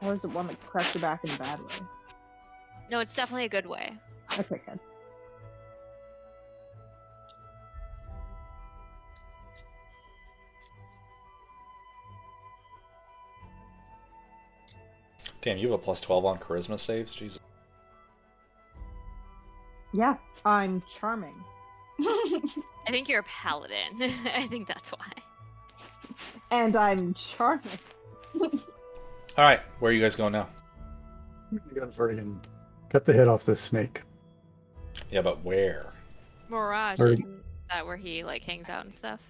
Or 0.00 0.14
is 0.14 0.24
it 0.24 0.30
one 0.30 0.46
that 0.46 0.58
cracks 0.66 0.94
your 0.94 1.02
back 1.02 1.22
in 1.22 1.30
a 1.30 1.36
bad 1.36 1.60
way? 1.60 1.74
No, 2.90 3.00
it's 3.00 3.12
definitely 3.12 3.44
a 3.44 3.50
good 3.50 3.66
way. 3.66 3.92
Okay, 4.38 4.62
good. 4.64 4.80
Damn, 15.42 15.58
you 15.58 15.70
have 15.70 15.78
a 15.78 15.82
plus 15.82 16.00
12 16.00 16.24
on 16.24 16.38
charisma 16.38 16.78
saves? 16.78 17.14
Jesus. 17.14 17.40
Yeah, 19.92 20.16
I'm 20.46 20.82
charming. 20.98 21.44
I 22.00 22.90
think 22.90 23.08
you're 23.08 23.20
a 23.20 23.24
paladin. 23.24 23.76
I 24.34 24.46
think 24.48 24.68
that's 24.68 24.90
why. 24.90 25.06
And 26.50 26.76
I'm 26.76 27.14
charming. 27.14 27.64
All 28.40 28.50
right, 29.38 29.60
where 29.80 29.90
are 29.90 29.94
you 29.94 30.00
guys 30.00 30.14
going 30.16 30.32
now? 30.32 30.48
I'm 31.50 31.60
gonna 31.74 31.86
go 31.86 31.92
Verdigan. 31.92 32.38
Cut 32.90 33.04
the 33.04 33.12
head 33.12 33.28
off 33.28 33.44
this 33.44 33.60
snake. 33.60 34.02
Yeah, 35.10 35.22
but 35.22 35.42
where? 35.44 35.92
Mirage 36.48 37.00
Or- 37.00 37.08
isn't 37.08 37.42
that 37.70 37.84
where 37.86 37.96
he 37.96 38.24
like 38.24 38.44
hangs 38.44 38.68
out 38.68 38.84
and 38.84 38.94
stuff? 38.94 39.20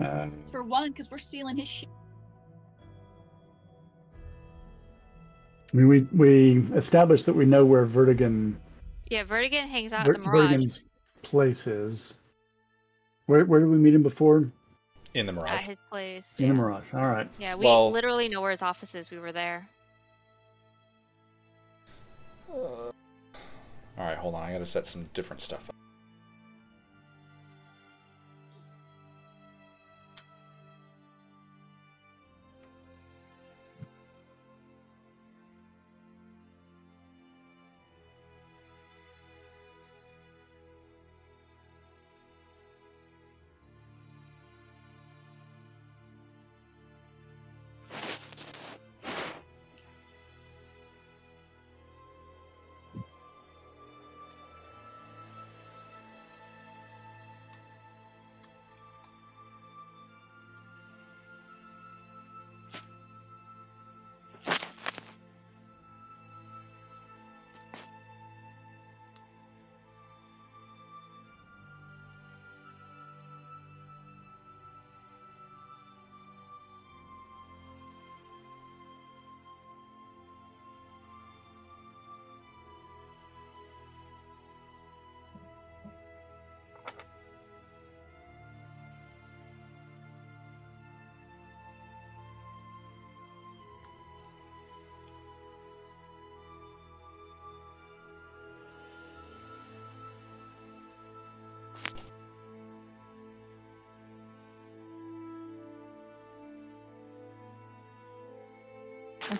Uh, 0.00 0.28
For 0.52 0.62
one, 0.62 0.90
because 0.90 1.10
we're 1.10 1.18
stealing 1.18 1.56
his 1.56 1.68
shit. 1.68 1.88
I 5.72 5.76
mean, 5.76 5.88
we 5.88 6.00
we 6.14 6.58
established 6.76 7.26
that 7.26 7.34
we 7.34 7.44
know 7.44 7.64
where 7.64 7.84
Verdigan 7.86 8.54
Yeah, 9.10 9.24
Verdigan 9.24 9.66
hangs 9.66 9.92
out 9.92 10.04
Ver- 10.06 10.12
at 10.12 10.18
the 10.18 10.24
Mirage 10.24 10.50
Verdigan's 10.50 10.82
place 11.22 11.66
is. 11.66 12.18
Where 13.26 13.44
where 13.44 13.60
did 13.60 13.68
we 13.68 13.78
meet 13.78 13.94
him 13.94 14.02
before? 14.02 14.50
In 15.14 15.26
the 15.26 15.32
Mirage. 15.32 15.50
at 15.50 15.60
his 15.62 15.80
place. 15.90 16.34
In 16.38 16.46
yeah. 16.46 16.52
the 16.52 16.58
Mirage. 16.58 16.94
All 16.94 17.06
right. 17.06 17.28
Yeah, 17.38 17.54
we 17.54 17.64
Well- 17.64 17.90
literally 17.90 18.28
know 18.28 18.40
where 18.40 18.50
his 18.50 18.62
office 18.62 18.94
is. 18.94 19.10
We 19.10 19.18
were 19.18 19.32
there. 19.32 19.68
All 22.50 22.92
right, 23.96 24.16
hold 24.16 24.34
on. 24.34 24.42
I 24.42 24.52
gotta 24.52 24.66
set 24.66 24.86
some 24.86 25.10
different 25.12 25.42
stuff 25.42 25.68
up. 25.68 25.76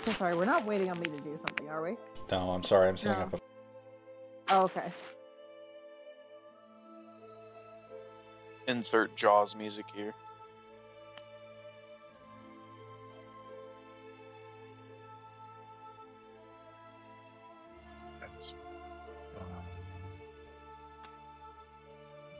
So 0.08 0.18
sorry. 0.18 0.36
We're 0.36 0.44
not 0.44 0.64
waiting 0.64 0.90
on 0.90 0.98
me 0.98 1.04
to 1.06 1.18
do 1.18 1.36
something, 1.36 1.68
are 1.68 1.82
we? 1.82 1.96
No, 2.30 2.50
I'm 2.50 2.62
sorry. 2.62 2.88
I'm 2.88 2.96
setting 2.96 3.18
No. 3.18 3.24
up 3.26 3.34
a. 3.34 3.40
Oh, 4.50 4.60
okay. 4.62 4.92
Insert 8.66 9.14
Jaws 9.16 9.54
music 9.54 9.86
here. 9.94 10.14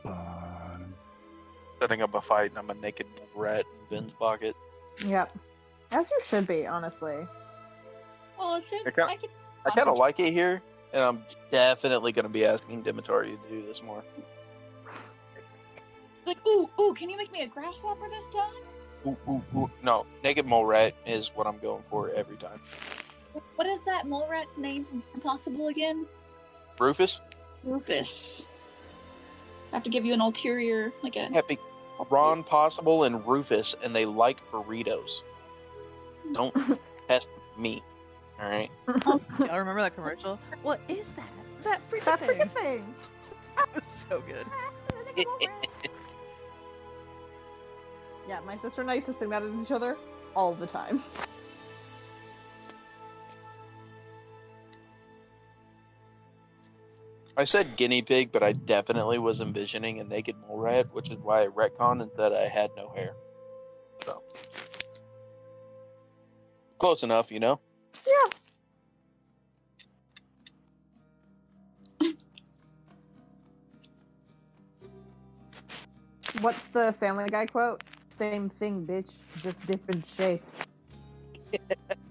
Um, 0.05 0.93
Setting 1.79 2.01
up 2.01 2.13
a 2.13 2.21
fight, 2.21 2.51
and 2.51 2.59
I'm 2.59 2.69
a 2.69 2.73
naked 2.73 3.07
rat 3.35 3.65
in 3.89 3.97
Ben's 3.97 4.11
pocket. 4.13 4.55
Yep. 5.05 5.37
As 5.91 6.05
you 6.09 6.19
should 6.27 6.45
be, 6.47 6.67
honestly. 6.67 7.15
Well, 8.39 8.55
as 8.55 8.65
soon 8.65 8.79
I 8.87 8.91
kinda- 8.91 9.11
I 9.11 9.15
can. 9.17 9.29
I 9.65 9.69
kind 9.71 9.89
of 9.89 9.97
like 9.97 10.19
it 10.19 10.31
here, 10.31 10.61
and 10.93 11.03
I'm 11.03 11.25
definitely 11.51 12.13
going 12.13 12.23
to 12.23 12.29
be 12.29 12.45
asking 12.45 12.81
Demetari 12.83 13.37
to 13.37 13.49
do 13.49 13.65
this 13.67 13.83
more. 13.83 14.01
It's 16.17 16.27
like, 16.27 16.37
ooh, 16.47 16.69
ooh, 16.79 16.93
can 16.93 17.09
you 17.09 17.17
make 17.17 17.31
me 17.31 17.41
a 17.41 17.47
grasshopper 17.47 18.09
this 18.09 18.27
time? 18.27 18.53
Ooh, 19.05 19.17
ooh, 19.29 19.43
ooh. 19.55 19.69
No, 19.83 20.05
naked 20.23 20.45
mole 20.45 20.65
rat 20.65 20.93
is 21.05 21.31
what 21.35 21.45
I'm 21.47 21.59
going 21.59 21.83
for 21.89 22.09
every 22.11 22.37
time. 22.37 22.61
What 23.55 23.67
is 23.67 23.81
that 23.81 24.07
mole 24.07 24.27
rat's 24.29 24.57
name 24.57 24.85
from 24.85 25.03
Kim 25.11 25.21
Possible 25.21 25.67
again? 25.67 26.05
Rufus, 26.79 27.19
Rufus. 27.63 28.47
I 29.71 29.75
have 29.75 29.83
to 29.83 29.89
give 29.89 30.05
you 30.05 30.13
an 30.13 30.21
ulterior, 30.21 30.91
like 31.03 31.15
a. 31.17 31.25
Happy, 31.33 31.59
Ron 32.09 32.43
Possible, 32.43 33.03
and 33.03 33.25
Rufus, 33.27 33.75
and 33.83 33.93
they 33.95 34.05
like 34.05 34.37
burritos. 34.51 35.21
Don't 36.33 36.55
test 37.07 37.27
me, 37.57 37.83
all 38.41 38.49
right? 38.49 38.69
Y'all 39.05 39.59
remember 39.59 39.81
that 39.81 39.95
commercial? 39.95 40.39
What 40.61 40.79
is 40.87 41.09
that? 41.09 41.29
That 41.63 41.81
freaking 41.89 42.05
That 42.05 42.19
thing. 42.19 42.29
freaking 42.39 42.51
thing. 42.51 42.95
It's 43.75 44.05
so 44.07 44.21
good. 44.21 44.45
yeah, 48.27 48.39
my 48.45 48.55
sister 48.55 48.79
and 48.79 48.89
I 48.89 48.93
used 48.95 49.07
to 49.07 49.13
sing 49.13 49.29
that 49.29 49.43
at 49.43 49.49
each 49.61 49.71
other 49.71 49.97
all 50.33 50.53
the 50.55 50.65
time. 50.67 51.03
I 57.35 57.45
said 57.45 57.75
guinea 57.77 58.01
pig, 58.01 58.31
but 58.31 58.43
I 58.43 58.51
definitely 58.53 59.17
was 59.17 59.39
envisioning 59.39 59.99
a 59.99 60.03
naked 60.03 60.35
mole 60.47 60.57
rat, 60.59 60.93
which 60.93 61.09
is 61.09 61.17
why 61.19 61.43
I 61.43 61.47
retconned 61.47 62.01
and 62.01 62.11
said 62.15 62.33
I 62.33 62.47
had 62.47 62.69
no 62.75 62.89
hair. 62.95 63.13
So 64.05 64.21
close 66.79 67.03
enough, 67.03 67.31
you 67.31 67.39
know. 67.39 67.59
Yeah. 68.09 68.29
What's 76.41 76.67
the 76.73 76.93
Family 76.99 77.29
Guy 77.29 77.45
quote? 77.47 77.83
Same 78.17 78.49
thing, 78.49 78.85
bitch, 78.85 79.11
just 79.41 79.65
different 79.65 80.05
shapes. 80.05 80.57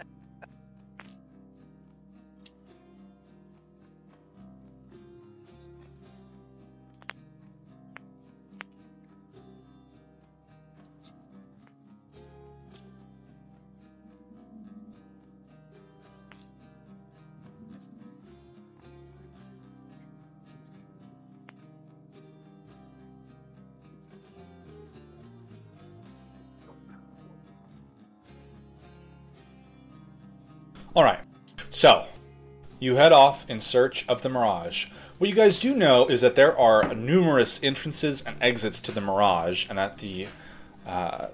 So, 31.79 32.07
you 32.81 32.97
head 32.97 33.13
off 33.13 33.49
in 33.49 33.61
search 33.61 34.05
of 34.09 34.23
the 34.23 34.29
Mirage. 34.29 34.87
What 35.19 35.31
you 35.31 35.37
guys 35.37 35.61
do 35.61 35.77
know 35.77 36.09
is 36.09 36.23
that 36.23 36.35
there 36.35 36.59
are 36.59 36.93
numerous 36.93 37.63
entrances 37.63 38.21
and 38.21 38.35
exits 38.43 38.81
to 38.81 38.91
the 38.91 39.01
Mirage, 39.01 39.65
and 39.69 39.79
that 39.79 39.99
the 39.99 40.27
uh, 40.85 41.29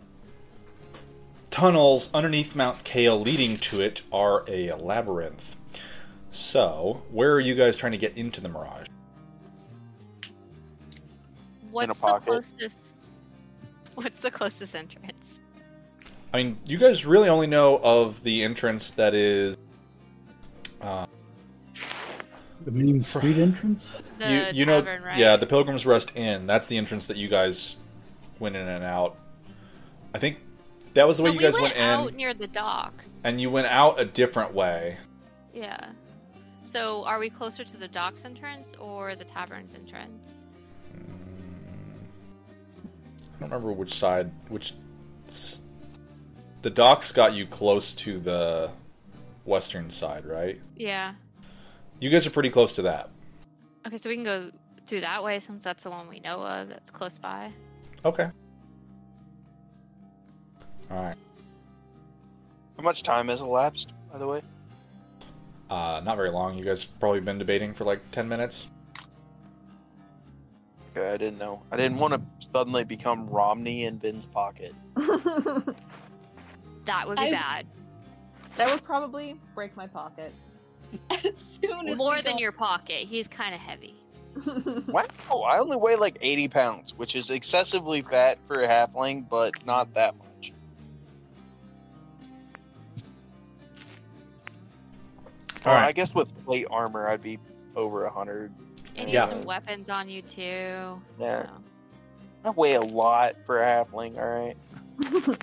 tunnels 1.51 2.11
underneath 2.13 2.55
Mount 2.55 2.85
Kale 2.85 3.19
leading 3.19 3.57
to 3.57 3.81
it 3.81 4.03
are 4.13 4.45
a 4.47 4.75
labyrinth. 4.75 5.57
So, 6.31 7.05
where 7.11 7.33
are 7.33 7.41
you 7.41 7.55
guys 7.55 7.79
trying 7.79 7.93
to 7.93 7.99
get 7.99 8.15
into 8.15 8.43
the 8.43 8.51
Mirage? 8.51 8.89
What's 11.71 11.97
the 11.97 12.03
pocket. 12.03 12.27
closest? 12.27 12.95
What's 13.95 14.21
the 14.21 14.31
closest 14.31 14.77
entrance? 14.77 15.41
I 16.35 16.37
mean, 16.43 16.59
you 16.67 16.77
guys 16.77 17.07
really 17.07 17.31
only 17.31 17.47
know 17.47 17.81
of 17.83 18.25
the 18.25 18.43
entrance 18.43 18.91
that 18.91 19.15
is 19.15 19.54
The 22.65 22.71
main 22.71 23.03
street 23.03 23.37
entrance. 23.39 24.01
The 24.19 24.31
you 24.53 24.59
you 24.61 24.67
know 24.67 24.81
tavern, 24.83 25.03
right? 25.03 25.19
yeah 25.19 25.37
the 25.37 25.47
Pilgrim's 25.47 25.85
Rest 25.85 26.13
Inn. 26.17 26.47
That's 26.47 26.67
the 26.67 26.77
entrance 26.79 27.07
that 27.09 27.17
you 27.17 27.29
guys 27.29 27.77
went 28.39 28.57
in 28.57 28.67
and 28.67 28.83
out. 28.85 29.17
I 30.15 30.19
think 30.19 30.39
that 30.95 31.07
was 31.07 31.17
the 31.19 31.25
way 31.25 31.31
But 31.31 31.35
you 31.35 31.39
we 31.41 31.45
guys 31.45 31.55
went 31.61 31.75
went, 31.77 31.91
out 31.91 32.09
in, 32.11 32.17
near 32.17 32.33
the 32.35 32.47
docks. 32.47 33.11
and 33.25 33.41
you 33.41 33.51
went 33.51 33.67
out 33.67 34.01
a 34.01 34.05
different 34.05 34.55
way. 34.55 34.97
Yeah. 35.53 35.91
So 36.65 37.05
are 37.05 37.19
we 37.19 37.29
closer 37.31 37.65
to 37.65 37.77
the 37.77 37.89
docks 37.89 38.25
entrance 38.25 38.75
or 38.81 39.15
the 39.15 39.25
tavern's 39.25 39.75
entrance? 39.75 40.47
I 43.37 43.41
don't 43.41 43.51
remember 43.51 43.73
which 43.73 43.95
side, 43.95 44.31
which. 44.49 44.73
The 46.63 46.71
docks 46.71 47.13
got 47.13 47.35
you 47.35 47.47
close 47.47 47.93
to 47.95 48.19
the 48.19 48.71
western 49.45 49.91
side, 49.91 50.25
right? 50.25 50.61
Yeah. 50.77 51.13
You 52.05 52.11
guys 52.11 52.27
are 52.27 52.31
pretty 52.31 52.51
close 52.51 52.75
to 52.75 52.83
that. 52.83 53.09
Okay, 53.87 53.97
so 53.97 54.11
we 54.11 54.15
can 54.17 54.25
go 54.25 54.51
through 54.87 55.01
that 55.01 55.25
way 55.25 55.39
since 55.39 55.65
that's 55.65 55.85
the 55.85 55.89
one 55.91 56.07
we 56.07 56.21
know 56.21 56.37
of 56.43 56.69
that's 56.69 56.91
close 56.91 57.17
by. 57.17 57.51
Okay. 58.05 58.29
All 60.91 61.03
right. 61.03 61.15
How 62.77 62.83
much 62.83 63.05
time 63.05 63.29
has 63.29 63.41
elapsed, 63.41 63.95
by 64.13 64.19
the 64.19 64.27
way? 64.27 64.43
Uh, 65.71 66.03
not 66.05 66.17
very 66.17 66.29
long. 66.29 66.59
You 66.59 66.65
guys 66.67 66.85
probably 66.85 67.21
been 67.21 67.39
debating 67.39 67.73
for 67.73 67.85
like 67.85 68.11
ten 68.11 68.29
minutes. 68.29 68.71
Okay, 70.95 71.09
I 71.09 71.17
didn't 71.17 71.39
know. 71.39 71.63
I 71.73 71.79
didn't 71.79 71.97
want 71.97 72.13
to 72.13 72.21
suddenly 72.53 72.85
become 72.85 73.31
Romney 73.31 73.87
in 73.87 73.99
Vin's 73.99 74.27
pocket. 74.27 74.75
That 76.85 77.09
would 77.09 77.17
be 77.17 77.29
I- 77.29 77.31
bad. 77.31 77.67
that 78.59 78.71
would 78.71 78.85
probably 78.85 79.41
break 79.55 79.75
my 79.75 79.87
pocket. 79.87 80.35
as 81.11 81.59
soon 81.63 81.89
as 81.89 81.99
More 81.99 82.21
than 82.23 82.35
go- 82.35 82.39
your 82.39 82.53
pocket. 82.53 83.03
He's 83.07 83.29
kind 83.29 83.55
of 83.55 83.61
heavy. 83.61 83.95
Wow, 84.89 85.07
I 85.47 85.59
only 85.59 85.77
weigh 85.77 85.95
like 85.97 86.19
80 86.21 86.49
pounds, 86.49 86.93
which 86.97 87.15
is 87.15 87.31
excessively 87.31 88.03
fat 88.03 88.39
for 88.49 88.63
a 88.63 88.69
halfling, 88.69 89.29
but 89.29 89.65
not 89.65 89.95
that 89.95 90.15
much. 90.17 90.53
All 95.65 95.73
Uh, 95.73 95.77
right. 95.77 95.87
I 95.87 95.93
guess 95.93 96.13
with 96.15 96.29
plate 96.45 96.67
armor, 96.71 97.09
I'd 97.09 97.23
be 97.23 97.39
over 97.77 98.05
100. 98.05 98.53
And 98.97 99.09
you 99.09 99.15
Yeah. 99.15 99.21
have 99.21 99.31
some 99.31 99.45
weapons 99.45 99.89
on 99.89 100.09
you 100.09 100.23
too. 100.23 101.01
Yeah. 101.19 101.47
so. 101.47 101.49
I 102.45 102.51
weigh 102.51 102.75
a 102.75 102.83
lot 102.83 103.37
for 103.47 103.63
a 103.63 103.67
halfling, 103.67 104.19
alright? 104.19 104.57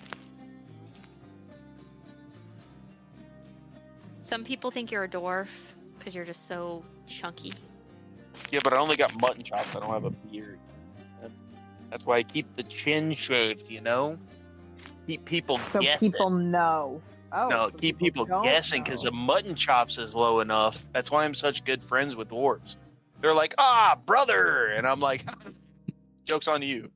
Some 4.32 4.44
people 4.44 4.70
think 4.70 4.90
you're 4.90 5.04
a 5.04 5.08
dwarf 5.08 5.48
because 5.98 6.14
you're 6.14 6.24
just 6.24 6.48
so 6.48 6.82
chunky. 7.06 7.52
Yeah, 8.50 8.60
but 8.64 8.72
I 8.72 8.78
only 8.78 8.96
got 8.96 9.14
mutton 9.20 9.42
chops, 9.42 9.68
I 9.76 9.80
don't 9.80 9.90
have 9.90 10.06
a 10.06 10.10
beard. 10.10 10.58
That's 11.90 12.06
why 12.06 12.16
I 12.16 12.22
keep 12.22 12.56
the 12.56 12.62
chin 12.62 13.14
shaved, 13.14 13.70
you 13.70 13.82
know? 13.82 14.16
Keep 15.06 15.26
people 15.26 15.60
so 15.68 15.82
guessing. 15.82 16.12
people 16.12 16.30
know. 16.30 17.02
Oh, 17.30 17.48
no, 17.48 17.68
so 17.68 17.76
keep 17.76 17.98
people 17.98 18.24
don't 18.24 18.42
guessing 18.42 18.82
because 18.82 19.02
the 19.02 19.10
mutton 19.10 19.54
chops 19.54 19.98
is 19.98 20.14
low 20.14 20.40
enough. 20.40 20.82
That's 20.94 21.10
why 21.10 21.26
I'm 21.26 21.34
such 21.34 21.62
good 21.66 21.82
friends 21.82 22.16
with 22.16 22.30
dwarves. 22.30 22.76
They're 23.20 23.34
like, 23.34 23.54
ah, 23.58 23.98
brother, 24.06 24.68
and 24.68 24.86
I'm 24.86 25.00
like, 25.00 25.26
jokes 26.24 26.48
on 26.48 26.62
you. 26.62 26.90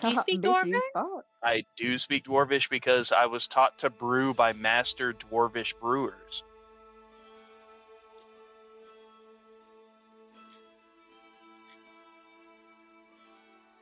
Do 0.00 0.08
you 0.08 0.16
speak 0.16 0.40
Bitch, 0.40 0.64
you 0.64 0.72
Dwarven? 0.72 0.80
thought. 0.94 1.24
I 1.42 1.66
do 1.76 1.98
speak 1.98 2.24
dwarvish 2.24 2.70
because 2.70 3.12
I 3.12 3.26
was 3.26 3.46
taught 3.46 3.80
to 3.80 3.90
brew 3.90 4.32
by 4.32 4.54
master 4.54 5.12
dwarvish 5.12 5.78
brewers. 5.78 6.42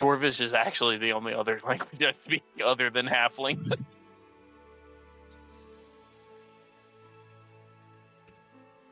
Dwarvish 0.02 0.40
is 0.40 0.52
actually 0.52 0.98
the 0.98 1.12
only 1.12 1.32
other 1.32 1.60
language 1.66 2.02
I 2.02 2.12
speak 2.24 2.42
other 2.64 2.90
than 2.90 3.06
halfling. 3.06 3.72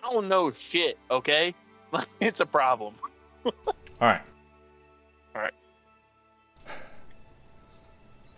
I 0.02 0.12
don't 0.12 0.28
know 0.28 0.52
shit, 0.70 0.98
okay? 1.10 1.54
it's 2.20 2.40
a 2.40 2.46
problem. 2.46 2.94
All 3.44 3.52
right. 4.00 4.22
All 5.34 5.42
right. 5.42 5.52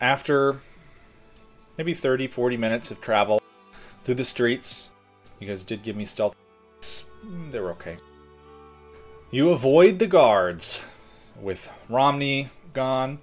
After 0.01 0.57
maybe 1.79 1.95
30, 1.95 2.27
40 2.27 2.57
minutes 2.57 2.91
of 2.91 3.01
travel 3.01 3.41
through 4.05 4.17
the 4.17 4.25
streets, 4.25 4.91
you 5.39 5.47
guys 5.47 5.63
did 5.63 5.83
give 5.83 5.95
me 5.95 6.05
stealth. 6.05 6.35
Mm, 7.25 7.53
They 7.53 7.61
were 7.61 7.71
okay. 7.73 7.99
You 9.31 9.51
avoid 9.51 9.99
the 9.99 10.07
guards. 10.07 10.81
With 11.41 11.73
Romney 11.89 12.51
gone, 12.73 13.19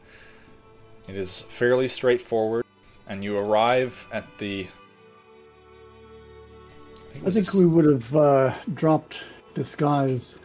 it 1.07 1.17
is 1.17 1.41
fairly 1.41 1.87
straightforward, 1.87 2.65
and 3.07 3.23
you 3.23 3.37
arrive 3.37 4.07
at 4.11 4.25
the. 4.37 4.67
I 6.95 7.11
think, 7.11 7.27
I 7.27 7.31
think 7.31 7.45
this- 7.45 7.55
we 7.55 7.65
would 7.65 7.85
have 7.85 8.15
uh, 8.15 8.55
dropped 8.73 9.17
disguise. 9.55 10.39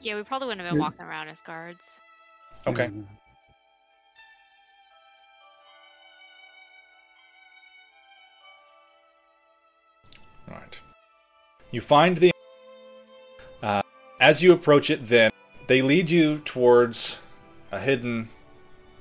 Yeah, 0.00 0.16
we 0.16 0.22
probably 0.22 0.48
wouldn't 0.48 0.64
have 0.66 0.72
been 0.72 0.80
Yeah. 0.80 0.86
walking 0.88 1.02
around 1.04 1.28
as 1.28 1.40
guards. 1.40 2.00
Okay. 2.66 2.90
Right. 10.48 10.80
You 11.70 11.80
find 11.80 12.18
the. 12.18 12.32
Uh, 13.62 13.82
as 14.20 14.42
you 14.42 14.52
approach 14.52 14.90
it, 14.90 15.06
then 15.08 15.30
they 15.66 15.82
lead 15.82 16.10
you 16.10 16.38
towards 16.38 17.18
a 17.76 17.80
hidden 17.80 18.28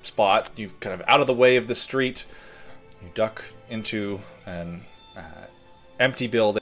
spot. 0.02 0.50
You 0.56 0.70
kind 0.80 1.00
of 1.00 1.08
out 1.08 1.22
of 1.22 1.28
the 1.28 1.34
way 1.34 1.56
of 1.56 1.68
the 1.68 1.76
street. 1.76 2.26
You 3.02 3.10
duck 3.14 3.44
into 3.70 4.20
an 4.46 4.82
uh, 5.16 5.48
empty 6.00 6.28
building, 6.28 6.62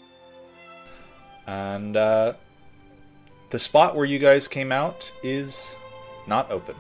and 1.48 1.98
uh, 1.98 2.34
the 3.50 3.60
spot 3.60 3.96
where 3.96 4.06
you 4.06 4.20
guys 4.20 4.48
came 4.48 4.72
out 4.72 5.12
is 5.24 5.76
not 6.28 6.50
open. 6.52 6.76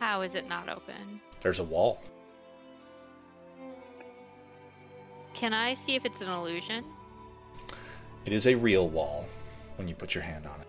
How 0.00 0.22
is 0.22 0.34
it 0.34 0.48
not 0.48 0.68
open? 0.68 1.20
There's 1.40 1.58
a 1.58 1.64
wall. 1.64 2.00
Can 5.34 5.52
I 5.52 5.74
see 5.74 5.96
if 5.96 6.04
it's 6.04 6.22
an 6.22 6.30
illusion? 6.30 6.84
It 8.24 8.32
is 8.32 8.46
a 8.46 8.54
real 8.54 8.88
wall 8.88 9.26
when 9.76 9.86
you 9.86 9.94
put 9.94 10.14
your 10.14 10.24
hand 10.24 10.46
on 10.46 10.60
it. 10.60 10.66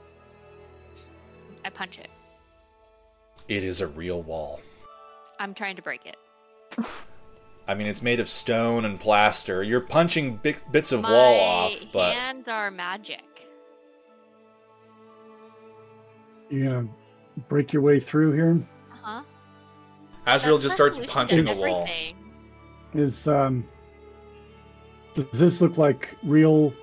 I 1.68 1.70
punch 1.70 2.00
it. 2.00 2.08
It 3.50 3.66
is 3.66 3.82
a 3.82 3.88
real 3.88 4.22
wall. 4.22 4.62
I'm 5.38 5.54
trying 5.54 5.76
to 5.76 5.82
break 5.82 6.06
it. 6.06 6.16
I 7.68 7.74
mean, 7.76 7.88
it's 7.88 8.02
made 8.02 8.22
of 8.22 8.30
stone 8.30 8.86
and 8.86 8.98
plaster. 8.98 9.64
You're 9.64 9.82
punching 9.82 10.38
bi- 10.38 10.56
bits 10.72 10.94
of 10.94 11.02
My 11.02 11.12
wall 11.12 11.40
off, 11.42 11.74
but 11.92 12.14
hands 12.14 12.48
are 12.48 12.72
magic. 12.72 13.50
You 16.50 16.64
gonna 16.64 16.88
break 17.50 17.74
your 17.74 17.82
way 17.82 18.00
through 18.00 18.32
here? 18.32 18.66
Uh 18.94 18.96
huh. 19.02 19.24
Azrael 20.26 20.58
just 20.60 20.74
starts 20.76 21.06
punching 21.06 21.44
the 21.44 21.52
wall. 21.52 21.82
everything. 21.82 22.16
Is 22.94 23.28
um, 23.28 23.68
does 25.16 25.26
this 25.34 25.60
look 25.60 25.78
like 25.78 26.16
real? 26.24 26.74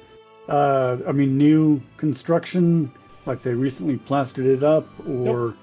Uh, 0.47 0.99
I 1.09 1.13
mean, 1.13 1.39
new 1.39 1.81
construction, 1.97 2.93
like 3.27 3.43
they 3.43 3.55
recently 3.55 3.97
plastered 3.97 4.47
it 4.47 4.63
up, 4.63 4.87
or 5.09 5.55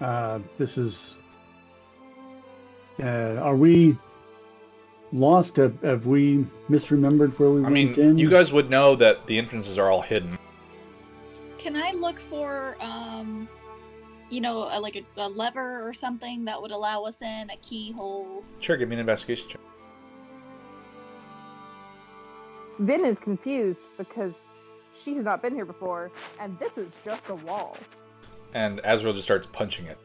uh, 0.00 0.38
this 0.58 0.78
is? 0.78 1.16
Uh, 3.00 3.36
are 3.36 3.56
we 3.56 3.96
lost? 5.12 5.56
Have, 5.56 5.80
have 5.82 6.06
we 6.06 6.46
misremembered 6.68 7.38
where 7.38 7.50
we 7.50 7.60
I 7.60 7.62
went 7.70 7.74
mean, 7.74 8.00
in? 8.00 8.18
you 8.18 8.28
guys 8.28 8.52
would 8.52 8.70
know 8.70 8.96
that 8.96 9.26
the 9.26 9.38
entrances 9.38 9.78
are 9.78 9.90
all 9.90 10.02
hidden. 10.02 10.38
Can 11.58 11.76
I 11.76 11.92
look 11.92 12.18
for, 12.18 12.76
um, 12.80 13.48
you 14.30 14.40
know, 14.40 14.68
a, 14.72 14.80
like 14.80 14.96
a, 14.96 15.04
a 15.16 15.28
lever 15.28 15.86
or 15.86 15.92
something 15.92 16.44
that 16.44 16.60
would 16.60 16.70
allow 16.70 17.04
us 17.04 17.20
in, 17.22 17.50
a 17.50 17.56
keyhole? 17.62 18.44
Sure, 18.60 18.76
give 18.76 18.88
me 18.88 18.94
an 18.94 19.00
investigation 19.00 19.48
check. 19.48 19.60
Vin 22.78 23.04
is 23.04 23.18
confused 23.18 23.82
because 23.96 24.34
she's 25.14 25.24
not 25.24 25.42
been 25.42 25.54
here 25.54 25.64
before, 25.64 26.10
and 26.40 26.58
this 26.58 26.76
is 26.76 26.92
just 27.04 27.28
a 27.28 27.34
wall. 27.34 27.76
And 28.54 28.80
Azrael 28.84 29.12
just 29.12 29.24
starts 29.24 29.46
punching 29.46 29.86
it. 29.86 29.98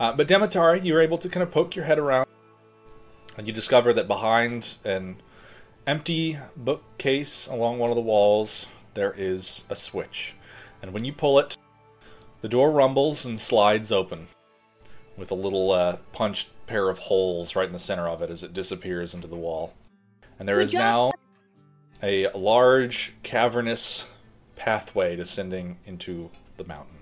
Uh, 0.00 0.12
but 0.12 0.28
Demetari, 0.28 0.80
you're 0.80 1.00
able 1.00 1.18
to 1.18 1.28
kind 1.28 1.42
of 1.42 1.50
poke 1.50 1.74
your 1.74 1.84
head 1.84 1.98
around, 1.98 2.26
and 3.36 3.46
you 3.46 3.52
discover 3.52 3.92
that 3.92 4.06
behind 4.06 4.78
an 4.84 5.16
empty 5.86 6.38
bookcase 6.56 7.46
along 7.46 7.78
one 7.78 7.90
of 7.90 7.96
the 7.96 8.02
walls, 8.02 8.66
there 8.94 9.12
is 9.16 9.64
a 9.68 9.76
switch. 9.76 10.34
And 10.82 10.92
when 10.92 11.04
you 11.04 11.12
pull 11.12 11.38
it, 11.38 11.56
the 12.40 12.48
door 12.48 12.70
rumbles 12.70 13.24
and 13.24 13.40
slides 13.40 13.90
open, 13.90 14.28
with 15.16 15.30
a 15.30 15.34
little 15.34 15.72
uh, 15.72 15.96
punched 16.12 16.50
pair 16.66 16.88
of 16.88 16.98
holes 17.00 17.56
right 17.56 17.66
in 17.66 17.72
the 17.72 17.78
center 17.78 18.06
of 18.06 18.22
it 18.22 18.30
as 18.30 18.42
it 18.42 18.52
disappears 18.54 19.14
into 19.14 19.26
the 19.26 19.36
wall. 19.36 19.74
And 20.38 20.48
there 20.48 20.56
Good 20.56 20.62
is 20.64 20.72
job. 20.72 20.78
now 20.80 21.12
a 22.02 22.28
large, 22.36 23.14
cavernous 23.24 24.06
pathway 24.58 25.16
descending 25.16 25.78
into 25.84 26.30
the 26.56 26.64
mountain. 26.64 26.94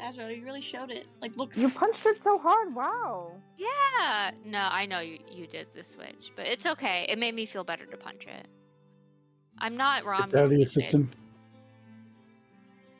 Azrael, 0.00 0.30
you 0.30 0.44
really 0.44 0.60
showed 0.60 0.90
it. 0.90 1.06
Like, 1.20 1.36
look. 1.36 1.56
You 1.56 1.68
punched 1.68 2.06
it 2.06 2.22
so 2.22 2.38
hard. 2.38 2.74
Wow. 2.74 3.32
Yeah. 3.56 4.30
No, 4.44 4.68
I 4.70 4.86
know 4.86 5.00
you 5.00 5.18
you 5.30 5.46
did 5.46 5.66
the 5.72 5.82
switch, 5.82 6.32
but 6.36 6.46
it's 6.46 6.66
okay. 6.66 7.04
It 7.08 7.18
made 7.18 7.34
me 7.34 7.46
feel 7.46 7.64
better 7.64 7.84
to 7.86 7.96
punch 7.96 8.26
it. 8.26 8.46
I'm 9.58 9.76
not 9.76 10.02
Get 10.02 10.06
Rom. 10.08 10.30
that 10.30 10.38
out 10.38 10.44
of 10.46 10.52
your 10.52 10.66
system. 10.66 11.10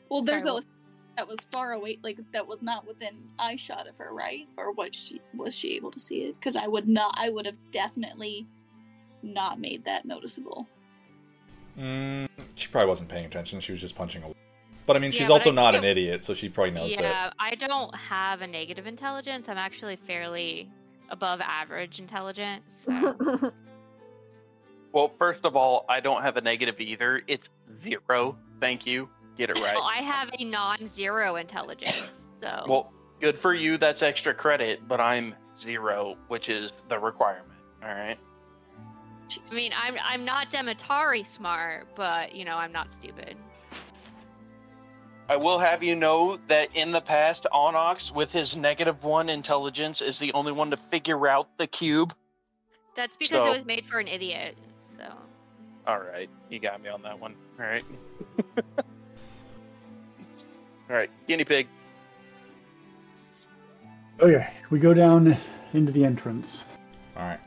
Well, 0.09 0.21
there's 0.21 0.41
Sorry, 0.41 0.51
a 0.51 0.53
what- 0.55 0.65
that 1.15 1.27
was 1.27 1.39
far 1.51 1.73
away, 1.73 1.99
like 2.01 2.17
that 2.31 2.45
was 2.47 2.61
not 2.61 2.85
within 2.87 3.17
eye 3.39 3.55
shot 3.57 3.87
of 3.87 3.95
her, 3.97 4.13
right? 4.13 4.47
Or 4.57 4.71
was 4.73 4.93
she 4.95 5.21
was 5.33 5.55
she 5.55 5.75
able 5.75 5.91
to 5.91 5.99
see 5.99 6.23
it? 6.23 6.35
Because 6.39 6.55
I 6.57 6.67
would 6.67 6.87
not. 6.87 7.13
I 7.17 7.29
would 7.29 7.45
have 7.45 7.57
definitely 7.71 8.45
not 9.23 9.59
made 9.59 9.85
that 9.85 10.05
noticeable. 10.05 10.67
Mm, 11.77 12.27
she 12.55 12.67
probably 12.67 12.89
wasn't 12.89 13.09
paying 13.09 13.25
attention. 13.25 13.59
She 13.59 13.71
was 13.71 13.81
just 13.81 13.95
punching 13.95 14.23
away. 14.23 14.33
But 14.85 14.95
I 14.95 14.99
mean, 14.99 15.11
she's 15.11 15.27
but 15.27 15.33
also 15.33 15.51
I 15.51 15.53
not 15.53 15.75
an 15.75 15.83
it- 15.83 15.91
idiot, 15.91 16.23
so 16.23 16.33
she 16.33 16.49
probably 16.49 16.71
knows 16.71 16.95
yeah, 16.95 17.01
that. 17.01 17.11
Yeah, 17.11 17.31
I 17.39 17.55
don't 17.55 17.93
have 17.95 18.41
a 18.41 18.47
negative 18.47 18.87
intelligence. 18.87 19.47
I'm 19.47 19.57
actually 19.57 19.95
fairly 19.95 20.69
above 21.09 21.41
average 21.41 21.99
intelligence. 21.99 22.87
So. 22.87 23.53
Well, 24.91 25.11
first 25.19 25.41
of 25.43 25.55
all, 25.55 25.85
I 25.87 25.99
don't 25.99 26.23
have 26.23 26.37
a 26.37 26.41
negative 26.41 26.79
either. 26.79 27.21
It's 27.27 27.47
zero. 27.83 28.37
Thank 28.59 28.85
you. 28.85 29.09
Get 29.37 29.49
it 29.51 29.59
right. 29.59 29.75
Well, 29.75 29.85
I 29.85 29.97
have 29.97 30.29
a 30.37 30.43
non-zero 30.43 31.35
intelligence, 31.35 32.39
so 32.41 32.65
Well, 32.67 32.93
good 33.21 33.39
for 33.39 33.53
you. 33.53 33.77
That's 33.77 34.01
extra 34.01 34.33
credit, 34.33 34.87
but 34.87 34.99
I'm 34.99 35.35
zero, 35.57 36.17
which 36.27 36.49
is 36.49 36.71
the 36.89 36.97
requirement. 36.97 37.47
All 37.83 37.89
right. 37.89 38.17
I 39.51 39.55
mean, 39.55 39.71
I'm 39.79 39.95
I'm 40.03 40.25
not 40.25 40.49
Demetari 40.49 41.23
smart, 41.23 41.87
but 41.95 42.35
you 42.35 42.45
know, 42.45 42.55
I'm 42.55 42.71
not 42.71 42.89
stupid. 42.89 43.35
I 45.27 45.35
will 45.35 45.59
have 45.59 45.83
you 45.83 45.95
know 45.95 46.39
that 46.47 46.75
in 46.75 46.91
the 46.91 47.01
past, 47.01 47.45
Onox, 47.53 48.11
with 48.11 48.31
his 48.31 48.57
negative 48.57 49.03
one 49.03 49.29
intelligence, 49.29 50.01
is 50.01 50.17
the 50.17 50.33
only 50.33 50.51
one 50.51 50.71
to 50.71 50.77
figure 50.77 51.27
out 51.27 51.55
the 51.57 51.67
cube. 51.67 52.15
That's 52.95 53.15
because 53.15 53.37
So- 53.37 53.51
it 53.51 53.55
was 53.55 53.65
made 53.65 53.85
for 53.85 53.99
an 53.99 54.07
idiot. 54.07 54.57
So 54.97 55.03
All 55.85 55.99
right, 55.99 56.29
you 56.49 56.59
got 56.59 56.81
me 56.81 56.89
on 56.89 57.03
that 57.03 57.19
one. 57.19 57.35
All 57.59 57.65
right. 57.65 57.85
All 60.89 60.95
right, 60.95 61.09
guinea 61.27 61.45
pig. 61.45 61.67
Okay, 64.19 64.49
we 64.71 64.79
go 64.79 64.93
down 64.93 65.37
into 65.73 65.91
the 65.91 66.03
entrance. 66.03 66.65
All 67.15 67.23
right. 67.23 67.39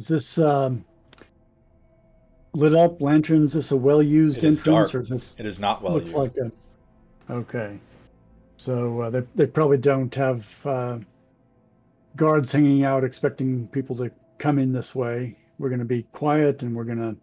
Is 0.00 0.08
this 0.08 0.38
um, 0.38 0.82
lit 2.54 2.74
up 2.74 3.02
lanterns? 3.02 3.50
Is 3.50 3.64
this 3.64 3.70
a 3.72 3.76
well-used 3.76 4.38
It 4.38 4.44
is 4.44 4.60
entrance, 4.60 4.92
dark. 4.92 4.94
or 4.94 5.00
is 5.00 5.10
this 5.10 5.34
It 5.36 5.44
is 5.44 5.60
not 5.60 5.82
well 5.82 5.92
looks 5.92 6.06
used. 6.06 6.16
like 6.16 6.34
a? 6.38 6.50
Okay, 7.30 7.78
so 8.56 9.02
uh, 9.02 9.10
they 9.10 9.22
they 9.34 9.44
probably 9.44 9.76
don't 9.76 10.12
have 10.14 10.46
uh, 10.64 10.98
guards 12.16 12.50
hanging 12.50 12.82
out 12.82 13.04
expecting 13.04 13.68
people 13.68 13.94
to 13.96 14.10
come 14.38 14.58
in 14.58 14.72
this 14.72 14.94
way. 14.94 15.36
We're 15.58 15.68
going 15.68 15.80
to 15.80 15.84
be 15.84 16.04
quiet 16.14 16.62
and 16.62 16.74
we're 16.74 16.84
going 16.84 16.96
to 16.96 17.14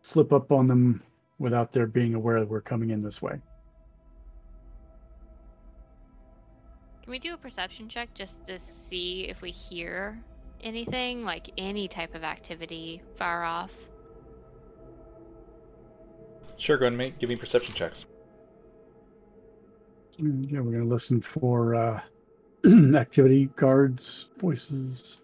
slip 0.00 0.32
up 0.32 0.50
on 0.50 0.66
them 0.66 1.02
without 1.38 1.72
their 1.72 1.86
being 1.86 2.14
aware 2.14 2.40
that 2.40 2.48
we're 2.48 2.62
coming 2.62 2.88
in 2.88 3.00
this 3.00 3.20
way. 3.20 3.38
can 7.02 7.10
we 7.10 7.18
do 7.18 7.34
a 7.34 7.36
perception 7.36 7.86
check 7.86 8.08
just 8.14 8.46
to 8.46 8.58
see 8.58 9.24
if 9.28 9.42
we 9.42 9.50
hear 9.50 10.18
anything, 10.64 11.22
like 11.22 11.50
any 11.56 11.86
type 11.86 12.14
of 12.14 12.24
activity 12.24 13.02
far 13.16 13.44
off? 13.44 13.72
Sure, 16.56 16.76
go 16.76 16.84
ahead 16.84 16.92
and 16.92 16.98
make, 16.98 17.18
give 17.18 17.28
me 17.28 17.36
perception 17.36 17.74
checks. 17.74 18.06
Mm, 20.20 20.50
Yeah, 20.50 20.60
we're 20.60 20.72
going 20.72 20.84
to 20.84 20.92
listen 20.92 21.20
for 21.20 21.74
uh, 21.74 22.00
activity, 22.96 23.50
guards, 23.56 24.26
voices. 24.38 25.22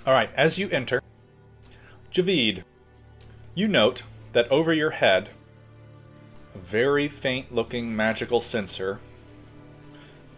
All 0.05 0.13
right, 0.13 0.29
as 0.35 0.59
you 0.59 0.69
enter, 0.69 1.01
Javid, 2.11 2.63
you 3.55 3.67
note 3.67 4.03
that 4.33 4.47
over 4.51 4.71
your 4.73 4.91
head, 4.91 5.29
a 6.53 6.59
very 6.59 7.07
faint 7.07 7.53
looking 7.53 7.95
magical 7.95 8.39
sensor 8.39 8.99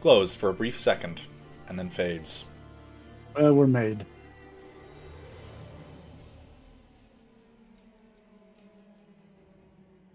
glows 0.02 0.36
for 0.36 0.50
a 0.50 0.54
brief 0.54 0.80
second 0.80 1.22
and 1.68 1.78
then 1.78 1.90
fades. 1.90 2.46
Well, 3.36 3.54
we're 3.54 3.68
made. 3.68 4.06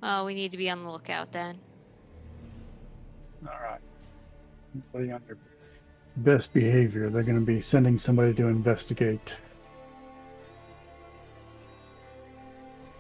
Oh, 0.03 0.25
we 0.25 0.35
need 0.35 0.51
to 0.53 0.59
be 0.59 0.71
on 0.71 0.83
the 0.83 0.91
lookout 0.91 1.31
then. 1.33 1.59
All 3.47 3.59
right. 3.63 3.81
Everybody 4.95 5.13
on 5.13 5.23
their 5.27 5.37
best 6.17 6.53
behavior. 6.53 7.11
They're 7.11 7.23
going 7.23 7.39
to 7.41 7.45
be 7.45 7.61
sending 7.61 7.99
somebody 7.99 8.35
to 8.35 8.47
investigate. 8.47 9.37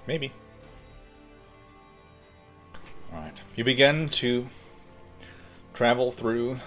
Maybe. 0.06 0.32
Alright. 3.12 3.38
You 3.54 3.64
begin 3.64 4.08
to 4.10 4.46
travel 5.74 6.10
through 6.10 6.58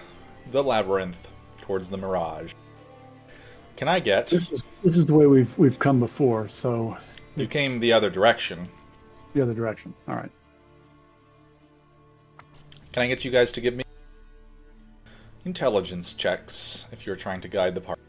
the 0.52 0.64
labyrinth 0.64 1.32
towards 1.62 1.90
the 1.90 1.98
mirage. 1.98 2.54
Can 3.76 3.88
I 3.88 4.00
get. 4.00 4.28
This 4.28 4.52
is 4.52 4.64
this 4.84 4.96
is 4.96 5.06
the 5.06 5.14
way 5.14 5.26
we've 5.26 5.56
we've 5.58 5.78
come 5.80 6.00
before. 6.00 6.48
So 6.48 6.96
You 7.36 7.48
came 7.48 7.80
the 7.82 7.92
other 7.92 8.10
direction. 8.10 8.70
the 9.34 9.42
other 9.42 9.54
direction. 9.54 9.94
All 10.08 10.16
right. 10.16 10.32
Can 12.96 13.04
I 13.04 13.08
get 13.08 13.26
you 13.26 13.32
guys 13.32 13.52
to 13.52 13.60
give 13.60 13.76
me 13.76 13.84
intelligence 15.44 16.14
checks 16.14 16.86
if 16.94 17.06
you're 17.06 17.18
trying 17.18 17.42
to 17.42 17.50
guide 17.50 17.76
the 17.76 17.82
party? 17.82 18.02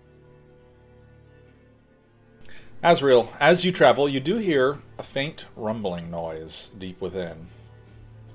Azrael, 2.84 3.32
as 3.40 3.64
you 3.64 3.72
travel, 3.72 4.08
you 4.08 4.20
do 4.20 4.36
hear 4.36 4.78
a 4.96 5.02
faint 5.02 5.46
rumbling 5.56 6.08
noise 6.08 6.70
deep 6.78 7.00
within. 7.00 7.48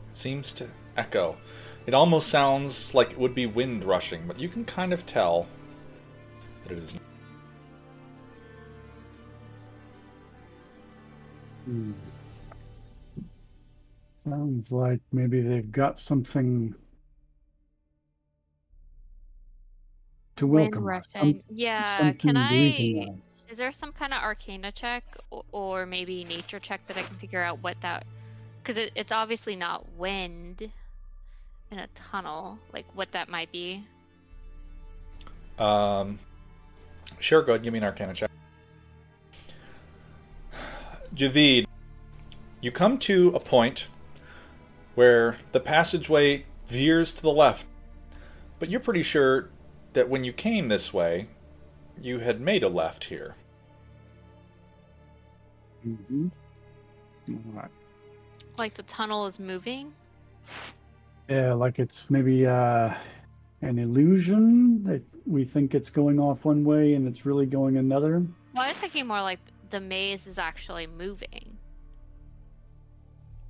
It 0.10 0.18
seems 0.18 0.52
to 0.56 0.68
echo. 0.98 1.38
It 1.86 1.94
almost 1.94 2.28
sounds 2.28 2.94
like 2.94 3.12
it 3.12 3.18
would 3.18 3.34
be 3.34 3.46
wind 3.46 3.86
rushing, 3.86 4.28
but 4.28 4.38
you 4.38 4.50
can 4.50 4.66
kind 4.66 4.92
of 4.92 5.06
tell 5.06 5.48
that 6.64 6.74
it 6.74 6.80
is 6.80 6.96
not. 6.96 7.04
Hmm. 11.64 11.94
Sounds 14.28 14.72
like 14.72 15.00
maybe 15.12 15.42
they've 15.42 15.72
got 15.72 16.00
something 16.00 16.76
to 20.36 20.48
Wind 20.48 20.76
welcome 20.76 20.84
us. 20.84 21.06
rushing. 21.16 21.42
Some- 21.42 21.56
yeah, 21.58 21.98
something 21.98 22.18
can 22.20 22.38
I? 22.38 23.08
Is 23.50 23.58
there 23.58 23.72
some 23.72 23.92
kind 23.92 24.14
of 24.14 24.22
arcana 24.22 24.72
check 24.72 25.04
or 25.52 25.86
maybe 25.86 26.24
nature 26.24 26.60
check 26.60 26.86
that 26.88 26.98
I 26.98 27.04
can 27.04 27.16
figure 27.18 27.42
out 27.42 27.62
what 27.62 27.80
that? 27.82 28.06
Because 28.62 28.78
it, 28.78 28.92
it's 28.96 29.12
obviously 29.12 29.56
not 29.56 29.86
wind 29.98 30.72
in 31.72 31.80
a 31.80 31.88
tunnel. 31.88 32.58
Like 32.72 32.86
what 32.94 33.12
that 33.12 33.28
might 33.28 33.52
be. 33.52 33.84
Um, 35.60 36.18
sure, 37.20 37.42
go 37.42 37.54
ahead, 37.54 37.64
give 37.64 37.74
me 37.74 37.80
an 37.80 37.86
arcana 37.86 38.14
check. 38.14 38.32
Javid, 41.14 41.66
you 42.62 42.72
come 42.72 42.98
to 43.00 43.30
a 43.36 43.40
point 43.40 43.90
where 44.96 45.38
the 45.52 45.60
passageway 45.60 46.46
veers 46.68 47.12
to 47.14 47.22
the 47.22 47.32
left, 47.32 47.66
but 48.60 48.70
you're 48.70 48.80
pretty 48.80 49.04
sure 49.04 49.50
that 49.94 50.10
when 50.10 50.24
you 50.24 50.32
came 50.34 50.68
this 50.68 50.94
way, 50.94 51.28
you 52.00 52.20
had 52.20 52.40
made 52.42 52.64
a 52.64 52.70
left 52.70 53.06
here. 53.06 53.36
Mhm. 55.86 56.32
All 57.30 57.36
right. 57.54 57.72
Like 58.58 58.74
the 58.74 58.84
tunnel 58.84 59.26
is 59.26 59.40
moving. 59.40 59.94
Yeah, 61.30 61.54
like 61.54 61.80
it's 61.80 62.10
maybe 62.10 62.46
uh, 62.46 62.94
an 63.62 63.80
illusion 63.80 64.84
that 64.84 65.02
we 65.26 65.46
think 65.46 65.74
it's 65.74 65.90
going 65.90 66.20
off 66.20 66.46
one 66.46 66.64
way 66.64 66.94
and 66.94 67.08
it's 67.08 67.26
really 67.26 67.46
going 67.46 67.78
another. 67.78 68.26
Well, 68.54 68.64
I 68.64 68.70
was 68.70 68.78
thinking 68.80 69.08
more 69.08 69.22
like 69.22 69.40
the 69.70 69.80
maze 69.80 70.28
is 70.28 70.38
actually 70.38 70.88
moving. 70.88 71.51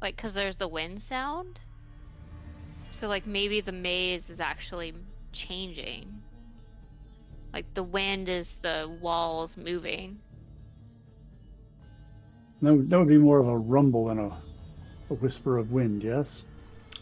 Like, 0.02 0.16
because 0.16 0.34
there's 0.34 0.58
the 0.58 0.68
wind 0.68 1.00
sound. 1.00 1.60
So, 2.90 3.08
like, 3.08 3.26
maybe 3.26 3.62
the 3.62 3.72
maze 3.72 4.30
is 4.30 4.40
actually 4.40 4.94
changing. 5.32 6.22
Like, 7.54 7.72
the 7.74 7.84
wind 7.84 8.28
is 8.28 8.58
the 8.60 8.92
walls 9.00 9.58
moving. 9.58 10.20
That 12.62 12.74
would, 12.74 12.90
that 12.90 13.00
would 13.00 13.08
be 13.08 13.18
more 13.18 13.40
of 13.40 13.48
a 13.48 13.58
rumble 13.58 14.08
than 14.08 14.20
a, 14.20 14.28
a 15.10 15.14
whisper 15.16 15.58
of 15.58 15.72
wind, 15.72 16.04
yes? 16.04 16.44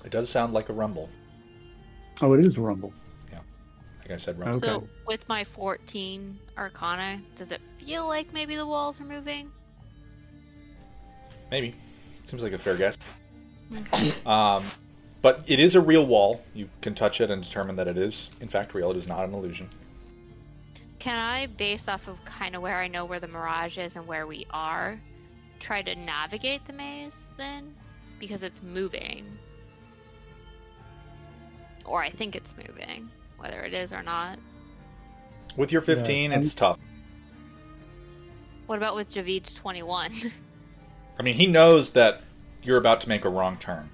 It 0.04 0.12
does 0.12 0.30
sound 0.30 0.54
like 0.54 0.70
a 0.70 0.74
rumble. 0.74 1.10
Oh, 2.22 2.34
it 2.34 2.46
is 2.46 2.58
a 2.58 2.62
rumble. 2.62 2.94
Yeah. 3.32 3.40
Like 4.02 4.12
I 4.12 4.18
said, 4.18 4.40
rumble. 4.40 4.58
Okay. 4.58 4.68
So, 4.68 4.88
with 5.08 5.28
my 5.30 5.44
14 5.44 6.38
Arcana, 6.58 7.22
does 7.36 7.52
it 7.52 7.62
feel 7.78 8.08
like 8.08 8.34
maybe 8.34 8.56
the 8.56 8.68
walls 8.68 9.00
are 9.00 9.06
moving? 9.06 9.52
Maybe. 11.52 11.76
Seems 12.30 12.44
like 12.44 12.54
a 12.54 12.60
fair 12.60 12.76
guess. 12.76 12.96
Okay. 13.76 14.14
Um, 14.24 14.66
but 15.24 15.44
it 15.48 15.60
is 15.60 15.74
a 15.74 15.82
real 15.82 16.06
wall. 16.06 16.44
You 16.54 16.70
can 16.82 16.94
touch 16.94 17.22
it 17.22 17.32
and 17.32 17.44
determine 17.44 17.76
that 17.78 17.88
it 17.88 17.98
is, 17.98 18.30
in 18.40 18.48
fact, 18.48 18.76
real. 18.76 18.92
It 18.92 18.98
is 18.98 19.08
not 19.08 19.26
an 19.26 19.34
illusion. 19.34 19.68
Can 21.00 21.18
I, 21.18 21.48
based 21.48 21.90
off 21.90 22.08
of 22.08 22.24
kind 22.26 22.56
of 22.56 22.62
where 22.62 22.76
I 22.76 22.88
know 22.88 23.04
where 23.04 23.20
the 23.20 23.28
mirage 23.28 23.80
is 23.80 23.96
and 23.96 24.06
where 24.06 24.28
we 24.28 24.46
are, 24.52 25.00
try 25.60 25.82
to 25.82 25.96
navigate 25.96 26.64
the 26.68 26.74
maze 26.74 27.16
then? 27.36 27.74
Because 28.20 28.44
it's 28.44 28.62
moving. 28.62 29.26
Or 31.84 32.04
I 32.04 32.12
think 32.12 32.36
it's 32.36 32.54
moving, 32.56 33.10
whether 33.40 33.62
it 33.62 33.74
is 33.74 33.92
or 33.92 34.04
not. 34.04 34.38
With 35.58 35.72
your 35.72 35.82
15, 35.82 36.30
Yeah, 36.30 36.38
it's 36.38 36.54
tough. 36.54 36.78
What 38.68 38.78
about 38.78 38.94
with 38.94 39.10
Javid's 39.10 39.56
21? 39.56 40.12
I 41.20 41.22
mean, 41.24 41.36
he 41.36 41.48
knows 41.48 41.91
that 41.91 42.22
you're 42.64 42.78
about 42.78 43.02
to 43.02 43.10
make 43.10 43.26
a 43.26 43.30
wrong 43.30 43.58
turn. 43.58 43.90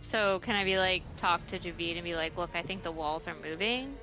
so 0.00 0.38
can 0.40 0.54
I 0.56 0.64
be 0.64 0.78
like, 0.78 1.02
talk 1.16 1.46
to 1.48 1.58
Javid 1.58 1.94
and 1.96 2.04
be 2.04 2.14
like, 2.16 2.36
look, 2.36 2.50
I 2.54 2.62
think 2.62 2.82
the 2.82 2.92
walls 2.92 3.26
are 3.28 3.34
moving. 3.42 3.94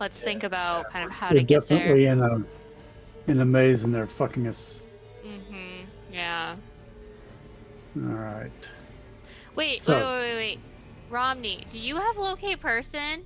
Let's 0.00 0.18
think 0.18 0.44
about 0.44 0.90
kind 0.90 1.04
of 1.04 1.10
how 1.10 1.28
They're 1.30 1.38
to 1.40 1.44
get 1.44 1.66
there. 1.66 1.78
They're 1.78 2.06
definitely 2.06 2.06
in 2.06 2.22
a 2.22 3.30
in 3.30 3.40
a 3.40 3.44
maze 3.44 3.84
and 3.84 3.92
they're 3.94 4.06
fucking 4.06 4.46
us. 4.46 4.80
Mm-hmm. 5.24 5.84
Yeah. 6.12 6.56
All 7.96 8.02
right. 8.02 8.50
Wait, 9.56 9.82
So- 9.82 9.94
wait, 9.94 10.04
wait, 10.04 10.20
wait, 10.20 10.36
wait. 10.36 10.60
Romney, 11.10 11.64
do 11.70 11.78
you 11.78 11.96
have 11.96 12.16
locate 12.18 12.60
person? 12.60 13.24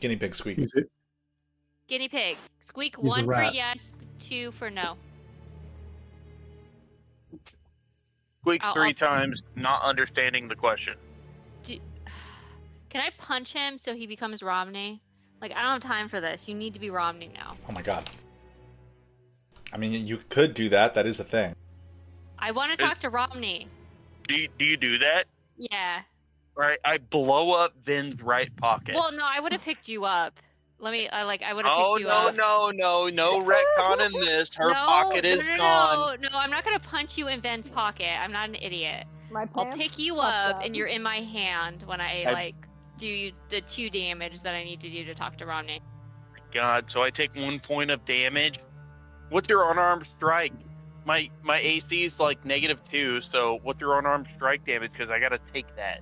Guinea 0.00 0.16
pig 0.16 0.34
squeak. 0.34 0.58
He's 0.58 0.74
it. 0.74 0.90
Guinea 1.88 2.08
pig. 2.08 2.36
Squeak 2.60 2.96
He's 2.96 3.08
one 3.08 3.24
for 3.24 3.42
yes, 3.44 3.94
two 4.20 4.50
for 4.52 4.70
no. 4.70 4.96
Squeaks 8.44 8.66
I'll- 8.66 8.74
3 8.74 8.88
I'll- 8.88 8.94
times, 8.94 9.42
not 9.56 9.80
understanding 9.82 10.48
the 10.48 10.54
question. 10.54 10.96
Do... 11.62 11.78
Can 12.90 13.00
I 13.00 13.08
punch 13.16 13.54
him 13.54 13.78
so 13.78 13.94
he 13.94 14.06
becomes 14.06 14.42
Romney? 14.42 15.00
Like, 15.40 15.52
I 15.52 15.62
don't 15.62 15.72
have 15.72 15.80
time 15.80 16.08
for 16.08 16.20
this. 16.20 16.46
You 16.46 16.54
need 16.54 16.74
to 16.74 16.80
be 16.80 16.90
Romney 16.90 17.30
now. 17.34 17.56
Oh 17.68 17.72
my 17.72 17.80
god. 17.80 18.04
I 19.72 19.78
mean, 19.78 20.06
you 20.06 20.18
could 20.28 20.52
do 20.52 20.68
that. 20.68 20.94
That 20.94 21.06
is 21.06 21.18
a 21.20 21.24
thing. 21.24 21.54
I 22.38 22.50
want 22.50 22.70
to 22.70 22.76
talk 22.76 22.98
to 22.98 23.08
Romney. 23.08 23.66
Do 24.28 24.36
you, 24.36 24.48
do 24.58 24.64
you 24.66 24.76
do 24.76 24.98
that? 24.98 25.24
Yeah. 25.56 26.02
Right, 26.54 26.78
I 26.84 26.98
blow 26.98 27.52
up 27.52 27.72
Vin's 27.82 28.20
right 28.22 28.54
pocket. 28.56 28.94
Well, 28.94 29.10
no, 29.12 29.26
I 29.26 29.40
would 29.40 29.52
have 29.52 29.62
picked 29.62 29.88
you 29.88 30.04
up. 30.04 30.38
Let 30.80 30.92
me, 30.92 31.08
I 31.08 31.22
like, 31.22 31.42
I 31.42 31.54
would 31.54 31.64
have 31.64 31.74
Oh 31.76 31.94
picked 31.94 32.00
you 32.00 32.08
no 32.08 32.28
up. 32.28 32.34
no 32.36 32.70
no 32.70 33.08
no 33.08 33.40
no 33.40 33.46
retcon 33.46 34.04
in 34.06 34.12
this. 34.20 34.52
Her 34.54 34.68
no, 34.68 34.74
pocket 34.74 35.24
no, 35.24 35.30
is 35.30 35.46
no, 35.48 35.54
no, 35.54 35.58
gone. 35.58 36.20
No, 36.20 36.28
no, 36.28 36.38
I'm 36.38 36.50
not 36.50 36.64
gonna 36.64 36.78
punch 36.80 37.16
you 37.16 37.28
in 37.28 37.40
Ben's 37.40 37.68
pocket. 37.68 38.10
I'm 38.20 38.32
not 38.32 38.48
an 38.48 38.56
idiot. 38.56 39.06
My 39.30 39.46
I'll 39.54 39.66
pick 39.66 39.98
you 39.98 40.16
up, 40.18 40.56
up. 40.56 40.62
and 40.64 40.76
you're 40.76 40.86
in 40.88 41.02
my 41.02 41.16
hand 41.16 41.82
when 41.86 42.00
I 42.00 42.24
I- 42.24 42.32
like 42.32 42.54
do 42.98 43.32
the 43.48 43.60
two 43.62 43.88
damage 43.90 44.42
that 44.42 44.54
I 44.54 44.62
need 44.62 44.80
to 44.80 44.90
do 44.90 45.04
to 45.04 45.14
talk 45.14 45.36
to 45.38 45.46
Romney. 45.46 45.80
God, 46.52 46.88
so 46.90 47.02
I 47.02 47.10
take 47.10 47.34
one 47.34 47.58
point 47.58 47.90
of 47.90 48.04
damage. 48.04 48.60
What's 49.30 49.48
your 49.48 49.70
unarmed 49.72 50.06
strike? 50.16 50.52
My 51.06 51.28
my 51.42 51.58
AC 51.58 52.04
is 52.04 52.12
like 52.18 52.44
negative 52.44 52.78
two, 52.90 53.20
so 53.20 53.58
what's 53.62 53.80
your 53.80 53.98
unarmed 53.98 54.26
strike 54.36 54.64
damage? 54.66 54.92
Because 54.92 55.10
I 55.10 55.18
gotta 55.18 55.38
take 55.52 55.66
that. 55.76 56.00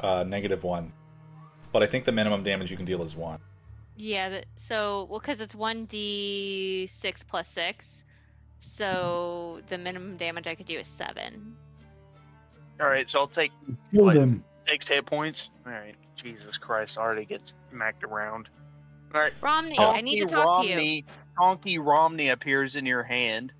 Uh, 0.00 0.24
negative 0.24 0.64
one. 0.64 0.92
But 1.72 1.82
I 1.82 1.86
think 1.86 2.04
the 2.04 2.12
minimum 2.12 2.42
damage 2.42 2.70
you 2.70 2.76
can 2.76 2.86
deal 2.86 3.02
is 3.02 3.16
one. 3.16 3.38
Yeah. 3.96 4.28
The, 4.28 4.44
so 4.56 5.06
well, 5.10 5.20
because 5.20 5.40
it's 5.40 5.54
one 5.54 5.86
d 5.86 6.86
six 6.88 7.22
plus 7.22 7.48
six, 7.48 8.04
so 8.60 9.60
the 9.68 9.78
minimum 9.78 10.16
damage 10.16 10.46
I 10.46 10.54
could 10.54 10.66
do 10.66 10.78
is 10.78 10.86
seven. 10.86 11.56
All 12.80 12.88
right, 12.88 13.08
so 13.08 13.20
I'll 13.20 13.26
take 13.28 13.52
Killed 13.92 14.06
What? 14.06 14.16
him. 14.16 14.44
six 14.68 14.88
hit 14.88 15.06
points. 15.06 15.50
All 15.66 15.72
right, 15.72 15.94
Jesus 16.16 16.56
Christ, 16.56 16.98
already 16.98 17.24
gets 17.24 17.52
smacked 17.70 18.02
around. 18.02 18.48
All 19.14 19.20
right, 19.20 19.32
Romney, 19.40 19.76
Tonky 19.76 19.94
I 19.94 20.00
need 20.00 20.18
to 20.20 20.26
talk 20.26 20.62
to 20.64 20.68
you. 20.68 21.02
Honky 21.38 21.78
Romney 21.82 22.28
appears 22.30 22.76
in 22.76 22.84
your 22.86 23.02
hand. 23.02 23.52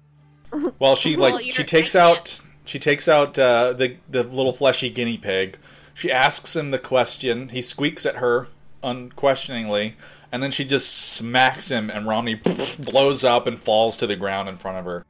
Well, 0.79 0.97
she 0.97 1.17
Well, 1.17 1.33
like 1.35 1.53
she 1.53 1.65
takes 1.65 1.95
out 1.95 2.41
she 2.65 2.79
takes 2.79 3.09
out 3.09 3.39
uh, 3.39 3.73
the 3.75 3.97
the 4.09 4.23
little 4.25 4.53
fleshy 4.53 4.91
guinea 4.91 5.19
pig. 5.19 5.59
She 5.95 6.11
asks 6.11 6.57
him 6.57 6.71
the 6.71 6.79
question. 6.79 7.51
He 7.51 7.63
squeaks 7.63 8.07
at 8.07 8.17
her 8.17 8.49
unquestioningly, 8.83 9.97
and 10.31 10.43
then 10.43 10.51
she 10.51 10.65
just 10.65 10.93
smacks 10.93 11.71
him, 11.71 11.91
and 11.91 12.07
Romney 12.07 12.35
blows 12.79 13.25
up 13.25 13.47
and 13.47 13.61
falls 13.61 13.97
to 13.99 14.07
the 14.07 14.17
ground 14.17 14.49
in 14.49 14.57
front 14.57 14.79
of 14.79 14.85
her. 14.85 15.05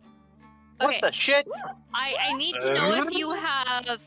Okay. 0.81 0.95
What 0.95 1.01
the 1.01 1.13
shit? 1.13 1.47
I, 1.95 2.15
I 2.21 2.37
need 2.37 2.57
to 2.61 2.75
know 2.75 3.03
if 3.05 3.15
you 3.15 3.33
have 3.33 4.01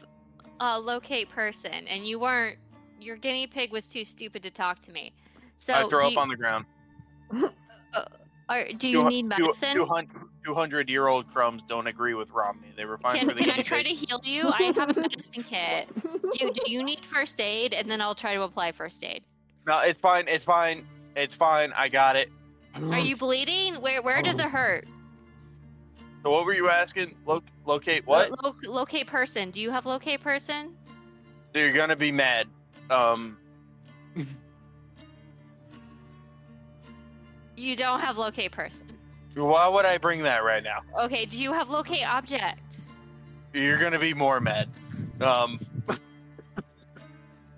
a 0.59 0.79
locate 0.79 1.29
person, 1.29 1.87
and 1.87 2.05
you 2.05 2.19
weren't. 2.19 2.57
Your 2.99 3.17
guinea 3.17 3.45
pig 3.45 3.71
was 3.71 3.87
too 3.87 4.03
stupid 4.03 4.41
to 4.43 4.49
talk 4.49 4.79
to 4.79 4.91
me. 4.91 5.13
So 5.57 5.73
I 5.73 5.87
throw 5.87 6.07
up 6.07 6.13
you, 6.13 6.19
on 6.19 6.29
the 6.29 6.35
ground. 6.35 6.65
Uh, 7.93 8.03
or 8.49 8.65
do 8.77 8.87
you 8.87 9.07
need 9.07 9.25
medicine? 9.25 9.77
200 10.45 10.89
year 10.89 11.07
old 11.07 11.31
crumbs 11.33 11.63
don't 11.67 11.87
agree 11.87 12.13
with 12.13 12.29
Romney. 12.29 12.67
They 12.77 12.85
were 12.85 12.99
fine 12.99 13.17
Can, 13.17 13.29
for 13.29 13.33
the 13.33 13.41
can 13.41 13.49
I 13.49 13.63
try 13.63 13.81
to 13.81 13.89
heal 13.89 14.19
you? 14.23 14.47
I 14.47 14.71
have 14.75 14.95
a 14.95 14.99
medicine 14.99 15.43
kit. 15.49 15.89
Do, 16.37 16.51
do 16.51 16.71
you 16.71 16.83
need 16.83 17.03
first 17.03 17.41
aid? 17.41 17.73
And 17.73 17.89
then 17.89 17.99
I'll 17.99 18.13
try 18.13 18.35
to 18.35 18.43
apply 18.43 18.71
first 18.71 19.03
aid. 19.03 19.23
No, 19.65 19.79
it's 19.79 19.97
fine. 19.97 20.27
It's 20.27 20.45
fine. 20.45 20.85
It's 21.15 21.33
fine. 21.33 21.73
I 21.75 21.89
got 21.89 22.15
it. 22.15 22.29
Are 22.75 22.99
you 22.99 23.15
bleeding? 23.15 23.75
Where 23.75 24.01
where 24.01 24.21
does 24.21 24.37
it 24.37 24.45
hurt? 24.45 24.85
So 26.23 26.31
what 26.31 26.45
were 26.45 26.53
you 26.53 26.69
asking? 26.69 27.15
Lo- 27.25 27.43
locate 27.65 28.05
what? 28.05 28.29
Lo- 28.31 28.37
lo- 28.43 28.73
locate 28.73 29.07
person. 29.07 29.51
Do 29.51 29.61
you 29.61 29.71
have 29.71 29.85
locate 29.85 30.21
person? 30.21 30.75
So 31.53 31.59
you're 31.59 31.71
gonna 31.71 31.95
be 31.95 32.11
mad. 32.11 32.47
Um, 32.89 33.37
You 37.57 37.75
don't 37.75 37.99
have 37.99 38.17
locate 38.17 38.51
person. 38.51 38.87
why 39.35 39.67
would 39.67 39.85
I 39.85 39.97
bring 39.97 40.23
that 40.23 40.43
right 40.43 40.63
now? 40.63 40.81
Okay. 41.05 41.25
Do 41.25 41.37
you 41.37 41.53
have 41.53 41.69
locate 41.69 42.05
object? 42.05 42.79
You're 43.53 43.77
gonna 43.77 43.99
be 43.99 44.13
more 44.13 44.39
mad. 44.41 44.69
Um, 45.21 45.59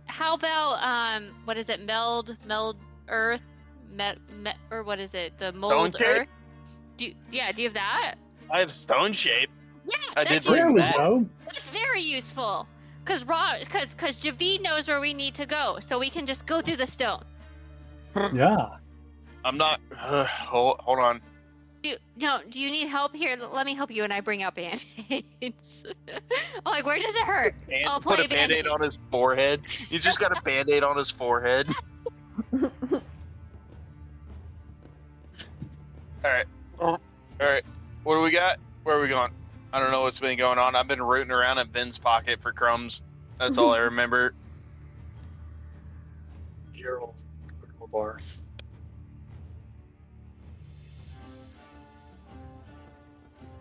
How 0.05 0.33
about 0.33 0.81
um 0.83 1.27
what 1.45 1.57
is 1.57 1.69
it? 1.69 1.83
Meld 1.85 2.35
meld 2.45 2.77
earth 3.07 3.43
me, 3.91 4.11
me, 4.41 4.51
or 4.71 4.83
what 4.83 4.99
is 4.99 5.13
it? 5.13 5.37
The 5.37 5.51
mold 5.53 5.95
shape? 5.97 6.07
earth. 6.07 6.27
Do 6.97 7.07
you, 7.07 7.15
yeah? 7.31 7.51
Do 7.51 7.61
you 7.61 7.67
have 7.67 7.75
that? 7.75 8.15
I 8.49 8.59
have 8.59 8.71
stone 8.81 9.13
shape. 9.13 9.49
Yeah, 9.85 9.97
I 10.15 10.23
did 10.23 10.33
that's 10.33 10.47
bring 10.47 10.61
useful. 10.61 10.77
that. 10.77 10.95
go. 10.95 11.25
That's 11.45 11.69
very 11.69 12.01
useful. 12.01 12.67
Cause 13.05 13.23
raw, 13.23 13.55
cause 13.69 13.93
cause 13.93 14.17
Javid 14.17 14.61
knows 14.61 14.87
where 14.87 14.99
we 14.99 15.13
need 15.13 15.35
to 15.35 15.45
go, 15.45 15.77
so 15.79 15.97
we 15.99 16.09
can 16.09 16.25
just 16.25 16.45
go 16.45 16.61
through 16.61 16.75
the 16.75 16.85
stone. 16.85 17.23
Yeah. 18.33 18.77
I'm 19.47 19.57
not. 19.57 19.79
hold, 19.95 20.79
hold 20.79 20.99
on. 20.99 21.21
Do, 21.81 21.95
no, 22.17 22.39
do 22.49 22.59
you 22.59 22.69
need 22.69 22.87
help 22.89 23.15
here? 23.15 23.37
Let 23.37 23.65
me 23.65 23.73
help 23.75 23.91
you, 23.91 24.03
and 24.03 24.11
I 24.11 24.19
bring 24.19 24.43
out 24.43 24.55
band-aids. 24.55 25.83
Like, 26.65 26.85
where 26.85 26.99
does 26.99 27.15
it 27.15 27.21
hurt? 27.21 27.55
And 27.71 27.87
I'll 27.87 28.01
put 28.01 28.19
a 28.19 28.27
band-aid 28.27 28.65
Band-Aid. 28.65 28.67
on 28.67 28.81
his 28.81 28.99
forehead. 29.09 29.65
He's 29.67 30.03
just 30.03 30.19
got 30.19 30.37
a 30.37 30.41
band-aid 30.41 30.83
on 30.83 30.97
his 30.97 31.09
forehead. 31.09 31.73
Alright. 36.25 36.45
Alright. 36.81 37.63
What 38.03 38.15
do 38.15 38.21
we 38.21 38.31
got? 38.31 38.59
Where 38.83 38.97
are 38.97 39.01
we 39.01 39.07
going? 39.07 39.31
I 39.71 39.79
don't 39.79 39.91
know 39.91 40.01
what's 40.01 40.19
been 40.19 40.37
going 40.37 40.59
on. 40.59 40.75
I've 40.75 40.89
been 40.89 41.01
rooting 41.01 41.31
around 41.31 41.59
in 41.59 41.69
Ben's 41.69 41.97
pocket 41.97 42.41
for 42.41 42.51
crumbs. 42.51 43.01
That's 43.39 43.57
all 43.57 43.73
I 43.73 43.77
remember. 43.79 44.33
Gerald. 46.73 47.15
Critical 47.61 47.87
bars. 47.87 48.43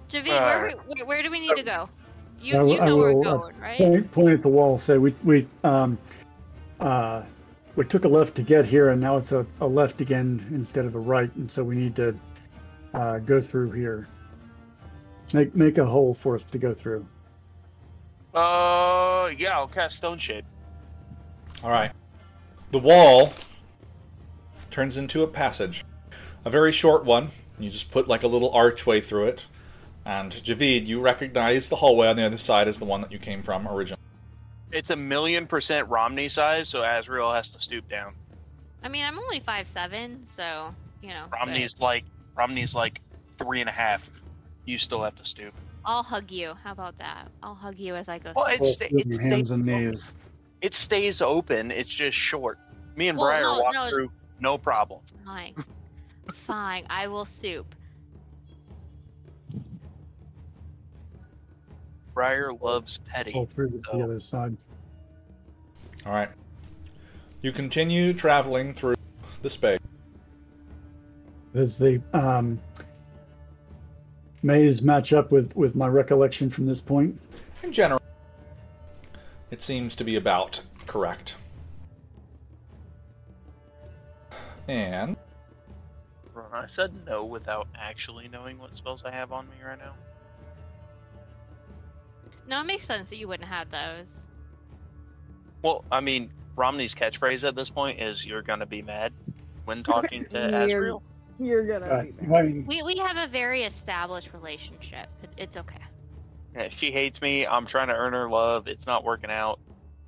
Javid, 0.09 0.29
where, 0.29 0.57
Alright. 0.57 0.77
where, 0.87 1.07
where 1.07 1.23
do 1.23 1.31
we 1.31 1.41
need 1.41 1.57
to 1.57 1.63
go? 1.63 1.89
You, 2.41 2.57
I 2.59 2.63
will- 2.63 2.75
you 2.75 2.81
I 2.81 2.87
know 2.87 2.97
where 2.97 3.15
we're 3.15 3.21
will, 3.21 3.29
uh, 3.29 3.37
going, 3.39 3.59
right? 3.61 3.79
Point, 3.79 4.13
point 4.13 4.31
at 4.31 4.43
the 4.43 4.49
wall. 4.49 4.79
Say 4.79 4.99
we 4.99 5.15
we 5.25 5.47
um 5.65 5.99
uh 6.81 7.23
we 7.77 7.85
took 7.85 8.05
a 8.05 8.09
left 8.09 8.35
to 8.37 8.43
get 8.43 8.65
here, 8.65 8.91
and 8.91 9.01
now 9.01 9.17
it's 9.17 9.33
a, 9.33 9.47
a 9.61 9.67
left 9.67 10.01
again 10.01 10.47
instead 10.51 10.85
of 10.87 10.95
a 10.95 10.99
right, 10.99 11.35
and 11.37 11.51
so 11.51 11.63
we 11.63 11.77
need 11.77 11.95
to 11.97 12.19
uh, 12.95 13.19
go 13.19 13.41
through 13.41 13.71
here. 13.73 14.09
Make 15.33 15.55
make 15.55 15.79
a 15.79 15.85
hole 15.85 16.15
for 16.15 16.35
us 16.37 16.45
to 16.45 16.59
go 16.59 16.73
through. 16.73 17.07
Uh, 18.35 19.31
yeah, 19.37 19.57
I'll 19.57 19.67
cast 19.69 19.97
Stone 19.97 20.19
Shape. 20.19 20.45
All 21.63 21.71
right. 21.71 21.91
The 22.71 22.79
wall 22.79 23.33
turns 24.71 24.97
into 24.97 25.23
a 25.23 25.27
passage, 25.27 25.85
a 26.45 26.51
very 26.51 26.73
short 26.73 27.05
one. 27.05 27.29
You 27.59 27.71
just 27.71 27.91
put 27.91 28.09
like 28.09 28.23
a 28.23 28.29
little 28.29 28.53
archway 28.53 29.01
through 29.01 29.27
it. 29.27 29.47
And 30.07 30.31
Javid, 30.31 30.87
you 30.87 31.01
recognize 31.01 31.69
the 31.69 31.75
hallway 31.77 32.07
on 32.07 32.15
the 32.15 32.25
other 32.25 32.39
side 32.39 32.69
as 32.69 32.79
the 32.79 32.85
one 32.85 33.01
that 33.01 33.11
you 33.11 33.19
came 33.19 33.43
from 33.43 33.67
originally. 33.67 34.01
It's 34.71 34.89
a 34.91 34.97
million 34.97 35.49
percent 35.49 35.89
Romney 35.89 36.29
size, 36.29 36.69
so 36.69 36.83
Azrael 36.85 37.33
has 37.33 37.49
to 37.49 37.61
stoop 37.61 37.89
down. 37.89 38.15
I 38.85 38.89
mean, 38.89 39.05
I'm 39.05 39.19
only 39.19 39.41
five 39.41 39.67
seven, 39.67 40.25
so 40.25 40.73
you 41.03 41.09
know. 41.09 41.25
but 41.29 41.41
Romney's 41.41 41.75
like 41.81 42.05
Romney's 42.37 42.73
like 42.73 43.01
three 43.37 43.61
and 43.61 43.69
a 43.69 43.73
half. 43.73 44.09
You 44.65 44.79
still 44.79 45.03
have 45.03 45.17
to 45.17 45.25
stoop. 45.25 45.53
I'll 45.85 46.05
hug 46.05 46.31
you. 46.31 46.55
How 46.63 46.71
about 46.71 46.99
that? 46.99 47.29
I'll 47.43 47.55
hug 47.57 47.77
you 47.79 47.97
as 47.97 48.09
I 48.09 48.19
go. 48.19 48.33
Well, 48.37 48.47
through. 48.47 48.67
it, 48.67 48.73
sta- 48.73 48.89
with 48.93 49.01
it, 49.03 49.07
your 49.09 49.21
hands 49.21 49.49
stays, 49.49 49.51
and 49.51 49.65
knees. 49.67 50.15
it 50.61 50.75
stays 50.75 51.21
open. 51.21 51.73
It's 51.73 51.93
just 51.93 52.17
short. 52.17 52.59
Me 52.95 53.09
and 53.09 53.19
Well, 53.19 53.27
Briar 53.29 53.43
no, 53.43 53.59
walk 53.61 53.75
no. 53.75 53.89
through, 53.89 54.11
no 54.39 54.57
problem. 54.59 55.01
Fine. 55.25 55.55
Fine. 56.33 56.87
I 56.91 57.09
will 57.09 57.25
soup. 57.25 57.75
Briar 62.17 62.55
loves 62.55 62.99
petty. 63.11 63.33
Pull 63.33 63.45
through 63.45 63.71
to 63.73 63.83
so- 63.85 63.99
the 63.99 64.03
other 64.03 64.21
side. 64.21 64.57
All 66.07 66.13
right. 66.13 66.31
You 67.43 67.53
continue 67.53 68.15
traveling 68.15 68.73
through 68.73 68.95
the 69.43 69.51
space. 69.51 69.79
Does 71.55 71.79
the 71.79 72.01
um, 72.15 72.59
maze 74.43 74.81
match 74.81 75.13
up 75.13 75.31
with 75.31 75.55
with 75.55 75.77
my 75.77 75.89
recollection 75.89 76.49
from 76.49 76.65
this 76.67 76.81
point? 76.81 77.21
In 77.63 77.71
general, 77.71 78.01
it 79.51 79.61
seems 79.61 79.95
to 79.97 80.05
be 80.05 80.17
about 80.17 80.63
correct. 80.87 81.37
And 84.69 85.17
I 86.53 86.67
said 86.67 86.93
no 87.07 87.25
without 87.27 87.69
actually 87.79 88.29
knowing 88.29 88.59
what 88.59 88.75
spells 88.75 89.05
I 89.05 89.11
have 89.11 89.33
on 89.33 89.47
me 89.49 89.57
right 89.63 89.79
now. 89.79 89.93
No, 92.49 92.61
it 92.61 92.65
makes 92.67 92.85
sense 92.85 93.11
that 93.11 93.17
you 93.17 93.29
wouldn't 93.29 93.49
have 93.49 93.69
those. 93.71 94.29
Well, 95.63 95.85
I 95.91 96.01
mean, 96.01 96.31
Romney's 96.57 96.95
catchphrase 96.95 97.47
at 97.47 97.55
this 97.57 97.71
point 97.71 98.01
is 98.01 98.25
"You're 98.25 98.43
gonna 98.43 98.67
be 98.67 98.83
mad" 98.83 99.13
when 99.65 99.83
talking 99.85 100.25
to 100.27 100.39
You're- 100.39 100.65
Azrael. 100.65 101.03
You're 101.39 101.67
gonna 101.67 101.87
Uh, 101.87 102.03
be 102.05 102.13
mad. 102.27 102.67
We 102.67 102.83
we 102.83 102.97
have 102.99 103.17
a 103.17 103.27
very 103.31 103.65
established 103.65 104.33
relationship. 104.33 105.07
It, 105.23 105.31
it's 105.37 105.57
okay. 105.57 105.77
Yeah, 106.55 106.69
she 106.79 106.91
hates 106.91 107.21
me. 107.21 107.47
I'm 107.47 107.67
trying 107.67 107.89
to 107.89 107.95
earn 107.95 108.15
her 108.15 108.31
love. 108.31 108.69
It's 108.69 108.87
not 108.87 109.05
working 109.05 109.31
out. 109.31 109.61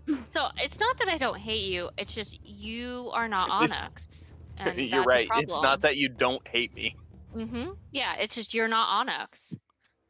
So 0.32 0.46
it's 0.62 0.80
not 0.80 0.96
that 1.00 1.08
I 1.08 1.18
don't 1.18 1.36
hate 1.36 1.64
you. 1.70 1.90
It's 1.98 2.14
just 2.14 2.38
you 2.42 3.10
are 3.12 3.28
not 3.28 3.50
Onyx, 3.52 4.32
and 4.56 4.78
You're 4.78 4.88
that's 4.90 5.06
right. 5.06 5.28
A 5.30 5.40
It's 5.40 5.52
not 5.52 5.82
that 5.82 5.98
you 5.98 6.08
don't 6.08 6.46
hate 6.48 6.74
me. 6.74 6.96
Mm-hmm. 7.36 7.72
Yeah, 7.92 8.14
it's 8.18 8.34
just 8.34 8.54
you're 8.54 8.68
not 8.68 8.88
Onyx, 9.00 9.54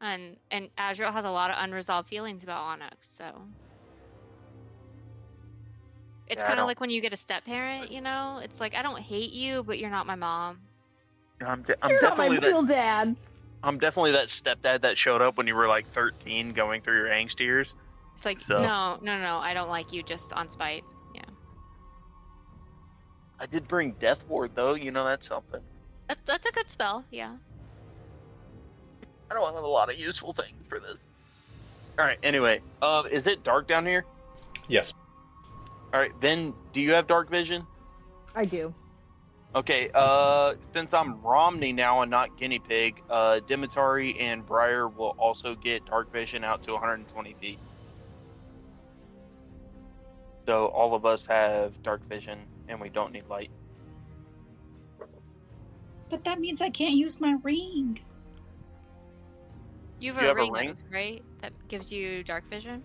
and 0.01 0.37
and 0.51 0.69
Azrael 0.77 1.11
has 1.11 1.25
a 1.25 1.31
lot 1.31 1.51
of 1.51 1.57
unresolved 1.59 2.07
feelings 2.07 2.43
about 2.43 2.61
Onyx. 2.61 3.07
So 3.17 3.25
it's 6.27 6.41
Yeah, 6.41 6.47
kind 6.47 6.59
of 6.59 6.67
like 6.67 6.79
when 6.79 6.89
you 6.89 7.01
get 7.01 7.13
a 7.13 7.17
step 7.17 7.45
parent. 7.45 7.91
You 7.91 8.01
know, 8.01 8.39
it's 8.43 8.59
like 8.59 8.75
I 8.75 8.81
don't 8.81 8.99
hate 8.99 9.31
you, 9.31 9.63
but 9.63 9.79
you're 9.79 9.89
not 9.89 10.05
my 10.07 10.15
mom. 10.15 10.59
I'm, 11.45 11.63
de- 11.63 11.75
I'm 11.81 11.91
You're 11.91 12.01
not 12.01 12.17
my 12.17 12.27
definitely 12.27 12.49
real 12.49 12.61
that. 12.63 12.73
dad. 12.73 13.15
I'm 13.63 13.77
definitely 13.77 14.11
that 14.11 14.27
stepdad 14.27 14.81
that 14.81 14.97
showed 14.97 15.21
up 15.21 15.37
when 15.37 15.47
you 15.47 15.55
were 15.55 15.67
like 15.67 15.87
13, 15.93 16.53
going 16.53 16.81
through 16.81 16.97
your 16.97 17.07
angst 17.07 17.39
years. 17.39 17.73
It's 18.17 18.25
like 18.25 18.39
So- 18.41 18.61
no, 18.61 18.97
no, 19.01 19.19
no, 19.19 19.37
I 19.37 19.53
don't 19.53 19.69
like 19.69 19.91
you 19.93 20.03
just 20.03 20.33
on 20.33 20.49
spite. 20.49 20.83
Yeah, 21.13 21.21
I 23.39 23.45
did 23.45 23.67
bring 23.67 23.93
Death 23.99 24.23
Ward 24.27 24.51
though. 24.55 24.75
You 24.75 24.91
know 24.91 25.05
that's 25.05 25.27
something. 25.27 25.61
that, 26.09 26.19
that's 26.25 26.47
a 26.47 26.51
good 26.51 26.67
spell. 26.69 27.05
Yeah. 27.11 27.35
I 29.29 29.33
don't 29.33 29.53
have 29.53 29.63
a 29.63 29.67
lot 29.67 29.91
of 29.91 29.99
useful 29.99 30.33
things 30.33 30.57
for 30.67 30.79
this. 30.79 30.97
All 31.97 32.05
right. 32.05 32.17
Anyway, 32.23 32.61
uh, 32.81 33.03
is 33.11 33.27
it 33.27 33.43
dark 33.43 33.67
down 33.67 33.85
here? 33.85 34.05
yes, 34.67 34.93
All 35.93 35.99
right. 35.99 36.11
Then, 36.21 36.53
do 36.73 36.81
you 36.81 36.91
have 36.93 37.07
dark 37.07 37.29
vision? 37.29 37.65
I 38.35 38.45
do. 38.45 38.73
Okay, 39.55 39.89
uh, 39.95 40.53
since 40.73 40.93
I'm 40.93 41.19
Romney 41.23 41.73
now 41.73 42.03
and 42.03 42.11
not 42.11 42.37
Guinea 42.37 42.59
Pig, 42.59 43.01
uh, 43.09 43.39
Demetari 43.47 44.19
and 44.19 44.45
Briar 44.45 44.87
will 44.87 45.15
also 45.17 45.55
get 45.55 45.85
dark 45.85 46.11
vision 46.11 46.43
out 46.43 46.63
to 46.65 46.73
120 46.73 47.33
feet. 47.41 47.57
So 50.45 50.67
all 50.67 50.93
of 50.93 51.05
us 51.05 51.23
have 51.27 51.81
dark 51.81 52.07
vision, 52.07 52.39
and 52.67 52.79
we 52.79 52.89
don't 52.89 53.11
need 53.11 53.27
light. 53.27 53.49
But 56.09 56.23
that 56.23 56.39
means 56.39 56.61
I 56.61 56.69
can't 56.69 56.95
use 56.95 57.19
my 57.19 57.35
ring. 57.43 57.99
You 59.99 60.13
have, 60.13 60.21
You 60.23 60.27
a, 60.27 60.29
have 60.29 60.37
a 60.37 60.41
ring, 60.41 60.53
ring? 60.53 60.77
right? 60.91 61.23
That 61.41 61.51
gives 61.67 61.91
you 61.91 62.23
dark 62.23 62.45
vision. 62.49 62.83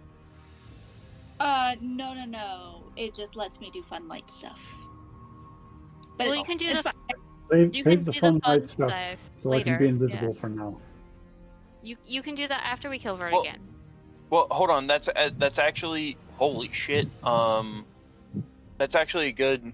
Uh, 1.40 1.74
no, 1.80 2.14
no, 2.14 2.24
no. 2.24 2.82
It 2.96 3.14
just 3.14 3.36
lets 3.36 3.60
me 3.60 3.70
do 3.72 3.82
fun 3.82 4.08
light 4.08 4.30
stuff. 4.30 4.74
But 6.16 6.28
well, 6.28 6.36
you 6.36 6.44
can 6.44 6.56
do 6.56 6.72
the 6.74 6.82
fine. 6.82 6.92
save, 7.50 7.74
you 7.74 7.82
save 7.82 7.96
can 7.98 8.04
the 8.04 8.12
do 8.12 8.20
fun 8.20 8.34
the 8.34 8.40
fun 8.40 8.52
light 8.52 8.68
stuff 8.68 8.88
stuff 8.88 9.18
so 9.34 9.48
later. 9.50 9.74
I 9.74 9.76
can 9.76 9.78
be 9.78 9.84
yeah. 9.84 9.90
invisible 9.90 10.34
for 10.34 10.48
now. 10.48 10.80
You 11.82 11.96
you 12.04 12.22
can 12.22 12.34
do 12.34 12.48
that 12.48 12.62
after 12.64 12.88
we 12.88 12.98
kill 12.98 13.16
Verdigan. 13.18 13.32
Well- 13.32 13.54
Well, 14.30 14.46
hold 14.50 14.70
on. 14.70 14.86
That's 14.86 15.08
uh, 15.08 15.30
that's 15.38 15.58
actually 15.58 16.16
holy 16.38 16.70
shit. 16.72 17.08
Um, 17.22 17.84
that's 18.78 18.94
actually 18.94 19.32
good. 19.32 19.72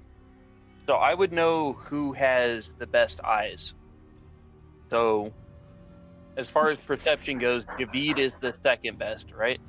So 0.86 0.94
I 0.96 1.14
would 1.14 1.32
know 1.32 1.74
who 1.74 2.12
has 2.14 2.70
the 2.78 2.86
best 2.86 3.20
eyes. 3.22 3.74
So, 4.90 5.32
as 6.40 6.48
far 6.48 6.70
as 6.70 6.78
perception 6.78 7.38
goes, 7.38 7.64
Javid 7.78 8.18
is 8.18 8.32
the 8.40 8.54
second 8.62 8.98
best, 8.98 9.26
right? 9.36 9.60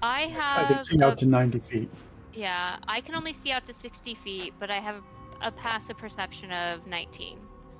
I 0.00 0.22
have. 0.22 0.64
I 0.64 0.74
can 0.74 0.84
see 0.84 0.98
a- 1.00 1.06
out 1.06 1.18
to 1.18 1.26
90 1.26 1.58
feet. 1.58 1.90
Yeah, 2.32 2.76
I 2.88 3.00
can 3.00 3.14
only 3.14 3.32
see 3.32 3.50
out 3.50 3.64
to 3.64 3.74
60 3.74 4.14
feet, 4.14 4.54
but 4.58 4.70
I 4.70 4.78
have 4.78 5.02
a 5.42 5.50
passive 5.50 5.98
perception 5.98 6.50
of 6.52 6.86
19. 6.86 7.38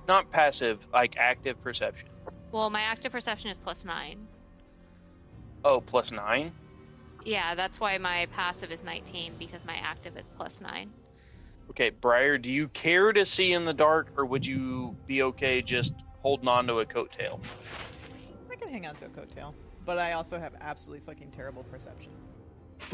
Not 0.09 0.31
passive, 0.31 0.81
like 0.93 1.17
active 1.17 1.63
perception. 1.63 2.09
Well, 2.51 2.69
my 2.69 2.83
active 2.83 3.13
perception 3.13 3.51
is 3.51 3.59
plus 3.59 3.85
9. 3.85 4.27
Oh, 5.65 5.81
plus 5.81 6.11
nine. 6.11 6.53
Yeah, 7.25 7.55
that's 7.55 7.79
why 7.79 7.97
my 7.99 8.27
passive 8.33 8.73
is 8.73 8.83
19 8.83 9.35
because 9.39 9.65
my 9.65 9.77
active 9.77 10.17
is 10.19 10.29
plus 10.37 10.61
9. 10.61 10.93
Okay, 11.71 11.91
Briar, 11.91 12.37
do 12.37 12.51
you 12.51 12.67
care 12.69 13.13
to 13.13 13.25
see 13.25 13.53
in 13.53 13.65
the 13.65 13.73
dark, 13.73 14.09
or 14.17 14.27
would 14.27 14.45
you 14.45 14.97
be 15.07 15.23
okay 15.23 15.63
just 15.63 15.95
holding 16.23 16.49
on 16.49 16.67
to 16.69 16.79
a 16.81 16.87
coattail? 16.87 17.41
I 18.51 18.57
can 18.57 18.69
hang 18.69 18.87
on 18.87 18.95
to 18.97 19.07
a 19.07 19.09
coattail, 19.09 19.55
but 19.85 19.99
I 19.99 20.13
also 20.13 20.39
have 20.39 20.53
absolutely 20.61 21.05
fucking 21.07 21.31
terrible 21.33 21.65
perception. 21.65 22.13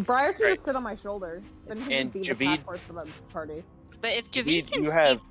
Briar 0.01 0.33
can 0.33 0.43
Right. 0.45 0.55
just 0.55 0.65
sit 0.67 0.77
on 0.77 0.83
my 0.83 0.97
shoulder. 0.97 1.43
Then 1.67 1.81
he 1.81 1.95
And 1.95 2.13
can 2.13 2.21
be 2.23 2.29
Javid- 2.29 2.39
the 2.39 2.47
pack 2.47 2.65
horse 2.65 2.81
for 2.87 2.93
the 2.93 3.07
party. 3.33 3.65
But 4.01 4.11
if 4.13 4.31
Javid, 4.31 4.65
Javid 4.67 4.71
can 4.73 4.83
you 4.85 4.91
see 4.91 4.97
have- 4.97 5.23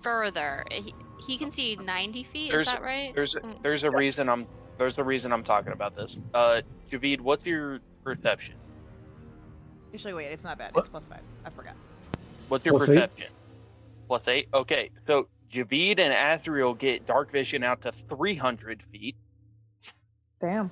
further, 0.00 0.64
he, 0.70 0.94
he 1.26 1.38
can 1.38 1.50
see 1.50 1.76
90 1.76 2.24
feet, 2.24 2.50
There's- 2.50 2.66
is 2.66 2.72
that 2.72 2.82
right? 2.82 3.14
There's 3.14 3.34
Mm. 3.34 3.62
there's 3.62 3.82
a 3.84 3.90
reason 3.90 4.28
I'm 4.28 4.46
there's 4.78 4.98
a 4.98 5.04
reason 5.04 5.32
I'm 5.32 5.44
talking 5.44 5.72
about 5.72 5.94
this. 5.94 6.16
Uh, 6.34 6.62
Javid, 6.90 7.20
what's 7.20 7.44
your 7.44 7.80
perception? 8.02 8.54
Usually, 9.92 10.14
wait, 10.14 10.26
it's 10.32 10.42
not 10.42 10.58
bad. 10.58 10.74
What? 10.74 10.80
It's 10.80 10.88
plus 10.88 11.06
five. 11.06 11.20
I 11.44 11.50
forgot. 11.50 11.74
What's 12.48 12.64
your 12.64 12.74
Plus 12.78 12.88
eight. 12.88 12.94
perception? 12.94 13.32
Plus 14.08 14.22
eight. 14.26 14.48
Okay, 14.52 14.90
so 15.06 15.28
Javid 15.52 15.98
and 15.98 16.12
Azrael 16.12 16.74
get 16.74 17.06
dark 17.06 17.30
vision 17.30 17.62
out 17.62 17.82
to 17.82 17.92
300 18.08 18.82
feet 18.90 19.16
Damn. 20.40 20.70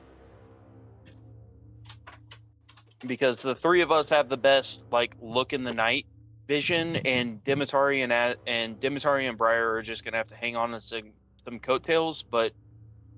because 3.07 3.37
the 3.37 3.55
three 3.55 3.83
of 3.83 3.93
us 3.93 4.07
have 4.09 4.29
the 4.29 4.37
best 4.37 4.79
like 4.91 5.15
look 5.21 5.53
in 5.53 5.65
the 5.65 5.73
night 5.73 6.07
vision, 6.49 6.97
and 6.97 7.43
Demetari 7.45 8.03
and 8.03 8.13
A- 8.13 8.37
and 8.47 8.81
Demetari 8.81 9.27
and 9.27 9.39
Briar 9.39 9.75
are 9.75 9.83
just 9.83 10.05
gonna 10.05 10.17
have 10.17 10.29
to 10.29 10.35
hang 10.35 10.57
on 10.57 10.71
to 10.73 10.81
some 10.81 11.13
some 11.45 11.61
coattails. 11.61 12.25
But 12.31 12.53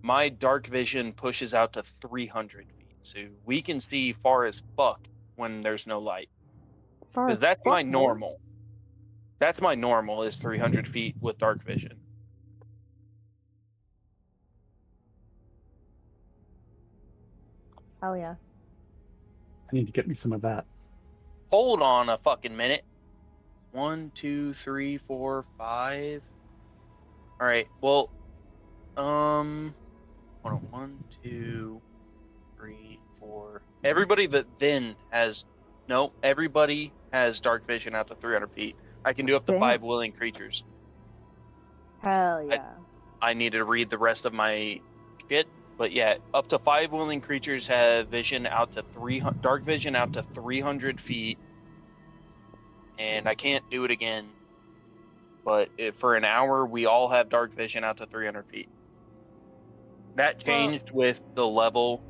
my 0.03 0.29
dark 0.29 0.67
vision 0.67 1.13
pushes 1.15 1.55
out 1.55 1.73
to 1.75 1.83
300 2.03 2.67
feet, 2.79 2.97
so 3.03 3.21
we 3.45 3.63
can 3.63 3.81
see 3.81 4.13
far 4.23 4.45
as 4.45 4.61
fuck 4.77 5.01
when 5.37 5.63
there's 5.63 5.87
no 5.87 5.99
light. 6.01 6.29
Far 7.15 7.27
Because 7.29 7.41
that's 7.41 7.63
my 7.65 7.83
normal. 7.83 8.39
That's 9.43 9.61
my 9.61 9.75
normal 9.75 10.23
is 10.23 10.37
300 10.37 10.87
feet 10.87 11.17
with 11.21 11.37
dark 11.37 11.65
vision. 11.65 11.95
Hell 18.01 18.17
yeah. 18.17 18.37
I 19.69 19.73
need 19.73 19.87
to 19.87 19.93
get 19.93 20.07
me 20.07 20.15
some 20.15 20.33
of 20.33 20.43
that. 20.43 20.65
Hold 21.51 21.83
on 21.83 22.09
a 22.09 22.19
fucking 22.19 22.57
minute. 22.57 22.85
One, 23.73 24.13
two, 24.15 24.53
three, 24.53 24.99
four, 24.99 25.45
five. 25.59 26.23
All 27.41 27.47
right. 27.49 27.67
Well, 27.81 28.11
um, 28.97 29.75
hold 30.45 30.55
on. 30.55 30.71
One, 30.71 31.05
two, 31.25 31.83
three, 32.57 33.01
four. 33.19 33.63
Everybody 33.83 34.29
but 34.29 34.47
then 34.61 34.95
has 35.11 35.47
no. 35.89 36.13
Everybody 36.23 36.93
has 37.13 37.41
dark 37.41 37.67
vision 37.67 37.97
out 37.97 38.07
to 38.07 38.15
300 38.15 38.49
feet. 38.53 38.77
I 39.05 39.13
can 39.13 39.27
do 39.27 39.37
up 39.37 39.47
to 39.47 39.53
Damn. 39.53 39.61
five 39.61 39.83
willing 39.83 40.13
creatures. 40.13 40.63
Hell 42.03 42.47
yeah. 42.49 42.71
I 43.21 43.35
need 43.35 43.53
to 43.53 43.65
read 43.65 43.91
the 43.91 43.99
rest 43.99 44.25
of 44.25 44.33
my 44.33 44.81
shit. 45.29 45.47
But 45.79 45.93
yeah, 45.93 46.17
up 46.35 46.49
to 46.49 46.59
five 46.59 46.93
willing 46.93 47.21
creatures 47.21 47.67
have 47.67 48.09
vision 48.09 48.47
out 48.47 48.73
to 48.75 48.83
three 48.95 49.23
dark 49.41 49.65
vision 49.65 49.97
out 49.97 50.13
to 50.15 50.23
300 50.23 51.01
feet, 51.01 51.39
and 52.99 53.27
I 53.29 53.35
can't 53.35 53.69
do 53.71 53.85
it 53.85 53.91
again. 53.91 54.29
But 55.45 55.71
if, 55.79 55.97
for 55.97 56.15
an 56.15 56.25
hour, 56.25 56.65
we 56.67 56.87
all 56.87 57.09
have 57.09 57.29
dark 57.29 57.55
vision 57.55 57.83
out 57.83 57.97
to 57.97 58.07
300 58.07 58.47
feet. 58.47 58.69
That 60.17 60.43
Well- 60.47 60.69
changed 60.69 60.91
with 60.93 61.21
the 61.35 61.47
level. 61.47 62.03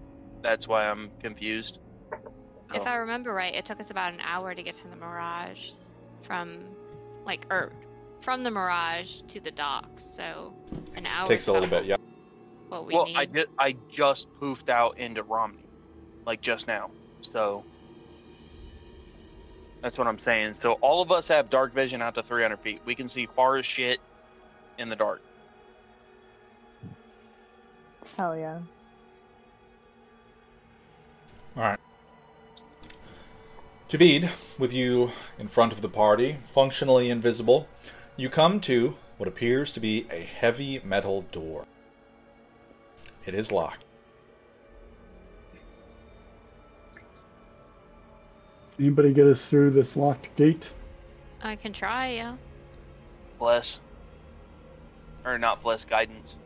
That's 0.43 0.66
why 0.66 0.89
I'm 0.90 1.10
confused. 1.23 1.78
If 2.74 2.82
Oh. 2.86 2.90
I 2.90 2.94
remember 2.97 3.32
right, 3.32 3.55
it 3.55 3.64
took 3.64 3.81
us 3.81 3.90
about 3.90 4.12
an 4.12 4.20
hour 4.20 4.55
to 4.55 4.62
get 4.62 4.74
to 4.77 4.89
the 4.89 4.97
Mirage 4.97 5.70
from, 6.23 6.59
like, 7.24 7.47
or 7.51 7.73
from 8.20 8.43
the 8.43 8.51
Mirage 8.51 9.23
to 9.23 9.40
the 9.40 9.51
docks. 9.51 10.07
So 10.16 10.55
an 10.94 11.05
hour 11.07 11.27
Takes 11.27 11.49
a 11.49 11.53
little 11.53 11.69
bit, 11.69 11.85
yeah. 11.85 11.97
What 12.69 12.86
we 12.86 12.94
well, 12.94 13.07
need. 13.07 13.16
I 13.16 13.24
did. 13.27 13.49
I 13.59 13.77
just 13.90 14.27
poofed 14.40 14.69
out 14.69 14.99
into 14.99 15.23
Romney, 15.23 15.65
like 16.24 16.40
just 16.40 16.66
now. 16.66 16.90
So 17.20 17.65
that's 19.82 19.99
what 19.99 20.07
I'm 20.07 20.19
saying. 20.20 20.57
So 20.62 20.74
all 20.74 21.03
of 21.03 21.11
us 21.11 21.27
have 21.27 21.51
dark 21.51 21.74
vision 21.74 22.01
out 22.01 22.15
to 22.15 22.23
300 22.23 22.59
feet. 22.61 22.81
We 22.85 22.94
can 22.94 23.09
see 23.09 23.27
far 23.27 23.57
as 23.57 23.66
shit 23.66 24.01
in 24.78 24.89
the 24.89 24.97
dark. 24.97 25.20
Hell 28.16 28.36
yeah. 28.36 28.61
Javid, 33.93 34.31
with 34.59 34.73
you 34.73 35.10
in 35.39 35.48
front 35.48 35.70
of 35.70 35.82
the 35.82 35.89
party, 35.89 36.39
functionally 36.51 37.10
invisible, 37.10 37.69
you 38.16 38.31
come 38.31 38.59
to 38.60 38.97
what 39.19 39.28
appears 39.28 39.70
to 39.74 39.81
be 39.81 40.06
a 40.10 40.24
heavy 40.24 40.81
metal 40.82 41.27
door. 41.31 41.66
It 43.27 43.35
is 43.35 43.52
locked. 43.52 43.85
Anybody 48.78 49.12
get 49.12 49.27
us 49.27 49.47
through 49.47 49.73
this 49.73 49.94
locked 49.94 50.35
gate? 50.36 50.73
I 51.43 51.55
can 51.55 51.74
try, 51.74 52.12
yeah. 52.12 52.36
Bless, 53.39 53.78
or 55.23 55.39
not 55.39 55.62
bless 55.62 55.85
guidance. 55.85 56.36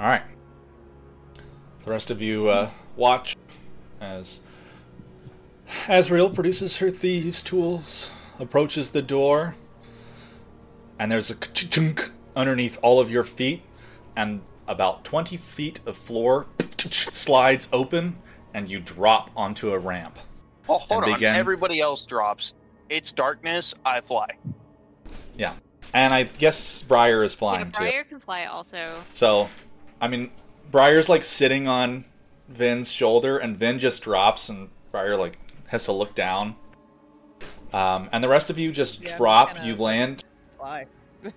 All 0.00 0.08
right. 0.08 0.22
The 1.84 1.90
rest 1.90 2.10
of 2.10 2.20
you 2.20 2.48
uh, 2.48 2.70
watch 2.96 3.36
as 4.00 4.40
Azrael 5.88 6.30
produces 6.30 6.78
her 6.78 6.90
thieves' 6.90 7.42
tools, 7.42 8.10
approaches 8.38 8.90
the 8.90 9.02
door, 9.02 9.54
and 10.98 11.10
there's 11.10 11.30
a 11.30 11.34
chunk 11.36 12.10
underneath 12.34 12.78
all 12.82 13.00
of 13.00 13.10
your 13.10 13.24
feet, 13.24 13.62
and 14.16 14.40
about 14.66 15.04
20 15.04 15.36
feet 15.36 15.80
of 15.86 15.96
floor 15.96 16.46
slides 16.78 17.68
open, 17.72 18.16
and 18.54 18.68
you 18.68 18.80
drop 18.80 19.30
onto 19.36 19.72
a 19.72 19.78
ramp. 19.78 20.18
Oh, 20.68 20.78
hold 20.78 21.04
And 21.04 21.12
on. 21.12 21.18
begin- 21.18 21.34
Everybody 21.36 21.80
else 21.80 22.04
drops. 22.06 22.52
It's 22.88 23.12
darkness. 23.12 23.74
I 23.84 24.00
fly. 24.00 24.28
Yeah. 25.36 25.54
And 25.94 26.12
I 26.14 26.24
guess 26.24 26.82
Briar 26.82 27.22
is 27.24 27.32
Yeah, 27.34 27.38
flying 27.38 27.72
too. 27.72 27.78
Briar 27.80 28.04
can 28.04 28.20
fly 28.20 28.44
also. 28.44 29.02
So, 29.12 29.48
I 30.00 30.08
mean, 30.08 30.30
Briar's 30.70 31.08
like 31.08 31.24
sitting 31.24 31.66
on 31.66 32.04
Vin's 32.50 32.90
shoulder, 32.90 33.38
and 33.38 33.56
Vin 33.56 33.78
just 33.78 34.02
drops, 34.02 34.48
and 34.48 34.68
Briar 34.92 35.16
like 35.16 35.38
has 35.68 35.84
to 35.84 35.92
look 35.92 36.14
down. 36.14 36.56
Um, 37.72 38.08
and 38.12 38.22
the 38.22 38.28
rest 38.28 38.50
of 38.50 38.58
you 38.58 38.72
just 38.72 39.00
Yeah, 39.00 39.16
drop. 39.16 39.64
You 39.64 39.76
land. 39.76 40.24
Fly. 40.58 40.86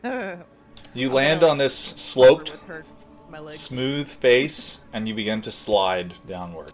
You 0.95 1.07
I'm 1.07 1.14
land 1.14 1.40
gonna, 1.41 1.52
on 1.53 1.57
this 1.57 1.76
sloped, 1.76 2.49
her, 2.68 2.84
my 3.30 3.52
smooth 3.52 4.07
face, 4.07 4.80
and 4.91 5.07
you 5.07 5.15
begin 5.15 5.41
to 5.41 5.52
slide 5.52 6.14
downward. 6.27 6.72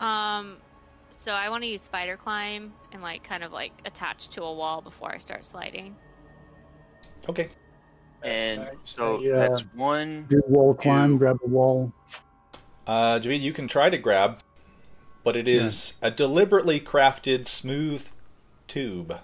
Um, 0.00 0.58
so 1.24 1.32
I 1.32 1.48
want 1.48 1.62
to 1.62 1.68
use 1.68 1.80
spider 1.80 2.16
climb 2.16 2.72
and 2.92 3.00
like 3.00 3.24
kind 3.24 3.42
of 3.42 3.52
like 3.52 3.72
attach 3.86 4.28
to 4.30 4.42
a 4.42 4.52
wall 4.52 4.82
before 4.82 5.12
I 5.12 5.18
start 5.18 5.46
sliding. 5.46 5.96
Okay. 7.28 7.48
And 8.22 8.68
so 8.84 9.22
I, 9.24 9.30
uh, 9.30 9.48
that's 9.48 9.62
one. 9.74 10.26
Do 10.28 10.42
wall 10.46 10.74
climb, 10.74 11.12
Two. 11.12 11.18
grab 11.18 11.38
the 11.42 11.48
wall. 11.48 11.92
Uh, 12.86 13.18
Javid, 13.18 13.40
you 13.40 13.52
can 13.52 13.66
try 13.68 13.88
to 13.90 13.98
grab, 13.98 14.40
but 15.22 15.36
it 15.36 15.48
is 15.48 15.94
a 16.02 16.10
deliberately 16.10 16.80
crafted 16.80 17.46
smooth 17.48 18.06
tube. 18.68 19.18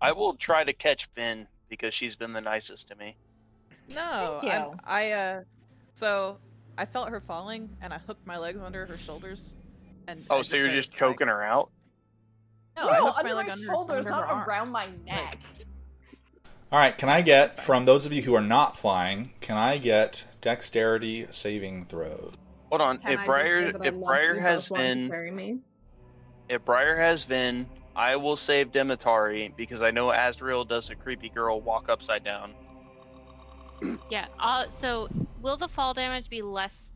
I 0.00 0.12
will 0.12 0.34
try 0.34 0.64
to 0.64 0.72
catch 0.72 1.08
Finn 1.14 1.46
because 1.68 1.94
she's 1.94 2.16
been 2.16 2.32
the 2.32 2.40
nicest 2.40 2.88
to 2.88 2.96
me. 2.96 3.16
No, 3.94 4.40
I'm. 4.42 4.80
I 4.84 5.12
uh, 5.12 5.42
so 5.94 6.38
I 6.78 6.84
felt 6.84 7.08
her 7.10 7.20
falling, 7.20 7.68
and 7.80 7.92
I 7.92 7.98
hooked 7.98 8.26
my 8.26 8.38
legs 8.38 8.58
under 8.64 8.86
her 8.86 8.98
shoulders. 8.98 9.56
And 10.08 10.24
Oh, 10.30 10.38
I 10.38 10.42
so 10.42 10.56
you're 10.56 10.64
started 10.66 10.82
just 10.84 10.96
flying. 10.96 11.12
choking 11.12 11.28
her 11.28 11.42
out? 11.42 11.70
No, 12.76 12.88
I 12.88 12.98
No, 12.98 13.06
hooked 13.06 13.18
under 13.18 13.28
my 13.28 13.34
leg 13.34 13.46
my 13.46 13.52
under, 13.52 13.66
shoulders, 13.66 13.98
under 13.98 14.10
not 14.10 14.28
her 14.28 14.34
arm. 14.34 14.48
around 14.48 14.70
my 14.72 14.88
neck. 15.06 15.38
All 16.72 16.78
right, 16.78 16.96
can 16.96 17.08
I 17.08 17.20
get 17.20 17.60
from 17.60 17.84
those 17.84 18.06
of 18.06 18.12
you 18.12 18.22
who 18.22 18.34
are 18.34 18.40
not 18.40 18.76
flying? 18.76 19.32
Can 19.40 19.56
I 19.56 19.76
get 19.78 20.24
dexterity 20.40 21.26
saving 21.30 21.86
throws? 21.86 22.34
Hold 22.70 22.80
on. 22.80 22.98
Can 22.98 23.12
if 23.12 23.20
I 23.20 23.26
Briar, 23.26 23.60
just 23.60 23.72
say 23.74 23.78
that 23.78 23.86
if 23.88 23.94
I'm 23.94 24.00
Briar 24.00 24.38
has 24.38 24.68
both 24.68 24.70
want 24.70 24.82
to 24.82 24.88
Vin, 24.94 25.08
carry 25.10 25.30
me? 25.30 25.58
if 26.48 26.64
Briar 26.64 26.96
has 26.96 27.24
been, 27.24 27.66
I 27.94 28.16
will 28.16 28.36
save 28.36 28.72
Demetari 28.72 29.52
because 29.56 29.80
I 29.80 29.90
know 29.90 30.10
Azrael 30.10 30.64
does 30.64 30.88
a 30.90 30.94
creepy 30.94 31.28
girl 31.28 31.60
walk 31.60 31.88
upside 31.88 32.24
down. 32.24 32.54
Yeah. 34.10 34.26
Uh, 34.38 34.68
so 34.68 35.08
will 35.40 35.56
the 35.56 35.66
fall 35.66 35.94
damage 35.94 36.28
be 36.28 36.42
less, 36.42 36.92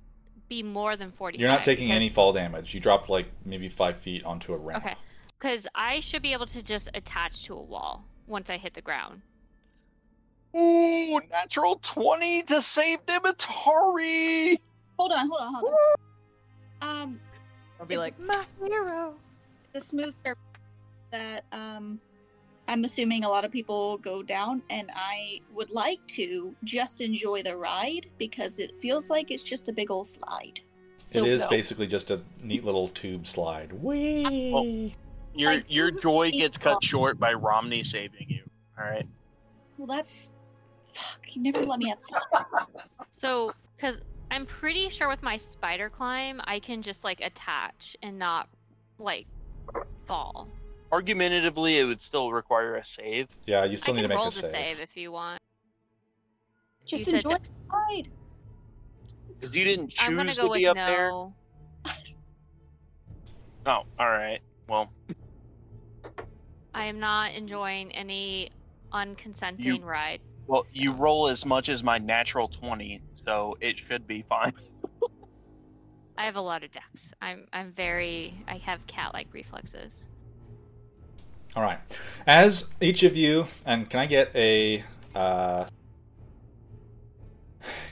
be 0.51 0.63
more 0.63 0.97
than 0.97 1.13
forty? 1.13 1.39
You're 1.39 1.49
not 1.49 1.65
taking 1.65 1.91
any 1.91 2.11
fall 2.11 2.35
damage. 2.35 2.75
You 2.75 2.81
dropped 2.81 3.09
like 3.09 3.27
maybe 3.43 3.71
five 3.71 3.97
feet 3.97 4.23
onto 4.25 4.53
a 4.53 4.59
ramp. 4.59 4.85
Okay. 4.85 4.95
Because 5.39 5.67
I 5.75 6.01
should 6.01 6.21
be 6.21 6.35
able 6.35 6.45
to 6.45 6.63
just 6.63 6.91
attach 6.93 7.45
to 7.47 7.55
a 7.55 7.63
wall 7.63 8.05
once 8.27 8.51
I 8.51 8.59
hit 8.59 8.75
the 8.75 8.83
ground. 8.83 9.23
Ooh, 10.55 11.21
natural 11.31 11.77
20 11.83 12.43
to 12.43 12.61
save 12.61 12.99
Demetari! 13.07 14.61
Hold 14.99 15.13
on, 15.13 15.29
hold 15.29 15.41
on, 15.41 15.55
hold 15.55 15.73
on. 15.73 17.03
Um, 17.03 17.21
I'll 17.81 17.87
be 17.87 17.95
It's- 17.95 18.13
like, 18.19 18.19
my 18.61 18.67
hero. 18.67 19.17
the 19.73 19.81
smooth 19.81 20.15
surface 20.25 20.43
that 21.11 21.45
um, 21.53 22.01
I'm 22.69 22.85
assuming 22.85 23.25
a 23.25 23.29
lot 23.29 23.45
of 23.45 23.51
people 23.51 23.99
go 23.99 24.23
down, 24.23 24.63
and 24.71 24.91
I 24.95 25.41
would 25.53 25.71
like 25.71 26.07
to 26.09 26.55
just 26.65 27.01
enjoy 27.01 27.43
the 27.43 27.57
ride 27.57 28.09
because 28.19 28.59
it 28.59 28.81
feels 28.81 29.11
like 29.11 29.31
it's 29.31 29.43
just 29.43 29.69
a 29.69 29.73
big 29.73 29.91
old 29.91 30.07
slide. 30.07 30.61
So 31.07 31.25
it 31.25 31.29
is 31.29 31.43
no. 31.43 31.51
basically 31.51 31.87
just 31.87 32.11
a 32.11 32.21
neat 32.43 32.65
little 32.65 32.89
tube 32.89 33.27
slide. 33.27 33.73
Whee! 33.73 34.95
Your 35.35 35.61
your 35.67 35.91
joy 35.91 36.31
gets 36.31 36.57
cut 36.57 36.83
short 36.83 37.19
by 37.19 37.35
Romney 37.35 37.83
saving 37.83 38.27
you. 38.29 38.43
Alright. 38.79 39.07
Well, 39.77 39.87
that's 39.87 40.31
fuck. 40.93 41.21
You 41.35 41.43
never 41.43 41.63
let 41.65 41.79
me 41.79 41.89
have 41.91 41.99
fun. 42.31 42.67
So, 43.11 43.53
because 43.77 44.01
I'm 44.35 44.47
pretty 44.47 44.89
sure 44.89 45.07
with 45.09 45.23
my 45.23 45.37
spider 45.37 45.89
climb, 45.89 46.41
I 46.45 46.59
can 46.59 46.83
just 46.83 47.05
like 47.05 47.21
attach 47.21 47.97
and 48.03 48.19
not 48.19 48.49
like 48.99 49.29
fall. 50.07 50.49
Argumentatively, 50.91 51.79
it 51.79 51.85
would 51.85 52.01
still 52.01 52.33
require 52.33 52.75
a 52.75 52.85
save. 52.85 53.29
Yeah, 53.47 53.65
you 53.65 53.77
still 53.77 53.95
I 53.95 53.99
need 53.99 54.03
to 54.03 54.09
can 54.09 54.17
make 54.17 54.19
roll 54.19 54.27
a 54.27 54.31
the 54.31 54.41
save. 54.41 54.53
save 54.53 54.81
if 54.81 54.97
you 54.97 55.13
want. 55.13 55.39
Just 56.85 57.05
said 57.05 57.15
enjoy 57.15 57.31
the 57.31 57.51
ride. 57.73 58.09
Because 59.29 59.55
you 59.55 59.63
didn't 59.63 59.91
choose 59.91 59.99
I'm 60.01 60.17
gonna 60.17 60.35
to 60.35 60.41
go 60.41 60.51
with 60.51 60.59
be 60.59 60.67
up 60.67 60.75
there. 60.75 61.11
no. 61.11 61.33
Oh, 63.67 63.83
alright. 64.01 64.41
Well, 64.69 64.91
I 66.75 66.87
am 66.87 66.99
not 66.99 67.35
enjoying 67.35 67.93
any 67.93 68.51
unconsenting 68.93 69.85
ride. 69.85 70.21
well, 70.49 70.67
you 70.73 70.91
roll 70.93 71.29
as 71.29 71.47
much 71.47 71.69
as 71.69 71.85
my 71.85 71.99
natural 71.99 72.49
20, 72.49 73.01
so 73.25 73.57
it 73.61 73.79
should 73.79 74.07
be 74.07 74.25
fine. 74.29 74.53
I 76.19 76.25
have 76.25 76.37
a 76.37 76.41
lot 76.41 76.63
of 76.63 76.71
decks. 76.71 77.13
I'm 77.21 77.47
I'm 77.53 77.73
very 77.73 78.35
I 78.47 78.57
have 78.59 78.87
cat-like 78.87 79.29
reflexes. 79.33 80.07
All 81.57 81.63
right. 81.63 81.79
As 82.27 82.75
each 82.81 83.05
of 83.05 83.17
you, 83.17 83.47
and 83.65 83.89
can 83.89 84.01
I 84.01 84.07
get 84.07 84.35
a, 84.35 84.83
uh, 85.15 85.67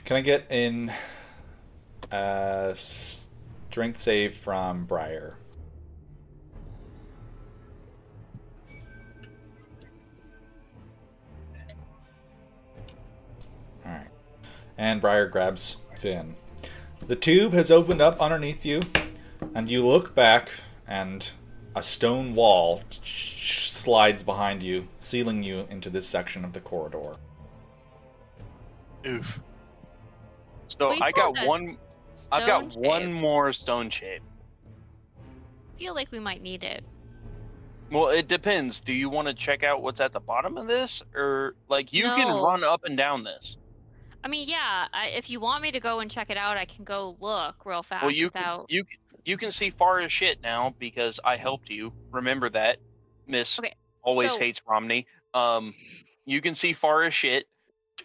can 0.03 0.17
I 0.17 0.21
get 0.21 0.51
in, 0.51 0.91
uh, 2.11 2.73
strength 2.73 3.99
save 3.99 4.35
from 4.35 4.83
Briar? 4.83 5.37
And 14.77 15.01
Briar 15.01 15.27
grabs 15.27 15.77
Finn. 15.99 16.35
The 17.07 17.15
tube 17.15 17.53
has 17.53 17.69
opened 17.69 18.01
up 18.01 18.21
underneath 18.21 18.65
you, 18.65 18.81
and 19.53 19.69
you 19.69 19.85
look 19.85 20.15
back, 20.15 20.49
and 20.87 21.27
a 21.75 21.83
stone 21.83 22.35
wall 22.35 22.81
slides 23.03 24.23
behind 24.23 24.63
you, 24.63 24.87
sealing 24.99 25.43
you 25.43 25.67
into 25.69 25.89
this 25.89 26.07
section 26.07 26.45
of 26.45 26.53
the 26.53 26.59
corridor. 26.59 27.15
Oof. 29.05 29.39
So 30.69 30.89
I 30.89 31.09
still 31.09 31.33
got 31.33 31.37
have 31.37 31.47
one. 31.47 31.77
I've 32.31 32.47
got 32.47 32.71
Stone 32.71 32.83
one 32.83 33.13
more 33.13 33.53
stone 33.53 33.89
shape. 33.89 34.21
feel 35.77 35.95
like 35.95 36.11
we 36.11 36.19
might 36.19 36.41
need 36.41 36.63
it. 36.63 36.83
Well, 37.91 38.09
it 38.09 38.27
depends. 38.27 38.79
Do 38.79 38.93
you 38.93 39.09
want 39.09 39.27
to 39.27 39.33
check 39.33 39.63
out 39.63 39.81
what's 39.81 39.99
at 39.99 40.11
the 40.11 40.19
bottom 40.19 40.57
of 40.57 40.67
this, 40.67 41.03
or 41.13 41.55
like 41.69 41.91
you 41.91 42.03
can 42.03 42.27
run 42.27 42.63
up 42.63 42.85
and 42.85 42.95
down 42.95 43.23
this? 43.23 43.57
I 44.23 44.27
mean, 44.27 44.47
yeah. 44.47 44.87
I, 44.93 45.07
if 45.09 45.29
you 45.29 45.39
want 45.39 45.61
me 45.61 45.71
to 45.71 45.79
go 45.79 45.99
and 45.99 46.09
check 46.09 46.29
it 46.29 46.37
out, 46.37 46.57
I 46.57 46.65
can 46.65 46.83
go 46.85 47.17
look 47.19 47.65
real 47.65 47.83
fast 47.83 48.03
Well, 48.03 48.11
you 48.11 48.27
without. 48.27 48.67
can, 48.69 48.75
you 48.77 48.85
you 49.25 49.37
can 49.37 49.51
see 49.51 49.69
far 49.69 49.99
as 49.99 50.11
shit 50.11 50.41
now 50.41 50.73
because 50.79 51.19
I 51.23 51.35
helped 51.37 51.69
you. 51.69 51.93
Remember 52.11 52.49
that, 52.49 52.77
Miss. 53.27 53.59
Okay, 53.59 53.73
Always 54.01 54.31
so- 54.33 54.39
hates 54.39 54.61
Romney. 54.67 55.07
Um, 55.33 55.73
you 56.25 56.41
can 56.41 56.55
see 56.55 56.73
far 56.73 57.03
as 57.03 57.13
shit. 57.13 57.45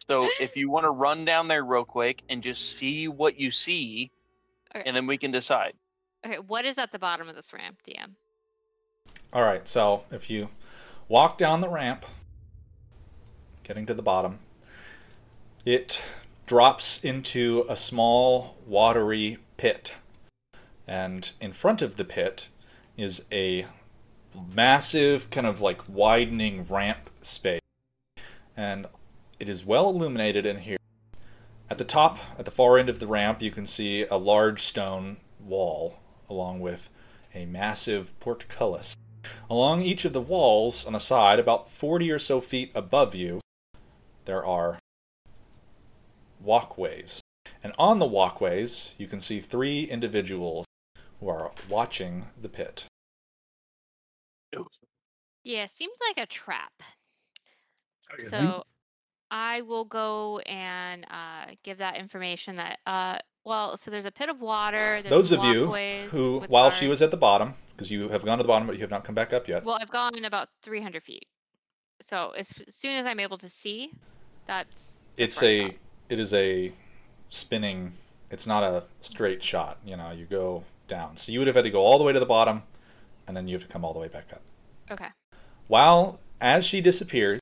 So 0.07 0.29
if 0.41 0.57
you 0.57 0.71
want 0.71 0.85
to 0.85 0.91
run 0.91 1.25
down 1.25 1.49
there 1.49 1.65
real 1.65 1.85
quick 1.85 2.23
and 2.29 2.43
just 2.43 2.79
see 2.79 3.09
what 3.09 3.39
you 3.39 3.51
see, 3.51 4.11
Okay. 4.75 4.83
and 4.87 4.95
then 4.95 5.07
we 5.07 5.17
can 5.19 5.31
decide. 5.31 5.73
Okay, 6.27 6.39
what 6.39 6.65
is 6.65 6.79
at 6.79 6.93
the 6.93 6.99
bottom 6.99 7.29
of 7.29 7.35
this 7.35 7.53
ramp, 7.53 7.79
DM? 7.89 8.11
All 9.33 9.43
right, 9.43 9.67
so 9.67 10.05
if 10.11 10.29
you 10.31 10.49
walk 11.09 11.39
down 11.39 11.61
the 11.61 11.69
ramp, 11.69 12.05
getting 13.63 13.87
to 13.87 13.95
the 13.95 14.03
bottom, 14.03 14.39
it 15.69 16.01
drops 16.47 16.99
into 17.05 17.67
a 17.69 17.77
small 17.77 18.57
watery 18.67 19.37
pit. 19.59 19.97
And 20.87 21.31
in 21.43 21.53
front 21.53 21.83
of 21.83 21.97
the 21.97 22.07
pit 22.07 22.49
is 22.97 23.27
a 23.31 23.67
massive, 24.55 25.29
kind 25.29 25.47
of 25.47 25.61
like 25.61 25.83
widening 25.87 26.65
ramp 26.65 27.11
space. 27.21 27.61
And 28.57 28.87
it 29.39 29.51
is 29.51 29.67
well 29.67 29.91
illuminated 29.91 30.47
in 30.47 30.61
here. 30.61 30.79
At 31.69 31.77
the 31.77 31.85
top, 31.85 32.19
at 32.39 32.47
the 32.47 32.51
far 32.51 32.79
end 32.79 32.89
of 32.89 32.99
the 32.99 33.07
ramp, 33.07 33.43
you 33.43 33.51
can 33.51 33.67
see 33.67 34.07
a 34.07 34.17
large 34.17 34.63
stone 34.63 35.19
wall, 35.39 35.99
along 36.31 36.61
with 36.61 36.89
a 37.35 37.45
massive 37.45 38.19
portcullis. 38.21 38.97
Along 39.51 39.83
each 39.83 40.07
of 40.07 40.15
the 40.15 40.23
walls 40.23 40.87
on 40.87 40.95
the 40.95 40.99
side, 40.99 41.39
about 41.39 41.71
40 41.71 42.11
or 42.11 42.19
so 42.19 42.41
feet 42.41 42.73
above 42.75 43.15
you, 43.15 43.41
there 44.25 44.43
are 44.43 44.79
walkways. 46.41 47.21
And 47.63 47.73
on 47.79 47.99
the 47.99 48.07
walkways, 48.07 48.95
you 48.99 49.07
can 49.07 49.21
see 49.21 49.41
three 49.41 49.85
individuals 49.85 50.67
who 51.21 51.29
are 51.29 51.53
watching 51.69 52.27
the 52.41 52.49
pit. 52.49 52.85
Yeah, 55.45 55.67
seems 55.67 55.99
like 56.09 56.23
a 56.23 56.27
trap. 56.27 56.73
you? 58.19 58.27
So 58.27 58.63
I 59.31 59.63
will 59.63 59.85
go 59.85 60.39
and 60.41 61.07
uh, 61.11 61.53
give 61.63 61.79
that 61.79 61.97
information 61.97 62.57
that 62.57 62.79
uh 62.87 63.19
well, 63.45 63.79
so 63.79 63.91
there's 63.91 64.05
a 64.05 64.13
pit 64.13 64.29
of 64.29 64.43
water. 64.43 65.01
There's 65.01 65.05
Those 65.05 65.33
of 65.33 65.43
you 65.43 65.67
who, 66.11 66.41
with 66.41 66.51
while 66.51 66.71
she 66.71 66.87
was 66.87 67.01
at 67.01 67.11
the 67.11 67.17
bottom, 67.17 67.55
because 67.71 67.91
you 67.91 68.11
have 68.11 68.23
gone 68.23 68.37
to 68.37 68.45
the 68.45 68.49
bottom 68.49 68.67
but 68.67 68.77
you 68.77 68.83
have 68.83 68.91
not 68.91 69.05
come 69.05 69.15
back 69.15 69.33
up 69.33 69.49
yet, 69.49 69.65
Well, 69.65 69.79
I've 69.81 69.91
gone 69.91 70.23
about 70.23 70.49
300 70.63 71.03
feet. 71.03 71.25
So 72.03 72.35
as, 72.37 72.53
as 72.67 72.75
soon 72.75 72.97
as 72.97 73.07
I'm 73.07 73.21
able 73.21 73.39
to 73.39 73.49
see, 73.49 73.93
that's. 74.47 75.01
that's 75.17 75.41
it's 75.41 75.43
a. 75.43 75.47
I 75.47 75.65
a 75.65 75.69
stop. 75.69 75.77
It 76.09 76.19
is 76.21 76.33
a 76.33 76.73
spinning 77.31 77.93
it's 78.31 78.47
not 78.47 78.63
a 78.63 78.85
straight 79.01 79.43
shot 79.45 79.79
you 79.85 79.97
know 79.97 80.11
you 80.11 80.25
go 80.25 80.65
down. 80.87 81.17
So 81.19 81.31
you 81.33 81.39
would 81.39 81.47
have 81.49 81.57
had 81.57 81.65
to 81.65 81.71
go 81.71 81.81
all 81.81 81.99
the 81.99 82.05
way 82.05 82.15
to 82.15 82.21
the 82.21 82.25
bottom 82.27 82.63
and 83.27 83.37
then 83.37 83.47
you 83.47 83.55
have 83.55 83.63
to 83.63 83.69
come 83.69 83.85
all 83.85 83.93
the 83.93 83.99
way 83.99 84.09
back 84.09 84.33
up. 84.33 84.41
Okay. 84.91 85.09
while 85.67 86.19
as 86.41 86.65
she 86.65 86.81
disappears 86.81 87.41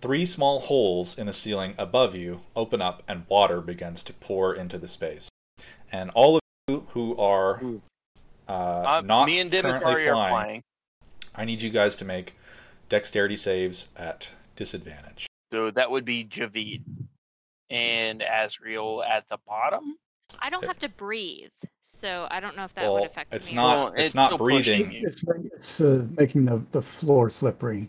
three 0.00 0.24
small 0.26 0.60
holes 0.60 1.18
in 1.18 1.26
the 1.26 1.32
ceiling 1.32 1.74
above 1.78 2.14
you 2.14 2.40
open 2.54 2.80
up 2.80 3.02
and 3.08 3.24
water 3.28 3.60
begins 3.60 4.04
to 4.04 4.12
pour 4.12 4.54
into 4.54 4.78
the 4.78 4.86
space. 4.88 5.28
And 5.90 6.10
all 6.14 6.36
of 6.36 6.40
you 6.68 6.86
who 6.90 7.16
are 7.16 7.60
uh, 8.48 8.52
Uh, 8.52 9.02
not 9.04 9.26
me 9.26 9.40
and 9.40 9.50
currently 9.50 9.92
are 10.06 10.12
flying, 10.14 10.30
flying. 10.32 10.62
i 11.34 11.44
need 11.44 11.62
you 11.62 11.70
guys 11.70 11.96
to 11.96 12.04
make 12.04 12.34
dexterity 12.88 13.36
saves 13.36 13.88
at 13.96 14.28
disadvantage 14.54 15.26
So 15.54 15.70
that 15.70 15.88
would 15.88 16.04
be 16.04 16.24
Javid 16.24 16.82
and 17.70 18.24
Azrael 18.28 19.04
at 19.04 19.28
the 19.28 19.38
bottom. 19.46 19.96
I 20.42 20.50
don't 20.50 20.64
have 20.64 20.80
to 20.80 20.88
breathe, 20.88 21.52
so 21.80 22.26
I 22.28 22.40
don't 22.40 22.56
know 22.56 22.64
if 22.64 22.74
that 22.74 22.82
well 22.82 22.94
would 22.94 23.04
affect 23.04 23.32
it's 23.32 23.52
me. 23.52 23.56
not 23.56 23.76
Well, 23.76 23.86
it's, 23.92 24.00
it's 24.00 24.14
not 24.16 24.30
still 24.30 24.38
pushing 24.38 24.88
breathing. 24.88 25.04
It's, 25.04 25.24
it's 25.54 25.80
uh, 25.80 26.06
making 26.18 26.46
the, 26.46 26.60
the 26.72 26.82
floor 26.82 27.30
slippery. 27.30 27.88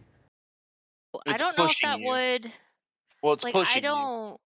I 1.26 1.38
don't 1.38 1.58
know 1.58 1.66
if 1.66 1.76
that 1.82 2.02
you. 2.02 2.08
would. 2.08 2.52
Well, 3.24 3.34
it's 3.34 3.44
like, 3.44 3.56
pushing 3.56 3.78
I 3.78 3.80
don't. 3.80 4.40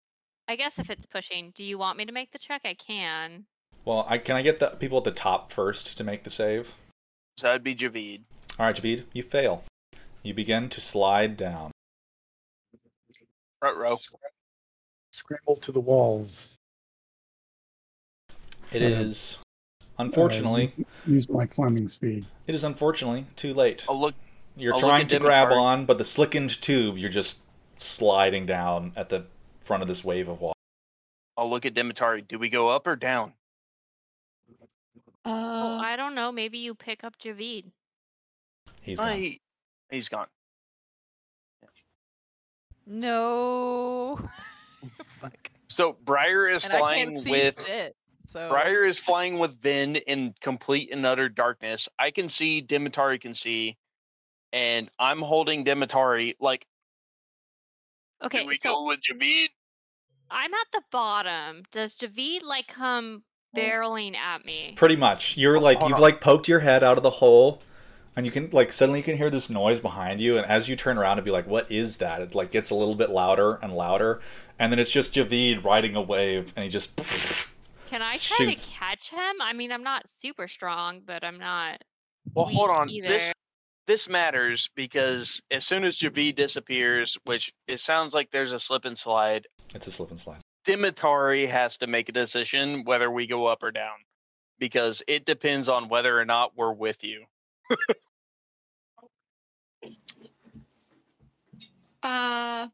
I 0.47 0.55
guess 0.55 0.79
if 0.79 0.89
it's 0.89 1.05
pushing, 1.05 1.51
do 1.57 1.65
you 1.65 1.77
want 1.77 1.99
me 1.99 2.05
to 2.05 2.13
make 2.13 2.31
the 2.31 2.39
check? 2.39 2.61
I 2.65 2.75
can. 2.75 3.47
Well, 3.85 4.07
I 4.09 4.19
can 4.19 4.37
I 4.37 4.43
get 4.43 4.61
the 4.61 4.69
people 4.69 4.99
at 4.99 5.05
the 5.05 5.11
top 5.11 5.51
first 5.53 5.99
to 5.99 6.05
make 6.05 6.23
the 6.23 6.31
save? 6.31 6.77
So 7.37 7.49
that'd 7.49 7.65
be 7.65 7.75
Javid. 7.75 8.21
All 8.61 8.67
right, 8.67 8.77
Javid, 8.77 9.07
you 9.13 9.25
fail. 9.25 9.65
You 10.23 10.35
begin 10.35 10.69
to 10.69 10.81
slide 10.81 11.37
down. 11.37 11.73
Front 13.61 13.77
row. 13.79 13.93
Scramble 15.13 15.57
to 15.57 15.73
the 15.73 15.81
walls. 15.81 16.57
It 18.73 18.83
Uh, 18.83 19.01
is 19.01 19.39
unfortunately, 19.99 20.73
Use 21.07 21.29
my 21.29 21.47
climbing 21.47 21.89
speed. 21.89 22.27
it 22.47 22.55
is 22.55 22.63
unfortunately 22.63 23.27
too 23.37 23.53
late. 23.55 23.85
I'll 23.89 23.99
look. 24.01 24.15
You're 24.57 24.75
I'll 24.75 24.81
trying 24.81 25.03
at 25.05 25.09
to 25.11 25.19
grab 25.19 25.49
Dimitar. 25.49 25.61
on, 25.61 25.87
but 25.87 25.99
the 25.99 26.05
slickened 26.05 26.61
tube, 26.61 26.99
you're 26.99 27.11
just 27.11 27.41
sliding 27.79 28.45
down 28.45 28.93
at 28.97 29.09
the 29.09 29.27
front 29.65 29.83
of 29.83 29.89
this 29.89 30.05
wave 30.05 30.29
of 30.29 30.41
water. 30.41 30.55
I'll 31.37 31.49
look 31.49 31.65
at 31.65 31.75
Demetari. 31.75 32.23
Do 32.23 32.39
we 32.39 32.49
go 32.49 32.69
up 32.69 32.87
or 32.87 32.97
down? 32.97 33.35
Well, 35.25 35.35
Uh, 35.37 35.79
I 35.81 35.97
don't 35.97 36.15
know. 36.15 36.33
Maybe 36.33 36.59
you 36.59 36.75
pick 36.75 37.05
up 37.05 37.19
Javid. 37.19 37.71
He's 38.83 38.99
gone. 38.99 39.09
I, 39.09 39.41
he's 39.91 40.09
gone. 40.09 40.27
No. 42.89 44.19
Fuck. 45.21 45.51
So 45.67 45.97
Briar 46.05 46.49
is 46.49 46.65
And 46.65 46.73
flying 46.73 47.15
with 47.25 47.65
shit. 47.65 47.95
So 48.27 48.49
Briar 48.49 48.85
is 48.85 48.99
flying 48.99 49.39
with 49.39 49.61
Vin 49.61 49.97
in 49.97 50.35
complete 50.41 50.91
and 50.93 51.05
utter 51.05 51.29
darkness. 51.29 51.89
I 51.99 52.11
can 52.11 52.29
see, 52.29 52.61
Demetari 52.63 53.19
can 53.19 53.35
see, 53.35 53.77
and 54.53 54.91
I'm 54.99 55.21
holding 55.21 55.65
Demetari. 55.65 56.37
Like, 56.41 56.67
Okay, 58.23 58.43
do 58.43 58.49
we 58.49 58.57
so 58.57 58.75
go 58.75 58.87
with 58.87 59.01
Javid? 59.01 59.49
I'm 60.31 60.53
at 60.53 60.67
the 60.73 60.83
bottom. 60.91 61.63
Does 61.71 61.97
Javid 61.97 62.43
like 62.45 62.67
come 62.67 63.23
oh. 63.57 63.61
barreling 63.61 64.17
at 64.17 64.45
me? 64.45 64.75
Pretty 64.77 64.97
much. 64.97 65.37
You're 65.37 65.61
like 65.61 65.79
hold 65.79 65.91
you've 65.91 65.97
on. 65.97 66.03
like 66.03 66.21
poked 66.21 66.49
your 66.49 66.61
head 66.61 66.83
out 66.83 66.97
of 66.97 67.03
the 67.03 67.11
hole 67.11 67.63
and 68.19 68.27
you 68.27 68.33
can 68.33 68.51
like 68.51 68.73
suddenly 68.73 68.99
you 68.99 69.05
can 69.05 69.17
hear 69.17 69.31
this 69.31 69.49
noise 69.49 69.79
behind 69.79 70.21
you 70.21 70.37
and 70.37 70.45
as 70.45 70.69
you 70.69 70.75
turn 70.75 70.99
around 70.99 71.19
and 71.19 71.25
be 71.25 71.31
like 71.31 71.47
what 71.47 71.71
is 71.71 71.99
that? 71.99 72.21
It 72.21 72.35
like 72.35 72.51
gets 72.51 72.69
a 72.71 72.75
little 72.75 72.97
bit 72.97 73.11
louder 73.11 73.55
and 73.63 73.73
louder 73.73 74.21
and 74.59 74.73
then 74.73 74.81
it's 74.81 74.91
just 74.91 75.15
Javid 75.15 75.63
riding 75.63 75.95
a 75.95 76.03
wave 76.03 76.53
and 76.57 76.65
he 76.65 76.69
just 76.69 76.97
Can 76.97 78.03
I 78.03 78.17
try 78.17 78.47
shoots. 78.47 78.67
to 78.67 78.75
catch 78.75 79.11
him? 79.11 79.37
I 79.41 79.53
mean, 79.53 79.71
I'm 79.71 79.85
not 79.85 80.09
super 80.09 80.49
strong, 80.49 81.01
but 81.07 81.23
I'm 81.23 81.39
not. 81.39 81.81
Well, 82.35 82.47
hold 82.47 82.71
weak 82.71 83.05
on. 83.05 83.09
This 83.09 83.33
this 83.87 84.09
matters 84.09 84.69
because 84.75 85.41
as 85.53 85.65
soon 85.65 85.85
as 85.85 85.97
Javid 85.97 86.35
disappears, 86.35 87.17
which 87.25 87.53
it 87.69 87.79
sounds 87.79 88.15
like 88.15 88.33
there's 88.33 88.53
a 88.53 88.59
slip 88.59 88.85
and 88.85 88.99
slide, 88.99 89.47
It's 89.77 89.87
a 89.87 89.93
slip 89.93 90.11
and 90.11 90.19
slide. 90.19 90.41
Demetari 90.65 91.47
has 91.47 91.77
to 91.77 91.87
make 91.87 92.09
a 92.09 92.13
decision 92.13 92.83
whether 92.83 93.13
we 93.13 93.29
go 93.29 93.47
up 93.47 93.63
or 93.63 93.71
down 93.71 93.95
because 94.59 95.05
it 95.07 95.25
depends 95.25 95.69
on 95.69 95.89
whether 95.89 96.19
or 96.19 96.25
not 96.25 96.57
we're 96.57 96.73
with 96.73 97.05
you. 97.05 97.25
uh, 102.03 102.69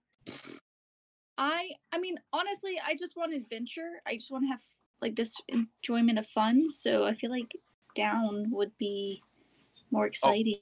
I 1.37 1.71
I 1.93 1.99
mean 1.99 2.17
honestly, 2.33 2.81
I 2.85 2.95
just 2.95 3.17
want 3.17 3.35
adventure. 3.35 4.01
I 4.07 4.15
just 4.15 4.31
want 4.31 4.45
to 4.45 4.49
have 4.49 4.63
like 5.01 5.17
this 5.17 5.41
enjoyment 5.49 6.19
of 6.19 6.27
fun. 6.27 6.69
So 6.69 7.05
I 7.05 7.15
feel 7.15 7.31
like 7.31 7.57
down 7.95 8.51
would 8.51 8.73
be 8.79 9.23
more 9.91 10.07
exciting. 10.07 10.61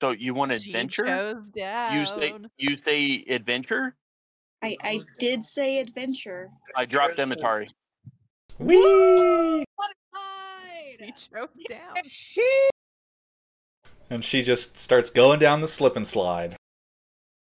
So 0.00 0.10
you 0.10 0.34
want 0.34 0.52
she 0.52 0.70
adventure? 0.70 1.06
chose 1.06 1.50
down. 1.50 1.94
You 1.94 2.04
say 2.04 2.34
you 2.58 2.76
say 2.84 3.24
adventure? 3.28 3.96
I 4.62 4.76
I 4.82 5.00
did 5.18 5.42
say 5.42 5.78
adventure. 5.78 6.50
I 6.76 6.84
dropped 6.84 7.16
Demetari. 7.16 7.68
Whee! 8.58 9.64
She 10.98 11.12
chose 11.12 11.48
down. 11.68 11.96
And 14.10 14.22
she 14.22 14.42
just 14.42 14.78
starts 14.78 15.08
going 15.08 15.38
down 15.38 15.62
the 15.62 15.68
slip 15.68 15.96
and 15.96 16.06
slide. 16.06 16.54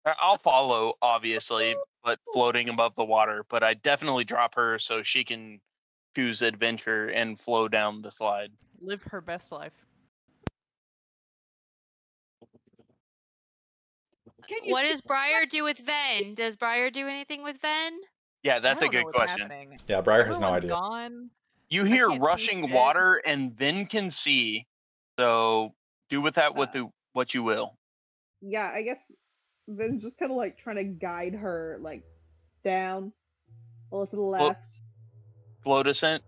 I- 0.05 0.15
I'll 0.19 0.37
follow, 0.37 0.93
obviously, 1.01 1.75
but 2.03 2.19
floating 2.33 2.69
above 2.69 2.93
the 2.95 3.05
water. 3.05 3.45
But 3.49 3.63
I 3.63 3.73
definitely 3.75 4.23
drop 4.23 4.55
her 4.55 4.79
so 4.79 5.03
she 5.03 5.23
can 5.23 5.59
choose 6.15 6.41
adventure 6.41 7.07
and 7.09 7.39
flow 7.39 7.67
down 7.67 8.01
the 8.01 8.11
slide. 8.11 8.51
Live 8.81 9.03
her 9.03 9.21
best 9.21 9.51
life. 9.51 9.73
Can 14.47 14.65
you 14.65 14.71
What 14.71 14.83
does 14.83 15.01
Briar 15.01 15.45
do 15.45 15.63
with 15.63 15.79
Ven? 15.79 16.33
Does 16.33 16.55
Briar 16.55 16.89
do 16.89 17.07
anything 17.07 17.43
with 17.43 17.57
Ven? 17.61 17.99
Yeah, 18.43 18.59
that's 18.59 18.81
a 18.81 18.89
good 18.89 19.05
question. 19.05 19.39
happening. 19.39 19.77
Yeah, 19.87 20.01
Briar 20.01 20.25
has 20.25 20.39
no 20.39 20.47
idea. 20.53 20.71
Gone. 20.71 21.29
You 21.69 21.85
hear 21.85 22.09
rushing 22.09 22.65
shit. 22.67 22.75
water, 22.75 23.21
and 23.25 23.55
then 23.57 23.85
can 23.85 24.11
see. 24.11 24.67
So 25.17 25.73
do 26.09 26.19
with 26.21 26.35
that 26.35 26.55
what 26.55 26.69
Uh, 26.69 26.71
the 26.73 26.89
what 27.13 27.33
you 27.33 27.41
will. 27.41 27.77
Yeah, 28.41 28.69
I 28.73 28.81
guess 28.81 28.99
Vin's 29.67 30.03
just 30.03 30.17
kind 30.17 30.31
of 30.31 30.37
like 30.37 30.57
trying 30.57 30.77
to 30.77 30.83
guide 30.83 31.33
her 31.33 31.77
like 31.81 32.03
down, 32.63 33.13
a 33.91 33.95
little 33.95 34.07
to 34.07 34.15
the 34.15 34.21
left. 34.21 34.79
Flow 35.63 35.83
descent. 35.83 36.23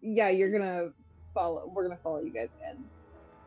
Yeah, 0.00 0.28
you're 0.28 0.50
gonna 0.50 0.90
follow. 1.34 1.70
We're 1.72 1.84
gonna 1.84 2.00
follow 2.02 2.20
you 2.20 2.30
guys 2.30 2.54
in. 2.70 2.84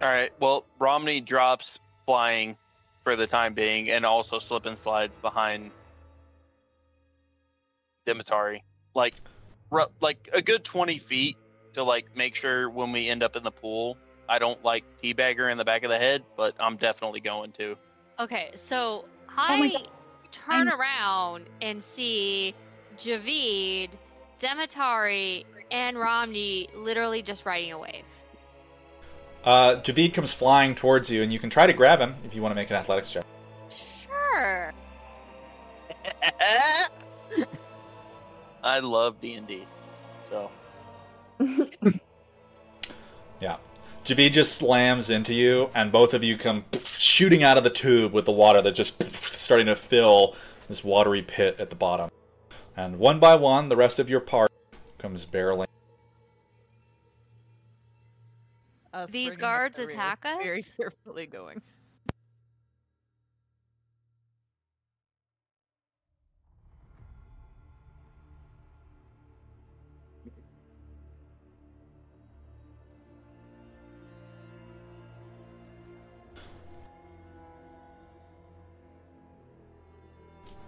All 0.02 0.10
right. 0.10 0.32
Well, 0.40 0.66
Romney 0.80 1.22
drops 1.22 1.66
flying 2.06 2.58
for 3.04 3.16
the 3.16 3.28
time 3.28 3.54
being, 3.54 3.90
and 3.90 4.06
also 4.06 4.40
slip 4.40 4.66
and 4.66 4.78
slides 4.84 5.16
behind 5.22 5.72
Demetari, 8.06 8.64
like, 8.96 9.16
like 10.02 10.30
a 10.34 10.42
good 10.42 10.64
twenty 10.64 10.98
feet 10.98 11.38
to 11.74 11.84
like 11.84 12.16
make 12.16 12.36
sure 12.36 12.70
when 12.70 12.92
we 12.92 13.10
end 13.10 13.24
up 13.24 13.36
in 13.36 13.44
the 13.44 13.52
pool, 13.52 13.98
I 14.32 14.40
don't 14.40 14.64
like 14.64 14.86
teabagger 15.04 15.52
in 15.52 15.58
the 15.58 15.66
back 15.66 15.84
of 15.84 15.90
the 15.90 15.98
head, 16.00 16.24
but 16.38 16.56
I'm 16.58 16.78
definitely 16.78 17.20
going 17.20 17.52
to. 17.54 17.76
Okay, 18.18 18.52
so 18.56 19.04
Oh 19.06 19.34
I 19.38 19.70
God. 19.70 19.88
turn 20.32 20.68
I'm- 20.70 20.80
around 20.80 21.46
and 21.62 21.84
see 21.84 22.56
Javid, 22.98 23.90
Demetari, 24.40 25.46
and 25.70 26.00
Romney 26.00 26.70
literally 26.74 27.22
just 27.22 27.46
riding 27.46 27.74
a 27.74 27.78
wave. 27.80 28.06
Uh, 29.44 29.76
Javid 29.82 30.14
comes 30.14 30.34
flying 30.34 30.76
towards 30.76 31.10
you, 31.10 31.22
and 31.24 31.34
you 31.34 31.40
can 31.40 31.50
try 31.50 31.68
to 31.68 31.74
grab 31.74 32.00
him 32.00 32.16
if 32.24 32.34
you 32.34 32.42
want 32.42 32.52
to 32.52 32.56
make 32.56 32.70
an 32.70 32.78
athletics 32.78 33.12
check. 33.12 33.26
Sure. 33.70 34.72
I 38.64 38.80
love 38.80 39.20
D 39.20 39.34
and 39.34 39.46
D, 39.48 39.66
so 40.30 40.50
Yeah. 43.42 43.58
Javid 44.12 44.34
just 44.34 44.58
slams 44.58 45.10
into 45.10 45.34
you, 45.34 45.70
and 45.74 45.90
both 45.90 46.14
of 46.14 46.22
you 46.22 46.36
come 46.36 46.66
shooting 46.84 47.44
out 47.44 47.58
of 47.58 47.64
the 47.64 47.70
tube 47.70 48.12
with 48.12 48.26
the 48.26 48.32
water 48.34 48.62
that 48.62 48.74
just 48.74 49.02
starting 49.34 49.68
to 49.68 49.76
fill 49.76 50.36
this 50.68 50.84
watery 50.84 51.22
pit 51.22 51.56
at 51.60 51.70
the 51.70 51.78
bottom. 51.78 52.12
And 52.76 53.00
one 53.00 53.22
by 53.22 53.36
one, 53.36 53.70
the 53.70 53.78
rest 53.78 54.00
of 54.00 54.10
your 54.10 54.20
party 54.20 54.54
comes 54.98 55.26
barreling. 55.26 55.68
Us 58.94 59.10
These 59.12 59.38
guards 59.38 59.78
the 59.78 59.86
rear, 59.86 59.96
attack 59.96 60.26
us? 60.26 60.44
Very 60.44 60.64
carefully 60.64 61.26
going. 61.26 61.62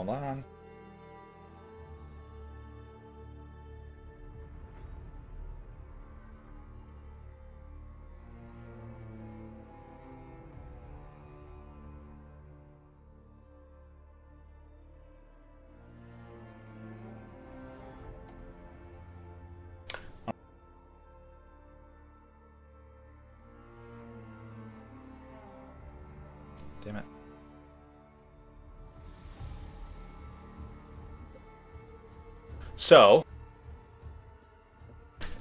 Hold 0.06 0.17
on. 0.17 0.43
Damn 26.83 26.98
it. 26.98 27.23
So, 32.93 33.25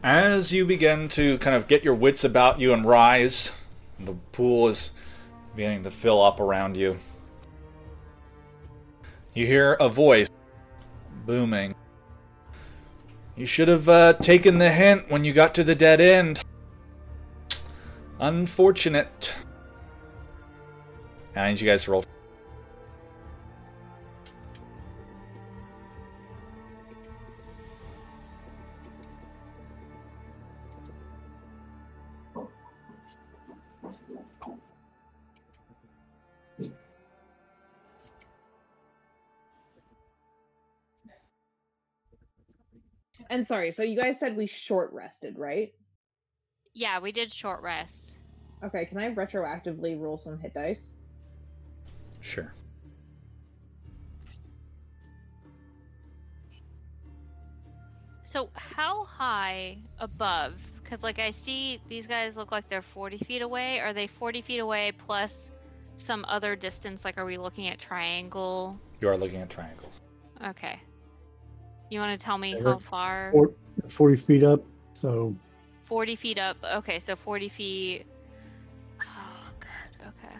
as 0.02 0.55
you 0.55 0.64
begin 0.64 1.10
to 1.10 1.36
kind 1.36 1.55
of 1.55 1.68
get 1.68 1.84
your 1.84 1.92
wits 1.92 2.24
about 2.24 2.58
you 2.58 2.72
and 2.72 2.82
rise, 2.82 3.52
the 4.00 4.14
pool 4.32 4.68
is 4.68 4.92
beginning 5.55 5.84
to 5.84 5.90
fill 5.90 6.22
up 6.22 6.40
around 6.40 6.78
you. 6.78 6.97
You 9.34 9.44
hear 9.44 9.74
a 9.74 9.90
voice 9.90 10.28
booming. 11.26 11.74
You 13.36 13.44
should 13.44 13.68
have 13.68 13.86
uh, 13.86 14.14
taken 14.14 14.56
the 14.56 14.70
hint 14.70 15.10
when 15.10 15.22
you 15.24 15.34
got 15.34 15.55
to 15.56 15.62
the 15.62 15.74
dead 15.74 16.00
end. 16.00 16.40
Unfortunate. 18.18 19.34
I 21.36 21.50
need 21.50 21.60
you 21.60 21.68
guys 21.68 21.84
to 21.84 21.90
roll. 21.90 22.05
And 43.42 43.48
sorry, 43.48 43.72
so 43.72 43.82
you 43.82 43.96
guys 43.96 44.20
said 44.20 44.36
we 44.36 44.46
short 44.46 44.92
rested, 44.92 45.36
right? 45.36 45.74
Yeah, 46.74 47.00
we 47.00 47.10
did 47.10 47.32
short 47.32 47.60
rest. 47.60 48.18
Okay, 48.62 48.84
can 48.84 48.98
I 48.98 49.12
retroactively 49.12 50.00
roll 50.00 50.16
some 50.16 50.38
hit 50.38 50.54
dice? 50.54 50.92
Sure. 52.20 52.54
So 58.22 58.48
how 58.54 59.06
high 59.06 59.78
above? 59.98 60.54
Because 60.84 61.02
like 61.02 61.18
I 61.18 61.32
see 61.32 61.80
these 61.88 62.06
guys 62.06 62.36
look 62.36 62.52
like 62.52 62.68
they're 62.68 62.80
40 62.80 63.18
feet 63.18 63.42
away. 63.42 63.80
Are 63.80 63.92
they 63.92 64.06
40 64.06 64.42
feet 64.42 64.60
away 64.60 64.92
plus 64.96 65.50
some 65.96 66.24
other 66.28 66.54
distance? 66.54 67.04
Like 67.04 67.18
are 67.18 67.24
we 67.24 67.38
looking 67.38 67.66
at 67.66 67.80
triangle? 67.80 68.78
You 69.00 69.08
are 69.08 69.16
looking 69.16 69.40
at 69.40 69.50
triangles. 69.50 70.00
Okay. 70.46 70.78
You 71.92 72.00
want 72.00 72.18
to 72.18 72.24
tell 72.24 72.38
me 72.38 72.54
Yeah, 72.54 72.62
how 72.62 72.78
far? 72.78 73.34
40 73.88 74.16
feet 74.16 74.42
up. 74.42 74.62
So 74.94 75.36
40 75.84 76.16
feet 76.16 76.38
up. 76.38 76.56
Okay, 76.76 76.98
so 76.98 77.14
40 77.14 77.50
feet. 77.50 78.06
Oh, 78.98 79.50
God. 79.60 80.08
Okay. 80.08 80.34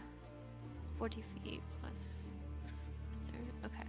40 0.98 1.22
feet 1.44 1.60
plus. 1.78 1.92
Okay. 3.66 3.84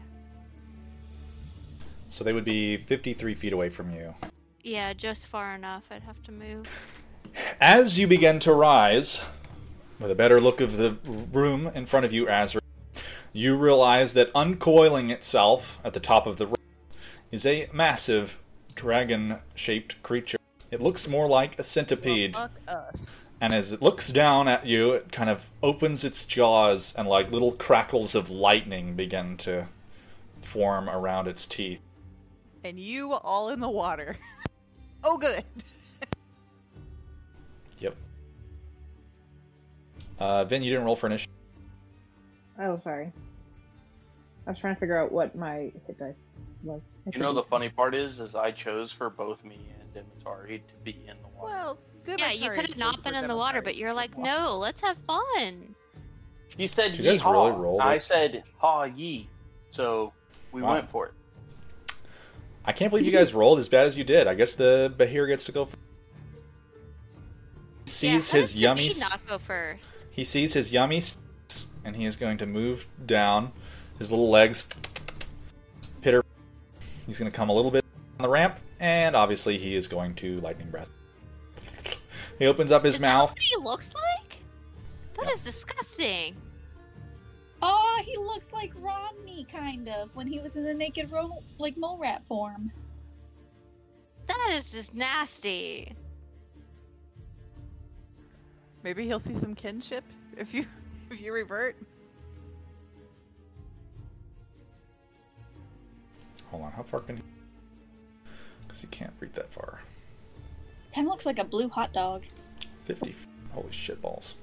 So 2.09 2.25
they 2.25 2.33
would 2.33 2.43
be 2.43 2.75
53 2.75 3.33
feet 3.33 3.53
away 3.53 3.69
from 3.69 3.91
you. 3.95 4.13
Yeah, 4.61 4.91
just 4.91 5.27
far 5.27 5.55
enough. 5.55 5.83
I'd 5.89 6.03
have 6.03 6.21
to 6.23 6.33
move. 6.33 6.67
As 7.61 7.97
you 7.97 8.07
begin 8.07 8.39
to 8.39 8.53
rise, 8.53 9.21
with 10.01 10.11
a 10.11 10.15
better 10.15 10.41
look 10.41 10.59
of 10.59 10.75
the 10.75 10.97
room 11.05 11.71
in 11.73 11.85
front 11.85 12.05
of 12.05 12.11
you, 12.11 12.27
Azra, 12.27 12.59
you 13.31 13.55
realize 13.55 14.11
that 14.15 14.33
uncoiling 14.33 15.11
itself 15.11 15.79
at 15.85 15.93
the 15.93 16.01
top 16.01 16.27
of 16.27 16.35
the 16.35 16.47
room 16.47 16.55
is 17.33 17.47
a 17.47 17.67
massive 17.73 18.39
dragon 18.75 19.39
shaped 19.55 20.01
creature. 20.03 20.37
It 20.69 20.79
looks 20.79 21.07
more 21.07 21.27
like 21.27 21.57
a 21.57 21.63
centipede. 21.63 22.35
Fuck 22.35 22.51
us. 22.67 23.25
And 23.41 23.55
as 23.55 23.73
it 23.73 23.81
looks 23.81 24.09
down 24.09 24.47
at 24.47 24.67
you, 24.67 24.91
it 24.91 25.11
kind 25.11 25.31
of 25.31 25.49
opens 25.63 26.03
its 26.03 26.25
jaws, 26.25 26.93
and 26.95 27.07
like 27.07 27.31
little 27.31 27.51
crackles 27.51 28.13
of 28.13 28.29
lightning 28.29 28.95
begin 28.95 29.35
to 29.37 29.65
form 30.43 30.87
around 30.87 31.27
its 31.27 31.47
teeth. 31.47 31.81
And 32.63 32.79
you 32.79 33.13
all 33.13 33.49
in 33.49 33.59
the 33.59 33.69
water. 33.69 34.15
oh, 35.03 35.17
good. 35.17 35.43
Yep. 37.79 37.97
Uh, 40.19 40.45
Vin, 40.45 40.61
you 40.61 40.69
didn't 40.69 40.85
roll 40.85 40.95
for 40.95 41.07
initiative. 41.07 41.33
Oh, 42.59 42.79
sorry. 42.81 43.11
I 44.45 44.51
was 44.51 44.59
trying 44.59 44.75
to 44.75 44.79
figure 44.79 44.97
out 44.97 45.11
what 45.11 45.35
my 45.35 45.71
hit 45.85 45.99
dice 45.99 46.23
was. 46.63 46.93
It 47.05 47.15
you 47.15 47.21
know 47.21 47.33
the 47.33 47.43
funny 47.43 47.69
part 47.69 47.93
is, 47.95 48.19
is 48.19 48.35
I 48.35 48.51
chose 48.51 48.91
for 48.91 49.09
both 49.09 49.43
me 49.43 49.71
and 49.79 49.93
Demetari 49.93 50.59
to 50.59 50.73
be 50.83 50.91
in 51.07 51.17
the 51.21 51.27
water. 51.29 51.53
Well, 51.53 51.79
Yeah, 52.17 52.31
you 52.31 52.49
could 52.49 52.67
have 52.67 52.77
not 52.77 53.03
been 53.03 53.13
for 53.13 53.19
in 53.19 53.27
the 53.27 53.35
water, 53.35 53.61
but 53.61 53.75
you're 53.75 53.93
like, 53.93 54.11
be 54.11 54.17
in 54.17 54.23
the 54.23 54.29
water. 54.29 54.41
no, 54.43 54.57
let's 54.57 54.81
have 54.81 54.97
fun. 55.07 55.75
You 56.57 56.67
said 56.67 56.91
Did 56.91 56.99
you 56.99 57.11
guys 57.11 57.21
yeehaw. 57.21 57.31
really 57.31 57.51
roll 57.51 57.81
I 57.81 57.97
said 57.97 58.43
ha 58.57 58.83
ye. 58.83 59.27
So 59.69 60.13
we 60.51 60.61
Wow. 60.61 60.73
went 60.73 60.89
for 60.89 61.07
it. 61.07 61.13
I 62.65 62.71
can't 62.71 62.91
believe 62.91 63.05
you 63.05 63.11
guys 63.11 63.33
rolled 63.33 63.59
as 63.59 63.67
bad 63.69 63.87
as 63.87 63.97
you 63.97 64.03
did. 64.03 64.27
I 64.27 64.35
guess 64.35 64.55
the 64.55 64.93
Behir 64.97 65.27
gets 65.27 65.45
to 65.45 65.51
go. 65.51 65.65
First. 65.65 65.77
He 67.85 67.91
sees 67.91 68.03
yeah, 68.33 68.39
his 68.39 68.51
does 68.51 68.55
yummy. 68.55 68.87
Javid 68.87 68.91
s- 68.91 69.09
not 69.11 69.27
go 69.27 69.37
first. 69.37 70.05
He 70.11 70.23
sees 70.23 70.53
his 70.53 70.71
yummy, 70.71 70.97
s- 70.97 71.17
and 71.83 71.95
he 71.97 72.05
is 72.05 72.15
going 72.15 72.37
to 72.37 72.45
move 72.45 72.87
down. 73.05 73.51
His 73.99 74.11
little 74.11 74.29
legs 74.29 74.65
pitter. 74.65 74.82
He's 77.13 77.19
going 77.19 77.31
to 77.31 77.37
come 77.37 77.49
a 77.49 77.53
little 77.53 77.69
bit 77.69 77.85
on 78.17 78.23
the 78.23 78.27
ramp, 78.27 78.57
and 78.79 79.15
obviously 79.15 79.59
he 79.59 79.75
is 79.75 79.87
going 79.87 80.15
to 80.15 80.41
lightning 80.41 80.71
breath. 80.71 80.89
He 82.39 82.47
opens 82.47 82.71
up 82.71 82.83
his 82.83 82.95
Is 82.95 83.01
that 83.01 83.07
mouth. 83.07 83.29
what 83.29 83.39
he 83.39 83.55
looks 83.57 83.91
like? 83.93 84.37
That 85.13 85.31
is 85.31 85.45
Yep. 85.45 85.53
disgusting. 85.53 86.35
Oh, 87.61 88.01
he 88.03 88.17
looks 88.17 88.51
like 88.51 88.71
Romney, 88.77 89.45
kind 89.51 89.87
of, 89.89 90.15
when 90.15 90.25
he 90.25 90.39
was 90.39 90.55
in 90.55 90.63
the 90.63 90.73
naked 90.73 91.11
ro- 91.11 91.43
like 91.59 91.77
mole 91.77 91.99
rat 91.99 92.25
form. 92.25 92.71
That 94.25 94.49
is 94.53 94.71
just 94.71 94.95
nasty. 94.95 95.95
Maybe 98.81 99.05
he'll 99.05 99.19
see 99.19 99.35
some 99.35 99.53
kinship 99.53 100.03
if 100.35 100.51
you 100.51 100.65
if 101.11 101.21
you 101.21 101.31
revert. 101.31 101.75
Hold 106.53 106.65
on, 106.65 106.71
how 106.73 106.83
far 106.83 106.99
can 106.99 107.17
he? 107.17 107.23
Because 108.61 108.79
he 108.79 108.85
can't 108.87 109.11
reach 109.19 109.31
that 109.31 109.51
far. 109.51 109.81
Him 110.91 111.07
looks 111.07 111.25
like 111.25 111.39
a 111.39 111.43
blue 111.43 111.67
hot 111.67 111.91
dog. 111.93 112.25
50. 112.83 113.09
f- 113.09 113.25
Holy 113.53 113.71
shit 113.71 113.99
balls. 113.99 114.35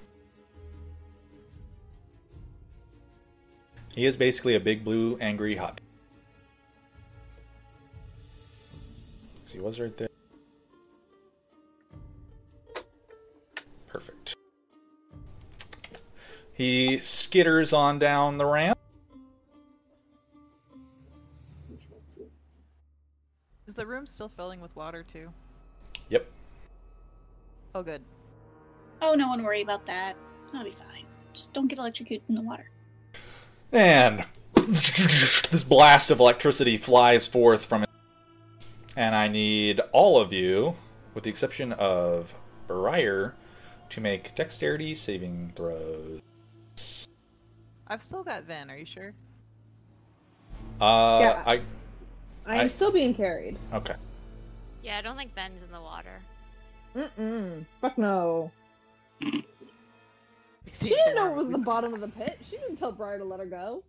He 3.94 4.06
is 4.06 4.16
basically 4.16 4.56
a 4.56 4.60
big 4.60 4.82
blue 4.82 5.18
angry 5.20 5.54
hot. 5.54 5.80
So 9.46 9.52
he 9.54 9.60
was 9.60 9.78
right 9.78 9.96
there. 9.96 10.08
Perfect. 13.86 14.34
He 16.52 16.96
skitters 17.02 17.72
on 17.72 18.00
down 18.00 18.36
the 18.36 18.46
ramp. 18.46 18.79
The 23.80 23.86
room 23.86 24.06
still 24.06 24.28
filling 24.36 24.60
with 24.60 24.76
water 24.76 25.02
too? 25.02 25.32
Yep. 26.10 26.26
Oh, 27.74 27.82
good. 27.82 28.02
Oh, 29.00 29.14
no 29.14 29.28
one 29.28 29.42
worry 29.42 29.62
about 29.62 29.86
that. 29.86 30.16
I'll 30.52 30.64
be 30.64 30.72
fine. 30.72 31.06
Just 31.32 31.54
don't 31.54 31.66
get 31.66 31.78
electrocuted 31.78 32.28
in 32.28 32.34
the 32.34 32.42
water. 32.42 32.68
And 33.72 34.26
this 34.54 35.64
blast 35.64 36.10
of 36.10 36.20
electricity 36.20 36.76
flies 36.76 37.26
forth 37.26 37.64
from 37.64 37.84
it. 37.84 37.88
And 38.96 39.14
I 39.14 39.28
need 39.28 39.80
all 39.92 40.20
of 40.20 40.30
you, 40.30 40.74
with 41.14 41.24
the 41.24 41.30
exception 41.30 41.72
of 41.72 42.34
Briar, 42.66 43.34
to 43.88 44.00
make 44.02 44.34
dexterity 44.34 44.94
saving 44.94 45.52
throws. 45.56 46.20
I've 47.86 48.02
still 48.02 48.22
got 48.22 48.44
Van, 48.44 48.70
Are 48.70 48.76
you 48.76 48.84
sure? 48.84 49.14
Uh, 50.78 51.20
Yeah. 51.22 51.42
I 51.46 51.62
I'm 52.50 52.66
I- 52.66 52.68
still 52.70 52.90
being 52.92 53.14
carried. 53.14 53.56
okay. 53.72 53.94
Yeah, 54.82 54.98
I 54.98 55.02
don't 55.02 55.16
think 55.16 55.34
Ben's 55.34 55.62
in 55.62 55.70
the 55.70 55.80
water. 55.80 56.20
Mm-mm. 56.96 57.66
Fuck 57.80 57.98
no. 57.98 58.50
She 59.20 59.44
She 60.70 60.88
didn't 60.88 61.14
know 61.16 61.30
it 61.32 61.36
was 61.36 61.50
the 61.50 61.58
bottom 61.58 61.92
of 61.94 62.00
the 62.00 62.08
pit. 62.08 62.38
She 62.48 62.56
didn't 62.56 62.76
tell 62.76 62.90
Briar 62.92 63.18
to 63.18 63.24
let 63.24 63.40
her 63.40 63.46
go. 63.46 63.82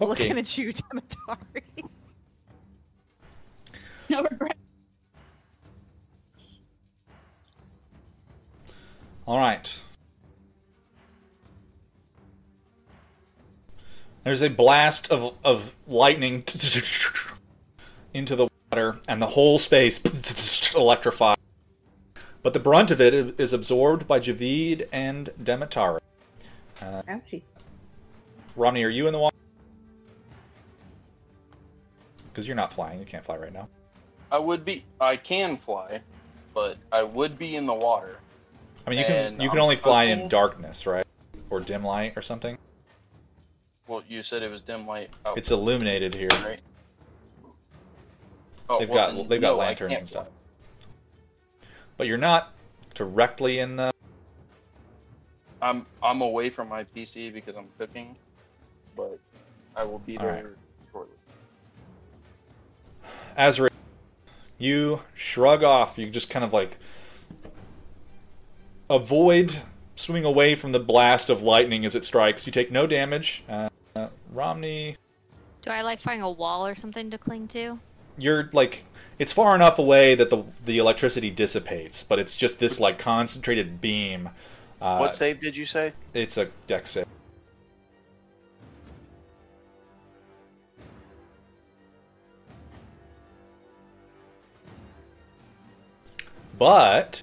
Looking 0.00 0.36
at 0.38 0.58
you, 0.58 0.72
Demetari. 0.72 1.62
No 4.08 4.22
regret. 4.22 4.56
All 9.26 9.38
right. 9.38 9.80
There's 14.26 14.42
a 14.42 14.50
blast 14.50 15.12
of 15.12 15.36
of 15.44 15.76
lightning 15.86 16.42
into 18.12 18.34
the 18.34 18.48
water, 18.72 18.98
and 19.06 19.22
the 19.22 19.28
whole 19.28 19.60
space 19.60 20.74
electrified. 20.74 21.38
But 22.42 22.52
the 22.52 22.58
brunt 22.58 22.90
of 22.90 23.00
it 23.00 23.38
is 23.38 23.52
absorbed 23.52 24.08
by 24.08 24.18
Javid 24.18 24.88
and 24.90 25.30
Demetari. 25.40 26.00
Uh, 26.82 27.02
Ouchie. 27.02 27.42
Romney, 28.56 28.82
are 28.82 28.88
you 28.88 29.06
in 29.06 29.12
the 29.12 29.20
water? 29.20 29.36
Because 32.32 32.48
you're 32.48 32.56
not 32.56 32.72
flying. 32.72 32.98
You 32.98 33.06
can't 33.06 33.24
fly 33.24 33.36
right 33.36 33.52
now. 33.52 33.68
I 34.32 34.40
would 34.40 34.64
be. 34.64 34.84
I 35.00 35.18
can 35.18 35.56
fly, 35.56 36.00
but 36.52 36.78
I 36.90 37.04
would 37.04 37.38
be 37.38 37.54
in 37.54 37.66
the 37.66 37.74
water. 37.74 38.16
I 38.88 38.90
mean, 38.90 38.98
you 38.98 39.04
can 39.04 39.14
And 39.14 39.40
you 39.40 39.50
can 39.50 39.58
I'm 39.58 39.62
only 39.62 39.76
fly 39.76 40.04
in 40.06 40.26
darkness, 40.26 40.84
right? 40.84 41.06
Or 41.48 41.60
dim 41.60 41.84
light 41.84 42.14
or 42.16 42.22
something. 42.22 42.58
Well, 43.86 44.02
you 44.08 44.22
said 44.22 44.42
it 44.42 44.50
was 44.50 44.60
dim 44.60 44.86
light. 44.86 45.10
Out, 45.24 45.38
It's 45.38 45.50
illuminated 45.50 46.14
here. 46.14 46.28
right. 46.44 46.60
Oh, 48.68 48.80
They've 48.80 48.88
well, 48.88 49.16
got 49.16 49.28
they've 49.28 49.40
got 49.40 49.56
no, 49.56 49.60
I 49.60 49.66
lanterns 49.66 49.98
and 50.00 50.08
stuff. 50.08 50.26
But 51.96 52.08
you're 52.08 52.18
not 52.18 52.52
directly 52.94 53.60
in 53.60 53.76
the. 53.76 53.92
I'm 55.62 55.86
I'm 56.02 56.20
away 56.20 56.50
from 56.50 56.68
my 56.68 56.84
PC 56.84 57.32
because 57.32 57.56
I'm 57.56 57.68
cooking, 57.78 58.16
but 58.96 59.18
I 59.76 59.84
will 59.84 60.00
be 60.00 60.16
there 60.16 60.32
right. 60.32 60.44
shortly. 60.92 61.14
Azrael, 63.36 63.70
you 64.58 65.00
shrug 65.14 65.62
off. 65.62 65.96
You 65.96 66.10
just 66.10 66.28
kind 66.28 66.44
of 66.44 66.52
like 66.52 66.78
avoid 68.90 69.58
swimming 69.94 70.24
away 70.24 70.54
from 70.56 70.72
the 70.72 70.80
blast 70.80 71.30
of 71.30 71.40
lightning 71.40 71.84
as 71.84 71.94
it 71.94 72.04
strikes. 72.04 72.46
You 72.46 72.52
take 72.52 72.70
no 72.72 72.86
damage. 72.86 73.44
Uh, 73.48 73.68
uh, 73.96 74.08
Romney, 74.32 74.96
Do 75.62 75.70
I 75.70 75.82
like 75.82 76.00
find 76.00 76.22
a 76.22 76.30
wall 76.30 76.66
or 76.66 76.74
something 76.74 77.10
to 77.10 77.18
cling 77.18 77.48
to? 77.48 77.78
you're 78.18 78.48
like 78.52 78.84
it's 79.18 79.32
far 79.32 79.54
enough 79.54 79.78
away 79.78 80.14
that 80.14 80.30
the 80.30 80.42
the 80.64 80.78
electricity 80.78 81.30
dissipates, 81.30 82.02
but 82.04 82.18
it's 82.18 82.36
just 82.36 82.58
this 82.58 82.80
like 82.80 82.98
concentrated 82.98 83.80
beam. 83.80 84.30
Uh, 84.80 84.98
what 84.98 85.18
save 85.18 85.40
did 85.40 85.56
you 85.56 85.66
say? 85.66 85.92
It's 86.12 86.36
a 86.36 86.46
deck 86.66 86.86
save. 86.86 87.06
But, 96.58 97.22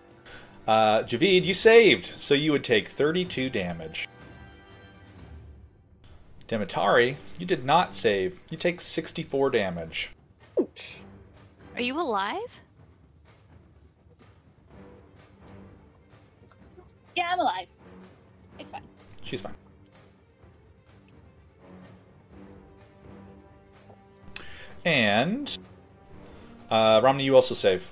uh, 0.68 1.00
Javid, 1.00 1.44
you 1.44 1.56
saved, 1.56 2.06
so 2.22 2.36
you 2.36 2.52
would 2.52 2.64
take 2.64 2.88
32 2.88 3.50
damage. 3.50 4.08
Demetari, 6.54 7.18
you 7.40 7.48
did 7.48 7.66
not 7.66 7.96
save. 7.96 8.44
You 8.48 8.58
take 8.58 8.80
64 8.80 9.50
damage. 9.50 10.12
Are 10.56 11.82
you 11.82 12.00
alive? 12.00 12.62
Yeah, 17.16 17.30
I'm 17.32 17.40
alive. 17.40 17.70
It's 18.60 18.70
fine. 18.70 18.84
She's 19.24 19.42
fine. 19.42 19.56
And, 24.86 25.58
uh, 26.70 27.02
Romney, 27.04 27.24
you 27.24 27.36
also 27.36 27.56
save. 27.56 27.84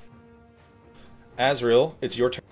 Azrael, 1.40 1.98
it's 2.00 2.16
your 2.16 2.30
turn. 2.30 2.44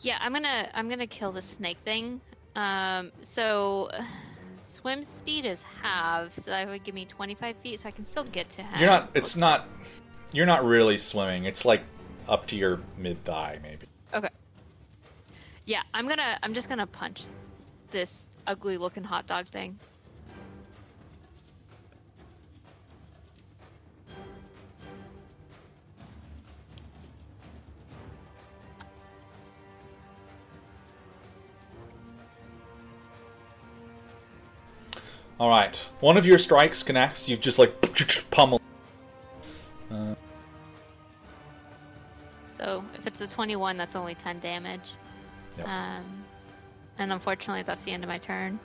Yeah, 0.00 0.18
I'm 0.20 0.32
gonna 0.32 0.68
I'm 0.74 0.88
gonna 0.88 1.06
kill 1.06 1.30
the 1.30 1.42
snake 1.42 1.78
thing. 1.78 2.20
Um, 2.54 3.12
so 3.22 3.90
swim 4.60 5.04
speed 5.04 5.46
is 5.46 5.62
half, 5.82 6.36
so 6.38 6.50
that 6.50 6.68
would 6.68 6.84
give 6.84 6.94
me 6.94 7.04
25 7.04 7.56
feet, 7.56 7.80
so 7.80 7.88
I 7.88 7.92
can 7.92 8.04
still 8.04 8.24
get 8.24 8.50
to 8.50 8.62
him. 8.62 8.80
You're 8.80 8.90
not. 8.90 9.10
It's 9.14 9.36
not. 9.36 9.68
You're 10.32 10.46
not 10.46 10.64
really 10.64 10.98
swimming. 10.98 11.44
It's 11.44 11.64
like 11.64 11.82
up 12.28 12.46
to 12.48 12.56
your 12.56 12.80
mid 12.96 13.22
thigh, 13.24 13.58
maybe. 13.62 13.86
Okay. 14.14 14.30
Yeah, 15.64 15.82
I'm 15.94 16.08
gonna 16.08 16.38
I'm 16.42 16.54
just 16.54 16.68
gonna 16.68 16.86
punch 16.86 17.24
this 17.90 18.28
ugly 18.46 18.78
looking 18.78 19.04
hot 19.04 19.26
dog 19.26 19.46
thing. 19.46 19.78
All 35.42 35.48
right. 35.48 35.74
One 35.98 36.16
of 36.16 36.24
your 36.24 36.38
strikes 36.38 36.84
connects. 36.84 37.28
You've 37.28 37.40
just 37.40 37.58
like 37.58 37.74
pummel. 38.30 38.60
Uh, 39.90 40.14
So 42.46 42.56
So 42.58 42.84
if 42.94 43.08
it's 43.08 43.20
a 43.20 43.26
21, 43.28 43.76
that's 43.76 43.96
only 43.96 44.14
10 44.14 44.38
damage. 44.38 44.92
Yep. 45.58 45.66
Um, 45.66 46.04
and 46.98 47.12
unfortunately, 47.12 47.64
that's 47.64 47.82
the 47.82 47.90
end 47.90 48.04
of 48.04 48.08
my 48.08 48.18
turn. 48.18 48.60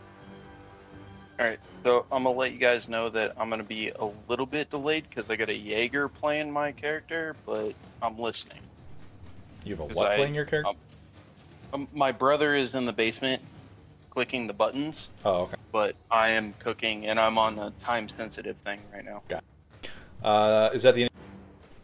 All 1.39 1.47
right, 1.47 1.59
so 1.83 2.05
I'm 2.11 2.25
gonna 2.25 2.37
let 2.37 2.51
you 2.51 2.59
guys 2.59 2.87
know 2.87 3.09
that 3.09 3.33
I'm 3.39 3.49
gonna 3.49 3.63
be 3.63 3.89
a 3.89 4.07
little 4.29 4.45
bit 4.45 4.69
delayed 4.69 5.09
because 5.09 5.31
I 5.31 5.35
got 5.35 5.49
a 5.49 5.55
Jaeger 5.57 6.07
playing 6.07 6.51
my 6.51 6.73
character, 6.73 7.35
but 7.43 7.73
I'm 8.03 8.19
listening. 8.19 8.61
You 9.63 9.77
have 9.77 9.91
a 9.91 9.93
what 9.95 10.11
I- 10.11 10.15
playing 10.17 10.35
your 10.35 10.45
character? 10.45 10.69
um, 10.69 10.77
Um, 11.73 11.87
my 11.91 12.11
brother 12.11 12.53
is 12.53 12.75
in 12.75 12.85
the 12.85 12.93
basement, 12.93 13.41
clicking 14.17 14.47
the 14.47 14.53
buttons, 14.53 15.09
oh, 15.25 15.41
okay. 15.41 15.57
but 15.71 15.95
I 16.09 16.29
am 16.29 16.55
cooking, 16.57 17.05
and 17.05 17.19
I'm 17.19 17.37
on 17.37 17.59
a 17.59 17.71
time-sensitive 17.83 18.55
thing 18.65 18.79
right 18.91 19.05
now. 19.05 19.21
Uh, 20.23 20.71
is 20.73 20.81
that 20.81 20.95
the 20.95 21.03
end? 21.03 21.11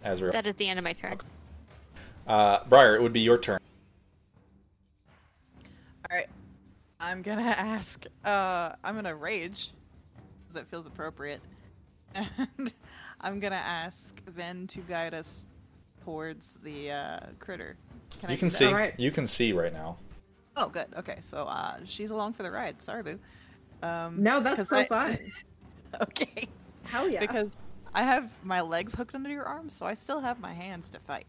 Azrael? 0.03 0.31
That 0.31 0.47
is 0.47 0.55
the 0.55 0.67
end 0.67 0.79
of 0.79 0.83
my 0.83 0.93
turn. 0.93 1.13
Okay. 1.13 1.27
Uh, 2.25 2.61
Briar, 2.67 2.95
it 2.95 3.03
would 3.03 3.13
be 3.13 3.19
your 3.19 3.37
turn. 3.37 3.59
All 6.09 6.17
right. 6.17 6.25
I'm 6.99 7.21
gonna 7.21 7.43
ask. 7.55 8.03
Uh, 8.25 8.71
I'm 8.83 8.95
gonna 8.95 9.13
rage, 9.13 9.69
because 10.41 10.59
it 10.59 10.67
feels 10.71 10.87
appropriate, 10.87 11.41
and 12.15 12.73
I'm 13.21 13.39
gonna 13.39 13.57
ask 13.57 14.19
Ven 14.25 14.65
to 14.69 14.79
guide 14.79 15.13
us 15.13 15.45
towards 16.03 16.57
the 16.63 16.89
uh, 16.89 17.19
critter. 17.37 17.77
Can 18.19 18.31
you 18.31 18.37
do 18.37 18.39
can 18.39 18.49
see. 18.49 18.65
Alright. 18.65 18.99
You 18.99 19.11
can 19.11 19.27
see 19.27 19.53
right 19.53 19.71
now. 19.71 19.97
Oh, 20.55 20.69
good. 20.69 20.87
Okay, 20.97 21.17
so 21.21 21.45
uh, 21.45 21.77
she's 21.85 22.11
along 22.11 22.33
for 22.33 22.43
the 22.43 22.51
ride. 22.51 22.81
Sorry, 22.81 23.01
boo. 23.03 23.19
Um, 23.81 24.21
No, 24.21 24.39
that's 24.39 24.57
'cause 24.57 24.69
so 24.69 24.77
I- 24.77 24.85
fine. 24.85 25.19
okay. 26.01 26.47
Hell 26.83 27.09
yeah. 27.09 27.19
Because 27.21 27.49
I 27.93 28.03
have 28.03 28.29
my 28.43 28.61
legs 28.61 28.93
hooked 28.93 29.15
under 29.15 29.29
your 29.29 29.45
arms, 29.45 29.73
so 29.73 29.85
I 29.85 29.93
still 29.93 30.19
have 30.19 30.39
my 30.39 30.53
hands 30.53 30.89
to 30.91 30.99
fight. 30.99 31.25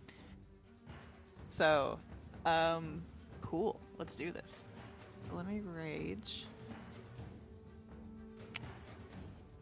So, 1.48 1.98
um, 2.44 3.02
cool. 3.40 3.78
Let's 3.98 4.16
do 4.16 4.30
this. 4.32 4.62
Let 5.32 5.46
me 5.46 5.60
rage. 5.60 6.46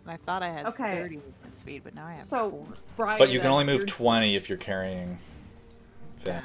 And 0.04 0.10
I 0.10 0.16
thought 0.16 0.42
I 0.42 0.48
had 0.48 0.66
Okay. 0.66 0.96
30 1.02 1.16
movement 1.16 1.56
speed, 1.56 1.82
but 1.84 1.94
now 1.94 2.06
I 2.06 2.14
have 2.14 2.24
So, 2.24 2.50
four. 2.50 2.66
Brian, 2.96 3.18
But 3.18 3.30
you 3.30 3.38
can 3.40 3.50
only 3.50 3.64
move 3.64 3.76
you're- 3.82 3.86
20 3.88 4.34
if 4.36 4.48
you're 4.48 4.58
carrying. 4.58 5.18
Finn. 6.18 6.42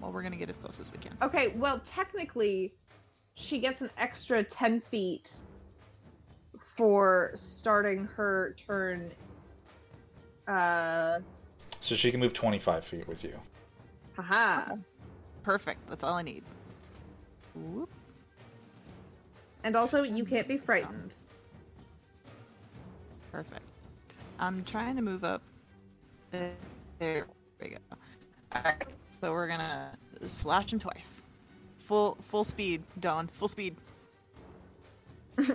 Okay. 0.00 0.06
Well, 0.06 0.12
we're 0.12 0.22
gonna 0.22 0.36
get 0.36 0.48
as 0.50 0.56
close 0.56 0.80
as 0.80 0.90
we 0.92 0.98
can. 0.98 1.16
Okay, 1.22 1.48
well, 1.48 1.80
technically, 1.84 2.72
she 3.34 3.58
gets 3.58 3.82
an 3.82 3.90
extra 3.98 4.42
10 4.42 4.80
feet 4.90 5.30
for 6.76 7.32
starting 7.34 8.04
her 8.16 8.54
turn. 8.66 9.10
Uh, 10.48 11.20
So 11.80 11.94
she 11.94 12.10
can 12.10 12.20
move 12.20 12.32
25 12.32 12.84
feet 12.84 13.06
with 13.08 13.22
you. 13.24 13.38
haha. 14.16 14.76
Perfect. 15.42 15.88
That's 15.88 16.04
all 16.04 16.14
I 16.14 16.22
need. 16.22 16.42
Whoop. 17.54 17.88
And 19.64 19.76
also, 19.76 20.02
you 20.02 20.24
can't 20.24 20.48
be 20.48 20.58
frightened. 20.58 21.14
Perfect. 23.32 23.62
I'm 24.38 24.64
trying 24.64 24.96
to 24.96 25.02
move 25.02 25.24
up. 25.24 25.42
There, 26.30 26.52
there 26.98 27.26
we 27.60 27.68
go. 27.70 27.76
Alright, 28.54 28.84
so 29.20 29.32
we're 29.32 29.48
gonna 29.48 29.90
slash 30.28 30.72
him 30.72 30.78
twice. 30.78 31.26
Full 31.78 32.16
full 32.28 32.44
speed, 32.44 32.82
Dawn. 32.98 33.28
Full 33.28 33.48
speed. 33.48 33.76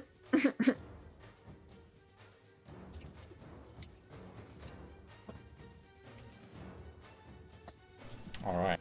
All 8.45 8.55
right. 8.55 8.79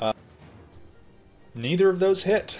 Uh, 0.00 0.12
neither 1.54 1.88
of 1.88 2.00
those 2.00 2.24
hit. 2.24 2.58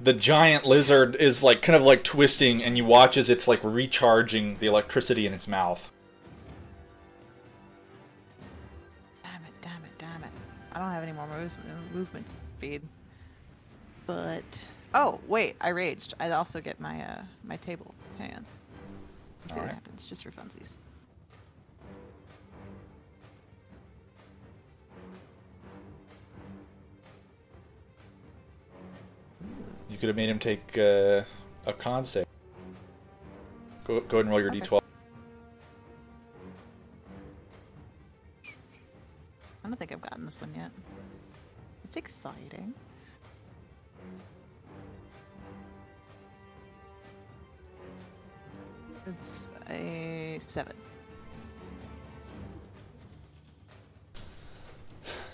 The 0.00 0.12
giant 0.12 0.64
lizard 0.64 1.14
is 1.16 1.42
like 1.42 1.62
kind 1.62 1.76
of 1.76 1.82
like 1.82 2.02
twisting, 2.02 2.64
and 2.64 2.76
you 2.76 2.84
watch 2.84 3.16
as 3.16 3.28
it's 3.30 3.46
like 3.46 3.60
recharging 3.62 4.56
the 4.58 4.66
electricity 4.66 5.26
in 5.26 5.34
its 5.34 5.46
mouth. 5.46 5.92
Don't 10.80 10.92
have 10.92 11.02
any 11.02 11.12
more 11.12 11.26
moves, 11.26 11.56
movement 11.92 12.26
speed. 12.58 12.82
But 14.06 14.44
oh 14.94 15.20
wait, 15.26 15.56
I 15.60 15.68
raged. 15.70 16.14
I 16.18 16.30
also 16.30 16.60
get 16.60 16.80
my 16.80 17.02
uh 17.02 17.22
my 17.44 17.56
table. 17.56 17.94
Hang 18.18 18.34
on. 18.34 18.46
Let's 19.42 19.54
see 19.54 19.60
what 19.60 19.68
Alright. 19.68 19.74
happens, 19.74 20.04
just 20.06 20.24
for 20.24 20.30
funsies. 20.30 20.72
You 29.88 29.98
could 29.98 30.08
have 30.08 30.16
made 30.16 30.30
him 30.30 30.38
take 30.38 30.78
uh, 30.78 31.22
a 31.66 31.72
con 31.76 32.04
save. 32.04 32.24
Go, 33.84 34.00
go 34.00 34.18
ahead 34.18 34.26
and 34.26 34.30
roll 34.30 34.40
your 34.40 34.50
Okay. 34.50 34.60
d12. 34.60 34.79
This 40.30 40.40
one 40.40 40.54
yet. 40.54 40.70
It's 41.82 41.96
exciting. 41.96 42.72
It's 49.08 49.48
a 49.68 50.38
seven. 50.46 50.76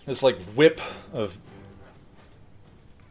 This 0.07 0.23
like 0.23 0.41
whip 0.55 0.81
of 1.13 1.37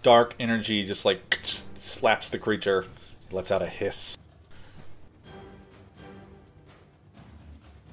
dark 0.02 0.34
energy 0.40 0.84
just 0.88 1.06
like 1.06 1.40
slaps 1.76 2.32
the 2.32 2.40
creature, 2.40 2.86
lets 3.32 3.52
out 3.52 3.62
a 3.62 3.68
hiss. 3.68 4.18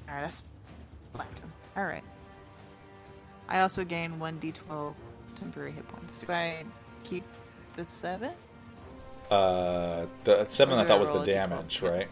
Alright, 0.09 0.23
that's 0.23 0.45
slapped 1.13 1.37
him. 1.37 1.51
I 3.49 3.59
also 3.59 3.83
gain 3.83 4.13
1d12 4.19 4.93
temporary 5.35 5.71
hit 5.71 5.87
points. 5.87 6.19
Do 6.19 6.31
I 6.31 6.63
keep 7.03 7.23
the 7.75 7.85
7? 7.87 8.31
Uh, 9.31 10.05
the 10.23 10.45
seven 10.47 10.77
Or 10.77 10.81
I 10.81 10.85
thought 10.85 10.97
I 10.97 10.99
was 10.99 11.09
the 11.11 11.19
a 11.19 11.21
d12? 11.21 11.25
damage, 11.25 11.81
right? 11.81 12.07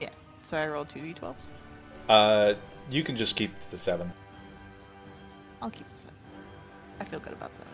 Yeah. 0.00 0.08
So 0.42 0.56
I 0.56 0.66
rolled 0.66 0.88
2d12s? 0.88 1.46
Uh, 2.08 2.54
you 2.90 3.02
can 3.02 3.16
just 3.16 3.36
keep 3.36 3.58
the 3.58 3.78
seven. 3.78 4.12
I'll 5.60 5.70
keep 5.70 5.88
the 5.90 5.98
7. 5.98 6.14
I 7.00 7.04
feel 7.04 7.20
good 7.20 7.32
about 7.32 7.54
7. 7.54 7.66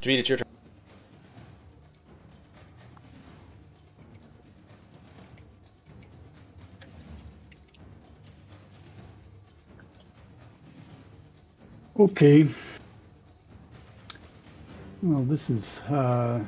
Javid, 0.00 0.18
it's 0.20 0.28
your 0.28 0.38
turn. 0.38 0.47
Okay. 11.98 12.46
Well, 15.02 15.24
this 15.24 15.50
is 15.50 15.80
uh, 15.90 16.44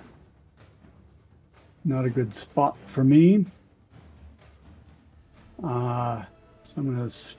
not 1.84 2.04
a 2.04 2.10
good 2.10 2.32
spot 2.32 2.76
for 2.86 3.02
me. 3.02 3.44
Uh, 5.64 6.22
so 6.62 6.72
I'm 6.76 6.94
gonna 6.94 7.06
s- 7.06 7.34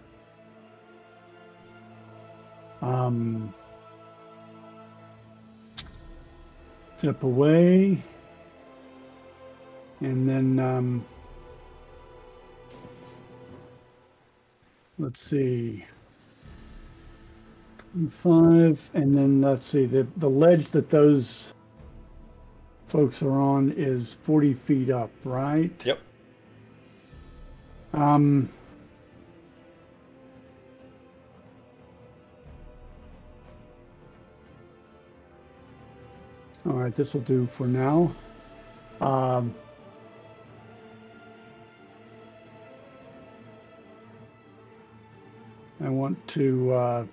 um, 2.82 3.54
step 6.98 7.24
away, 7.24 7.98
and 10.02 10.28
then 10.28 10.60
um, 10.60 11.06
let's 15.00 15.22
see. 15.22 15.86
Five, 18.10 18.90
and 18.94 19.14
then 19.14 19.42
let's 19.42 19.68
see, 19.68 19.86
the, 19.86 20.08
the 20.16 20.30
ledge 20.30 20.72
that 20.72 20.90
those 20.90 21.54
folks 22.88 23.22
are 23.22 23.32
on 23.32 23.74
is 23.76 24.14
40 24.24 24.54
feet 24.54 24.90
up, 24.90 25.12
right? 25.26 25.72
Yep. 25.84 26.00
Um, 27.94 28.50
all 36.66 36.74
right, 36.74 36.96
this 36.96 37.14
will 37.14 37.22
do 37.22 37.46
for 37.46 37.68
now. 37.68 38.16
Um, 39.02 39.54
I 45.84 45.90
want 45.90 46.26
to 46.30 46.72
uh, 46.72 47.06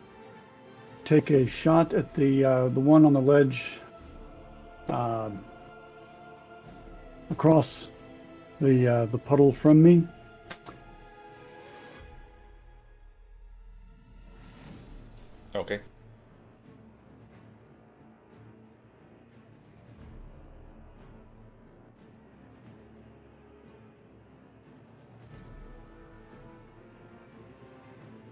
take 1.09 1.31
a 1.31 1.47
shot 1.47 1.95
at 1.95 2.13
the 2.13 2.45
uh, 2.45 2.69
the 2.69 2.81
one 2.81 3.07
on 3.07 3.15
the 3.15 3.21
ledge 3.21 3.81
uh, 4.91 5.31
across 7.31 7.89
the 8.61 8.87
uh, 8.87 9.07
the 9.07 9.17
puddle 9.17 9.51
from 9.51 9.83
me. 9.83 10.07
Okay. 15.55 15.81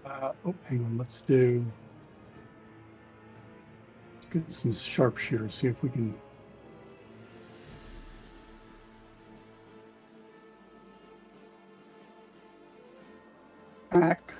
Uh, 0.05 0.31
oh, 0.45 0.53
hang 0.69 0.85
on. 0.85 0.97
Let's 0.99 1.21
do. 1.21 1.65
Let's 4.33 4.47
get 4.47 4.53
some 4.53 4.73
sharpshooters. 4.73 5.53
See 5.53 5.67
if 5.67 5.81
we 5.81 5.89
can. 5.89 6.13
Hack. 13.91 14.33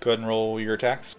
Go 0.00 0.10
ahead 0.10 0.18
and 0.18 0.26
roll 0.26 0.58
your 0.58 0.74
attacks. 0.74 1.16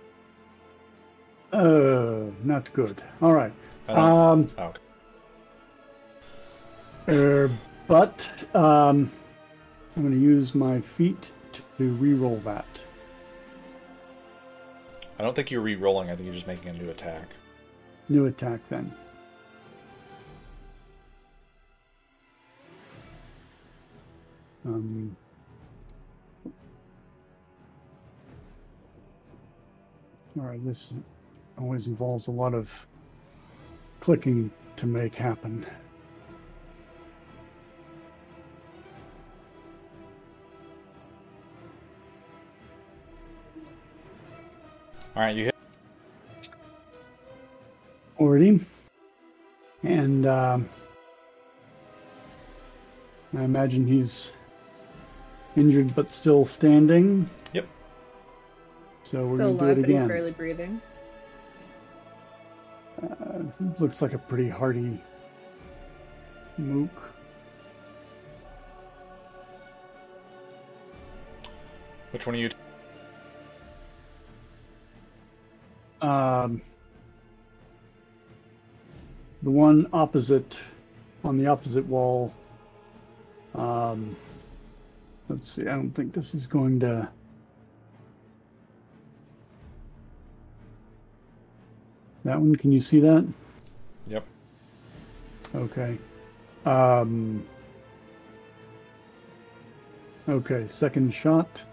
Uh, 1.53 2.23
not 2.43 2.73
good. 2.73 3.01
All 3.21 3.31
right. 3.31 3.53
Um, 3.87 4.49
oh, 4.57 4.73
okay. 7.07 7.45
uh, 7.45 7.49
but 7.87 8.49
um, 8.55 9.11
I'm 9.95 10.01
going 10.01 10.13
to 10.13 10.19
use 10.19 10.55
my 10.55 10.81
feet 10.81 11.31
to 11.77 11.93
re-roll 11.93 12.37
that. 12.45 12.65
I 15.19 15.21
don't 15.21 15.35
think 15.35 15.51
you're 15.51 15.61
re-rolling. 15.61 16.09
I 16.09 16.15
think 16.15 16.25
you're 16.25 16.33
just 16.33 16.47
making 16.47 16.69
a 16.69 16.73
new 16.73 16.89
attack. 16.89 17.27
New 18.09 18.25
attack 18.25 18.59
then. 18.69 18.91
Um, 24.65 25.15
all 30.37 30.45
right, 30.45 30.65
this 30.65 30.93
always 31.59 31.87
involves 31.87 32.27
a 32.27 32.31
lot 32.31 32.53
of 32.53 32.87
clicking 33.99 34.49
to 34.77 34.87
make 34.87 35.13
happen. 35.13 35.65
All 45.15 45.21
right, 45.21 45.35
you 45.35 45.45
hit. 45.45 45.55
already. 48.19 48.59
And 49.83 50.25
um, 50.25 50.69
I 53.37 53.43
imagine 53.43 53.85
he's 53.85 54.33
injured 55.55 55.93
but 55.93 56.11
still 56.11 56.45
standing. 56.45 57.29
Yep. 57.53 57.67
So 59.03 59.25
we're 59.27 59.33
Still 59.35 59.53
going 59.55 59.57
to 59.57 59.59
do 59.59 59.65
alive, 59.65 59.77
it 59.77 59.81
but 59.81 59.89
he's 59.89 59.95
again. 59.97 60.07
barely 60.07 60.31
breathing. 60.31 60.81
Uh, 63.03 63.39
looks 63.79 64.01
like 64.01 64.13
a 64.13 64.17
pretty 64.17 64.47
hardy 64.49 64.99
mook. 66.57 67.11
Which 72.11 72.25
one 72.25 72.35
are 72.35 72.39
you? 72.39 72.49
Um, 76.03 76.61
the 79.41 79.49
one 79.49 79.87
opposite, 79.93 80.59
on 81.23 81.37
the 81.37 81.47
opposite 81.47 81.85
wall. 81.85 82.33
Um, 83.55 84.17
let's 85.29 85.49
see. 85.49 85.61
I 85.61 85.75
don't 85.75 85.91
think 85.91 86.13
this 86.13 86.35
is 86.35 86.45
going 86.45 86.81
to. 86.81 87.09
That 92.25 92.39
one. 92.39 92.55
Can 92.57 92.73
you 92.73 92.81
see 92.81 92.99
that? 92.99 93.25
Yep. 94.07 94.25
Okay. 95.55 95.97
Um, 96.65 97.45
okay. 100.27 100.65
Second 100.67 101.13
shot. 101.13 101.63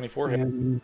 24 0.00 0.28
hit. 0.30 0.40
And 0.40 0.80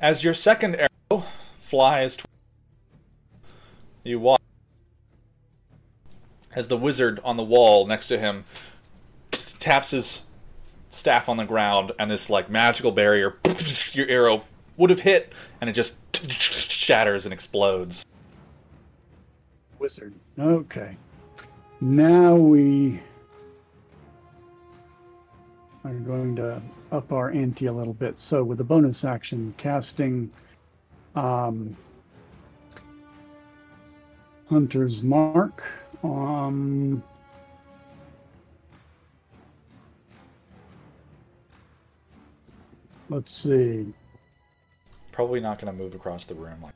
As 0.00 0.24
your 0.24 0.34
second 0.34 0.74
arrow 0.76 1.24
flies, 1.60 2.16
tw- 2.16 2.24
you 4.02 4.18
watch 4.18 4.40
as 6.56 6.66
the 6.66 6.76
wizard 6.76 7.20
on 7.22 7.36
the 7.36 7.44
wall 7.44 7.86
next 7.86 8.08
to 8.08 8.18
him 8.18 8.44
taps 9.30 9.90
his 9.92 10.24
staff 10.90 11.28
on 11.28 11.36
the 11.36 11.44
ground, 11.44 11.92
and 12.00 12.10
this 12.10 12.28
like 12.28 12.50
magical 12.50 12.90
barrier, 12.90 13.36
your 13.92 14.08
arrow 14.08 14.44
would 14.76 14.90
have 14.90 15.00
hit, 15.00 15.32
and 15.60 15.70
it 15.70 15.74
just 15.74 15.98
shatters 16.32 17.24
and 17.24 17.32
explodes. 17.32 18.04
Wizard. 19.78 20.14
Okay. 20.36 20.96
Now 21.80 22.34
we 22.34 23.00
are 25.90 26.00
going 26.00 26.36
to 26.36 26.60
up 26.92 27.12
our 27.12 27.30
ante 27.30 27.66
a 27.66 27.72
little 27.72 27.94
bit. 27.94 28.18
So 28.18 28.42
with 28.44 28.58
the 28.58 28.64
bonus 28.64 29.04
action, 29.04 29.54
casting 29.56 30.30
um, 31.14 31.76
Hunter's 34.48 35.02
Mark 35.02 35.64
on. 36.02 37.02
Let's 43.08 43.32
see. 43.32 43.94
Probably 45.12 45.40
not 45.40 45.58
going 45.58 45.72
to 45.72 45.82
move 45.82 45.94
across 45.94 46.26
the 46.26 46.34
room. 46.34 46.60
Like 46.62 46.74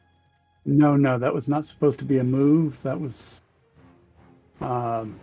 No, 0.64 0.96
no, 0.96 1.18
that 1.18 1.34
was 1.34 1.48
not 1.48 1.66
supposed 1.66 1.98
to 1.98 2.04
be 2.04 2.18
a 2.18 2.24
move. 2.24 2.80
That 2.82 3.00
was. 3.00 3.40
Um, 4.60 5.18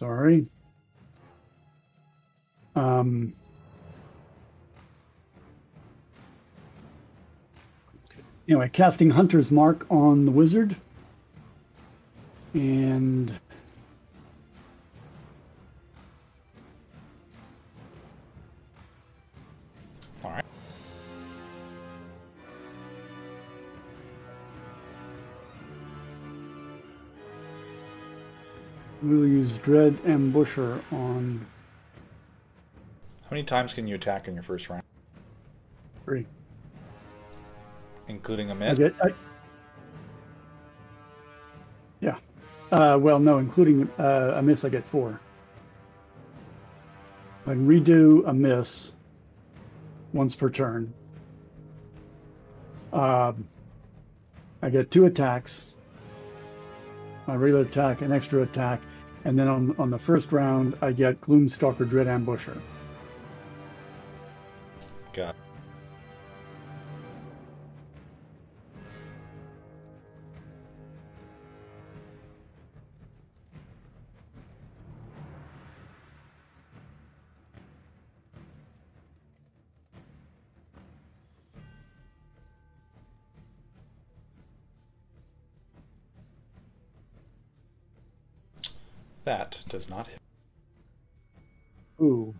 sorry. 0.00 0.46
Um, 2.74 3.34
anyway, 8.48 8.70
casting 8.72 9.10
Hunter's 9.10 9.50
Mark 9.50 9.86
on 9.90 10.24
the 10.24 10.30
wizard. 10.30 10.74
And. 12.54 13.38
We'll 29.02 29.26
use 29.26 29.56
Dread 29.58 29.96
Ambusher 30.04 30.82
on 30.92 31.46
how 33.22 33.30
many 33.30 33.44
times 33.44 33.72
can 33.72 33.86
you 33.86 33.94
attack 33.94 34.26
in 34.28 34.34
your 34.34 34.42
first 34.42 34.68
round, 34.68 34.82
three. 36.04 36.26
including 38.08 38.50
a 38.50 38.54
miss? 38.54 38.78
I 38.78 38.82
get, 38.82 38.94
I, 39.02 39.08
yeah. 42.00 42.18
Uh, 42.72 42.98
well, 43.00 43.18
no, 43.20 43.38
including 43.38 43.88
uh, 43.98 44.34
a 44.36 44.42
miss, 44.42 44.64
I 44.64 44.68
get 44.68 44.84
four. 44.84 45.20
I 47.46 47.50
can 47.50 47.66
redo 47.66 48.28
a 48.28 48.34
miss 48.34 48.92
once 50.12 50.34
per 50.34 50.50
turn. 50.50 50.92
Um, 52.92 53.48
I 54.60 54.70
get 54.70 54.90
two 54.90 55.06
attacks. 55.06 55.74
My 57.26 57.36
regular 57.36 57.62
attack, 57.62 58.02
an 58.02 58.10
extra 58.10 58.42
attack, 58.42 58.82
and 59.24 59.38
then 59.38 59.48
on 59.48 59.74
on 59.78 59.90
the 59.90 59.98
first 59.98 60.32
round, 60.32 60.76
I 60.80 60.92
get 60.92 61.20
Gloomstalker 61.20 61.88
Dread 61.88 62.06
Ambusher. 62.06 62.60
Got. 65.12 65.39
That 89.30 89.58
does 89.68 89.88
not 89.88 90.08
hit. 90.08 90.18
Ooh, 92.00 92.34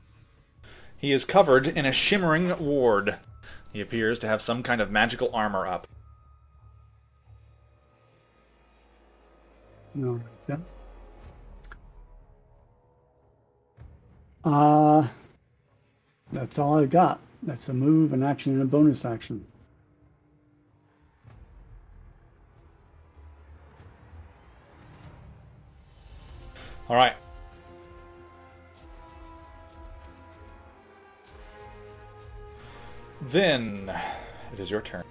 He 0.97 1.13
is 1.13 1.25
covered 1.25 1.69
in 1.69 1.87
a 1.87 1.93
shimmering 1.93 2.59
ward. 2.59 3.17
He 3.73 3.81
appears 3.81 4.19
to 4.19 4.27
have 4.27 4.43
some 4.43 4.65
kind 4.65 4.81
of 4.81 4.91
magical 4.91 5.31
armor 5.33 5.69
up. 5.69 5.87
no. 9.95 10.21
Uh, 14.43 15.07
that's 16.33 16.59
all 16.59 16.81
I've 16.81 16.91
got. 16.91 17.21
That's 17.45 17.69
a 17.69 17.73
move, 17.73 18.13
an 18.13 18.25
action, 18.25 18.55
and 18.55 18.63
a 18.63 18.65
bonus 18.65 19.05
action. 19.05 19.47
All 26.91 26.97
right. 26.97 27.15
Then 33.23 33.97
it 34.53 34.59
is 34.59 34.73
your 34.73 34.83
turn. 34.83 35.05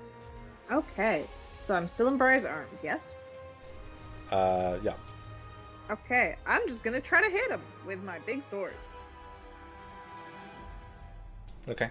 Okay. 0.69 1.25
So 1.63 1.73
I'm 1.73 1.87
still 1.87 2.09
in 2.09 2.17
Briar's 2.17 2.43
arms, 2.43 2.79
yes? 2.83 3.17
Uh, 4.29 4.77
yeah. 4.83 4.95
Okay. 5.89 6.35
I'm 6.45 6.67
just 6.67 6.83
gonna 6.83 6.99
try 6.99 7.21
to 7.21 7.29
hit 7.29 7.49
him 7.49 7.61
with 7.87 8.03
my 8.03 8.19
big 8.19 8.43
sword. 8.43 8.73
Okay. 11.69 11.89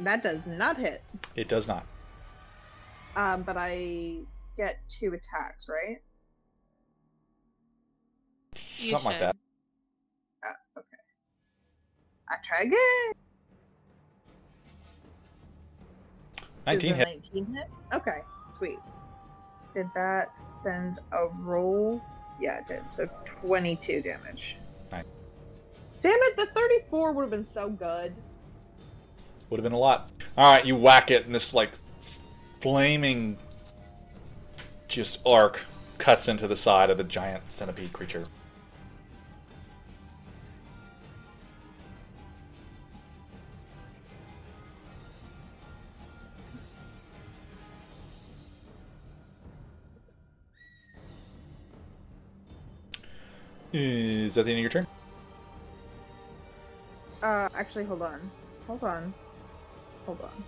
That 0.00 0.22
does 0.22 0.40
not 0.46 0.76
hit. 0.78 1.02
It 1.36 1.48
does 1.48 1.68
not. 1.68 1.86
Um, 3.16 3.42
but 3.42 3.56
I 3.58 4.18
get 4.56 4.78
two 4.88 5.08
attacks, 5.08 5.68
right? 5.68 5.98
You 8.78 8.90
Something 8.90 9.10
like 9.10 9.18
should. 9.18 9.26
okay. 10.78 10.86
I 12.28 12.34
try 12.46 12.62
again. 12.62 13.12
19 16.66 16.94
hit. 16.94 17.06
19 17.06 17.54
hit? 17.54 17.70
Okay, 17.92 18.20
sweet. 18.56 18.78
Did 19.74 19.86
that 19.94 20.28
send 20.56 21.00
a 21.12 21.26
roll? 21.40 22.00
Yeah, 22.40 22.60
it 22.60 22.66
did. 22.66 22.90
So 22.90 23.08
22 23.42 24.02
damage. 24.02 24.56
Nice. 24.92 25.04
Damn 26.00 26.18
it, 26.22 26.36
the 26.36 26.46
34 26.46 27.12
would 27.12 27.22
have 27.22 27.30
been 27.30 27.44
so 27.44 27.68
good. 27.68 28.14
Would 29.50 29.58
have 29.58 29.64
been 29.64 29.72
a 29.72 29.78
lot. 29.78 30.10
All 30.38 30.54
right, 30.54 30.64
you 30.64 30.76
whack 30.76 31.10
it, 31.10 31.26
and 31.26 31.34
this 31.34 31.52
like 31.52 31.74
flaming, 32.60 33.36
just 34.86 35.18
arc 35.26 35.62
cuts 35.98 36.28
into 36.28 36.46
the 36.46 36.54
side 36.54 36.88
of 36.88 36.98
the 36.98 37.04
giant 37.04 37.42
centipede 37.48 37.92
creature. 37.92 38.24
Is 53.72 54.36
that 54.36 54.44
the 54.44 54.50
end 54.50 54.58
of 54.58 54.62
your 54.62 54.70
turn? 54.70 54.86
Uh, 57.22 57.48
actually, 57.54 57.84
hold 57.84 58.02
on. 58.02 58.30
Hold 58.66 58.84
on. 58.84 59.14
Hold 60.06 60.20
on. 60.22 60.44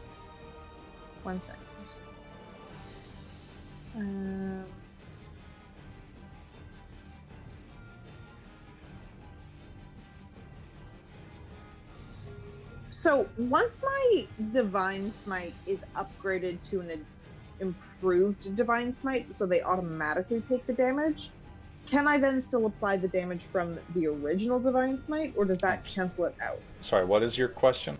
One 1.22 1.40
second. 1.42 1.62
Um. 3.94 4.64
So 12.90 13.26
once 13.36 13.80
my 13.82 14.26
divine 14.52 15.10
smite 15.10 15.54
is 15.66 15.80
upgraded 15.96 16.58
to 16.70 16.80
an 16.80 17.04
improved 17.58 18.54
divine 18.54 18.94
smite, 18.94 19.34
so 19.34 19.44
they 19.44 19.60
automatically 19.62 20.40
take 20.40 20.66
the 20.66 20.72
damage, 20.72 21.30
can 21.86 22.06
I 22.06 22.16
then 22.18 22.40
still 22.40 22.66
apply 22.66 22.98
the 22.98 23.08
damage 23.08 23.42
from 23.50 23.78
the 23.94 24.06
original 24.06 24.60
divine 24.60 25.00
smite, 25.00 25.34
or 25.36 25.44
does 25.44 25.58
that 25.60 25.84
cancel 25.84 26.26
it 26.26 26.36
out? 26.40 26.60
Sorry, 26.80 27.04
what 27.04 27.22
is 27.22 27.36
your 27.36 27.48
question? 27.48 27.98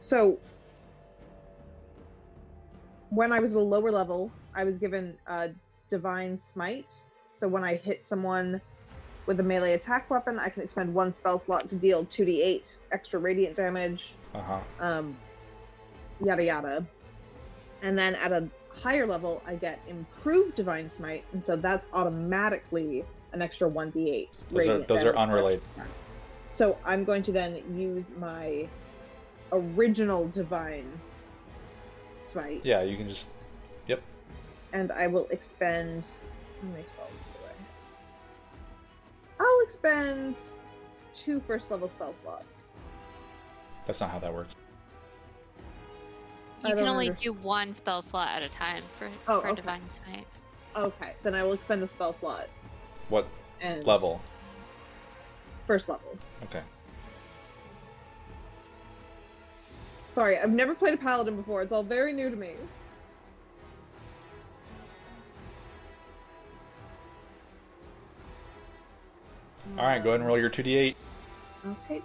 So, 0.00 0.38
when 3.10 3.32
I 3.32 3.40
was 3.40 3.52
at 3.52 3.58
a 3.58 3.60
lower 3.60 3.90
level, 3.90 4.30
I 4.54 4.64
was 4.64 4.78
given 4.78 5.16
a 5.26 5.50
divine 5.88 6.38
smite. 6.38 6.90
So 7.38 7.48
when 7.48 7.64
I 7.64 7.74
hit 7.74 8.06
someone 8.06 8.60
with 9.26 9.40
a 9.40 9.42
melee 9.42 9.74
attack 9.74 10.10
weapon, 10.10 10.38
I 10.38 10.48
can 10.48 10.62
expend 10.62 10.92
one 10.92 11.12
spell 11.12 11.38
slot 11.38 11.68
to 11.68 11.76
deal 11.76 12.04
2d8 12.06 12.78
extra 12.92 13.18
radiant 13.18 13.56
damage, 13.56 14.14
Uh 14.34 14.40
huh. 14.40 14.60
um, 14.80 15.16
yada 16.22 16.44
yada. 16.44 16.86
And 17.82 17.96
then 17.98 18.14
at 18.16 18.32
a 18.32 18.48
higher 18.68 19.06
level, 19.06 19.42
I 19.46 19.54
get 19.54 19.80
improved 19.88 20.54
divine 20.54 20.88
smite, 20.88 21.24
and 21.32 21.42
so 21.42 21.56
that's 21.56 21.86
automatically 21.92 23.04
an 23.32 23.42
extra 23.42 23.68
1d8. 23.70 24.28
Those 24.50 24.68
are 24.68 24.78
those 24.80 25.02
are 25.04 25.16
unrelated. 25.16 25.62
So 26.54 26.76
I'm 26.84 27.04
going 27.04 27.22
to 27.24 27.32
then 27.32 27.62
use 27.76 28.06
my 28.18 28.68
original 29.52 30.28
divine 30.28 30.90
smite, 32.26 32.64
Yeah, 32.64 32.82
you 32.82 32.96
can 32.96 33.08
just. 33.08 33.28
Yep. 33.86 34.02
and 34.72 34.92
I 34.92 35.06
will 35.06 35.26
expend 35.30 36.04
how 36.62 36.68
many 36.68 36.84
spells 36.86 37.10
do 37.32 37.38
I 37.44 37.48
have? 37.48 37.56
I'll 39.40 39.60
expend 39.64 40.36
two 41.14 41.40
first 41.46 41.70
level 41.70 41.88
spell 41.88 42.14
slots. 42.22 42.68
That's 43.86 44.00
not 44.00 44.10
how 44.10 44.18
that 44.20 44.32
works. 44.32 44.54
You 46.64 46.74
can 46.74 46.86
only 46.86 47.08
under- 47.08 47.20
do 47.20 47.32
one 47.32 47.72
spell 47.72 48.02
slot 48.02 48.28
at 48.36 48.42
a 48.42 48.48
time 48.48 48.82
for, 48.94 49.08
Oh, 49.26 49.40
for 49.40 49.48
okay. 49.48 49.56
Divine 49.56 49.88
Smite. 49.88 50.26
Okay, 50.76 51.14
then 51.22 51.34
I 51.34 51.42
will 51.42 51.54
expend 51.54 51.82
a 51.82 51.88
spell 51.88 52.12
slot 52.12 52.48
What 53.08 53.26
and 53.60 53.84
level? 53.86 54.20
First 55.66 55.88
level. 55.88 56.16
Okay. 56.44 56.62
Sorry, 60.12 60.36
I've 60.38 60.50
never 60.50 60.74
played 60.74 60.94
a 60.94 60.96
paladin 60.96 61.36
before. 61.36 61.62
It's 61.62 61.72
all 61.72 61.82
very 61.82 62.12
new 62.12 62.30
to 62.30 62.36
me. 62.36 62.50
All 69.78 69.84
right, 69.86 70.02
go 70.02 70.10
ahead 70.10 70.20
and 70.20 70.26
roll 70.28 70.38
your 70.38 70.50
2d8. 70.50 70.94
Okay. 71.84 72.02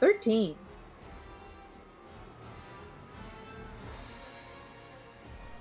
Thirteen. 0.00 0.56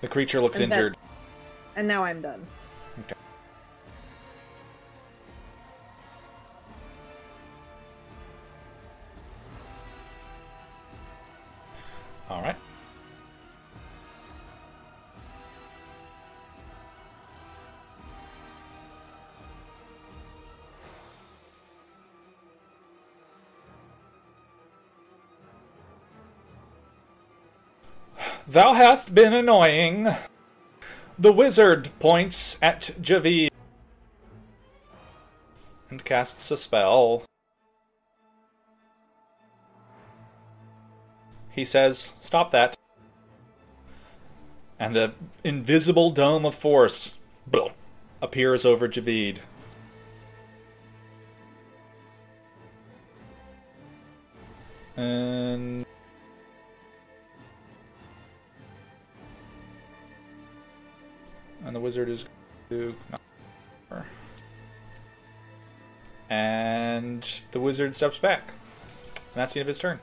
The 0.01 0.07
creature 0.07 0.41
looks 0.41 0.59
And 0.59 0.71
that- 0.71 0.75
injured. 0.75 0.97
And 1.75 1.87
now 1.87 2.03
I'm 2.03 2.21
done. 2.21 2.45
Thou 28.53 28.73
hath 28.73 29.15
been 29.15 29.33
annoying. 29.33 30.09
The 31.17 31.33
wizard 31.33 31.89
points 31.99 32.59
at 32.61 32.91
Javid 33.01 33.49
and 35.89 36.05
casts 36.05 36.51
a 36.51 36.57
spell. 36.57 37.23
He 41.49 41.65
says, 41.65 42.13
Stop 42.19 42.51
that. 42.51 42.77
And 44.77 44.95
the 44.95 45.13
invisible 45.43 46.11
dome 46.11 46.45
of 46.45 46.53
force 46.53 47.17
boom, 47.47 47.71
appears 48.21 48.65
over 48.65 48.87
Javid. 48.87 49.39
And 54.95 55.82
and 61.65 61.75
the 61.75 61.79
wizard 61.79 62.09
is 62.09 62.25
to 62.69 62.95
and 66.33 67.43
the 67.51 67.59
wizard 67.59 67.93
steps 67.93 68.17
back. 68.17 68.47
And 69.15 69.35
that's 69.35 69.53
the 69.53 69.59
end 69.59 69.65
of 69.65 69.67
his 69.67 69.79
turn. 69.79 69.99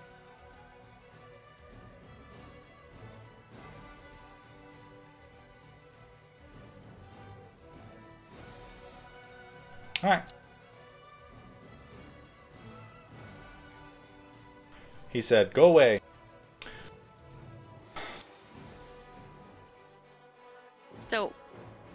All 10.03 10.11
right. 10.11 10.23
He 15.09 15.21
said, 15.21 15.53
"Go 15.53 15.65
away." 15.65 16.00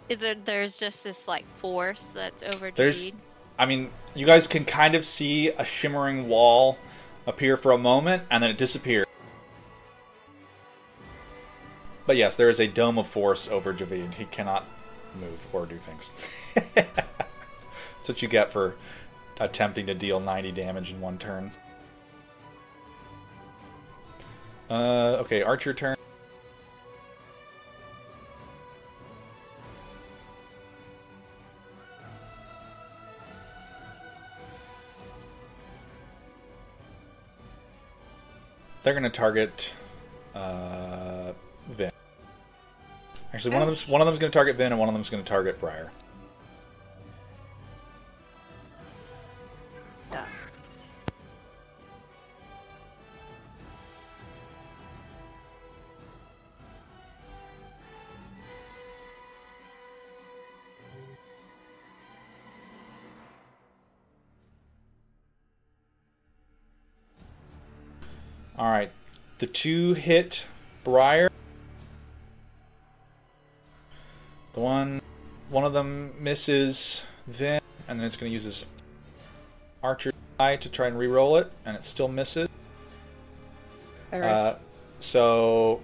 Is 0.08 0.18
there? 0.18 0.34
There's 0.34 0.76
just 0.78 1.04
this 1.04 1.26
like 1.28 1.46
force 1.56 2.06
that's 2.06 2.42
over 2.42 2.70
There's- 2.70 3.10
I 3.58 3.64
mean, 3.64 3.90
you 4.14 4.26
guys 4.26 4.46
can 4.46 4.64
kind 4.66 4.94
of 4.94 5.06
see 5.06 5.48
a 5.48 5.64
shimmering 5.64 6.28
wall 6.28 6.78
appear 7.26 7.56
for 7.56 7.72
a 7.72 7.78
moment 7.78 8.24
and 8.30 8.42
then 8.42 8.50
it 8.50 8.58
disappears. 8.58 9.06
But 12.06 12.16
yes, 12.16 12.36
there 12.36 12.48
is 12.48 12.60
a 12.60 12.66
dome 12.68 12.98
of 12.98 13.06
force 13.06 13.48
over 13.48 13.72
Javid. 13.72 14.14
He 14.14 14.26
cannot 14.26 14.66
move 15.18 15.38
or 15.52 15.66
do 15.66 15.78
things. 15.78 16.10
That's 16.74 18.08
what 18.08 18.22
you 18.22 18.28
get 18.28 18.52
for 18.52 18.76
attempting 19.40 19.86
to 19.86 19.94
deal 19.94 20.20
90 20.20 20.52
damage 20.52 20.92
in 20.92 21.00
one 21.00 21.18
turn. 21.18 21.50
Uh, 24.70 25.16
okay, 25.20 25.42
Archer 25.42 25.72
turn. 25.74 25.95
They're 38.86 38.94
going 38.94 39.02
to 39.02 39.10
target 39.10 39.70
uh, 40.32 41.32
Vin. 41.68 41.90
Actually, 43.34 43.54
one 43.54 43.62
of 43.62 43.66
them's 43.66 43.88
one 43.88 44.00
of 44.00 44.06
them's 44.06 44.20
going 44.20 44.30
to 44.30 44.36
target 44.36 44.54
Vin, 44.54 44.70
and 44.70 44.78
one 44.78 44.88
of 44.88 44.94
them's 44.94 45.10
going 45.10 45.24
to 45.24 45.28
target 45.28 45.58
Briar. 45.58 45.90
Two 69.56 69.94
hit 69.94 70.44
Briar. 70.84 71.30
The 74.52 74.60
one, 74.60 75.00
one 75.48 75.64
of 75.64 75.72
them 75.72 76.12
misses 76.20 77.04
Vin, 77.26 77.60
and 77.88 77.98
then 77.98 78.06
it's 78.06 78.16
going 78.16 78.28
to 78.28 78.34
use 78.34 78.44
his 78.44 78.66
Archer 79.82 80.12
die 80.38 80.56
to 80.56 80.68
try 80.68 80.88
and 80.88 80.98
re-roll 80.98 81.38
it, 81.38 81.50
and 81.64 81.74
it 81.74 81.86
still 81.86 82.06
misses. 82.06 82.50
All 84.12 84.20
right. 84.20 84.28
Uh, 84.28 84.58
so, 85.00 85.82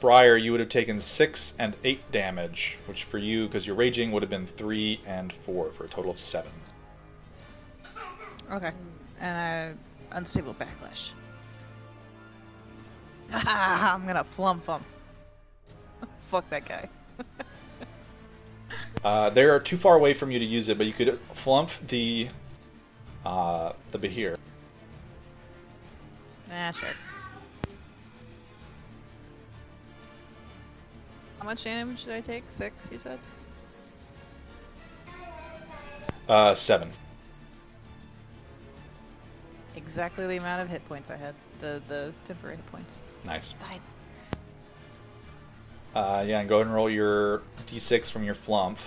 Briar, 0.00 0.36
you 0.36 0.50
would 0.50 0.60
have 0.60 0.68
taken 0.68 1.00
six 1.00 1.54
and 1.56 1.76
eight 1.84 2.10
damage, 2.10 2.78
which 2.86 3.04
for 3.04 3.18
you, 3.18 3.46
because 3.46 3.64
you're 3.64 3.76
raging, 3.76 4.10
would 4.10 4.24
have 4.24 4.30
been 4.30 4.46
three 4.48 5.00
and 5.06 5.32
four 5.32 5.70
for 5.70 5.84
a 5.84 5.88
total 5.88 6.10
of 6.10 6.18
seven. 6.18 6.50
Okay. 8.50 8.72
And 9.20 9.76
uh, 9.76 10.16
unstable 10.16 10.54
backlash. 10.54 11.12
I'm 13.32 14.06
gonna 14.06 14.24
flump 14.24 14.66
him. 14.66 14.82
Fuck 16.30 16.48
that 16.50 16.66
guy. 16.66 16.88
Uh, 19.04 19.30
they 19.30 19.44
are 19.44 19.60
too 19.60 19.76
far 19.76 19.94
away 19.94 20.12
from 20.12 20.30
you 20.30 20.38
to 20.38 20.44
use 20.44 20.68
it, 20.68 20.76
but 20.76 20.86
you 20.86 20.92
could 20.92 21.18
flump 21.32 21.70
the 21.86 22.28
uh, 23.24 23.72
the 23.92 23.98
Behir. 23.98 24.36
Ah, 26.50 26.70
sure. 26.72 26.88
How 31.38 31.44
much 31.44 31.62
damage 31.62 32.04
did 32.04 32.14
I 32.14 32.20
take? 32.20 32.44
Six, 32.48 32.90
you 32.90 32.98
said? 32.98 33.18
Uh, 36.28 36.54
seven. 36.54 36.90
Exactly 39.76 40.26
the 40.26 40.36
amount 40.36 40.62
of 40.62 40.68
hit 40.68 40.86
points 40.88 41.10
I 41.10 41.16
had. 41.16 41.34
The 41.60 41.80
the 41.88 42.12
temporary 42.24 42.56
hit 42.56 42.66
points. 42.72 43.00
Nice. 43.24 43.52
Fine. 43.52 43.80
Uh, 45.94 46.24
yeah, 46.26 46.40
and 46.40 46.48
go 46.48 46.56
ahead 46.56 46.66
and 46.66 46.74
roll 46.74 46.88
your 46.88 47.42
d6 47.66 48.10
from 48.10 48.24
your 48.24 48.34
flump. 48.34 48.78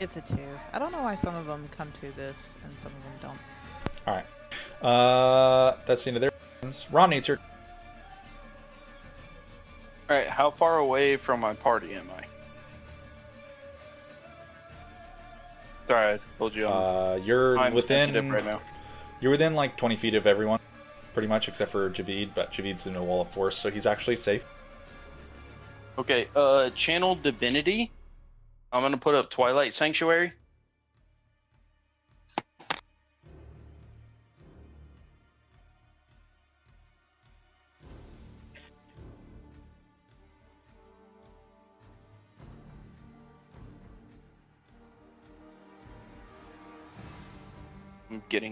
It's 0.00 0.16
a 0.16 0.22
two. 0.22 0.38
I 0.72 0.78
don't 0.78 0.92
know 0.92 1.02
why 1.02 1.14
some 1.14 1.34
of 1.34 1.44
them 1.44 1.68
come 1.76 1.92
to 2.00 2.10
this 2.12 2.58
and 2.64 2.72
some 2.80 2.90
of 2.90 3.02
them 3.02 3.12
don't. 3.20 3.38
All 4.10 4.16
right. 4.16 4.26
Uh, 4.82 5.76
that's 5.86 6.04
the 6.04 6.10
end 6.10 6.16
of 6.16 6.20
their 6.22 6.32
turns. 6.62 6.86
Ron 6.90 7.10
needs 7.10 7.26
her. 7.28 7.38
All 10.08 10.16
right, 10.16 10.26
how 10.26 10.50
far 10.50 10.78
away 10.78 11.16
from 11.16 11.40
my 11.40 11.54
party 11.54 11.94
am 11.94 12.08
I? 12.16 12.24
Sorry, 15.86 16.14
I 16.14 16.18
told 16.38 16.54
you 16.54 16.66
I'm 16.66 16.72
Uh, 16.72 17.14
you're 17.16 17.56
time 17.56 17.72
sensitive 17.72 18.24
within 18.24 18.32
right 18.32 18.44
now. 18.44 18.60
You're 19.20 19.30
within 19.30 19.54
like 19.54 19.76
20 19.76 19.96
feet 19.96 20.14
of 20.14 20.26
everyone, 20.26 20.58
pretty 21.12 21.28
much, 21.28 21.46
except 21.48 21.70
for 21.70 21.88
Javid. 21.90 22.30
But 22.34 22.52
Javid's 22.52 22.86
in 22.86 22.96
a 22.96 23.04
wall 23.04 23.20
of 23.20 23.28
force, 23.28 23.56
so 23.58 23.70
he's 23.70 23.86
actually 23.86 24.16
safe. 24.16 24.44
Okay, 25.98 26.28
uh, 26.34 26.70
channel 26.70 27.14
divinity. 27.14 27.90
I'm 28.72 28.82
gonna 28.82 28.96
put 28.96 29.14
up 29.14 29.30
Twilight 29.30 29.74
Sanctuary. 29.74 30.32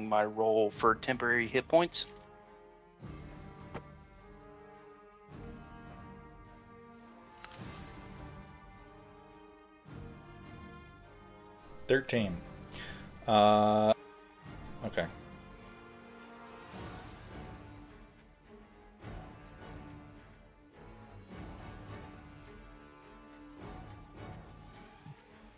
I'm 0.09 0.11
my 0.11 0.25
roll 0.25 0.71
for 0.71 0.95
temporary 0.95 1.47
hit 1.47 1.69
points. 1.69 2.07
Thirteen. 11.87 12.39
Uh, 13.27 13.93
okay. 14.87 15.05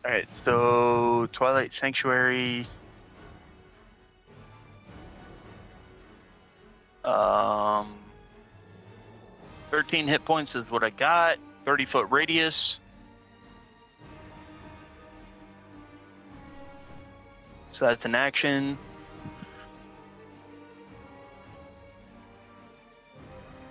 All 0.04 0.10
right, 0.10 0.28
so 0.44 1.28
Twilight 1.30 1.72
Sanctuary. 1.72 2.66
13 10.00 10.08
hit 10.08 10.24
points 10.24 10.54
is 10.54 10.70
what 10.70 10.82
I 10.82 10.88
got. 10.88 11.36
30 11.66 11.84
foot 11.84 12.06
radius. 12.08 12.80
So 17.72 17.84
that's 17.84 18.06
an 18.06 18.14
action. 18.14 18.78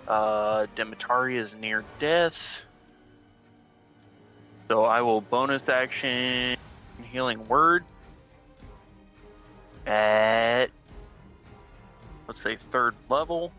Uh, 0.06 0.66
Demetari 0.76 1.36
is 1.36 1.52
near 1.54 1.84
death. 1.98 2.62
So 4.68 4.84
I 4.84 5.00
will 5.02 5.20
bonus 5.20 5.62
action 5.68 6.56
healing 7.10 7.48
word 7.48 7.84
at 9.84 10.66
let's 12.28 12.40
say 12.40 12.56
third 12.70 12.94
level. 13.08 13.50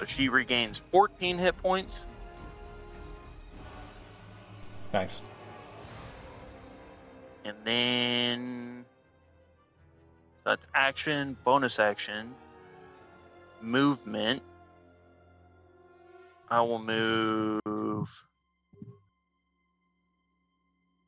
So 0.00 0.06
she 0.16 0.30
regains 0.30 0.80
14 0.92 1.36
hit 1.36 1.58
points. 1.58 1.92
Nice. 4.94 5.20
And 7.44 7.54
then 7.64 8.86
that's 10.42 10.64
action, 10.74 11.36
bonus 11.44 11.78
action, 11.78 12.34
movement. 13.60 14.42
I 16.48 16.62
will 16.62 16.78
move 16.78 18.08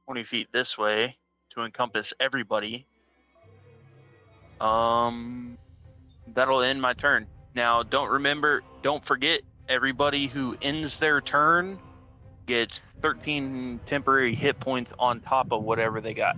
20 0.04 0.24
feet 0.24 0.48
this 0.52 0.76
way 0.76 1.16
to 1.54 1.62
encompass 1.62 2.12
everybody. 2.20 2.86
Um, 4.60 5.56
that'll 6.34 6.60
end 6.60 6.82
my 6.82 6.92
turn. 6.92 7.26
Now, 7.54 7.82
don't 7.82 8.10
remember, 8.10 8.62
don't 8.82 9.04
forget, 9.04 9.42
everybody 9.68 10.26
who 10.26 10.56
ends 10.62 10.98
their 10.98 11.20
turn 11.20 11.78
gets 12.46 12.80
13 13.02 13.80
temporary 13.86 14.34
hit 14.34 14.58
points 14.58 14.90
on 14.98 15.20
top 15.20 15.52
of 15.52 15.62
whatever 15.62 16.00
they 16.00 16.14
got. 16.14 16.36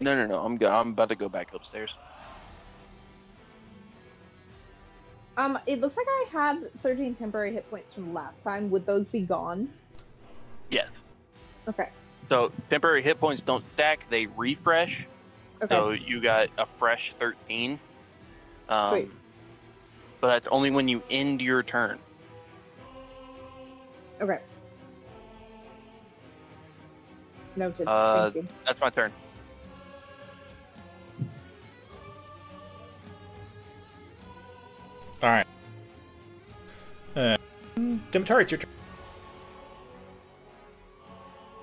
No, 0.00 0.16
no, 0.16 0.26
no. 0.26 0.40
I'm 0.40 0.56
go- 0.56 0.70
I'm 0.70 0.90
about 0.90 1.10
to 1.10 1.16
go 1.16 1.28
back 1.28 1.52
upstairs. 1.54 1.90
Um, 5.36 5.58
it 5.66 5.80
looks 5.80 5.96
like 5.96 6.06
I 6.08 6.26
had 6.32 6.82
13 6.82 7.14
temporary 7.14 7.52
hit 7.52 7.68
points 7.70 7.92
from 7.92 8.14
last 8.14 8.42
time. 8.42 8.70
Would 8.70 8.86
those 8.86 9.06
be 9.06 9.20
gone? 9.20 9.70
Yes. 10.70 10.88
Okay. 11.68 11.88
So 12.28 12.52
temporary 12.70 13.02
hit 13.02 13.20
points 13.20 13.42
don't 13.44 13.64
stack; 13.74 14.00
they 14.08 14.26
refresh. 14.26 15.06
Okay. 15.62 15.74
So 15.74 15.90
you 15.90 16.20
got 16.20 16.48
a 16.58 16.66
fresh 16.78 17.12
13. 17.18 17.78
Um, 18.68 18.90
Sweet. 18.90 19.10
But 20.20 20.28
that's 20.28 20.46
only 20.50 20.70
when 20.70 20.88
you 20.88 21.02
end 21.10 21.40
your 21.40 21.62
turn. 21.62 21.98
Okay. 24.20 24.38
Noted. 27.56 27.88
Uh, 27.88 28.30
Thank 28.30 28.36
you. 28.36 28.48
That's 28.64 28.80
my 28.80 28.90
turn. 28.90 29.12
All 35.22 35.28
right. 35.28 35.46
Uh, 37.14 37.36
Demetari, 38.10 38.42
it's 38.42 38.52
your 38.52 38.60
turn. 38.60 38.70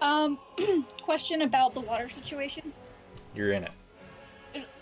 Um, 0.02 0.40
question 1.02 1.42
about 1.42 1.74
the 1.74 1.82
water 1.82 2.10
situation. 2.10 2.74
You're 3.34 3.52
in 3.52 3.64
it. 3.64 3.72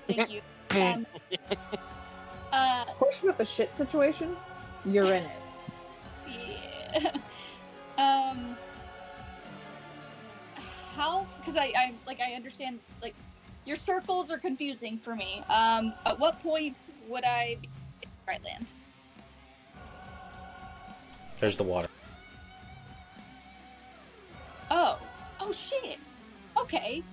Thank 0.08 0.30
you. 0.30 0.42
Um, 0.76 1.06
uh, 2.52 2.86
Question 2.98 3.30
about 3.30 3.38
the 3.38 3.46
shit 3.46 3.76
situation. 3.78 4.36
You're 4.84 5.06
in 5.06 5.24
it. 5.24 5.32
yeah. 6.28 7.12
um, 7.98 8.58
how? 10.96 11.26
Because 11.40 11.56
I, 11.56 11.72
I 11.78 11.94
like 12.06 12.20
I 12.20 12.34
understand 12.34 12.80
like 13.02 13.14
your 13.66 13.76
circles 13.76 14.32
are 14.32 14.38
confusing 14.38 14.98
for 14.98 15.16
me. 15.16 15.44
Um, 15.50 15.94
at 16.06 16.20
what 16.20 16.42
point 16.42 16.90
would 17.08 17.24
I 17.24 17.58
be 17.62 17.70
in 18.04 18.10
right 18.28 18.44
land? 18.44 18.74
There's 21.40 21.58
the 21.58 21.64
water. 21.64 21.90
Oh, 24.72 24.98
oh 25.40 25.52
shit. 25.52 26.00
Okay. 26.58 27.04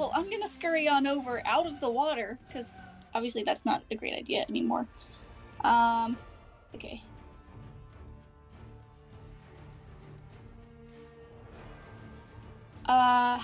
Well, 0.00 0.12
I'm 0.14 0.30
gonna 0.30 0.48
scurry 0.48 0.88
on 0.88 1.06
over 1.06 1.42
out 1.44 1.66
of 1.66 1.78
the 1.78 1.90
water 1.90 2.38
because 2.48 2.78
obviously 3.12 3.42
that's 3.42 3.66
not 3.66 3.82
a 3.90 3.94
great 3.94 4.14
idea 4.14 4.46
anymore. 4.48 4.86
Um, 5.60 6.16
okay. 6.74 7.02
Uh, 12.86 13.38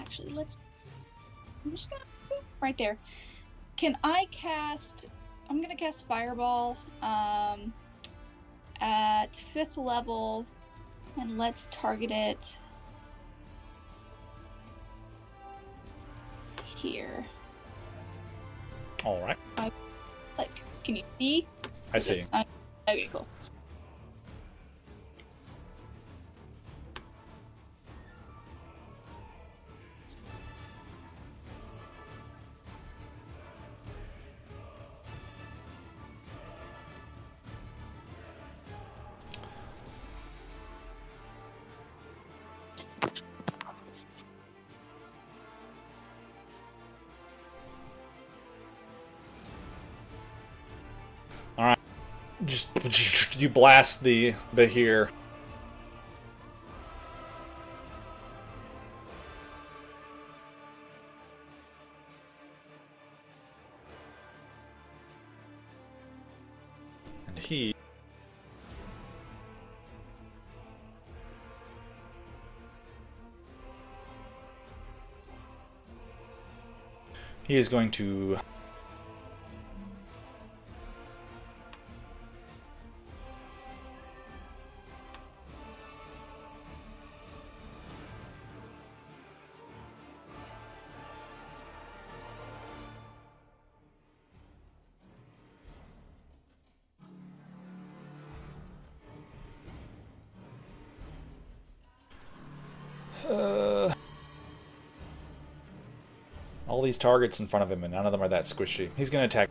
actually, 0.00 0.30
let's. 0.30 0.58
I'm 1.64 1.70
just 1.70 1.90
gonna 1.90 2.02
right 2.60 2.76
there. 2.76 2.98
Can 3.76 3.96
I 4.02 4.26
cast? 4.32 5.06
I'm 5.48 5.62
gonna 5.62 5.76
cast 5.76 6.08
Fireball. 6.08 6.76
Um, 7.02 7.72
at 8.80 9.36
fifth 9.36 9.76
level, 9.76 10.44
and 11.16 11.38
let's 11.38 11.68
target 11.70 12.10
it 12.10 12.56
here. 16.84 17.24
All 19.04 19.20
right. 19.22 19.38
Like, 20.36 20.50
can 20.84 20.96
you 20.96 21.04
see? 21.18 21.46
I 21.94 21.98
see. 21.98 22.22
Okay, 22.86 23.08
cool. 23.10 23.26
You 53.44 53.50
blast 53.50 54.02
the 54.02 54.32
Behir. 54.56 55.10
And 67.26 67.38
he 67.38 67.74
He 77.42 77.56
is 77.56 77.68
going 77.68 77.90
to 77.90 78.38
these 106.84 106.98
targets 106.98 107.40
in 107.40 107.48
front 107.48 107.62
of 107.64 107.70
him, 107.70 107.82
and 107.84 107.92
none 107.92 108.06
of 108.06 108.12
them 108.12 108.22
are 108.22 108.28
that 108.28 108.44
squishy. 108.44 108.90
He's 108.96 109.10
going 109.10 109.22
to 109.22 109.26
attack, 109.26 109.48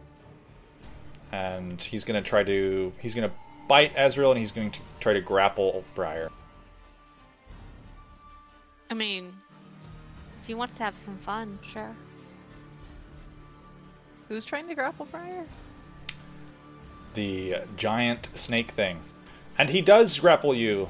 and 1.31 1.81
he's 1.81 2.03
going 2.03 2.21
to 2.21 2.27
try 2.27 2.43
to. 2.43 2.93
He's 2.99 3.13
going 3.13 3.29
to 3.29 3.35
bite 3.67 3.93
Azrael, 3.97 4.31
and 4.31 4.39
he's 4.39 4.51
going 4.51 4.71
to 4.71 4.79
try 4.99 5.13
to 5.13 5.21
grapple 5.21 5.83
Briar. 5.95 6.29
I 8.89 8.93
mean, 8.93 9.33
if 10.41 10.47
he 10.47 10.53
wants 10.53 10.75
to 10.75 10.83
have 10.83 10.95
some 10.95 11.17
fun, 11.17 11.57
sure. 11.61 11.95
Who's 14.29 14.45
trying 14.45 14.67
to 14.67 14.75
grapple 14.75 15.05
Briar? 15.11 15.45
The 17.15 17.57
giant 17.77 18.27
snake 18.35 18.71
thing, 18.71 18.99
and 19.57 19.69
he 19.69 19.81
does 19.81 20.19
grapple 20.19 20.53
you. 20.55 20.89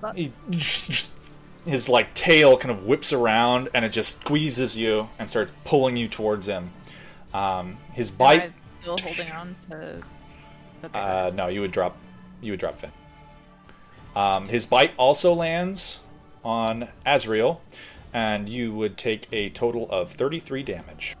But- 0.00 0.16
He, 0.16 0.32
his 1.66 1.88
like 1.88 2.14
tail 2.14 2.56
kind 2.56 2.70
of 2.70 2.86
whips 2.86 3.12
around, 3.12 3.68
and 3.74 3.84
it 3.84 3.90
just 3.90 4.20
squeezes 4.20 4.76
you 4.76 5.08
and 5.18 5.28
starts 5.28 5.52
pulling 5.64 5.96
you 5.96 6.08
towards 6.08 6.46
him. 6.46 6.70
Um, 7.34 7.76
his 7.92 8.10
bite. 8.10 8.42
Am 8.42 8.54
I 8.56 8.80
still 8.82 8.98
holding 9.02 9.30
on 9.30 9.54
to 9.68 10.02
Uh, 10.94 11.30
no, 11.34 11.48
you 11.48 11.60
would 11.60 11.72
drop. 11.72 11.96
You 12.40 12.52
would 12.52 12.60
drop 12.60 12.78
Vin. 12.80 12.90
Um, 14.16 14.48
his 14.48 14.66
bite 14.66 14.92
also 14.96 15.32
lands 15.34 16.00
on 16.44 16.88
Azrael, 17.06 17.60
and 18.12 18.48
you 18.48 18.72
would 18.74 18.96
take 18.96 19.28
a 19.30 19.50
total 19.50 19.88
of 19.90 20.10
33 20.12 20.62
damage. 20.62 21.14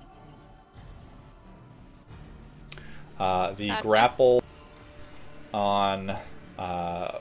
Uh, 3.18 3.52
the 3.52 3.70
Okay. 3.70 3.82
grapple 3.82 4.42
on 5.52 6.16
uh, 6.58 7.18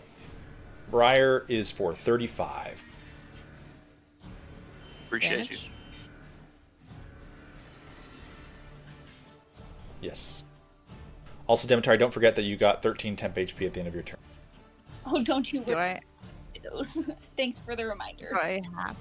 Briar 0.90 1.46
is 1.50 1.72
for 1.72 1.94
35. 1.94 2.84
Appreciate 5.10 5.50
you. 5.50 5.58
Yes. 10.02 10.44
Also, 11.48 11.68
Demetri, 11.68 11.98
don't 11.98 12.14
forget 12.14 12.36
that 12.36 12.44
you 12.44 12.56
got 12.56 12.84
13 12.84 13.16
temp 13.16 13.36
HP 13.36 13.66
at 13.66 13.74
the 13.74 13.80
end 13.80 13.88
of 13.88 13.96
your 13.96 14.04
turn. 14.04 14.20
Oh, 15.08 15.24
don't 15.24 15.52
you 15.52 15.62
Do 15.62 15.76
I... 15.76 16.00
those? 16.64 17.10
Thanks 17.36 17.58
for 17.58 17.76
the 17.76 17.88
reminder. 17.88 18.30
Do 18.32 18.40
I 18.40 18.62
have? 18.78 18.96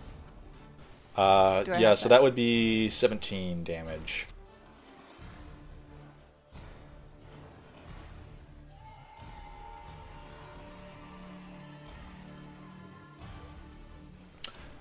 Uh, 1.14 1.62
Do 1.64 1.72
I 1.74 1.78
yeah, 1.78 1.88
have 1.90 1.98
so 1.98 2.08
that? 2.08 2.14
that 2.14 2.22
would 2.22 2.34
be 2.34 2.88
17 2.88 3.64
damage. 3.64 4.26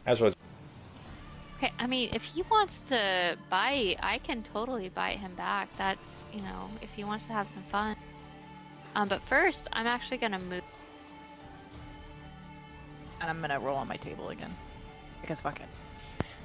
As 0.06 0.22
was 0.22 0.37
Okay, 1.58 1.74
I 1.80 1.88
mean, 1.88 2.12
if 2.14 2.24
he 2.24 2.44
wants 2.44 2.88
to 2.90 3.36
bite, 3.50 3.96
I 4.04 4.20
can 4.20 4.44
totally 4.44 4.90
bite 4.90 5.18
him 5.18 5.34
back. 5.34 5.70
That's, 5.76 6.30
you 6.32 6.42
know, 6.42 6.70
if 6.84 6.94
he 6.94 7.04
wants 7.04 7.26
to 7.26 7.34
have 7.34 7.48
some 7.48 7.64
fun. 7.64 7.96
Um, 8.96 9.08
but 9.08 9.24
first, 9.24 9.68
I'm 9.74 9.88
actually 9.88 10.18
gonna 10.18 10.38
move. 10.38 10.62
And 13.22 13.30
I'm 13.30 13.42
gonna 13.42 13.60
roll 13.60 13.76
on 13.76 13.88
my 13.88 13.98
table 13.98 14.30
again. 14.30 14.56
Because 15.22 15.42
fuck 15.42 15.60
it. 15.60 15.66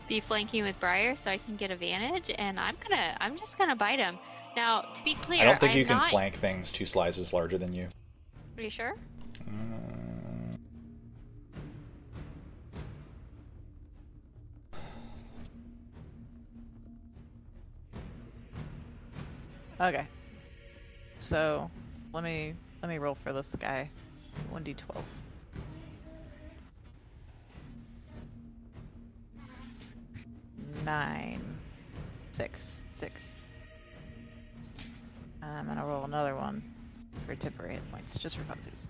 be 0.08 0.18
flanking 0.20 0.64
with 0.64 0.80
Briar 0.80 1.14
so 1.14 1.30
I 1.30 1.36
can 1.36 1.56
get 1.56 1.70
advantage, 1.70 2.30
and 2.38 2.58
I'm 2.58 2.76
gonna, 2.80 3.14
I'm 3.20 3.36
just 3.36 3.58
gonna 3.58 3.76
bite 3.76 3.98
him. 3.98 4.18
Now, 4.56 4.80
to 4.94 5.04
be 5.04 5.14
clear, 5.14 5.42
I 5.42 5.44
don't 5.44 5.60
think 5.60 5.72
I'm 5.72 5.78
you 5.78 5.84
can 5.84 5.98
not... 5.98 6.10
flank 6.10 6.36
things 6.36 6.72
two 6.72 6.86
slices 6.86 7.34
larger 7.34 7.58
than 7.58 7.74
you. 7.74 7.88
Are 8.56 8.62
you 8.62 8.70
sure? 8.70 8.96
Uh, 9.46 9.50
Okay. 19.80 20.06
So 21.18 21.70
let 22.12 22.22
me 22.22 22.54
let 22.82 22.88
me 22.88 22.98
roll 22.98 23.14
for 23.14 23.32
this 23.32 23.54
guy. 23.58 23.88
One 24.50 24.62
D 24.62 24.74
twelve. 24.74 25.04
Nine. 30.84 31.40
Six. 32.32 32.82
Six. 32.90 33.38
I'm 35.42 35.66
gonna 35.66 35.84
roll 35.84 36.04
another 36.04 36.36
one 36.36 36.62
for 37.26 37.34
temporary 37.34 37.74
hit 37.74 37.90
points, 37.90 38.18
just 38.18 38.36
for 38.36 38.44
funsies. 38.44 38.86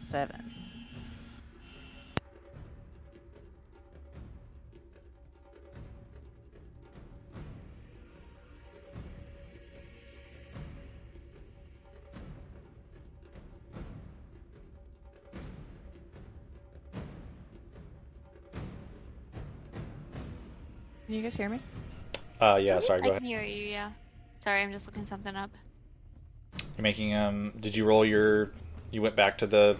Seven. 0.00 0.61
Can 21.12 21.18
you 21.18 21.24
guys 21.24 21.36
hear 21.36 21.50
me? 21.50 21.60
uh, 22.40 22.58
yeah, 22.58 22.80
sorry, 22.80 23.02
go 23.02 23.08
I 23.08 23.10
ahead. 23.10 23.20
can 23.20 23.26
hear 23.28 23.42
you. 23.42 23.64
Yeah. 23.68 23.90
Sorry, 24.36 24.62
I'm 24.62 24.72
just 24.72 24.86
looking 24.86 25.04
something 25.04 25.36
up. 25.36 25.50
You're 26.78 26.82
making 26.84 27.14
um. 27.14 27.52
Did 27.60 27.76
you 27.76 27.84
roll 27.84 28.02
your? 28.02 28.52
You 28.92 29.02
went 29.02 29.14
back 29.14 29.36
to 29.38 29.46
the 29.46 29.76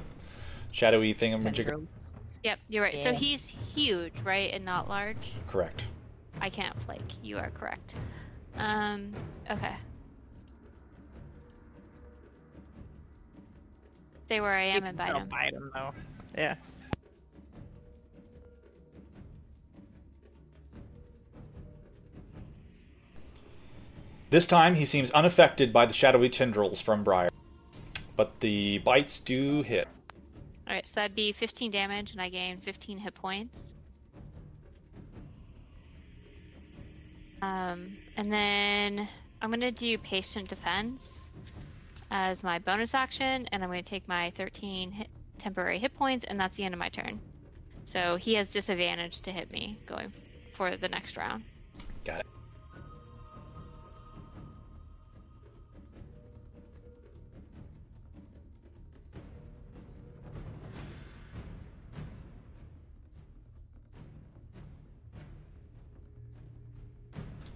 shadowy 0.73 1.15
thingamajigger. 1.15 1.55
Tendrils. 1.55 1.89
Yep, 2.45 2.59
you're 2.69 2.83
right. 2.83 3.01
So 3.01 3.13
Yeah. 3.13 3.17
he's 3.17 3.47
huge, 3.47 4.13
right, 4.21 4.53
and 4.53 4.67
not 4.67 4.91
large. 4.91 5.33
Correct. 5.49 5.85
I 6.39 6.51
can't 6.51 6.79
flake. 6.83 7.01
You 7.23 7.39
are 7.39 7.49
correct. 7.49 7.95
Um. 8.59 9.15
Okay. 9.51 9.75
Stay 14.27 14.43
where 14.43 14.53
I 14.53 14.65
am 14.65 14.85
and 14.85 14.99
bite 14.99 15.07
still 15.09 15.21
him. 15.21 15.29
Bite 15.31 15.55
him 15.55 15.71
though. 15.73 15.95
Yeah. 16.37 16.57
This 24.33 24.47
time 24.47 24.77
he 24.77 24.87
seems 24.87 25.11
unaffected 25.11 25.75
by 25.75 25.85
the 25.85 25.93
shadowy 25.93 26.31
tendrils 26.31 26.81
from 26.81 27.05
Briar, 27.05 27.29
but 28.17 28.41
the 28.41 28.79
bites 28.79 29.19
do 29.19 29.61
hit. 29.61 29.87
All 30.67 30.73
right, 30.73 30.89
so 30.89 31.01
that'd 31.01 31.15
be 31.15 31.33
15 31.33 31.71
damage, 31.71 32.13
and 32.13 32.23
I 32.23 32.31
gain 32.31 32.57
15 32.57 32.97
hit 32.97 33.13
points. 33.13 33.75
Um, 37.43 37.99
and 38.17 38.33
then 38.33 39.07
I'm 39.43 39.51
gonna 39.51 39.71
do 39.71 39.99
patient 39.99 40.49
defense 40.49 41.31
as 42.11 42.43
my 42.43 42.59
bonus 42.59 42.95
action, 42.95 43.47
and 43.53 43.63
I'm 43.63 43.69
gonna 43.69 43.83
take 43.83 44.09
my 44.09 44.31
13 44.31 44.93
hit, 44.93 45.09
temporary 45.37 45.79
hit 45.79 45.95
points, 45.95 46.25
and 46.25 46.41
that's 46.41 46.57
the 46.57 46.65
end 46.65 46.73
of 46.73 46.79
my 46.79 46.89
turn. 46.89 47.21
So 47.85 48.17
he 48.17 48.33
has 48.37 48.49
disadvantage 48.49 49.21
to 49.21 49.31
hit 49.31 49.53
me 49.53 49.79
going 49.85 50.11
for 50.55 50.75
the 50.79 50.89
next 50.89 51.19
round. 51.19 51.45
Got 52.05 52.21
it. 52.21 52.27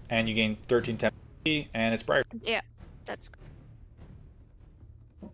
And 0.09 0.27
you 0.29 0.35
gain 0.35 0.57
13 0.67 0.97
temp, 0.97 1.13
and 1.45 1.93
it's 1.93 2.03
Briar. 2.03 2.23
Yeah, 2.41 2.61
that's 3.05 3.29
good. 3.29 5.29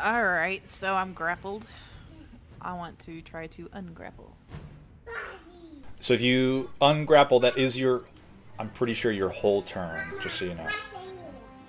All 0.00 0.24
right, 0.24 0.66
so 0.68 0.94
I'm 0.94 1.12
grappled. 1.12 1.64
I 2.60 2.72
want 2.74 2.98
to 3.00 3.20
try 3.22 3.46
to 3.48 3.68
ungrapple. 3.68 4.30
So 6.00 6.14
if 6.14 6.20
you 6.20 6.70
ungrapple, 6.80 7.40
that 7.42 7.58
is 7.58 7.76
your. 7.76 8.02
I'm 8.58 8.70
pretty 8.70 8.94
sure 8.94 9.12
your 9.12 9.28
whole 9.28 9.62
turn. 9.62 10.00
Just 10.20 10.38
so 10.38 10.44
you 10.44 10.54
know, 10.54 10.66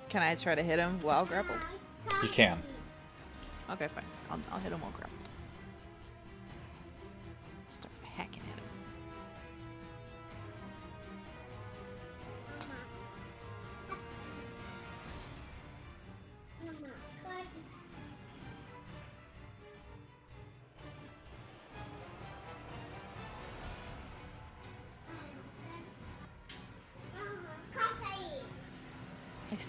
Can 0.08 0.22
I 0.22 0.34
try 0.34 0.54
to 0.56 0.62
hit 0.62 0.78
him 0.78 0.98
while 1.02 1.24
grappled? 1.24 1.58
you 2.22 2.28
can. 2.28 2.58
Okay, 3.70 3.86
fine. 3.88 4.04
I'll, 4.30 4.40
I'll 4.52 4.58
hit 4.58 4.72
him 4.72 4.80
while 4.80 4.90
grappled. 4.92 5.16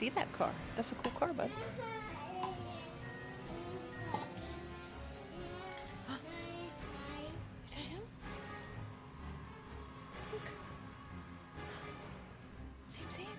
See 0.01 0.09
that 0.09 0.33
car. 0.33 0.51
That's 0.75 0.91
a 0.91 0.95
cool 0.95 1.11
car, 1.11 1.31
bud. 1.31 1.51
Is 7.67 7.75
that 7.75 7.81
him? 7.81 8.01
Look. 10.33 10.41
Same, 12.88 13.09
same. 13.09 13.25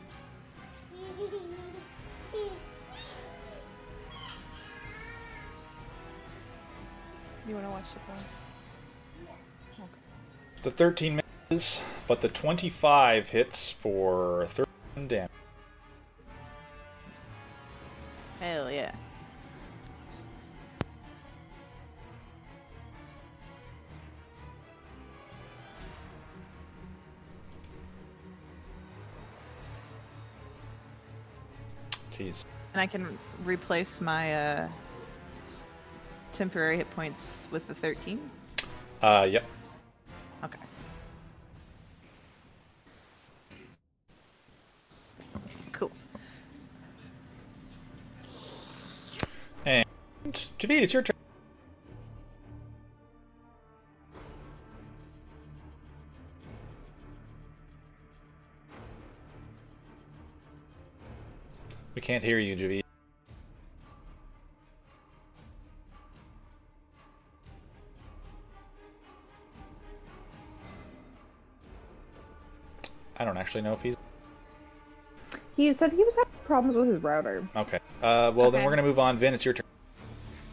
You 7.49 7.57
want 7.57 7.67
to 7.67 7.73
watch 7.73 7.93
the 7.93 7.99
porn? 8.07 8.19
The 10.63 10.71
13 10.71 11.21
misses, 11.51 11.81
but 12.07 12.21
the 12.21 12.29
25 12.29 13.31
hits 13.31 13.73
for 13.73 14.47
13 14.47 15.09
damage. 15.09 15.32
And 32.73 32.81
I 32.81 32.87
can 32.87 33.19
replace 33.45 34.01
my 34.01 34.35
uh, 34.35 34.69
temporary 36.33 36.79
hit 36.79 36.91
points 36.91 37.47
with 37.51 37.67
the 37.69 37.75
13? 37.75 38.19
Uh, 39.03 39.29
yep. 39.31 39.45
Okay. 40.45 40.59
Cool. 45.73 45.91
And 49.67 49.85
Javid, 50.59 50.83
it's 50.83 50.93
your 50.93 51.03
turn. 51.03 51.12
We 62.03 62.07
can't 62.07 62.25
hear 62.25 62.41
you, 62.41 62.57
Javid. 62.57 62.83
I 73.17 73.25
don't 73.25 73.37
actually 73.37 73.61
know 73.61 73.73
if 73.73 73.83
he's 73.83 73.95
He 75.55 75.73
said 75.73 75.93
he 75.93 76.03
was 76.03 76.17
having 76.17 76.33
problems 76.45 76.75
with 76.75 76.89
his 76.89 77.01
router. 77.01 77.47
okay. 77.55 77.79
Uh, 78.03 78.33
well 78.35 78.51
then 78.51 78.65
we're 78.65 78.71
gonna 78.71 78.83
move 78.83 78.99
on. 78.99 79.17
Vin, 79.17 79.33
it's 79.33 79.45
your 79.45 79.55
turn. 79.55 79.65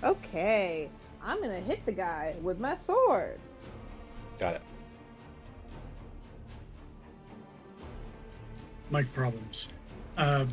Okay, 0.04 0.88
I'm 1.24 1.42
gonna 1.42 1.60
hit 1.60 1.84
the 1.84 1.92
guy 1.92 2.36
with 2.44 2.60
my 2.60 2.76
sword. 2.76 3.40
Got 4.38 4.54
it. 4.54 4.62
Mic 8.92 9.12
problems. 9.16 9.70
Uh, 10.16 10.46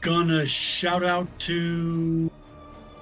gonna 0.00 0.46
shout 0.46 1.04
out 1.04 1.26
to 1.40 2.30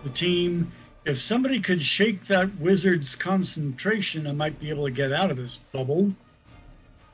the 0.03 0.11
team. 0.11 0.71
If 1.05 1.19
somebody 1.19 1.61
could 1.61 1.83
shake 1.83 2.27
that 2.27 2.55
wizard's 2.59 3.15
concentration, 3.15 4.27
I 4.27 4.33
might 4.33 4.59
be 4.59 4.71
able 4.71 4.85
to 4.85 4.91
get 4.91 5.13
out 5.13 5.31
of 5.31 5.37
this 5.37 5.57
bubble. 5.73 6.13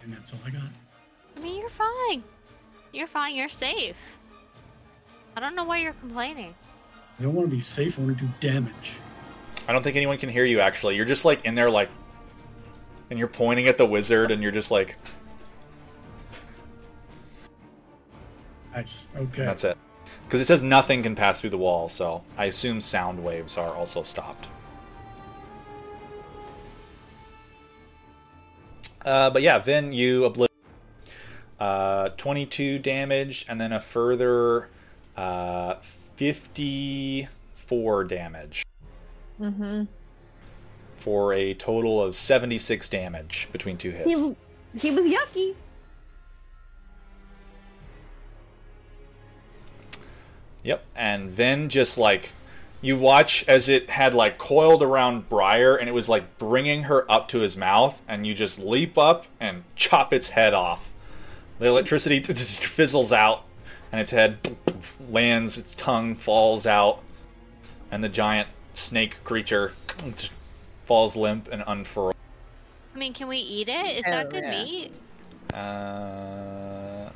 And 0.02 0.12
that's 0.12 0.32
all 0.32 0.38
I 0.46 0.50
got. 0.50 0.62
I 1.36 1.40
mean, 1.40 1.60
you're 1.60 1.68
fine. 1.68 2.22
You're 2.92 3.06
fine. 3.06 3.34
You're 3.34 3.48
safe. 3.48 3.96
I 5.36 5.40
don't 5.40 5.54
know 5.54 5.64
why 5.64 5.78
you're 5.78 5.94
complaining. 5.94 6.54
I 7.18 7.22
don't 7.22 7.34
want 7.34 7.48
to 7.48 7.56
be 7.56 7.62
safe. 7.62 7.98
I 7.98 8.02
want 8.02 8.18
to 8.18 8.24
do 8.24 8.32
damage. 8.40 8.92
I 9.68 9.72
don't 9.72 9.82
think 9.82 9.96
anyone 9.96 10.18
can 10.18 10.28
hear 10.28 10.44
you 10.44 10.60
actually. 10.60 10.96
You're 10.96 11.04
just 11.04 11.24
like 11.24 11.44
in 11.44 11.54
there 11.54 11.70
like 11.70 11.90
and 13.10 13.18
you're 13.18 13.28
pointing 13.28 13.68
at 13.68 13.76
the 13.76 13.86
wizard 13.86 14.30
and 14.30 14.42
you're 14.42 14.52
just 14.52 14.70
like 14.70 14.96
Nice. 18.75 19.09
Okay. 19.17 19.44
that's 19.44 19.65
it. 19.65 19.76
Because 20.25 20.41
it 20.41 20.47
says 20.47 20.62
nothing 20.62 21.02
can 21.02 21.15
pass 21.15 21.41
through 21.41 21.51
the 21.51 21.59
wall, 21.59 21.89
so 21.89 22.25
I 22.39 22.47
assume 22.47 22.81
sound 22.81 23.23
waves 23.23 23.59
are 23.59 23.75
also 23.75 24.02
stopped. 24.02 24.49
Uh, 29.05 29.31
but 29.31 29.42
yeah, 29.42 29.59
Vin, 29.59 29.92
you 29.92 30.25
obliterate 30.25 30.49
uh, 31.60 32.09
22 32.10 32.78
damage 32.78 33.44
and 33.49 33.60
then 33.60 33.73
a 33.73 33.81
further 33.81 34.68
uh, 35.17 35.75
54 35.83 38.05
damage 38.05 38.62
Mm-hmm. 39.41 39.84
for 40.97 41.33
a 41.33 41.55
total 41.55 42.01
of 42.01 42.15
76 42.15 42.89
damage 42.91 43.49
between 43.51 43.76
two 43.76 43.91
hits. 43.91 44.20
He, 44.20 44.36
he 44.78 44.91
was 44.92 45.05
yucky. 45.05 45.57
Yep, 50.62 50.84
and 50.94 51.36
then 51.36 51.68
just 51.68 51.99
like 51.99 52.31
you 52.81 52.99
watch 52.99 53.44
as 53.49 53.68
it 53.68 53.91
had 53.91 54.15
like 54.15 54.39
coiled 54.39 54.82
around 54.82 55.28
Briar 55.28 55.76
and 55.76 55.89
it 55.89 55.92
was 55.92 56.08
like 56.08 56.39
bringing 56.39 56.84
her 56.84 57.10
up 57.10 57.28
to 57.28 57.41
his 57.41 57.57
mouth, 57.57 58.02
and 58.08 58.26
you 58.26 58.34
just 58.34 58.58
leap 58.58 58.99
up 58.99 59.26
and 59.41 59.65
chop 59.76 60.12
its 60.12 60.31
head 60.31 60.55
off. 60.55 60.91
The 61.58 61.66
electricity 61.66 62.20
just 62.20 62.65
fizzles 62.65 63.12
out, 63.12 63.44
and 63.91 64.00
its 64.00 64.10
head 64.10 64.57
lands, 65.08 65.58
its 65.58 65.74
tongue 65.74 66.15
falls 66.15 66.66
out, 66.66 67.02
and 67.91 68.02
the 68.02 68.08
giant 68.08 68.49
snake 68.74 69.23
creature 69.23 69.73
just 70.16 70.32
falls 70.84 71.15
limp 71.15 71.49
and 71.52 71.62
unfurled. 71.66 72.16
I 72.94 72.99
mean, 72.99 73.15
can 73.15 73.28
we 73.28 73.39
eat 73.39 73.68
it? 73.68 73.99
Is 73.99 74.05
Hell 74.05 74.18
that 74.18 74.31
good 74.31 74.44
yeah. 74.44 74.65
meat? 74.65 74.92
Uh, 75.55 76.61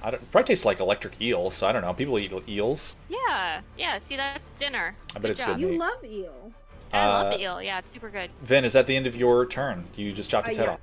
I 0.06 0.12
don't, 0.12 0.30
probably 0.30 0.46
tastes 0.46 0.64
like 0.64 0.78
electric 0.78 1.20
eels. 1.20 1.54
so 1.54 1.66
I 1.66 1.72
don't 1.72 1.82
know. 1.82 1.92
People 1.92 2.16
eat 2.20 2.32
eels. 2.48 2.94
Yeah. 3.08 3.60
Yeah. 3.76 3.98
See, 3.98 4.14
that's 4.14 4.50
dinner. 4.52 4.94
I 5.16 5.18
bet 5.18 5.32
it's 5.32 5.40
good 5.40 5.58
You 5.58 5.70
meat. 5.70 5.80
love 5.80 6.04
eel. 6.04 6.52
I 6.92 7.06
love 7.08 7.26
Uh, 7.26 7.30
the 7.36 7.42
eel. 7.42 7.60
Yeah, 7.60 7.80
it's 7.80 7.92
super 7.92 8.08
good. 8.08 8.30
Vin, 8.42 8.64
is 8.64 8.72
that 8.74 8.86
the 8.86 8.94
end 8.94 9.08
of 9.08 9.16
your 9.16 9.44
turn? 9.46 9.84
You 9.96 10.12
just 10.12 10.30
chopped 10.30 10.46
Uh, 10.46 10.50
its 10.50 10.58
head 10.58 10.66
yeah. 10.66 10.72
off. 10.74 10.80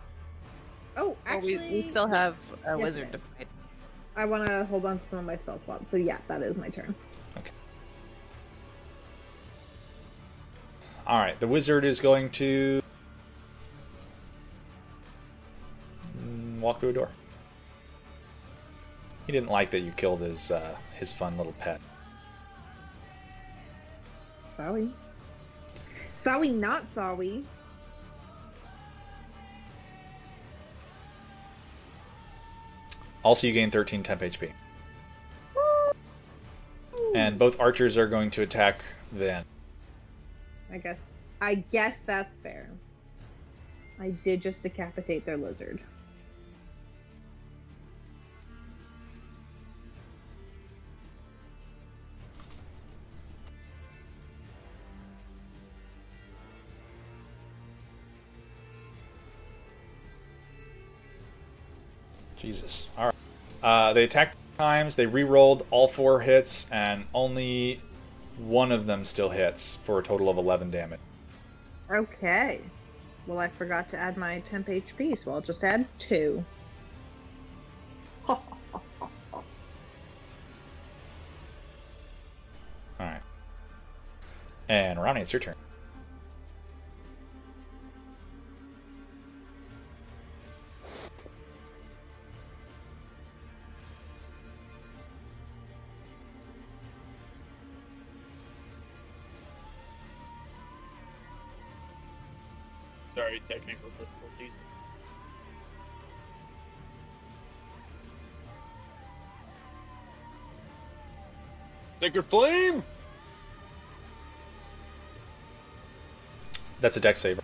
Oh, 0.97 1.15
Well, 1.25 1.39
we, 1.39 1.57
we 1.57 1.87
still 1.87 2.07
have 2.07 2.35
a 2.65 2.71
yes, 2.75 2.83
wizard 2.83 3.11
to 3.13 3.17
fight. 3.17 3.47
I 4.17 4.25
want 4.25 4.45
to 4.45 4.65
hold 4.65 4.85
on 4.85 4.99
to 4.99 5.05
some 5.09 5.19
of 5.19 5.25
my 5.25 5.37
spell 5.37 5.59
slots. 5.63 5.89
So 5.89 5.95
yeah, 5.95 6.17
that 6.27 6.41
is 6.41 6.57
my 6.57 6.67
turn. 6.67 6.93
Okay. 7.37 7.51
All 11.07 11.19
right, 11.19 11.39
the 11.39 11.47
wizard 11.47 11.85
is 11.85 12.01
going 12.01 12.29
to 12.31 12.81
walk 16.59 16.81
through 16.81 16.89
a 16.89 16.93
door. 16.93 17.09
He 19.25 19.31
didn't 19.31 19.49
like 19.49 19.71
that 19.71 19.79
you 19.79 19.91
killed 19.91 20.21
his 20.21 20.51
uh, 20.51 20.75
his 20.97 21.13
fun 21.13 21.37
little 21.37 21.53
pet. 21.53 21.79
Sorry. 24.57 24.89
Sorry, 26.13 26.49
not 26.49 26.87
sorry. 26.93 27.43
Also, 33.23 33.47
you 33.47 33.53
gain 33.53 33.71
13 33.71 34.03
temp 34.03 34.21
HP. 34.21 34.51
And 37.15 37.37
both 37.37 37.59
archers 37.59 37.97
are 37.97 38.07
going 38.07 38.31
to 38.31 38.41
attack 38.41 38.79
then. 39.11 39.45
I 40.71 40.77
guess. 40.77 40.99
I 41.39 41.55
guess 41.55 41.99
that's 42.05 42.35
fair. 42.37 42.69
I 43.99 44.09
did 44.23 44.41
just 44.41 44.63
decapitate 44.63 45.25
their 45.25 45.37
lizard. 45.37 45.79
Jesus. 62.43 62.87
All 62.97 63.05
right. 63.05 63.15
Uh, 63.63 63.93
they 63.93 64.03
attacked 64.03 64.35
four 64.35 64.65
times. 64.65 64.95
They 64.97 65.05
re-rolled 65.05 65.65
all 65.71 65.87
four 65.87 66.19
hits, 66.19 66.67
and 66.69 67.05
only 67.13 67.79
one 68.37 68.71
of 68.71 68.85
them 68.85 69.05
still 69.05 69.29
hits 69.29 69.77
for 69.77 69.97
a 69.99 70.03
total 70.03 70.29
of 70.29 70.37
11 70.37 70.69
damage. 70.69 70.99
Okay. 71.89 72.59
Well, 73.25 73.39
I 73.39 73.47
forgot 73.47 73.87
to 73.89 73.97
add 73.97 74.17
my 74.17 74.41
temp 74.41 74.67
HP, 74.67 75.17
so 75.23 75.31
I'll 75.31 75.39
just 75.39 75.63
add 75.63 75.87
two. 75.99 76.43
All 78.27 78.39
right. 82.99 83.21
And 84.67 85.01
Ronnie, 85.01 85.21
it's 85.21 85.31
your 85.31 85.39
turn. 85.39 85.55
Sacred 112.03 112.25
Flame! 112.25 112.83
That's 116.81 116.97
a 116.97 116.99
deck 116.99 117.15
saver. 117.15 117.41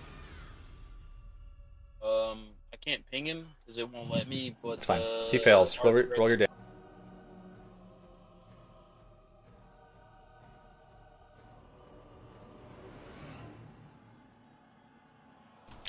Um, 2.03 2.43
I 2.73 2.75
can't 2.75 3.01
ping 3.09 3.25
him 3.25 3.47
because 3.63 3.77
it 3.77 3.89
won't 3.89 4.11
let 4.11 4.27
me. 4.27 4.57
But 4.61 4.71
It's 4.71 4.85
fine. 4.85 4.99
uh, 5.01 5.29
he 5.31 5.37
fails. 5.37 5.79
Roll, 5.81 5.93
your- 5.93 6.03
Archer- 6.03 6.15
roll 6.19 6.27
your 6.27 6.35
damage. 6.39 6.49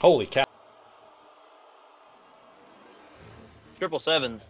Holy 0.01 0.27
cow! 0.27 0.45
triple 3.79 3.99
sevens. 3.99 4.45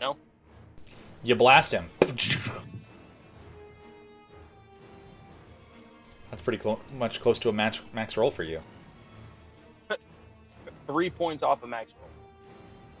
No, 0.00 0.16
You 1.22 1.34
blast 1.36 1.72
him. 1.72 1.88
That's 6.40 6.46
pretty 6.46 6.62
clo- 6.62 6.80
much 6.96 7.20
close 7.20 7.38
to 7.40 7.50
a 7.50 7.52
match 7.52 7.82
max 7.92 8.16
roll 8.16 8.30
for 8.30 8.44
you. 8.44 8.62
three 10.86 11.10
points 11.10 11.42
off 11.42 11.62
of 11.62 11.68
max 11.68 11.92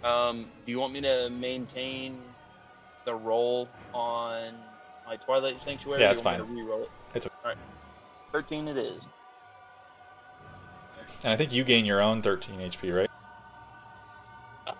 roll. 0.02 0.12
Um, 0.12 0.46
do 0.66 0.72
you 0.72 0.78
want 0.78 0.92
me 0.92 1.00
to 1.00 1.30
maintain 1.30 2.18
the 3.06 3.14
roll 3.14 3.66
on 3.94 4.52
my 5.06 5.16
Twilight 5.16 5.58
Sanctuary? 5.58 6.02
Yeah, 6.02 6.10
it's 6.10 6.20
you 6.20 6.26
want 6.26 6.40
me 6.40 6.44
fine. 6.44 6.54
re-roll 6.54 6.82
it? 6.82 6.90
It's 7.14 7.24
okay. 7.24 7.34
all 7.42 7.48
right. 7.48 7.58
Thirteen, 8.30 8.68
it 8.68 8.76
is. 8.76 9.02
And 11.24 11.32
I 11.32 11.36
think 11.38 11.50
you 11.50 11.64
gain 11.64 11.86
your 11.86 12.02
own 12.02 12.20
13 12.20 12.60
HP, 12.60 12.94
right? 12.94 13.10
No, 14.66 14.74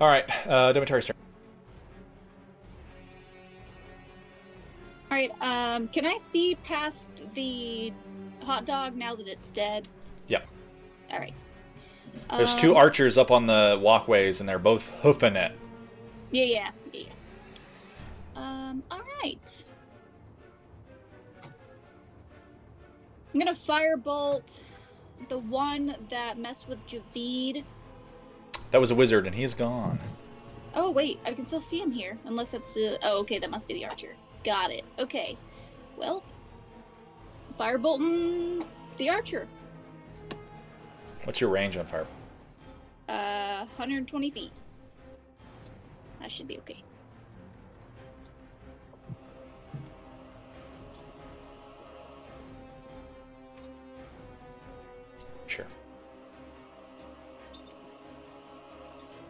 All 0.00 0.08
right, 0.08 0.24
uh, 0.46 0.72
Demetari's 0.72 1.06
turn. 1.06 1.14
Right. 5.18 5.42
Um, 5.74 5.88
can 5.88 6.06
I 6.06 6.16
see 6.16 6.56
past 6.64 7.10
the 7.34 7.92
hot 8.42 8.64
dog 8.64 8.96
now 8.96 9.14
that 9.14 9.26
it's 9.26 9.50
dead? 9.50 9.88
Yeah. 10.28 10.42
All 11.10 11.18
right. 11.18 11.34
There's 12.30 12.54
two 12.54 12.72
Um, 12.72 12.76
archers 12.76 13.16
up 13.16 13.30
on 13.30 13.46
the 13.46 13.78
walkways, 13.80 14.40
and 14.40 14.48
they're 14.48 14.58
both 14.58 14.90
hoofing 15.02 15.36
it. 15.36 15.52
Yeah, 16.30 16.44
yeah, 16.44 16.70
yeah. 16.92 17.00
yeah. 17.00 17.12
Um, 18.36 18.82
all 18.90 19.00
right. 19.22 19.64
I'm 23.32 23.38
gonna 23.38 23.52
firebolt 23.52 24.60
the 25.28 25.38
one 25.38 25.94
that 26.10 26.38
messed 26.38 26.68
with 26.68 26.78
Javid. 26.86 27.64
That 28.70 28.80
was 28.80 28.90
a 28.90 28.94
wizard, 28.94 29.26
and 29.26 29.34
he's 29.34 29.54
gone. 29.54 29.98
Oh 30.74 30.90
wait, 30.90 31.18
I 31.24 31.32
can 31.32 31.44
still 31.46 31.60
see 31.60 31.80
him 31.80 31.90
here. 31.90 32.18
Unless 32.24 32.52
that's 32.52 32.70
the. 32.72 32.98
Oh, 33.02 33.18
okay, 33.20 33.38
that 33.38 33.50
must 33.50 33.66
be 33.66 33.74
the 33.74 33.84
archer. 33.86 34.14
Got 34.44 34.70
it. 34.70 34.84
Okay. 34.98 35.36
Well, 35.96 36.22
firebolting 37.58 38.64
the 38.96 39.10
archer. 39.10 39.46
What's 41.24 41.40
your 41.40 41.50
range 41.50 41.76
on 41.76 41.86
fire? 41.86 42.06
Uh, 43.08 43.66
120 43.76 44.30
feet. 44.30 44.52
That 46.20 46.30
should 46.30 46.48
be 46.48 46.58
okay. 46.58 46.82
Sure. 55.46 55.66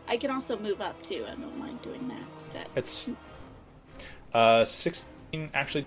I 0.09 0.17
can 0.17 0.31
also 0.31 0.59
move 0.59 0.81
up 0.81 1.01
too. 1.03 1.25
I 1.27 1.35
don't 1.35 1.59
mind 1.59 1.83
doing 1.83 2.09
that. 2.09 2.25
That 2.53 2.69
It's 2.75 3.11
uh 4.35 4.65
16 4.65 5.51
actually. 5.55 5.87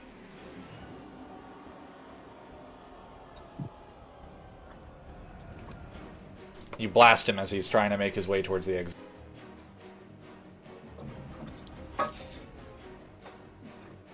You 6.78 6.90
blast 6.90 7.30
him 7.30 7.38
as 7.38 7.52
he's 7.52 7.70
trying 7.70 7.92
to 7.92 7.98
make 7.98 8.16
his 8.16 8.28
way 8.28 8.42
towards 8.42 8.66
the 8.66 8.78
exit. 8.78 8.98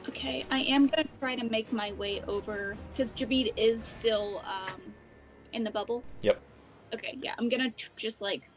Okay, 0.10 0.44
I 0.52 0.60
am 0.62 0.88
gonna 0.88 1.08
try 1.20 1.36
to 1.36 1.46
make 1.46 1.72
my 1.72 1.94
way 1.94 2.22
over 2.28 2.76
because 2.92 3.14
Javid 3.14 3.54
is 3.56 3.82
still 3.84 4.44
um 4.46 4.82
in 5.54 5.64
the 5.64 5.72
bubble. 5.72 6.04
Yep. 6.22 6.42
Okay, 6.94 7.18
yeah, 7.22 7.36
I'm 7.38 7.48
gonna 7.48 7.72
tr- 7.72 7.92
just 7.96 8.22
like 8.22 8.50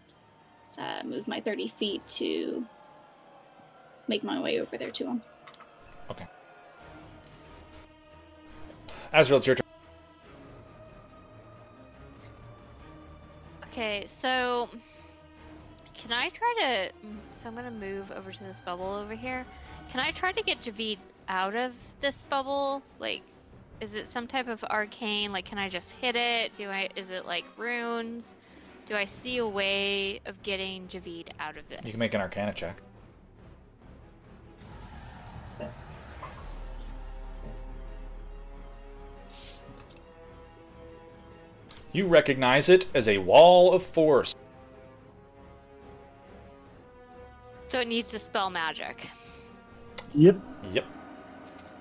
uh, 0.78 1.02
move 1.05 1.28
my 1.28 1.40
30 1.40 1.68
feet 1.68 2.07
to 2.07 2.65
make 4.08 4.24
my 4.24 4.40
way 4.40 4.60
over 4.60 4.76
there 4.76 4.90
to 4.90 5.07
him. 5.07 5.23
Azrael, 9.12 9.39
it's 9.39 9.47
your 9.47 9.56
turn. 9.56 9.66
Okay, 13.64 14.05
so 14.06 14.68
can 15.94 16.12
I 16.12 16.28
try 16.28 16.55
to? 16.60 16.92
So 17.34 17.48
I'm 17.48 17.55
gonna 17.55 17.70
move 17.70 18.10
over 18.12 18.30
to 18.30 18.44
this 18.44 18.60
bubble 18.60 18.94
over 18.94 19.14
here. 19.14 19.44
Can 19.90 20.00
I 20.00 20.12
try 20.12 20.32
to 20.32 20.42
get 20.42 20.60
Javid 20.60 20.98
out 21.28 21.56
of 21.56 21.72
this 22.00 22.24
bubble? 22.24 22.82
Like, 22.98 23.22
is 23.80 23.94
it 23.94 24.08
some 24.08 24.26
type 24.26 24.48
of 24.48 24.62
arcane? 24.64 25.32
Like, 25.32 25.47
can 25.47 25.58
I 25.58 25.68
just 25.68 25.92
hit 25.92 26.14
it? 26.14 26.55
Do 26.55 26.68
I? 26.68 26.89
Is 26.94 27.10
it 27.10 27.26
like 27.26 27.44
runes? 27.56 28.36
Do 28.86 28.97
I 28.97 29.05
see 29.05 29.39
a 29.39 29.47
way 29.47 30.20
of 30.26 30.42
getting 30.42 30.89
Javid 30.89 31.28
out 31.39 31.56
of 31.56 31.68
this? 31.68 31.84
You 31.84 31.92
can 31.92 32.00
make 32.00 32.14
an 32.14 32.20
Arcana 32.20 32.52
check. 32.52 32.80
You 41.93 42.07
recognize 42.07 42.69
it 42.69 42.86
as 42.94 43.09
a 43.09 43.19
wall 43.19 43.73
of 43.73 43.83
force. 43.83 44.35
So 47.65 47.81
it 47.81 47.89
needs 47.89 48.10
to 48.10 48.19
spell 48.19 48.51
magic. 48.51 49.09
Yep. 50.15 50.41
Yep. 50.73 50.85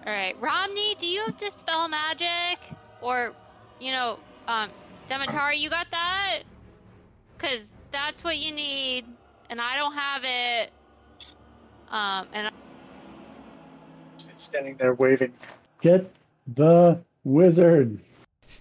All 0.06 0.14
right, 0.14 0.36
Romney, 0.40 0.96
do 0.96 1.06
you 1.06 1.22
have 1.22 1.38
dispel 1.38 1.88
magic, 1.88 2.60
or, 3.02 3.34
you 3.80 3.92
know, 3.92 4.18
um, 4.48 4.70
Demetari, 5.08 5.58
you 5.58 5.70
got 5.70 5.88
that? 5.92 6.42
Cause 7.38 7.60
that's 7.92 8.24
what 8.24 8.38
you 8.38 8.52
need, 8.52 9.06
and 9.50 9.60
I 9.60 9.76
don't 9.76 9.94
have 9.94 10.24
it. 10.24 10.72
Um, 11.90 12.28
and 12.34 12.52
Standing 14.36 14.78
there 14.78 14.94
waving. 14.94 15.34
Get 15.82 16.12
the 16.56 17.00
wizard. 17.24 18.00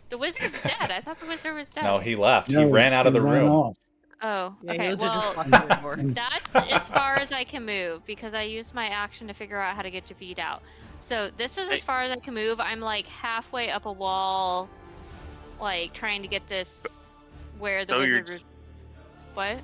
The 0.09 0.19
wizard's 0.19 0.61
dead. 0.63 0.91
I 0.91 1.01
thought 1.01 1.21
the 1.21 1.27
wizard 1.27 1.55
was 1.55 1.69
dead. 1.69 1.85
No, 1.85 1.99
he 1.99 2.17
left. 2.17 2.51
he 2.51 2.65
ran 2.65 2.93
out 2.93 3.07
of 3.07 3.13
the 3.13 3.21
room. 3.21 3.51
off. 3.51 3.77
Oh, 4.21 4.57
okay. 4.69 4.91
legit 4.91 5.01
just 5.01 5.15
Well, 5.15 5.35
walked 5.37 5.51
through 5.51 5.69
the 5.69 5.75
door. 5.77 5.97
that's 5.97 6.57
as 6.73 6.89
far 6.89 7.17
as 7.17 7.31
I 7.31 7.45
can 7.45 7.65
move 7.65 8.05
because 8.05 8.35
I 8.35 8.43
used 8.43 8.75
my 8.75 8.89
action 8.89 9.29
to 9.29 9.35
figure 9.35 9.61
out 9.61 9.75
how 9.77 9.83
to 9.83 9.91
get 9.91 10.07
Javid 10.07 10.41
out. 10.41 10.63
So 11.01 11.31
this 11.37 11.57
is 11.57 11.71
as 11.71 11.85
far 11.85 12.03
as 12.03 12.11
I 12.11 12.17
can 12.17 12.35
move. 12.35 12.59
I'm 12.61 12.81
like 12.81 13.07
halfway 13.07 13.71
up 13.71 13.87
a 13.87 13.93
wall, 13.93 14.69
like 15.61 15.93
trying 15.93 16.23
to 16.23 16.29
get 16.29 16.47
this 16.49 16.85
where 17.61 17.85
the 17.85 17.93
So 17.93 17.99
wizard 18.01 18.29
was. 18.29 18.47
What? 19.35 19.61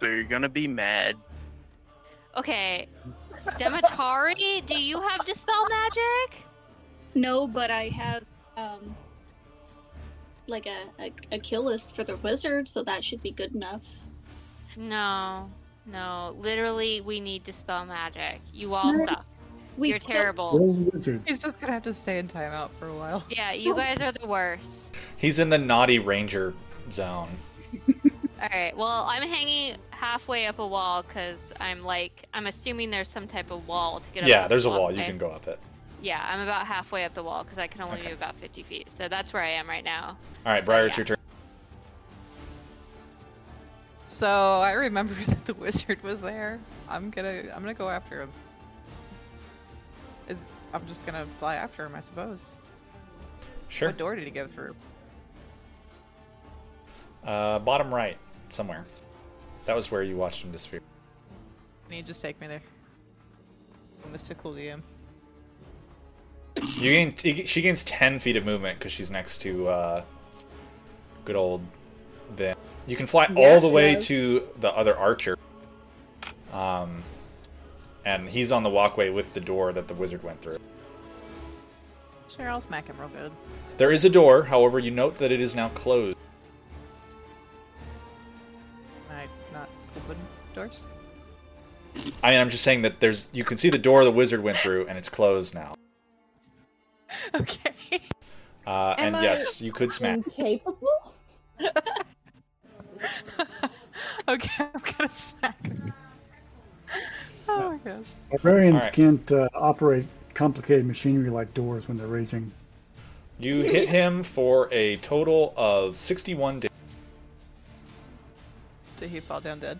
So 0.00 0.06
you're 0.06 0.24
gonna 0.24 0.48
be 0.48 0.66
mad. 0.66 1.14
Okay, 2.36 2.88
Demetari, 3.56 4.62
do 4.66 4.78
you 4.78 5.00
have 5.00 5.24
dispel 5.24 5.66
magic? 5.70 6.44
No, 7.14 7.46
but 7.46 7.70
I 7.70 7.88
have 7.88 8.24
um 8.56 8.94
like 10.48 10.66
a, 10.66 10.84
a, 11.02 11.12
a 11.32 11.38
kill 11.38 11.64
list 11.64 11.94
for 11.94 12.04
the 12.04 12.16
wizard, 12.18 12.68
so 12.68 12.82
that 12.84 13.04
should 13.04 13.22
be 13.22 13.30
good 13.30 13.54
enough. 13.54 13.84
No, 14.76 15.50
no. 15.86 16.36
Literally, 16.38 17.00
we 17.00 17.20
need 17.20 17.44
dispel 17.44 17.86
magic. 17.86 18.40
You 18.52 18.74
all 18.74 18.92
No. 18.92 19.04
suck. 19.04 19.24
We 19.76 19.90
You're 19.90 19.98
terrible. 19.98 20.58
Wizard. 20.92 21.22
He's 21.26 21.40
just 21.40 21.60
gonna 21.60 21.74
have 21.74 21.82
to 21.82 21.92
stay 21.92 22.18
in 22.18 22.28
timeout 22.28 22.70
for 22.78 22.88
a 22.88 22.94
while. 22.94 23.24
Yeah, 23.30 23.52
you 23.52 23.74
guys 23.74 24.00
are 24.00 24.12
the 24.12 24.26
worst. 24.26 24.94
He's 25.18 25.38
in 25.38 25.50
the 25.50 25.58
naughty 25.58 25.98
ranger 25.98 26.54
zone. 26.90 27.28
All 28.42 28.48
right. 28.50 28.74
Well, 28.76 29.06
I'm 29.08 29.22
hanging 29.22 29.76
halfway 29.90 30.46
up 30.46 30.58
a 30.60 30.66
wall 30.66 31.02
because 31.02 31.52
I'm 31.60 31.82
like 31.84 32.26
I'm 32.32 32.46
assuming 32.46 32.90
there's 32.90 33.08
some 33.08 33.26
type 33.26 33.50
of 33.50 33.66
wall 33.68 34.00
to 34.00 34.10
get 34.12 34.22
up. 34.22 34.28
Yeah, 34.28 34.42
this 34.42 34.48
there's 34.48 34.64
a 34.64 34.70
wall. 34.70 34.90
You 34.90 35.04
can 35.04 35.18
go 35.18 35.30
up 35.30 35.46
it. 35.46 35.58
Yeah, 36.02 36.22
I'm 36.28 36.40
about 36.40 36.66
halfway 36.66 37.04
up 37.04 37.14
the 37.14 37.22
wall 37.22 37.42
because 37.42 37.58
I 37.58 37.66
can 37.66 37.80
only 37.82 37.98
Okay. 38.00 38.10
move 38.10 38.18
about 38.18 38.36
50 38.36 38.62
feet. 38.62 38.90
So 38.90 39.08
that's 39.08 39.32
where 39.32 39.42
I 39.42 39.48
am 39.50 39.68
right 39.68 39.84
now. 39.84 40.16
All 40.44 40.52
right, 40.52 40.62
So, 40.62 40.66
Briar, 40.66 40.86
it's 40.86 40.96
yeah. 40.96 41.00
your 41.00 41.06
turn. 41.06 41.16
So 44.08 44.60
I 44.60 44.72
remember 44.72 45.14
that 45.26 45.44
the 45.46 45.54
wizard 45.54 46.02
was 46.02 46.20
there. 46.20 46.58
I'm 46.88 47.10
gonna 47.10 47.42
I'm 47.54 47.60
gonna 47.62 47.74
go 47.74 47.88
after 47.90 48.22
him. 48.22 48.30
Is 50.28 50.38
I'm 50.72 50.86
just 50.86 51.04
gonna 51.06 51.26
fly 51.38 51.56
after 51.56 51.84
him, 51.84 51.94
I 51.94 52.00
suppose. 52.00 52.58
Sure. 53.68 53.88
What 53.88 53.98
door 53.98 54.14
did 54.14 54.24
he 54.24 54.30
go 54.30 54.46
through? 54.46 54.76
Uh, 57.24 57.58
bottom 57.58 57.92
right, 57.92 58.16
somewhere. 58.50 58.84
That 59.64 59.74
was 59.74 59.90
where 59.90 60.02
you 60.04 60.16
watched 60.16 60.44
him 60.44 60.52
disappear. 60.52 60.80
Can 61.88 61.96
you 61.96 62.02
just 62.04 62.22
take 62.22 62.40
me 62.40 62.46
there? 62.46 62.62
Mystical 64.12 64.52
DM. 64.52 64.80
You 66.62 66.90
gain. 66.90 67.14
She 67.46 67.62
gains 67.62 67.82
ten 67.84 68.18
feet 68.18 68.36
of 68.36 68.44
movement 68.44 68.78
because 68.78 68.92
she's 68.92 69.10
next 69.10 69.38
to 69.38 69.68
uh, 69.68 70.02
good 71.24 71.36
old 71.36 71.62
Vin. 72.34 72.56
You 72.86 72.96
can 72.96 73.06
fly 73.06 73.26
Yeah, 73.30 73.48
all 73.48 73.60
the 73.60 73.68
way 73.68 73.94
does. 73.94 74.06
to 74.06 74.48
the 74.60 74.72
other 74.72 74.96
archer. 74.96 75.36
Um, 76.52 77.02
and 78.04 78.28
he's 78.28 78.52
on 78.52 78.62
the 78.62 78.70
walkway 78.70 79.10
with 79.10 79.34
the 79.34 79.40
door 79.40 79.72
that 79.72 79.88
the 79.88 79.94
wizard 79.94 80.22
went 80.22 80.40
through. 80.40 80.58
Sure, 82.34 82.48
I'll 82.48 82.60
smack 82.60 82.86
him 82.86 82.96
real 82.98 83.08
good. 83.08 83.32
There 83.78 83.92
is 83.92 84.04
a 84.04 84.10
door, 84.10 84.44
however, 84.44 84.78
you 84.78 84.90
note 84.90 85.18
that 85.18 85.32
it 85.32 85.40
is 85.40 85.54
now 85.54 85.68
closed. 85.70 86.16
I 89.10 89.26
not 89.52 89.68
open 89.96 90.16
doors? 90.54 90.86
I 92.22 92.30
mean, 92.32 92.40
I'm 92.40 92.50
just 92.50 92.62
saying 92.62 92.82
that 92.82 93.00
there's. 93.00 93.30
You 93.32 93.44
can 93.44 93.56
see 93.56 93.70
the 93.70 93.78
door 93.78 94.04
the 94.04 94.10
wizard 94.10 94.42
went 94.42 94.58
through, 94.58 94.86
and 94.86 94.96
it's 94.98 95.08
closed 95.08 95.54
now. 95.54 95.74
Okay. 97.34 98.00
Uh, 98.66 98.94
and 98.98 99.16
I 99.16 99.22
yes, 99.22 99.60
you 99.60 99.72
could 99.72 99.92
smack. 99.92 100.16
Incapable? 100.16 101.14
okay, 104.28 104.64
I'm 104.74 104.82
gonna 104.98 105.10
smack 105.10 105.66
him. 105.66 105.92
Oh 107.48 107.70
my 107.70 107.78
gosh. 107.78 108.06
Barbarians 108.30 108.74
Alright. 108.74 108.92
can't 108.92 109.32
uh, 109.32 109.48
operate 109.54 110.04
complicated 110.34 110.84
machinery 110.84 111.30
like 111.30 111.54
doors 111.54 111.86
when 111.86 111.96
they're 111.96 112.08
raging. 112.08 112.50
You 113.38 113.62
hit 113.62 113.88
him 113.88 114.24
for 114.24 114.68
a 114.72 114.96
total 114.96 115.54
of 115.56 115.96
61 115.96 116.60
damage. 116.60 116.72
Did 118.98 119.10
he 119.10 119.20
fall 119.20 119.40
down 119.40 119.60
dead? 119.60 119.78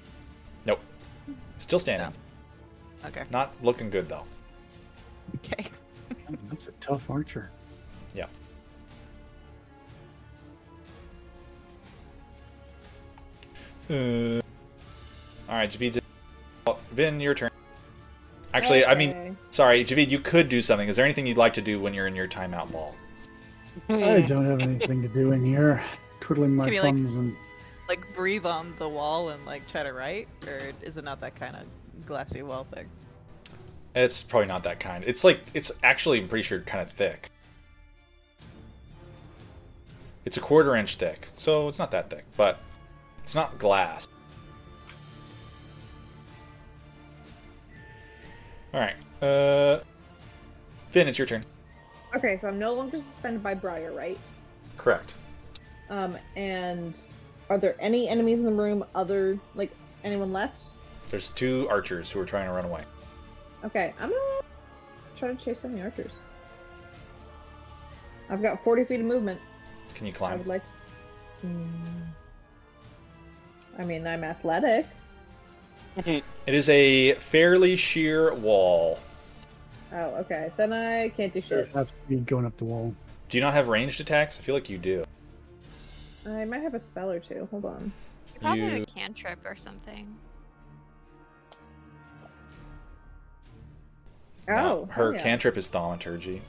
Nope. 0.65 0.81
Still 1.59 1.81
standing. 1.81 2.13
Okay. 3.05 3.25
Not 3.31 3.53
looking 3.63 3.91
good 3.91 4.09
though. 4.09 4.25
Okay. 5.37 5.67
That's 6.51 6.69
a 6.69 6.73
tough 6.73 7.09
archer. 7.11 7.51
Yeah. 8.15 8.27
Uh, 13.89 14.41
all 15.49 15.57
right, 15.57 15.71
Javid's. 15.71 16.01
Vin, 16.93 17.21
your 17.21 17.35
turn. 17.35 17.51
Actually, 18.55 18.85
I 18.87 18.95
mean, 18.95 19.37
sorry, 19.51 19.85
Javid, 19.85 20.09
you 20.09 20.19
could 20.19 20.49
do 20.49 20.63
something. 20.63 20.89
Is 20.89 20.97
there 20.97 21.05
anything 21.05 21.27
you'd 21.27 21.37
like 21.37 21.53
to 21.55 21.63
do 21.63 21.79
when 21.81 21.93
you're 21.95 22.07
in 22.07 22.17
your 22.17 22.27
timeout 22.27 22.73
ball? 22.73 22.95
I 23.89 24.23
don't 24.23 24.47
have 24.47 24.61
anything 24.61 25.03
to 25.03 25.09
do 25.09 25.33
in 25.33 25.45
here. 25.45 25.85
Twiddling 26.21 26.57
my 26.57 26.65
Can 26.65 26.75
you, 26.75 26.83
like- 26.83 26.95
thumbs 26.95 27.15
and 27.15 27.37
Like 27.89 28.01
breathe 28.15 28.47
on 28.47 28.75
the 28.79 28.89
wall 28.89 29.29
and 29.29 29.45
like 29.45 29.69
try 29.69 29.83
to 29.83 29.93
write, 29.93 30.29
or 30.47 30.73
is 30.83 30.97
it 30.97 31.05
not 31.05 31.21
that 31.21 31.37
kind 31.37 31.55
of 31.55 32.07
glassy 32.07 32.43
wall 32.43 32.67
thing? 32.75 32.89
It's 33.97 34.23
probably 34.23 34.47
not 34.47 34.63
that 34.65 34.79
kind. 34.79 35.03
It's 35.07 35.25
like 35.25 35.41
it's 35.55 35.73
actually 35.83 36.21
I'm 36.21 36.29
pretty 36.29 36.43
sure 36.43 36.61
kind 36.61 36.83
of 36.83 36.93
thick. 36.93 37.31
It's 40.27 40.37
a 40.37 40.41
quarter 40.41 40.77
inch 40.77 40.97
thick, 40.97 41.29
so 41.39 41.67
it's 41.67 41.79
not 41.79 41.91
that 41.93 42.11
thick, 42.11 42.25
but 42.37 42.59
it's 43.23 43.35
not 43.35 43.59
glass. 43.59 44.07
All 48.75 48.81
right, 48.81 48.97
uh, 49.23 49.81
Vin, 50.91 51.09
it's 51.09 51.17
your 51.17 51.27
turn. 51.27 51.43
Okay, 52.15 52.37
so 52.37 52.49
I'm 52.49 52.59
no 52.59 52.75
longer 52.75 52.99
suspended 52.99 53.43
by 53.43 53.55
Briar, 53.55 53.93
right? 53.93 54.19
Correct. 54.77 55.15
Um, 55.89 56.19
and 56.37 56.95
are 57.49 57.57
there 57.57 57.77
any 57.79 58.11
enemies 58.11 58.41
in 58.41 58.45
the 58.45 58.53
room 58.53 58.85
other 58.95 59.39
like 59.55 59.71
anyone 60.05 60.35
left? 60.35 60.65
There's 61.09 61.31
two 61.31 61.67
archers 61.71 62.11
who 62.11 62.21
are 62.21 62.27
trying 62.27 62.47
to 62.47 62.53
run 62.53 62.67
away. 62.67 62.83
Okay, 63.67 63.93
I'm 64.01 64.11
gonna 64.11 64.21
try 65.19 65.29
to 65.29 65.37
chase 65.45 65.59
down 65.59 65.75
the 65.75 65.83
archers. 65.83 66.13
I've 68.31 68.43
got 68.43 68.63
40 68.65 68.85
feet 68.85 69.01
of 69.01 69.07
movement. 69.07 69.41
Can 69.95 70.07
you 70.07 70.13
climb? 70.13 70.33
I 70.33 70.37
would 70.37 70.47
like 70.47 70.63
to. 70.65 71.47
Hmm. 71.47 71.67
I 73.79 73.85
mean, 73.85 74.07
I'm 74.07 74.25
athletic. 74.25 74.87
It 76.05 76.55
is 76.55 76.69
a 76.69 77.15
fairly 77.15 77.75
sheer 77.75 78.33
wall. 78.35 79.01
Oh, 79.93 80.15
okay. 80.17 80.53
Then 80.57 80.73
I 80.73 81.09
can't 81.09 81.33
do 81.33 81.41
shit. 81.41 81.73
that's 81.73 81.93
me 82.09 82.19
going 82.19 82.47
up 82.47 82.57
the 82.59 82.65
wall. 82.65 82.95
Do 83.29 83.39
you 83.39 83.43
not 83.43 83.55
have 83.55 83.67
ranged 83.67 84.01
attacks? 84.01 84.39
I 84.39 84.43
feel 84.43 84.55
like 84.55 84.71
you 84.71 84.79
do. 84.79 85.05
I 86.25 86.45
might 86.45 86.63
have 86.63 86.75
a 86.75 86.81
spell 86.81 87.11
or 87.11 87.19
two. 87.19 87.49
Hold 87.51 87.65
on. 87.65 87.93
You 88.35 88.41
probably 88.41 88.61
have 88.61 88.77
You- 88.77 88.83
a 88.85 88.87
cantrip 88.87 89.39
or 89.45 89.57
something. 89.57 90.15
Oh, 94.49 94.55
No, 94.55 94.89
her 94.93 95.13
yeah. 95.15 95.23
cantrip 95.23 95.57
is 95.57 95.67
thaumaturgy. 95.67 96.43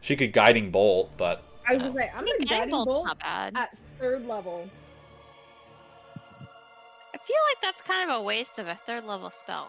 She 0.00 0.16
could 0.16 0.32
guiding 0.32 0.70
bolt, 0.70 1.10
but 1.16 1.42
I 1.68 1.74
was 1.74 1.82
gonna 1.82 1.94
say, 1.98 2.10
I 2.14 2.18
I'm 2.18 2.24
mean, 2.24 2.34
a 2.36 2.44
guiding 2.44 2.70
guiding 2.70 2.84
bolt 2.84 3.06
not 3.06 3.18
bad. 3.18 3.52
at 3.56 3.76
third 3.98 4.26
level. 4.26 4.68
I 7.14 7.16
feel 7.18 7.36
like 7.50 7.60
that's 7.62 7.80
kind 7.82 8.10
of 8.10 8.16
a 8.16 8.22
waste 8.22 8.58
of 8.58 8.66
a 8.68 8.74
third 8.74 9.04
level 9.04 9.30
spell. 9.30 9.68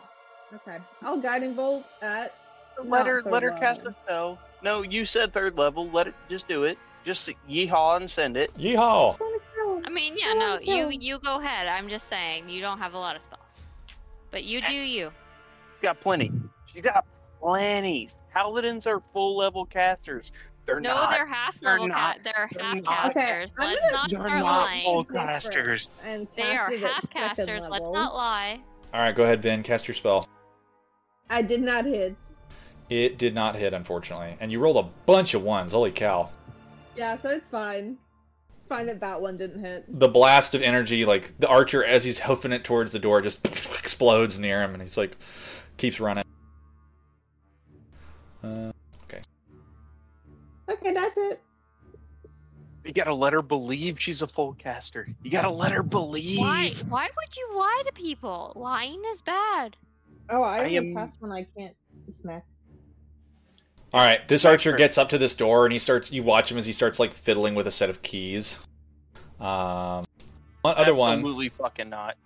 Okay, 0.53 0.77
I'll 1.02 1.18
guiding 1.18 1.53
bolt 1.53 1.85
at. 2.02 2.34
Let 2.77 2.88
not 2.88 3.08
her 3.08 3.22
let 3.24 3.44
her 3.44 3.52
cast 3.52 3.80
level. 3.84 3.94
a 3.94 4.06
spell. 4.06 4.40
No, 4.61 4.82
you 4.82 5.06
said 5.06 5.32
third 5.32 5.58
level. 5.58 5.90
Let 5.90 6.08
it 6.08 6.16
just 6.30 6.48
do 6.48 6.64
it. 6.66 6.77
Just 7.06 7.30
yeehaw 7.50 7.98
and 7.98 8.10
send 8.10 8.35
it. 8.35 8.53
yeehaw! 8.58 9.18
I 9.85 9.90
mean, 9.90 10.16
yeah, 10.18 10.34
no, 10.34 10.60
you 10.60 10.90
you 10.92 11.19
go 11.19 11.40
ahead. 11.40 11.68
I'm 11.68 11.88
just 11.88 12.08
saying 12.08 12.50
you 12.50 12.61
don't 12.61 12.80
have 12.80 12.94
a 12.94 12.98
lot 12.98 13.16
of 13.16 13.22
spells, 13.22 13.68
but 14.32 14.44
you 14.44 14.61
do 14.61 14.74
you. 14.74 15.11
She's 15.76 15.84
got 15.84 16.02
plenty. 16.02 16.32
She's 16.66 16.84
got 16.84 17.06
plenty. 17.41 18.09
Paladins 18.33 18.85
are 18.85 19.01
full 19.14 19.38
level 19.38 19.65
casters. 19.65 20.31
They're 20.65 20.80
not. 20.80 20.89
No, 20.95 21.01
not. 21.01 21.09
they're 21.11 21.25
half 21.27 21.61
level. 21.61 21.88
not. 21.88 21.97
Ca- 21.97 22.22
they're 22.23 22.49
They're 22.51 22.64
half 22.64 22.81
not. 22.81 23.05
Okay, 23.11 23.19
casters. 23.22 23.53
I'm 23.57 23.67
Let's 23.69 23.81
gonna- 23.85 23.91
not 23.93 24.09
They're 24.09 24.19
start 24.19 24.31
not 24.39 24.43
lying. 24.65 24.83
full 24.83 25.03
casters. 25.05 25.89
And 26.03 26.27
They 26.35 26.57
are 26.57 26.69
half 26.72 26.80
second 26.80 27.09
casters. 27.11 27.64
Let's 27.69 27.89
not 27.89 28.14
lie. 28.15 28.59
All 28.93 28.99
right, 29.01 29.15
go 29.15 29.23
ahead, 29.23 29.41
Vin. 29.41 29.61
Cast 29.64 29.88
your 29.88 29.95
spell. 29.95 30.27
I 31.30 31.41
did 31.41 31.61
not 31.61 31.85
hit. 31.85 32.15
It 32.89 33.17
did 33.17 33.33
not 33.33 33.55
hit, 33.55 33.73
unfortunately, 33.73 34.38
and 34.39 34.51
you 34.51 34.59
rolled 34.59 34.77
a 34.77 34.89
bunch 35.05 35.33
of 35.33 35.41
ones. 35.43 35.72
Holy 35.72 35.91
cow! 35.91 36.30
Yeah, 36.95 37.17
so 37.17 37.30
it's 37.30 37.47
fine. 37.49 37.97
It's 38.59 38.69
fine 38.69 38.85
that 38.88 38.99
that 38.99 39.22
one 39.22 39.38
didn't 39.38 39.64
hit. 39.64 39.85
The 39.88 40.07
blast 40.07 40.53
of 40.53 40.61
energy, 40.61 41.03
like 41.03 41.33
the 41.39 41.47
archer, 41.47 41.83
as 41.83 42.03
he's 42.03 42.19
hoofing 42.22 42.51
it 42.51 42.64
towards 42.64 42.91
the 42.91 42.99
door, 42.99 43.22
just 43.22 43.45
explodes 43.77 44.38
near 44.39 44.61
him, 44.64 44.73
and 44.73 44.81
he's 44.83 44.97
like, 44.97 45.17
keeps 45.77 45.99
running. 45.99 46.23
Uh, 48.45 48.72
Okay, 50.67 50.93
that's 50.93 51.14
it. 51.15 51.40
You 52.83 52.91
gotta 52.93 53.14
let 53.14 53.33
her 53.33 53.43
believe 53.43 53.99
she's 53.99 54.24
a 54.24 54.27
full 54.27 54.53
caster. 54.53 55.07
You 55.22 55.30
gotta 55.30 55.49
let 55.49 55.72
her 55.72 55.83
believe. 55.83 56.40
Why? 56.40 56.74
Why 56.90 57.03
would 57.15 57.38
you 57.38 57.49
lie 57.56 57.83
to 57.85 57.91
people? 57.93 58.51
Lying 58.56 58.99
is 59.11 59.22
bad. 59.22 59.77
Oh, 60.30 60.41
I 60.41 60.57
I 60.57 60.59
only 60.61 60.77
am- 60.77 60.93
cast 60.95 61.17
when 61.19 61.32
I 61.32 61.45
can't 61.56 61.75
smack. 62.11 62.45
all 63.93 63.99
right, 64.01 64.27
this 64.27 64.43
archer 64.43 64.74
gets 64.75 64.98
up 64.98 65.09
to 65.09 65.19
this 65.19 65.35
door, 65.35 65.65
and 65.67 65.74
he 65.74 65.77
starts. 65.77 66.11
You 66.11 66.24
watch 66.24 66.51
him 66.51 66.57
as 66.57 66.65
he 66.65 66.74
starts 66.74 66.99
like 66.99 67.14
fiddling 67.14 67.53
with 67.53 67.67
a 67.67 67.72
set 67.72 67.91
of 67.91 68.01
keys. 68.01 68.57
Um, 69.40 70.06
one 70.61 70.75
other 70.77 70.95
one. 70.95 71.19
Absolutely 71.19 71.49
fucking 71.49 71.90
not. 71.90 72.17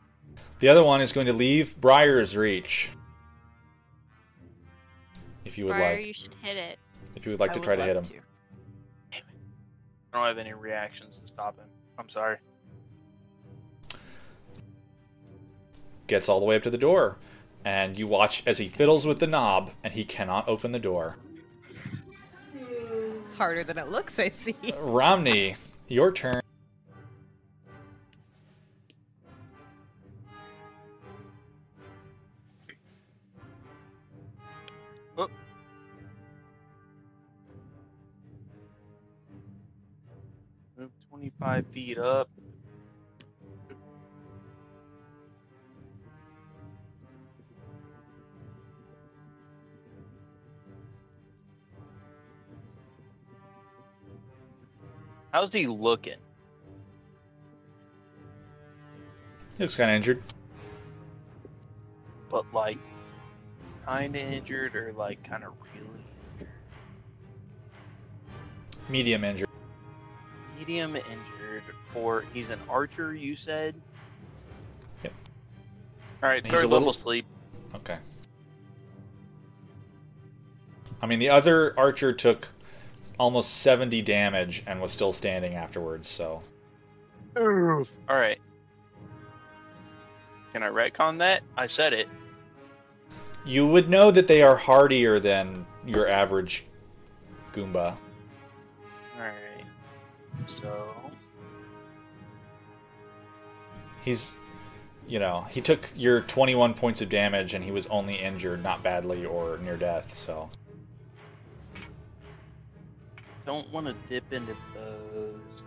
The 0.59 0.69
other 0.69 0.83
one 0.83 1.01
is 1.01 1.11
going 1.11 1.27
to 1.27 1.33
leave 1.33 1.75
Briar's 1.79 2.37
reach. 2.37 2.89
If 5.49 5.57
you 5.57 5.65
would 5.65 5.71
Briar, 5.71 5.95
like, 5.95 6.05
you 6.05 6.13
should 6.13 6.35
hit 6.43 6.57
it. 6.57 6.77
if 7.15 7.25
you 7.25 7.31
would 7.31 7.39
like 7.39 7.49
I 7.49 7.53
to 7.55 7.59
would 7.59 7.65
try 7.65 7.75
to 7.75 7.83
hit 7.83 7.95
him. 7.95 8.03
love 8.03 9.23
I 10.13 10.17
don't 10.17 10.27
have 10.27 10.37
any 10.37 10.53
reactions 10.53 11.17
to 11.17 11.27
stop 11.27 11.57
him. 11.57 11.65
I'm 11.97 12.07
sorry. 12.07 12.37
Gets 16.05 16.29
all 16.29 16.39
the 16.39 16.45
way 16.45 16.55
up 16.55 16.61
to 16.63 16.69
the 16.69 16.77
door, 16.77 17.17
and 17.65 17.97
you 17.97 18.05
watch 18.05 18.43
as 18.45 18.59
he 18.59 18.69
fiddles 18.69 19.07
with 19.07 19.17
the 19.17 19.25
knob, 19.25 19.71
and 19.83 19.95
he 19.95 20.05
cannot 20.05 20.47
open 20.47 20.71
the 20.71 20.77
door. 20.77 21.17
Harder 23.33 23.63
than 23.63 23.79
it 23.79 23.89
looks, 23.89 24.19
I 24.19 24.29
see. 24.29 24.55
Romney, 24.77 25.55
your 25.87 26.11
turn. 26.11 26.43
25 41.49 41.65
feet 41.73 41.97
up. 41.97 42.29
How's 55.31 55.51
he 55.51 55.65
looking? 55.65 56.13
He 59.57 59.63
looks 59.63 59.75
kind 59.75 59.89
of 59.89 59.95
injured. 59.95 60.21
But 62.29 62.45
like, 62.53 62.77
kind 63.85 64.15
of 64.15 64.21
injured 64.21 64.75
or 64.75 64.93
like 64.93 65.23
kind 65.27 65.43
of 65.43 65.53
really 65.73 66.05
injured? 66.33 66.49
Medium 68.87 69.23
injured. 69.23 69.49
medium 70.59 70.95
injured? 70.95 71.38
Or 71.95 72.25
he's 72.33 72.49
an 72.49 72.59
archer, 72.69 73.13
you 73.15 73.35
said? 73.35 73.75
Yep. 75.03 75.13
All 76.23 76.29
right, 76.29 76.43
And 76.43 76.51
he's 76.51 76.61
third 76.61 76.65
a 76.65 76.67
little- 76.69 76.93
sleep. 76.93 77.25
Okay. 77.75 77.97
I 81.01 81.05
mean, 81.05 81.19
the 81.19 81.29
other 81.29 81.77
archer 81.79 82.11
took 82.13 82.49
almost 83.17 83.51
70 83.57 84.01
damage 84.01 84.63
and 84.67 84.81
was 84.81 84.91
still 84.91 85.13
standing 85.13 85.55
afterwards, 85.55 86.07
so. 86.09 86.41
All 87.37 87.85
right. 88.09 88.39
Can 90.53 90.63
I 90.63 90.67
retcon 90.69 91.19
that? 91.19 91.43
I 91.55 91.67
said 91.67 91.93
it. 91.93 92.09
You 93.45 93.65
would 93.67 93.89
know 93.89 94.11
that 94.11 94.27
they 94.27 94.41
are 94.41 94.57
hardier 94.57 95.19
than 95.19 95.65
your 95.85 96.07
average 96.07 96.65
Goomba. 97.53 97.95
All 99.15 99.21
right. 99.21 99.65
So 100.47 100.95
He's, 104.09 104.33
you 105.07 105.19
know, 105.19 105.45
he 105.51 105.61
took 105.61 105.87
your 105.95 106.21
21 106.21 106.73
points 106.73 106.99
of 106.99 107.09
damage 107.09 107.53
and 107.53 107.63
he 107.63 107.69
was 107.69 107.85
only 107.87 108.15
injured, 108.15 108.63
not 108.63 108.81
badly 108.81 109.23
or 109.23 109.59
near 109.59 109.77
death, 109.77 110.15
so. 110.15 110.49
don't 113.45 113.71
want 113.71 113.85
to 113.85 113.93
dip 114.09 114.33
into 114.33 114.55
those. 114.73 115.61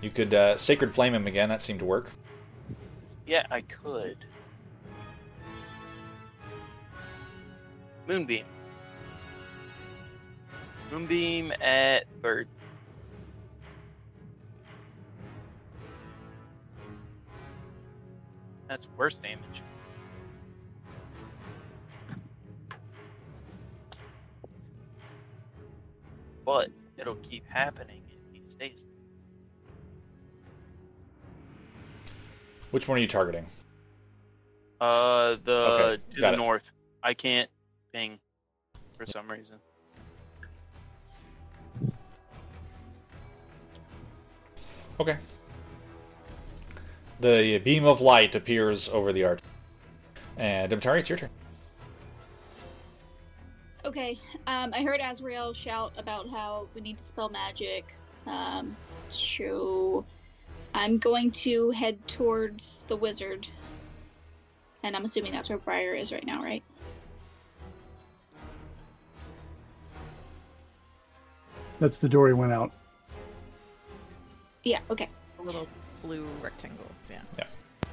You 0.00 0.08
could 0.08 0.32
uh, 0.32 0.56
Sacred 0.56 0.94
Flame 0.94 1.12
him 1.12 1.26
again, 1.26 1.50
that 1.50 1.60
seemed 1.60 1.80
to 1.80 1.84
work. 1.84 2.10
Yeah, 3.26 3.44
I 3.50 3.60
could. 3.60 4.16
Moonbeam. 8.06 8.46
Moonbeam 10.90 11.52
at 11.60 12.06
third. 12.22 12.48
That's 18.68 18.86
worse 18.96 19.14
damage. 19.14 19.62
But 26.44 26.70
it'll 26.96 27.14
keep 27.16 27.44
happening 27.48 28.02
if 28.08 28.42
he 28.42 28.42
stays. 28.50 28.84
Which 32.70 32.86
one 32.86 32.98
are 32.98 33.00
you 33.00 33.08
targeting? 33.08 33.46
Uh, 34.80 35.36
the 35.44 35.60
okay, 35.60 36.02
to 36.10 36.20
the 36.20 36.32
it. 36.32 36.36
north. 36.36 36.70
I 37.02 37.14
can't 37.14 37.50
ping 37.92 38.18
for 38.96 39.06
some 39.06 39.30
reason. 39.30 39.56
Okay. 45.00 45.16
The 47.20 47.58
beam 47.58 47.84
of 47.84 48.00
light 48.00 48.34
appears 48.34 48.88
over 48.88 49.12
the 49.12 49.24
arch. 49.24 49.40
And 50.36 50.70
Demetari, 50.70 51.00
it's 51.00 51.08
your 51.08 51.18
turn. 51.18 51.30
Okay, 53.84 54.18
um, 54.46 54.72
I 54.74 54.82
heard 54.82 55.00
Azrael 55.00 55.52
shout 55.52 55.92
about 55.96 56.28
how 56.28 56.68
we 56.74 56.80
need 56.80 56.98
to 56.98 57.04
spell 57.04 57.28
magic. 57.28 57.94
Um, 58.26 58.76
so 59.08 60.04
I'm 60.74 60.98
going 60.98 61.30
to 61.32 61.70
head 61.70 62.06
towards 62.06 62.84
the 62.88 62.96
wizard. 62.96 63.48
And 64.82 64.94
I'm 64.94 65.04
assuming 65.04 65.32
that's 65.32 65.48
where 65.48 65.58
Briar 65.58 65.94
is 65.94 66.12
right 66.12 66.24
now, 66.24 66.42
right? 66.42 66.62
That's 71.80 71.98
the 71.98 72.08
door 72.08 72.28
he 72.28 72.34
went 72.34 72.52
out. 72.52 72.72
Yeah, 74.64 74.80
okay. 74.90 75.08
A 75.38 75.42
little 75.42 75.66
blue 76.02 76.26
rectangle. 76.42 76.86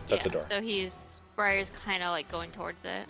Yeah. 0.08 0.16
That's 0.16 0.26
yeah, 0.26 0.32
the 0.32 0.38
door. 0.38 0.48
So 0.50 0.62
he's 0.62 1.20
Briar's 1.36 1.70
kind 1.72 2.04
of 2.04 2.10
like 2.10 2.30
going 2.32 2.52
towards 2.52 2.86
it. 2.86 3.06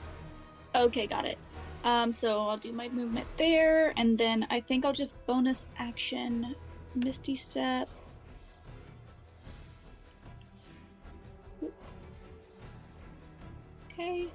Okay, 0.73 1.07
got 1.07 1.25
it. 1.25 1.37
Um, 1.83 2.11
so 2.11 2.47
I'll 2.49 2.57
do 2.57 2.73
my 2.73 2.89
movement 2.89 3.27
there, 3.37 3.93
and 3.95 4.17
then 4.17 4.47
I 4.49 4.59
think 4.59 4.85
I'll 4.85 4.93
just 4.93 5.13
bonus 5.27 5.69
action 5.77 6.55
Misty 6.95 7.35
Step. 7.35 7.87
Okay. 13.93 14.27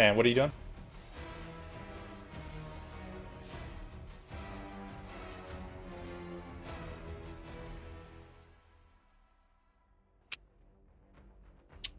And 0.00 0.16
what 0.16 0.24
are 0.24 0.30
you 0.30 0.34
doing? 0.34 0.52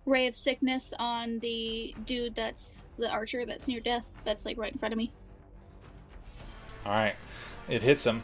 Ray 0.07 0.25
of 0.25 0.33
Sickness 0.33 0.95
on 0.97 1.37
the 1.39 1.93
dude 2.07 2.33
that's 2.33 2.85
the 2.97 3.07
archer 3.07 3.45
that's 3.45 3.67
near 3.67 3.79
death, 3.79 4.11
that's 4.25 4.47
like 4.47 4.57
right 4.57 4.73
in 4.73 4.79
front 4.79 4.95
of 4.95 4.97
me. 4.97 5.11
All 6.87 6.93
right. 6.93 7.15
It 7.69 7.83
hits 7.83 8.03
him. 8.03 8.23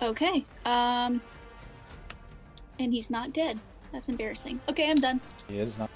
Okay. 0.00 0.46
Um 0.64 1.20
and 2.80 2.92
he's 2.92 3.10
not 3.10 3.32
dead. 3.32 3.58
That's 3.92 4.08
embarrassing. 4.08 4.60
Okay, 4.68 4.90
I'm 4.90 5.00
done. 5.00 5.20
He 5.48 5.58
is 5.58 5.78
not. 5.78 5.90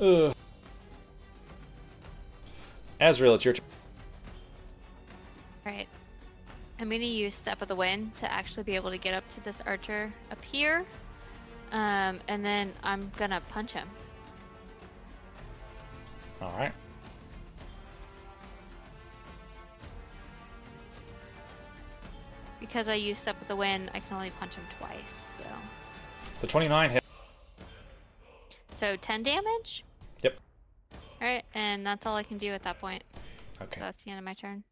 Ugh. 0.00 0.34
Azrael, 3.00 3.34
it's 3.34 3.44
your 3.44 3.54
turn. 3.54 3.64
Alright. 5.66 5.88
I'm 6.78 6.88
gonna 6.90 7.04
use 7.04 7.34
Step 7.34 7.62
of 7.62 7.68
the 7.68 7.76
Wind 7.76 8.14
to 8.16 8.30
actually 8.30 8.62
be 8.62 8.74
able 8.74 8.90
to 8.90 8.98
get 8.98 9.14
up 9.14 9.26
to 9.30 9.42
this 9.42 9.60
archer 9.66 10.12
up 10.30 10.44
here. 10.44 10.84
Um, 11.72 12.20
and 12.28 12.44
then 12.44 12.72
I'm 12.82 13.10
gonna 13.16 13.40
punch 13.48 13.72
him. 13.72 13.88
All 16.40 16.52
Because 22.66 22.88
I 22.88 22.94
used 22.94 23.20
Step 23.20 23.40
of 23.40 23.46
the 23.48 23.54
Wind, 23.56 23.90
I 23.94 24.00
can 24.00 24.16
only 24.16 24.30
punch 24.30 24.56
him 24.56 24.64
twice. 24.78 25.36
So, 25.38 25.44
The 26.40 26.46
29 26.46 26.90
hit. 26.90 27.04
so 28.74 28.96
10 28.96 29.22
damage. 29.22 29.84
Yep. 30.22 30.40
All 30.92 31.28
right, 31.28 31.44
and 31.54 31.86
that's 31.86 32.04
all 32.06 32.16
I 32.16 32.22
can 32.22 32.38
do 32.38 32.50
at 32.52 32.62
that 32.64 32.80
point. 32.80 33.04
So 33.58 33.64
Okay. 33.64 33.80
that's 33.80 34.02
the 34.04 34.10
end 34.10 34.18
of 34.18 34.24
my 34.24 34.34
turn. 34.34 34.64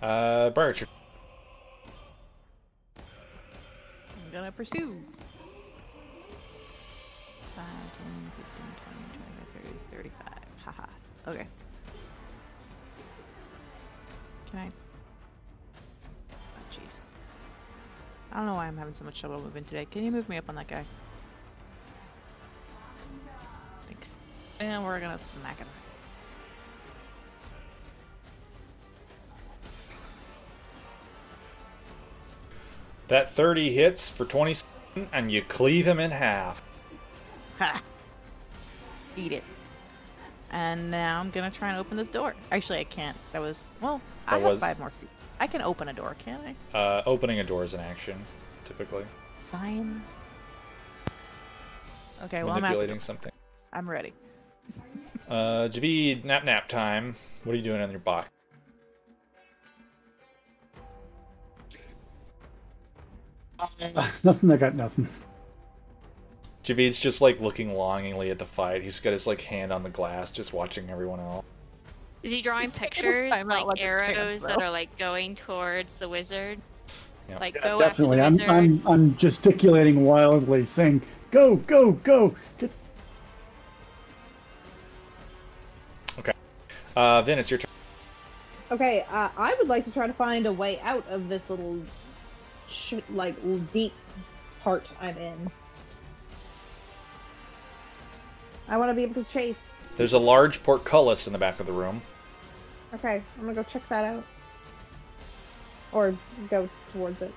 Uh, 0.00 0.50
Briar, 0.50 0.70
it's 0.70 0.80
your 0.80 0.88
I'm 2.96 4.32
gonna 4.32 4.52
pursue. 4.52 5.00
5, 7.56 7.64
10, 7.64 8.32
15, 8.36 8.64
20, 8.84 9.68
25, 9.92 9.92
30, 9.92 10.10
35. 10.10 10.38
Haha. 10.64 10.86
Okay. 11.28 11.46
Can 14.50 14.58
I? 14.60 14.70
I 18.32 18.36
don't 18.36 18.46
know 18.46 18.54
why 18.54 18.66
I'm 18.66 18.76
having 18.78 18.94
so 18.94 19.04
much 19.04 19.20
trouble 19.20 19.40
moving 19.40 19.64
today. 19.64 19.84
Can 19.90 20.04
you 20.04 20.10
move 20.10 20.28
me 20.28 20.38
up 20.38 20.48
on 20.48 20.54
that 20.54 20.66
guy? 20.66 20.84
Thanks. 23.86 24.14
And 24.58 24.82
we're 24.84 25.00
gonna 25.00 25.18
smack 25.18 25.58
him. 25.58 25.68
That 33.08 33.28
30 33.30 33.72
hits 33.74 34.08
for 34.08 34.24
27, 34.24 35.08
and 35.12 35.30
you 35.30 35.42
cleave 35.42 35.86
him 35.86 36.00
in 36.00 36.10
half. 36.12 36.62
Ha! 37.58 37.82
Eat 39.16 39.32
it. 39.32 39.44
And 40.50 40.90
now 40.90 41.20
I'm 41.20 41.30
gonna 41.30 41.50
try 41.50 41.68
and 41.70 41.78
open 41.78 41.96
this 41.96 42.08
door. 42.10 42.34
Actually, 42.50 42.78
I 42.80 42.84
can't. 42.84 43.16
That 43.32 43.40
was 43.40 43.70
well. 43.80 44.00
I 44.26 44.36
That 44.38 44.42
have 44.42 44.50
was- 44.52 44.60
five 44.60 44.78
more 44.78 44.90
feet. 44.90 45.08
I 45.42 45.48
can 45.48 45.60
open 45.60 45.88
a 45.88 45.92
door, 45.92 46.14
can't 46.20 46.40
I? 46.46 46.78
Uh, 46.78 47.02
opening 47.04 47.40
a 47.40 47.42
door 47.42 47.64
is 47.64 47.74
an 47.74 47.80
action, 47.80 48.16
typically. 48.64 49.04
Fine. 49.50 50.00
Okay, 52.22 52.44
well 52.44 52.52
I'm 52.52 52.58
at 52.58 52.68
Manipulating 52.68 53.00
something. 53.00 53.32
I'm 53.72 53.90
ready. 53.90 54.12
Uh, 55.28 55.66
Javid, 55.68 56.22
nap 56.22 56.44
nap 56.44 56.68
time. 56.68 57.16
What 57.42 57.54
are 57.54 57.56
you 57.56 57.64
doing 57.64 57.80
on 57.80 57.90
your 57.90 57.98
box? 57.98 58.30
nothing. 64.22 64.48
I 64.52 64.56
got 64.56 64.76
nothing. 64.76 65.08
Javid's 66.62 67.00
just 67.00 67.20
like 67.20 67.40
looking 67.40 67.74
longingly 67.74 68.30
at 68.30 68.38
the 68.38 68.46
fight. 68.46 68.84
He's 68.84 69.00
got 69.00 69.12
his 69.12 69.26
like 69.26 69.40
hand 69.40 69.72
on 69.72 69.82
the 69.82 69.90
glass, 69.90 70.30
just 70.30 70.52
watching 70.52 70.88
everyone 70.88 71.18
else. 71.18 71.44
Is 72.22 72.30
he 72.30 72.40
drawing 72.42 72.64
Just 72.66 72.76
take 72.76 72.92
pictures 72.92 73.30
like 73.30 73.46
let 73.46 73.76
this 73.76 73.84
man 73.84 74.16
arrows 74.16 74.42
that 74.42 74.60
are 74.60 74.70
like 74.70 74.96
going 74.96 75.34
towards 75.34 75.94
the 75.94 76.08
wizard? 76.08 76.60
Yeah. 77.28 77.38
Like 77.38 77.56
Yeah, 77.56 77.62
go 77.62 77.78
definitely. 77.80 78.20
after 78.20 78.26
I'm, 78.26 78.32
wizard. 78.34 78.48
I'm 78.50 78.82
I'm 78.86 79.16
gesticulating 79.16 80.04
wildly, 80.04 80.64
saying, 80.66 81.02
"Go, 81.30 81.56
go, 81.56 81.92
go!" 81.92 82.34
Get 82.58 82.70
Uh, 86.94 87.22
Vin, 87.22 87.38
it's 87.38 87.50
your 87.50 87.58
turn. 87.58 87.70
Okay, 88.70 89.04
uh, 89.10 89.28
I 89.36 89.54
would 89.58 89.68
like 89.68 89.84
to 89.84 89.90
try 89.90 90.06
to 90.06 90.12
find 90.12 90.46
a 90.46 90.52
way 90.52 90.78
out 90.80 91.04
of 91.08 91.28
this 91.28 91.42
little, 91.48 91.78
sh- 92.70 92.94
like, 93.10 93.34
deep 93.72 93.92
part 94.62 94.86
I'm 95.00 95.16
in. 95.16 95.50
I 98.68 98.76
want 98.76 98.90
to 98.90 98.94
be 98.94 99.02
able 99.02 99.22
to 99.22 99.24
chase. 99.30 99.56
There's 100.02 100.14
a 100.14 100.18
large 100.18 100.64
portcullis 100.64 101.28
in 101.28 101.32
the 101.32 101.38
back 101.38 101.60
of 101.60 101.66
the 101.66 101.72
room. 101.72 102.02
Okay, 102.92 103.22
I'm 103.38 103.44
gonna 103.44 103.54
go 103.54 103.62
check 103.62 103.88
that 103.88 104.04
out. 104.04 104.24
Or 105.92 106.12
go 106.50 106.68
towards 106.92 107.22
it. 107.22 107.32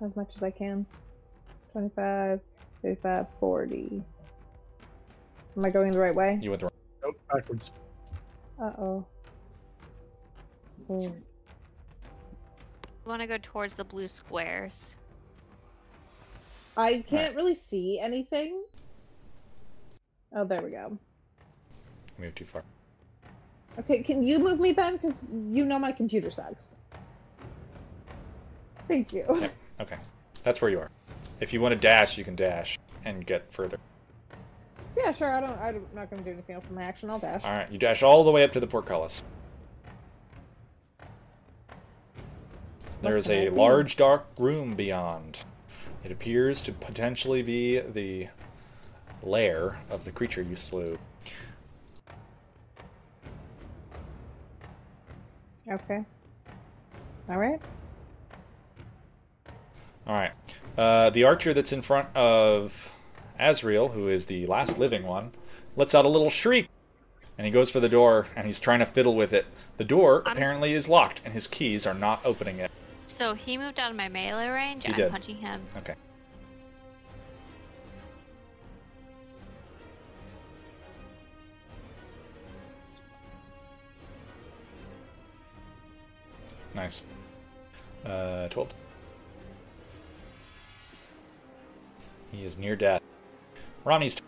As 0.00 0.14
much 0.14 0.30
as 0.36 0.44
I 0.44 0.52
can. 0.52 0.86
25, 1.72 2.38
35, 2.82 3.26
40. 3.40 4.04
Am 5.56 5.64
I 5.64 5.70
going 5.70 5.90
the 5.90 5.98
right 5.98 6.14
way? 6.14 6.38
You 6.40 6.50
went 6.50 6.60
the 6.60 6.66
wrong. 6.66 6.72
nope, 7.02 7.16
backwards. 7.34 7.72
Uh 8.62 8.70
oh. 8.78 9.06
You 10.88 11.12
want 13.04 13.22
to 13.22 13.26
go 13.26 13.38
towards 13.42 13.74
the 13.74 13.84
blue 13.84 14.06
squares. 14.06 14.94
I 16.76 17.04
can't 17.08 17.34
really 17.34 17.54
see 17.54 17.98
anything. 18.00 18.62
Oh, 20.34 20.44
there 20.44 20.62
we 20.62 20.70
go. 20.70 20.98
Move 22.18 22.34
too 22.34 22.44
far. 22.44 22.64
Okay, 23.78 24.02
can 24.02 24.22
you 24.22 24.38
move 24.38 24.60
me 24.60 24.72
then? 24.72 24.96
Because 24.96 25.14
you 25.52 25.64
know 25.64 25.78
my 25.78 25.92
computer 25.92 26.30
sucks. 26.30 26.70
Thank 28.88 29.12
you. 29.12 29.24
Okay. 29.28 29.50
Okay. 29.80 29.96
That's 30.42 30.60
where 30.60 30.70
you 30.70 30.78
are. 30.80 30.90
If 31.40 31.52
you 31.52 31.60
want 31.60 31.72
to 31.72 31.78
dash, 31.78 32.16
you 32.16 32.24
can 32.24 32.36
dash 32.36 32.78
and 33.04 33.26
get 33.26 33.52
further. 33.52 33.78
Yeah, 34.96 35.12
sure. 35.12 35.32
I 35.32 35.40
don't. 35.40 35.58
I'm 35.58 35.82
not 35.94 36.08
going 36.08 36.22
to 36.22 36.24
do 36.24 36.32
anything 36.32 36.54
else 36.54 36.64
with 36.64 36.72
my 36.72 36.82
action. 36.82 37.10
I'll 37.10 37.18
dash. 37.18 37.44
All 37.44 37.52
right, 37.52 37.70
you 37.70 37.78
dash 37.78 38.02
all 38.02 38.24
the 38.24 38.30
way 38.30 38.44
up 38.44 38.52
to 38.52 38.60
the 38.60 38.66
portcullis. 38.66 39.24
There 43.02 43.16
is 43.16 43.28
a 43.28 43.50
large 43.50 43.96
dark 43.96 44.26
room 44.38 44.74
beyond. 44.74 45.40
It 46.06 46.12
appears 46.12 46.62
to 46.62 46.72
potentially 46.72 47.42
be 47.42 47.80
the 47.80 48.28
lair 49.24 49.80
of 49.90 50.04
the 50.04 50.12
creature 50.12 50.40
you 50.40 50.54
slew. 50.54 51.00
Okay. 55.68 56.04
All 57.28 57.38
right. 57.38 57.60
All 60.06 60.14
right. 60.14 60.30
Uh, 60.78 61.10
the 61.10 61.24
archer 61.24 61.52
that's 61.52 61.72
in 61.72 61.82
front 61.82 62.14
of 62.14 62.92
Azrael, 63.40 63.88
who 63.88 64.06
is 64.06 64.26
the 64.26 64.46
last 64.46 64.78
living 64.78 65.02
one, 65.02 65.32
lets 65.74 65.92
out 65.92 66.04
a 66.04 66.08
little 66.08 66.30
shriek. 66.30 66.68
And 67.36 67.46
he 67.46 67.50
goes 67.50 67.68
for 67.68 67.80
the 67.80 67.88
door, 67.88 68.28
and 68.36 68.46
he's 68.46 68.60
trying 68.60 68.78
to 68.78 68.86
fiddle 68.86 69.16
with 69.16 69.32
it. 69.32 69.46
The 69.76 69.84
door 69.84 70.22
I'm- 70.24 70.36
apparently 70.36 70.72
is 70.72 70.88
locked, 70.88 71.20
and 71.24 71.34
his 71.34 71.48
keys 71.48 71.84
are 71.84 71.94
not 71.94 72.20
opening 72.24 72.60
it. 72.60 72.70
So 73.16 73.32
he 73.32 73.56
moved 73.56 73.80
out 73.80 73.90
of 73.90 73.96
my 73.96 74.10
melee 74.10 74.50
range. 74.50 74.86
I'm 74.86 74.94
did. 74.94 75.10
punching 75.10 75.36
him. 75.36 75.62
Okay. 75.78 75.94
Nice. 86.74 87.00
Uh, 88.04 88.48
12. 88.48 88.74
He 92.32 92.44
is 92.44 92.58
near 92.58 92.76
death. 92.76 93.00
Romney's. 93.82 94.16
T- 94.16 94.22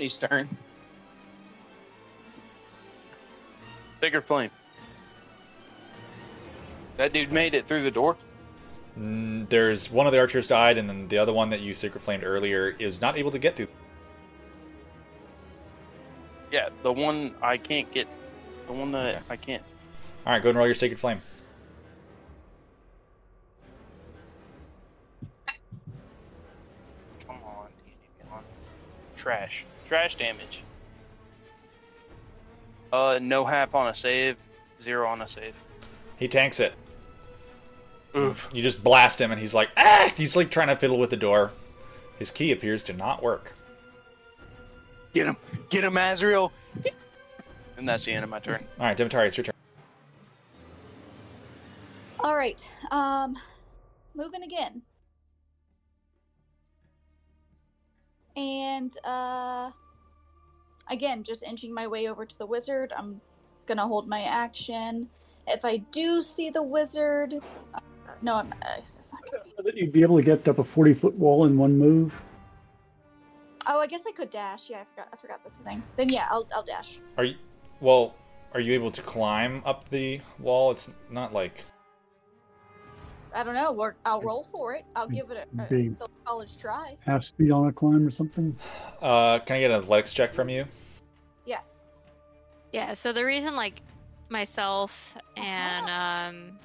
Somebody's 0.00 0.16
turn. 0.16 0.48
Bigger 4.00 4.22
flame. 4.22 4.50
That 6.96 7.12
dude 7.12 7.30
made 7.30 7.52
it 7.52 7.68
through 7.68 7.82
the 7.82 7.90
door. 7.90 8.16
Mm, 8.98 9.46
There's 9.50 9.90
one 9.90 10.06
of 10.06 10.12
the 10.14 10.18
archers 10.18 10.46
died, 10.46 10.78
and 10.78 10.88
then 10.88 11.08
the 11.08 11.18
other 11.18 11.34
one 11.34 11.50
that 11.50 11.60
you 11.60 11.74
sacred 11.74 12.00
flamed 12.00 12.24
earlier 12.24 12.74
is 12.78 13.02
not 13.02 13.18
able 13.18 13.30
to 13.30 13.38
get 13.38 13.56
through. 13.56 13.68
Yeah, 16.50 16.70
the 16.82 16.92
one 16.94 17.34
I 17.42 17.58
can't 17.58 17.92
get. 17.92 18.08
The 18.68 18.72
one 18.72 18.92
that 18.92 19.22
I 19.28 19.36
can't. 19.36 19.62
All 20.26 20.32
right, 20.32 20.42
go 20.42 20.48
and 20.48 20.56
roll 20.56 20.66
your 20.66 20.74
sacred 20.74 20.98
flame. 20.98 21.20
Come 27.26 27.36
on, 27.44 27.68
D&D 27.84 27.96
Trash. 29.14 29.66
Trash 29.90 30.14
damage. 30.14 30.62
Uh, 32.92 33.18
no 33.20 33.44
half 33.44 33.74
on 33.74 33.88
a 33.88 33.94
save, 33.94 34.36
zero 34.80 35.08
on 35.08 35.20
a 35.20 35.26
save. 35.26 35.52
He 36.16 36.28
tanks 36.28 36.60
it. 36.60 36.74
Oof. 38.16 38.40
You 38.52 38.62
just 38.62 38.84
blast 38.84 39.20
him, 39.20 39.32
and 39.32 39.40
he's 39.40 39.52
like, 39.52 39.68
ah! 39.76 40.08
He's 40.16 40.36
like 40.36 40.52
trying 40.52 40.68
to 40.68 40.76
fiddle 40.76 40.96
with 40.96 41.10
the 41.10 41.16
door. 41.16 41.50
His 42.20 42.30
key 42.30 42.52
appears 42.52 42.84
to 42.84 42.92
not 42.92 43.20
work. 43.20 43.56
Get 45.12 45.26
him! 45.26 45.36
Get 45.70 45.82
him, 45.82 45.96
Azrael! 45.96 46.52
And 47.76 47.88
that's 47.88 48.04
the 48.04 48.12
end 48.12 48.22
of 48.22 48.30
my 48.30 48.38
turn. 48.38 48.64
All 48.78 48.86
right, 48.86 48.96
Demetari, 48.96 49.26
it's 49.26 49.38
your 49.38 49.42
turn. 49.42 49.54
All 52.20 52.36
right. 52.36 52.64
Um, 52.92 53.36
moving 54.14 54.44
again. 54.44 54.82
And 58.40 58.96
uh, 59.04 59.70
again, 60.88 61.22
just 61.22 61.42
inching 61.42 61.74
my 61.74 61.86
way 61.86 62.08
over 62.08 62.24
to 62.24 62.38
the 62.38 62.46
wizard. 62.46 62.92
I'm 62.96 63.20
gonna 63.66 63.86
hold 63.86 64.08
my 64.08 64.22
action. 64.22 65.08
If 65.46 65.64
I 65.64 65.78
do 65.92 66.22
see 66.22 66.48
the 66.48 66.62
wizard, 66.62 67.34
uh, 67.74 67.80
no, 68.22 68.36
I'm. 68.36 68.52
Uh, 68.52 68.76
it's 68.78 69.12
not 69.12 69.22
gonna 69.30 69.44
be. 69.44 69.50
That 69.62 69.76
you'd 69.76 69.92
be 69.92 70.00
able 70.00 70.16
to 70.16 70.22
get 70.22 70.48
up 70.48 70.58
a 70.58 70.64
40 70.64 70.94
foot 70.94 71.14
wall 71.16 71.44
in 71.44 71.58
one 71.58 71.76
move. 71.76 72.18
Oh, 73.66 73.78
I 73.78 73.86
guess 73.86 74.04
I 74.08 74.12
could 74.12 74.30
dash. 74.30 74.70
Yeah, 74.70 74.80
I 74.80 74.84
forgot. 74.84 75.08
I 75.12 75.16
forgot 75.16 75.44
this 75.44 75.60
thing. 75.60 75.82
Then 75.96 76.08
yeah, 76.08 76.26
I'll 76.30 76.48
I'll 76.54 76.62
dash. 76.62 76.98
Are 77.18 77.24
you? 77.24 77.36
Well, 77.80 78.14
are 78.54 78.60
you 78.60 78.72
able 78.72 78.90
to 78.90 79.02
climb 79.02 79.62
up 79.66 79.86
the 79.90 80.20
wall? 80.38 80.70
It's 80.70 80.90
not 81.10 81.34
like. 81.34 81.64
I 83.34 83.42
don't 83.42 83.54
know. 83.54 83.72
We're, 83.72 83.94
I'll 84.04 84.20
roll 84.22 84.46
for 84.50 84.74
it. 84.74 84.84
I'll 84.96 85.08
give 85.08 85.30
it 85.30 85.48
a, 85.58 85.62
a 85.62 85.66
Be- 85.66 85.94
college 86.24 86.56
try. 86.56 86.96
Half 87.00 87.24
speed 87.24 87.50
on 87.50 87.68
a 87.68 87.72
climb 87.72 88.06
or 88.06 88.10
something. 88.10 88.56
Uh, 89.00 89.38
can 89.40 89.56
I 89.56 89.60
get 89.60 89.70
an 89.70 89.82
athletics 89.82 90.12
check 90.12 90.34
from 90.34 90.48
you? 90.48 90.64
Yeah. 91.44 91.60
Yeah. 92.72 92.94
So 92.94 93.12
the 93.12 93.24
reason 93.24 93.56
like 93.56 93.82
myself 94.28 95.16
and 95.36 95.88
um, 95.90 96.58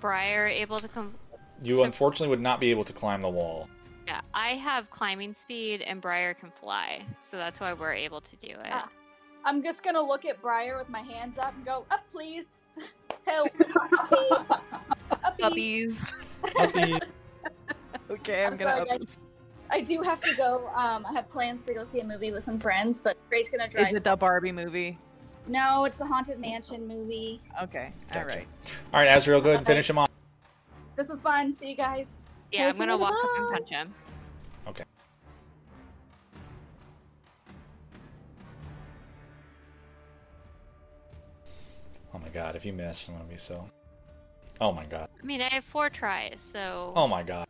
Briar 0.00 0.44
are 0.44 0.48
able 0.48 0.80
to 0.80 0.88
come. 0.88 1.14
You 1.62 1.76
Sure. 1.76 1.84
unfortunately 1.86 2.28
would 2.28 2.40
not 2.40 2.60
be 2.60 2.70
able 2.70 2.84
to 2.84 2.92
climb 2.92 3.22
the 3.22 3.28
wall. 3.28 3.68
Yeah, 4.08 4.20
I 4.34 4.50
have 4.56 4.90
climbing 4.90 5.32
speed 5.32 5.82
and 5.82 6.00
Briar 6.00 6.34
can 6.34 6.50
fly, 6.50 7.02
so 7.20 7.36
that's 7.36 7.60
why 7.60 7.72
we're 7.72 7.92
able 7.92 8.20
to 8.20 8.36
do 8.36 8.48
it. 8.48 8.70
Ah. 8.72 8.88
I'm 9.44 9.62
just 9.62 9.82
gonna 9.84 10.02
look 10.02 10.24
at 10.24 10.40
Briar 10.42 10.76
with 10.76 10.88
my 10.88 11.02
hands 11.02 11.38
up 11.38 11.54
and 11.54 11.64
go, 11.64 11.84
up, 11.90 12.02
please. 12.10 12.46
Help. 13.26 13.50
Uppies. 15.40 16.14
Puppies. 16.54 17.00
Okay, 18.10 18.44
I'm, 18.44 18.52
I'm 18.52 18.58
gonna. 18.58 18.76
sorry, 18.76 18.98
guys. 18.98 19.18
I 19.70 19.80
do 19.80 20.02
have 20.02 20.20
to 20.20 20.36
go. 20.36 20.66
Um, 20.74 21.06
I 21.06 21.12
have 21.14 21.30
plans 21.30 21.64
to 21.64 21.72
go 21.72 21.82
see 21.82 22.00
a 22.00 22.04
movie 22.04 22.30
with 22.30 22.44
some 22.44 22.58
friends, 22.58 23.00
but 23.00 23.16
Gray's 23.30 23.48
gonna 23.48 23.68
drive. 23.68 23.86
Is 23.86 23.88
drive. 23.90 23.96
it 23.96 24.04
the 24.04 24.16
Barbie 24.16 24.52
movie? 24.52 24.98
No, 25.46 25.84
it's 25.84 25.96
the 25.96 26.04
Haunted 26.04 26.38
Mansion 26.38 26.86
movie. 26.86 27.40
Okay, 27.62 27.92
Gotcha. 28.08 28.20
all 28.20 28.26
right. 28.26 28.46
All 28.92 29.00
right, 29.00 29.08
Azrael, 29.16 29.40
go 29.40 29.48
ahead 29.48 29.60
and 29.60 29.66
finish 29.66 29.88
him 29.88 29.96
off. 29.98 30.10
This 30.94 31.08
was 31.08 31.22
fun. 31.22 31.52
See 31.54 31.70
you 31.70 31.76
guys. 31.76 32.26
Yeah, 32.52 32.68
I'm 32.68 32.76
gonna 32.76 32.98
walk 32.98 33.14
up 33.14 33.30
and 33.38 33.48
punch 33.48 33.70
him. 33.70 33.94
Okay. 34.68 34.84
Oh 42.14 42.18
my 42.18 42.28
god, 42.28 42.56
if 42.56 42.66
you 42.66 42.74
miss, 42.74 43.08
I'm 43.08 43.14
gonna 43.14 43.28
be 43.28 43.38
so. 43.38 43.66
Oh 44.62 44.70
my 44.70 44.84
god. 44.84 45.08
I 45.20 45.26
mean, 45.26 45.42
I 45.42 45.48
have 45.48 45.64
four 45.64 45.90
tries, 45.90 46.40
so 46.40 46.92
Oh 46.94 47.08
my 47.08 47.24
god. 47.24 47.48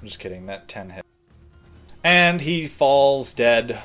I'm 0.00 0.06
just 0.06 0.20
kidding, 0.20 0.46
that 0.46 0.68
10 0.68 0.90
hit. 0.90 1.04
And 2.04 2.40
he 2.40 2.68
falls 2.68 3.32
dead. 3.32 3.82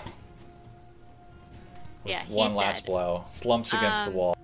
With 2.04 2.12
Yeah, 2.14 2.20
he's 2.22 2.30
one 2.30 2.54
last 2.54 2.82
dead. 2.84 2.92
blow. 2.92 3.26
Slumps 3.32 3.74
against 3.74 4.04
the 4.06 4.12
Um, 4.12 4.16
wall. 4.16 4.38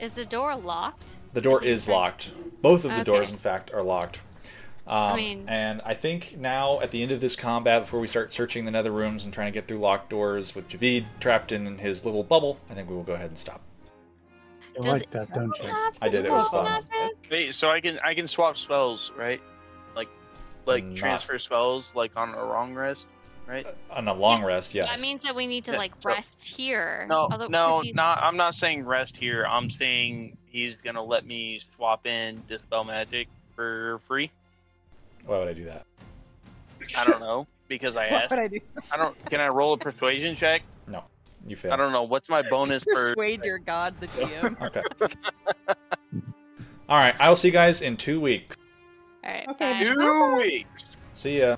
is 0.00 0.10
the 0.12 0.26
door 0.26 0.56
locked? 0.56 1.14
The 1.34 1.40
door 1.40 1.62
is 1.62 1.88
locked. 1.88 2.32
Both 2.62 2.84
of 2.84 2.90
the 2.90 2.96
Okay. 2.96 3.04
doors, 3.04 3.30
in 3.30 3.38
fact, 3.38 3.72
are 3.72 3.82
locked. 3.82 4.18
Um, 4.88 5.14
mean- 5.16 5.48
and 5.48 5.80
I 5.84 5.94
think 5.94 6.36
now, 6.36 6.80
at 6.80 6.90
the 6.90 7.00
end 7.04 7.12
of 7.12 7.20
this 7.20 7.36
combat, 7.36 7.82
before 7.82 8.00
we 8.00 8.08
start 8.08 8.32
searching 8.32 8.64
the 8.64 8.72
nether 8.72 8.90
rooms 8.90 9.22
and 9.24 9.32
trying 9.32 9.52
to 9.52 9.56
get 9.56 9.68
through 9.68 9.78
locked 9.78 10.10
doors 10.10 10.52
with 10.56 10.68
Javid 10.68 11.04
trapped 11.20 11.52
in 11.52 11.78
his 11.78 12.04
little 12.04 12.24
bubble, 12.24 12.58
I 12.68 12.74
think 12.74 12.88
we 12.90 12.96
will 12.96 13.04
go 13.04 13.14
ahead 13.14 13.30
and 13.30 13.38
stop. 13.38 13.60
You 14.76 14.82
Does 14.82 14.92
like 14.92 15.10
that, 15.10 15.32
don't 15.32 15.58
you? 15.58 15.68
Have 15.68 15.98
I 16.02 16.06
to 16.08 16.10
did, 16.16 16.24
it 16.26 16.30
was 16.30 16.46
spell 16.46 16.64
fun. 16.64 16.84
magic? 16.90 17.16
Wait, 17.30 17.54
so 17.54 17.70
I 17.70 17.80
can 17.80 17.98
I 18.04 18.14
can 18.14 18.28
swap 18.28 18.56
spells, 18.58 19.10
right? 19.16 19.40
Like, 19.94 20.08
like 20.66 20.84
Not- 20.84 20.96
transfer 20.96 21.38
spells, 21.38 21.92
like 21.94 22.12
on 22.16 22.34
a 22.34 22.44
wrong 22.44 22.74
rest, 22.74 23.06
right? 23.46 23.66
On 23.90 24.06
a 24.06 24.12
long 24.12 24.40
Yeah, 24.42 24.46
rest, 24.46 24.74
yes. 24.74 24.88
That 24.88 25.00
means 25.00 25.22
that 25.22 25.34
we 25.34 25.46
need 25.46 25.64
to 25.64 25.72
Yeah, 25.72 25.78
like 25.78 25.92
so- 26.00 26.10
rest 26.10 26.46
here. 26.56 27.06
No, 27.08 27.28
Although- 27.30 27.46
no, 27.46 27.66
'cause 27.76 27.82
he's- 27.84 27.94
not. 27.94 28.18
I'm 28.22 28.36
not 28.36 28.54
saying 28.54 28.84
rest 28.84 29.16
here. 29.16 29.46
I'm 29.46 29.70
saying 29.70 30.36
he's 30.50 30.74
gonna 30.84 31.02
let 31.02 31.24
me 31.24 31.60
swap 31.76 32.06
in 32.06 32.42
dispel 32.46 32.84
magic 32.84 33.28
for 33.54 34.00
free. 34.06 34.30
Why 35.24 35.38
would 35.38 35.48
I 35.48 35.54
do 35.54 35.64
that? 35.64 35.86
I 36.98 37.04
don't 37.06 37.20
know 37.20 37.46
because 37.66 37.96
I 37.96 38.04
What 38.10 38.22
asked. 38.24 38.30
would 38.30 38.38
I 38.40 38.48
do? 38.48 38.60
I 38.92 38.96
don't. 38.98 39.24
Can 39.30 39.40
I 39.40 39.48
roll 39.48 39.72
a 39.72 39.78
persuasion 39.78 40.36
check? 40.36 40.60
You 41.46 41.56
failed. 41.56 41.74
I 41.74 41.76
don't 41.76 41.92
know. 41.92 42.02
What's 42.02 42.28
my 42.28 42.42
bonus 42.50 42.82
for? 42.84 43.14
Persuade 43.14 43.44
your 43.44 43.58
god, 43.58 43.94
the 44.00 44.06
DM. 44.08 44.60
Okay. 44.60 44.82
All 46.88 46.96
right. 46.98 47.14
I 47.18 47.28
will 47.28 47.36
see 47.36 47.48
you 47.48 47.52
guys 47.52 47.80
in 47.80 47.96
two 47.96 48.20
weeks. 48.20 48.56
All 49.24 49.30
right. 49.30 49.48
Okay, 49.48 49.84
bye. 49.84 49.94
Two 49.94 50.36
weeks. 50.36 50.84
See 51.14 51.40
ya. 51.40 51.56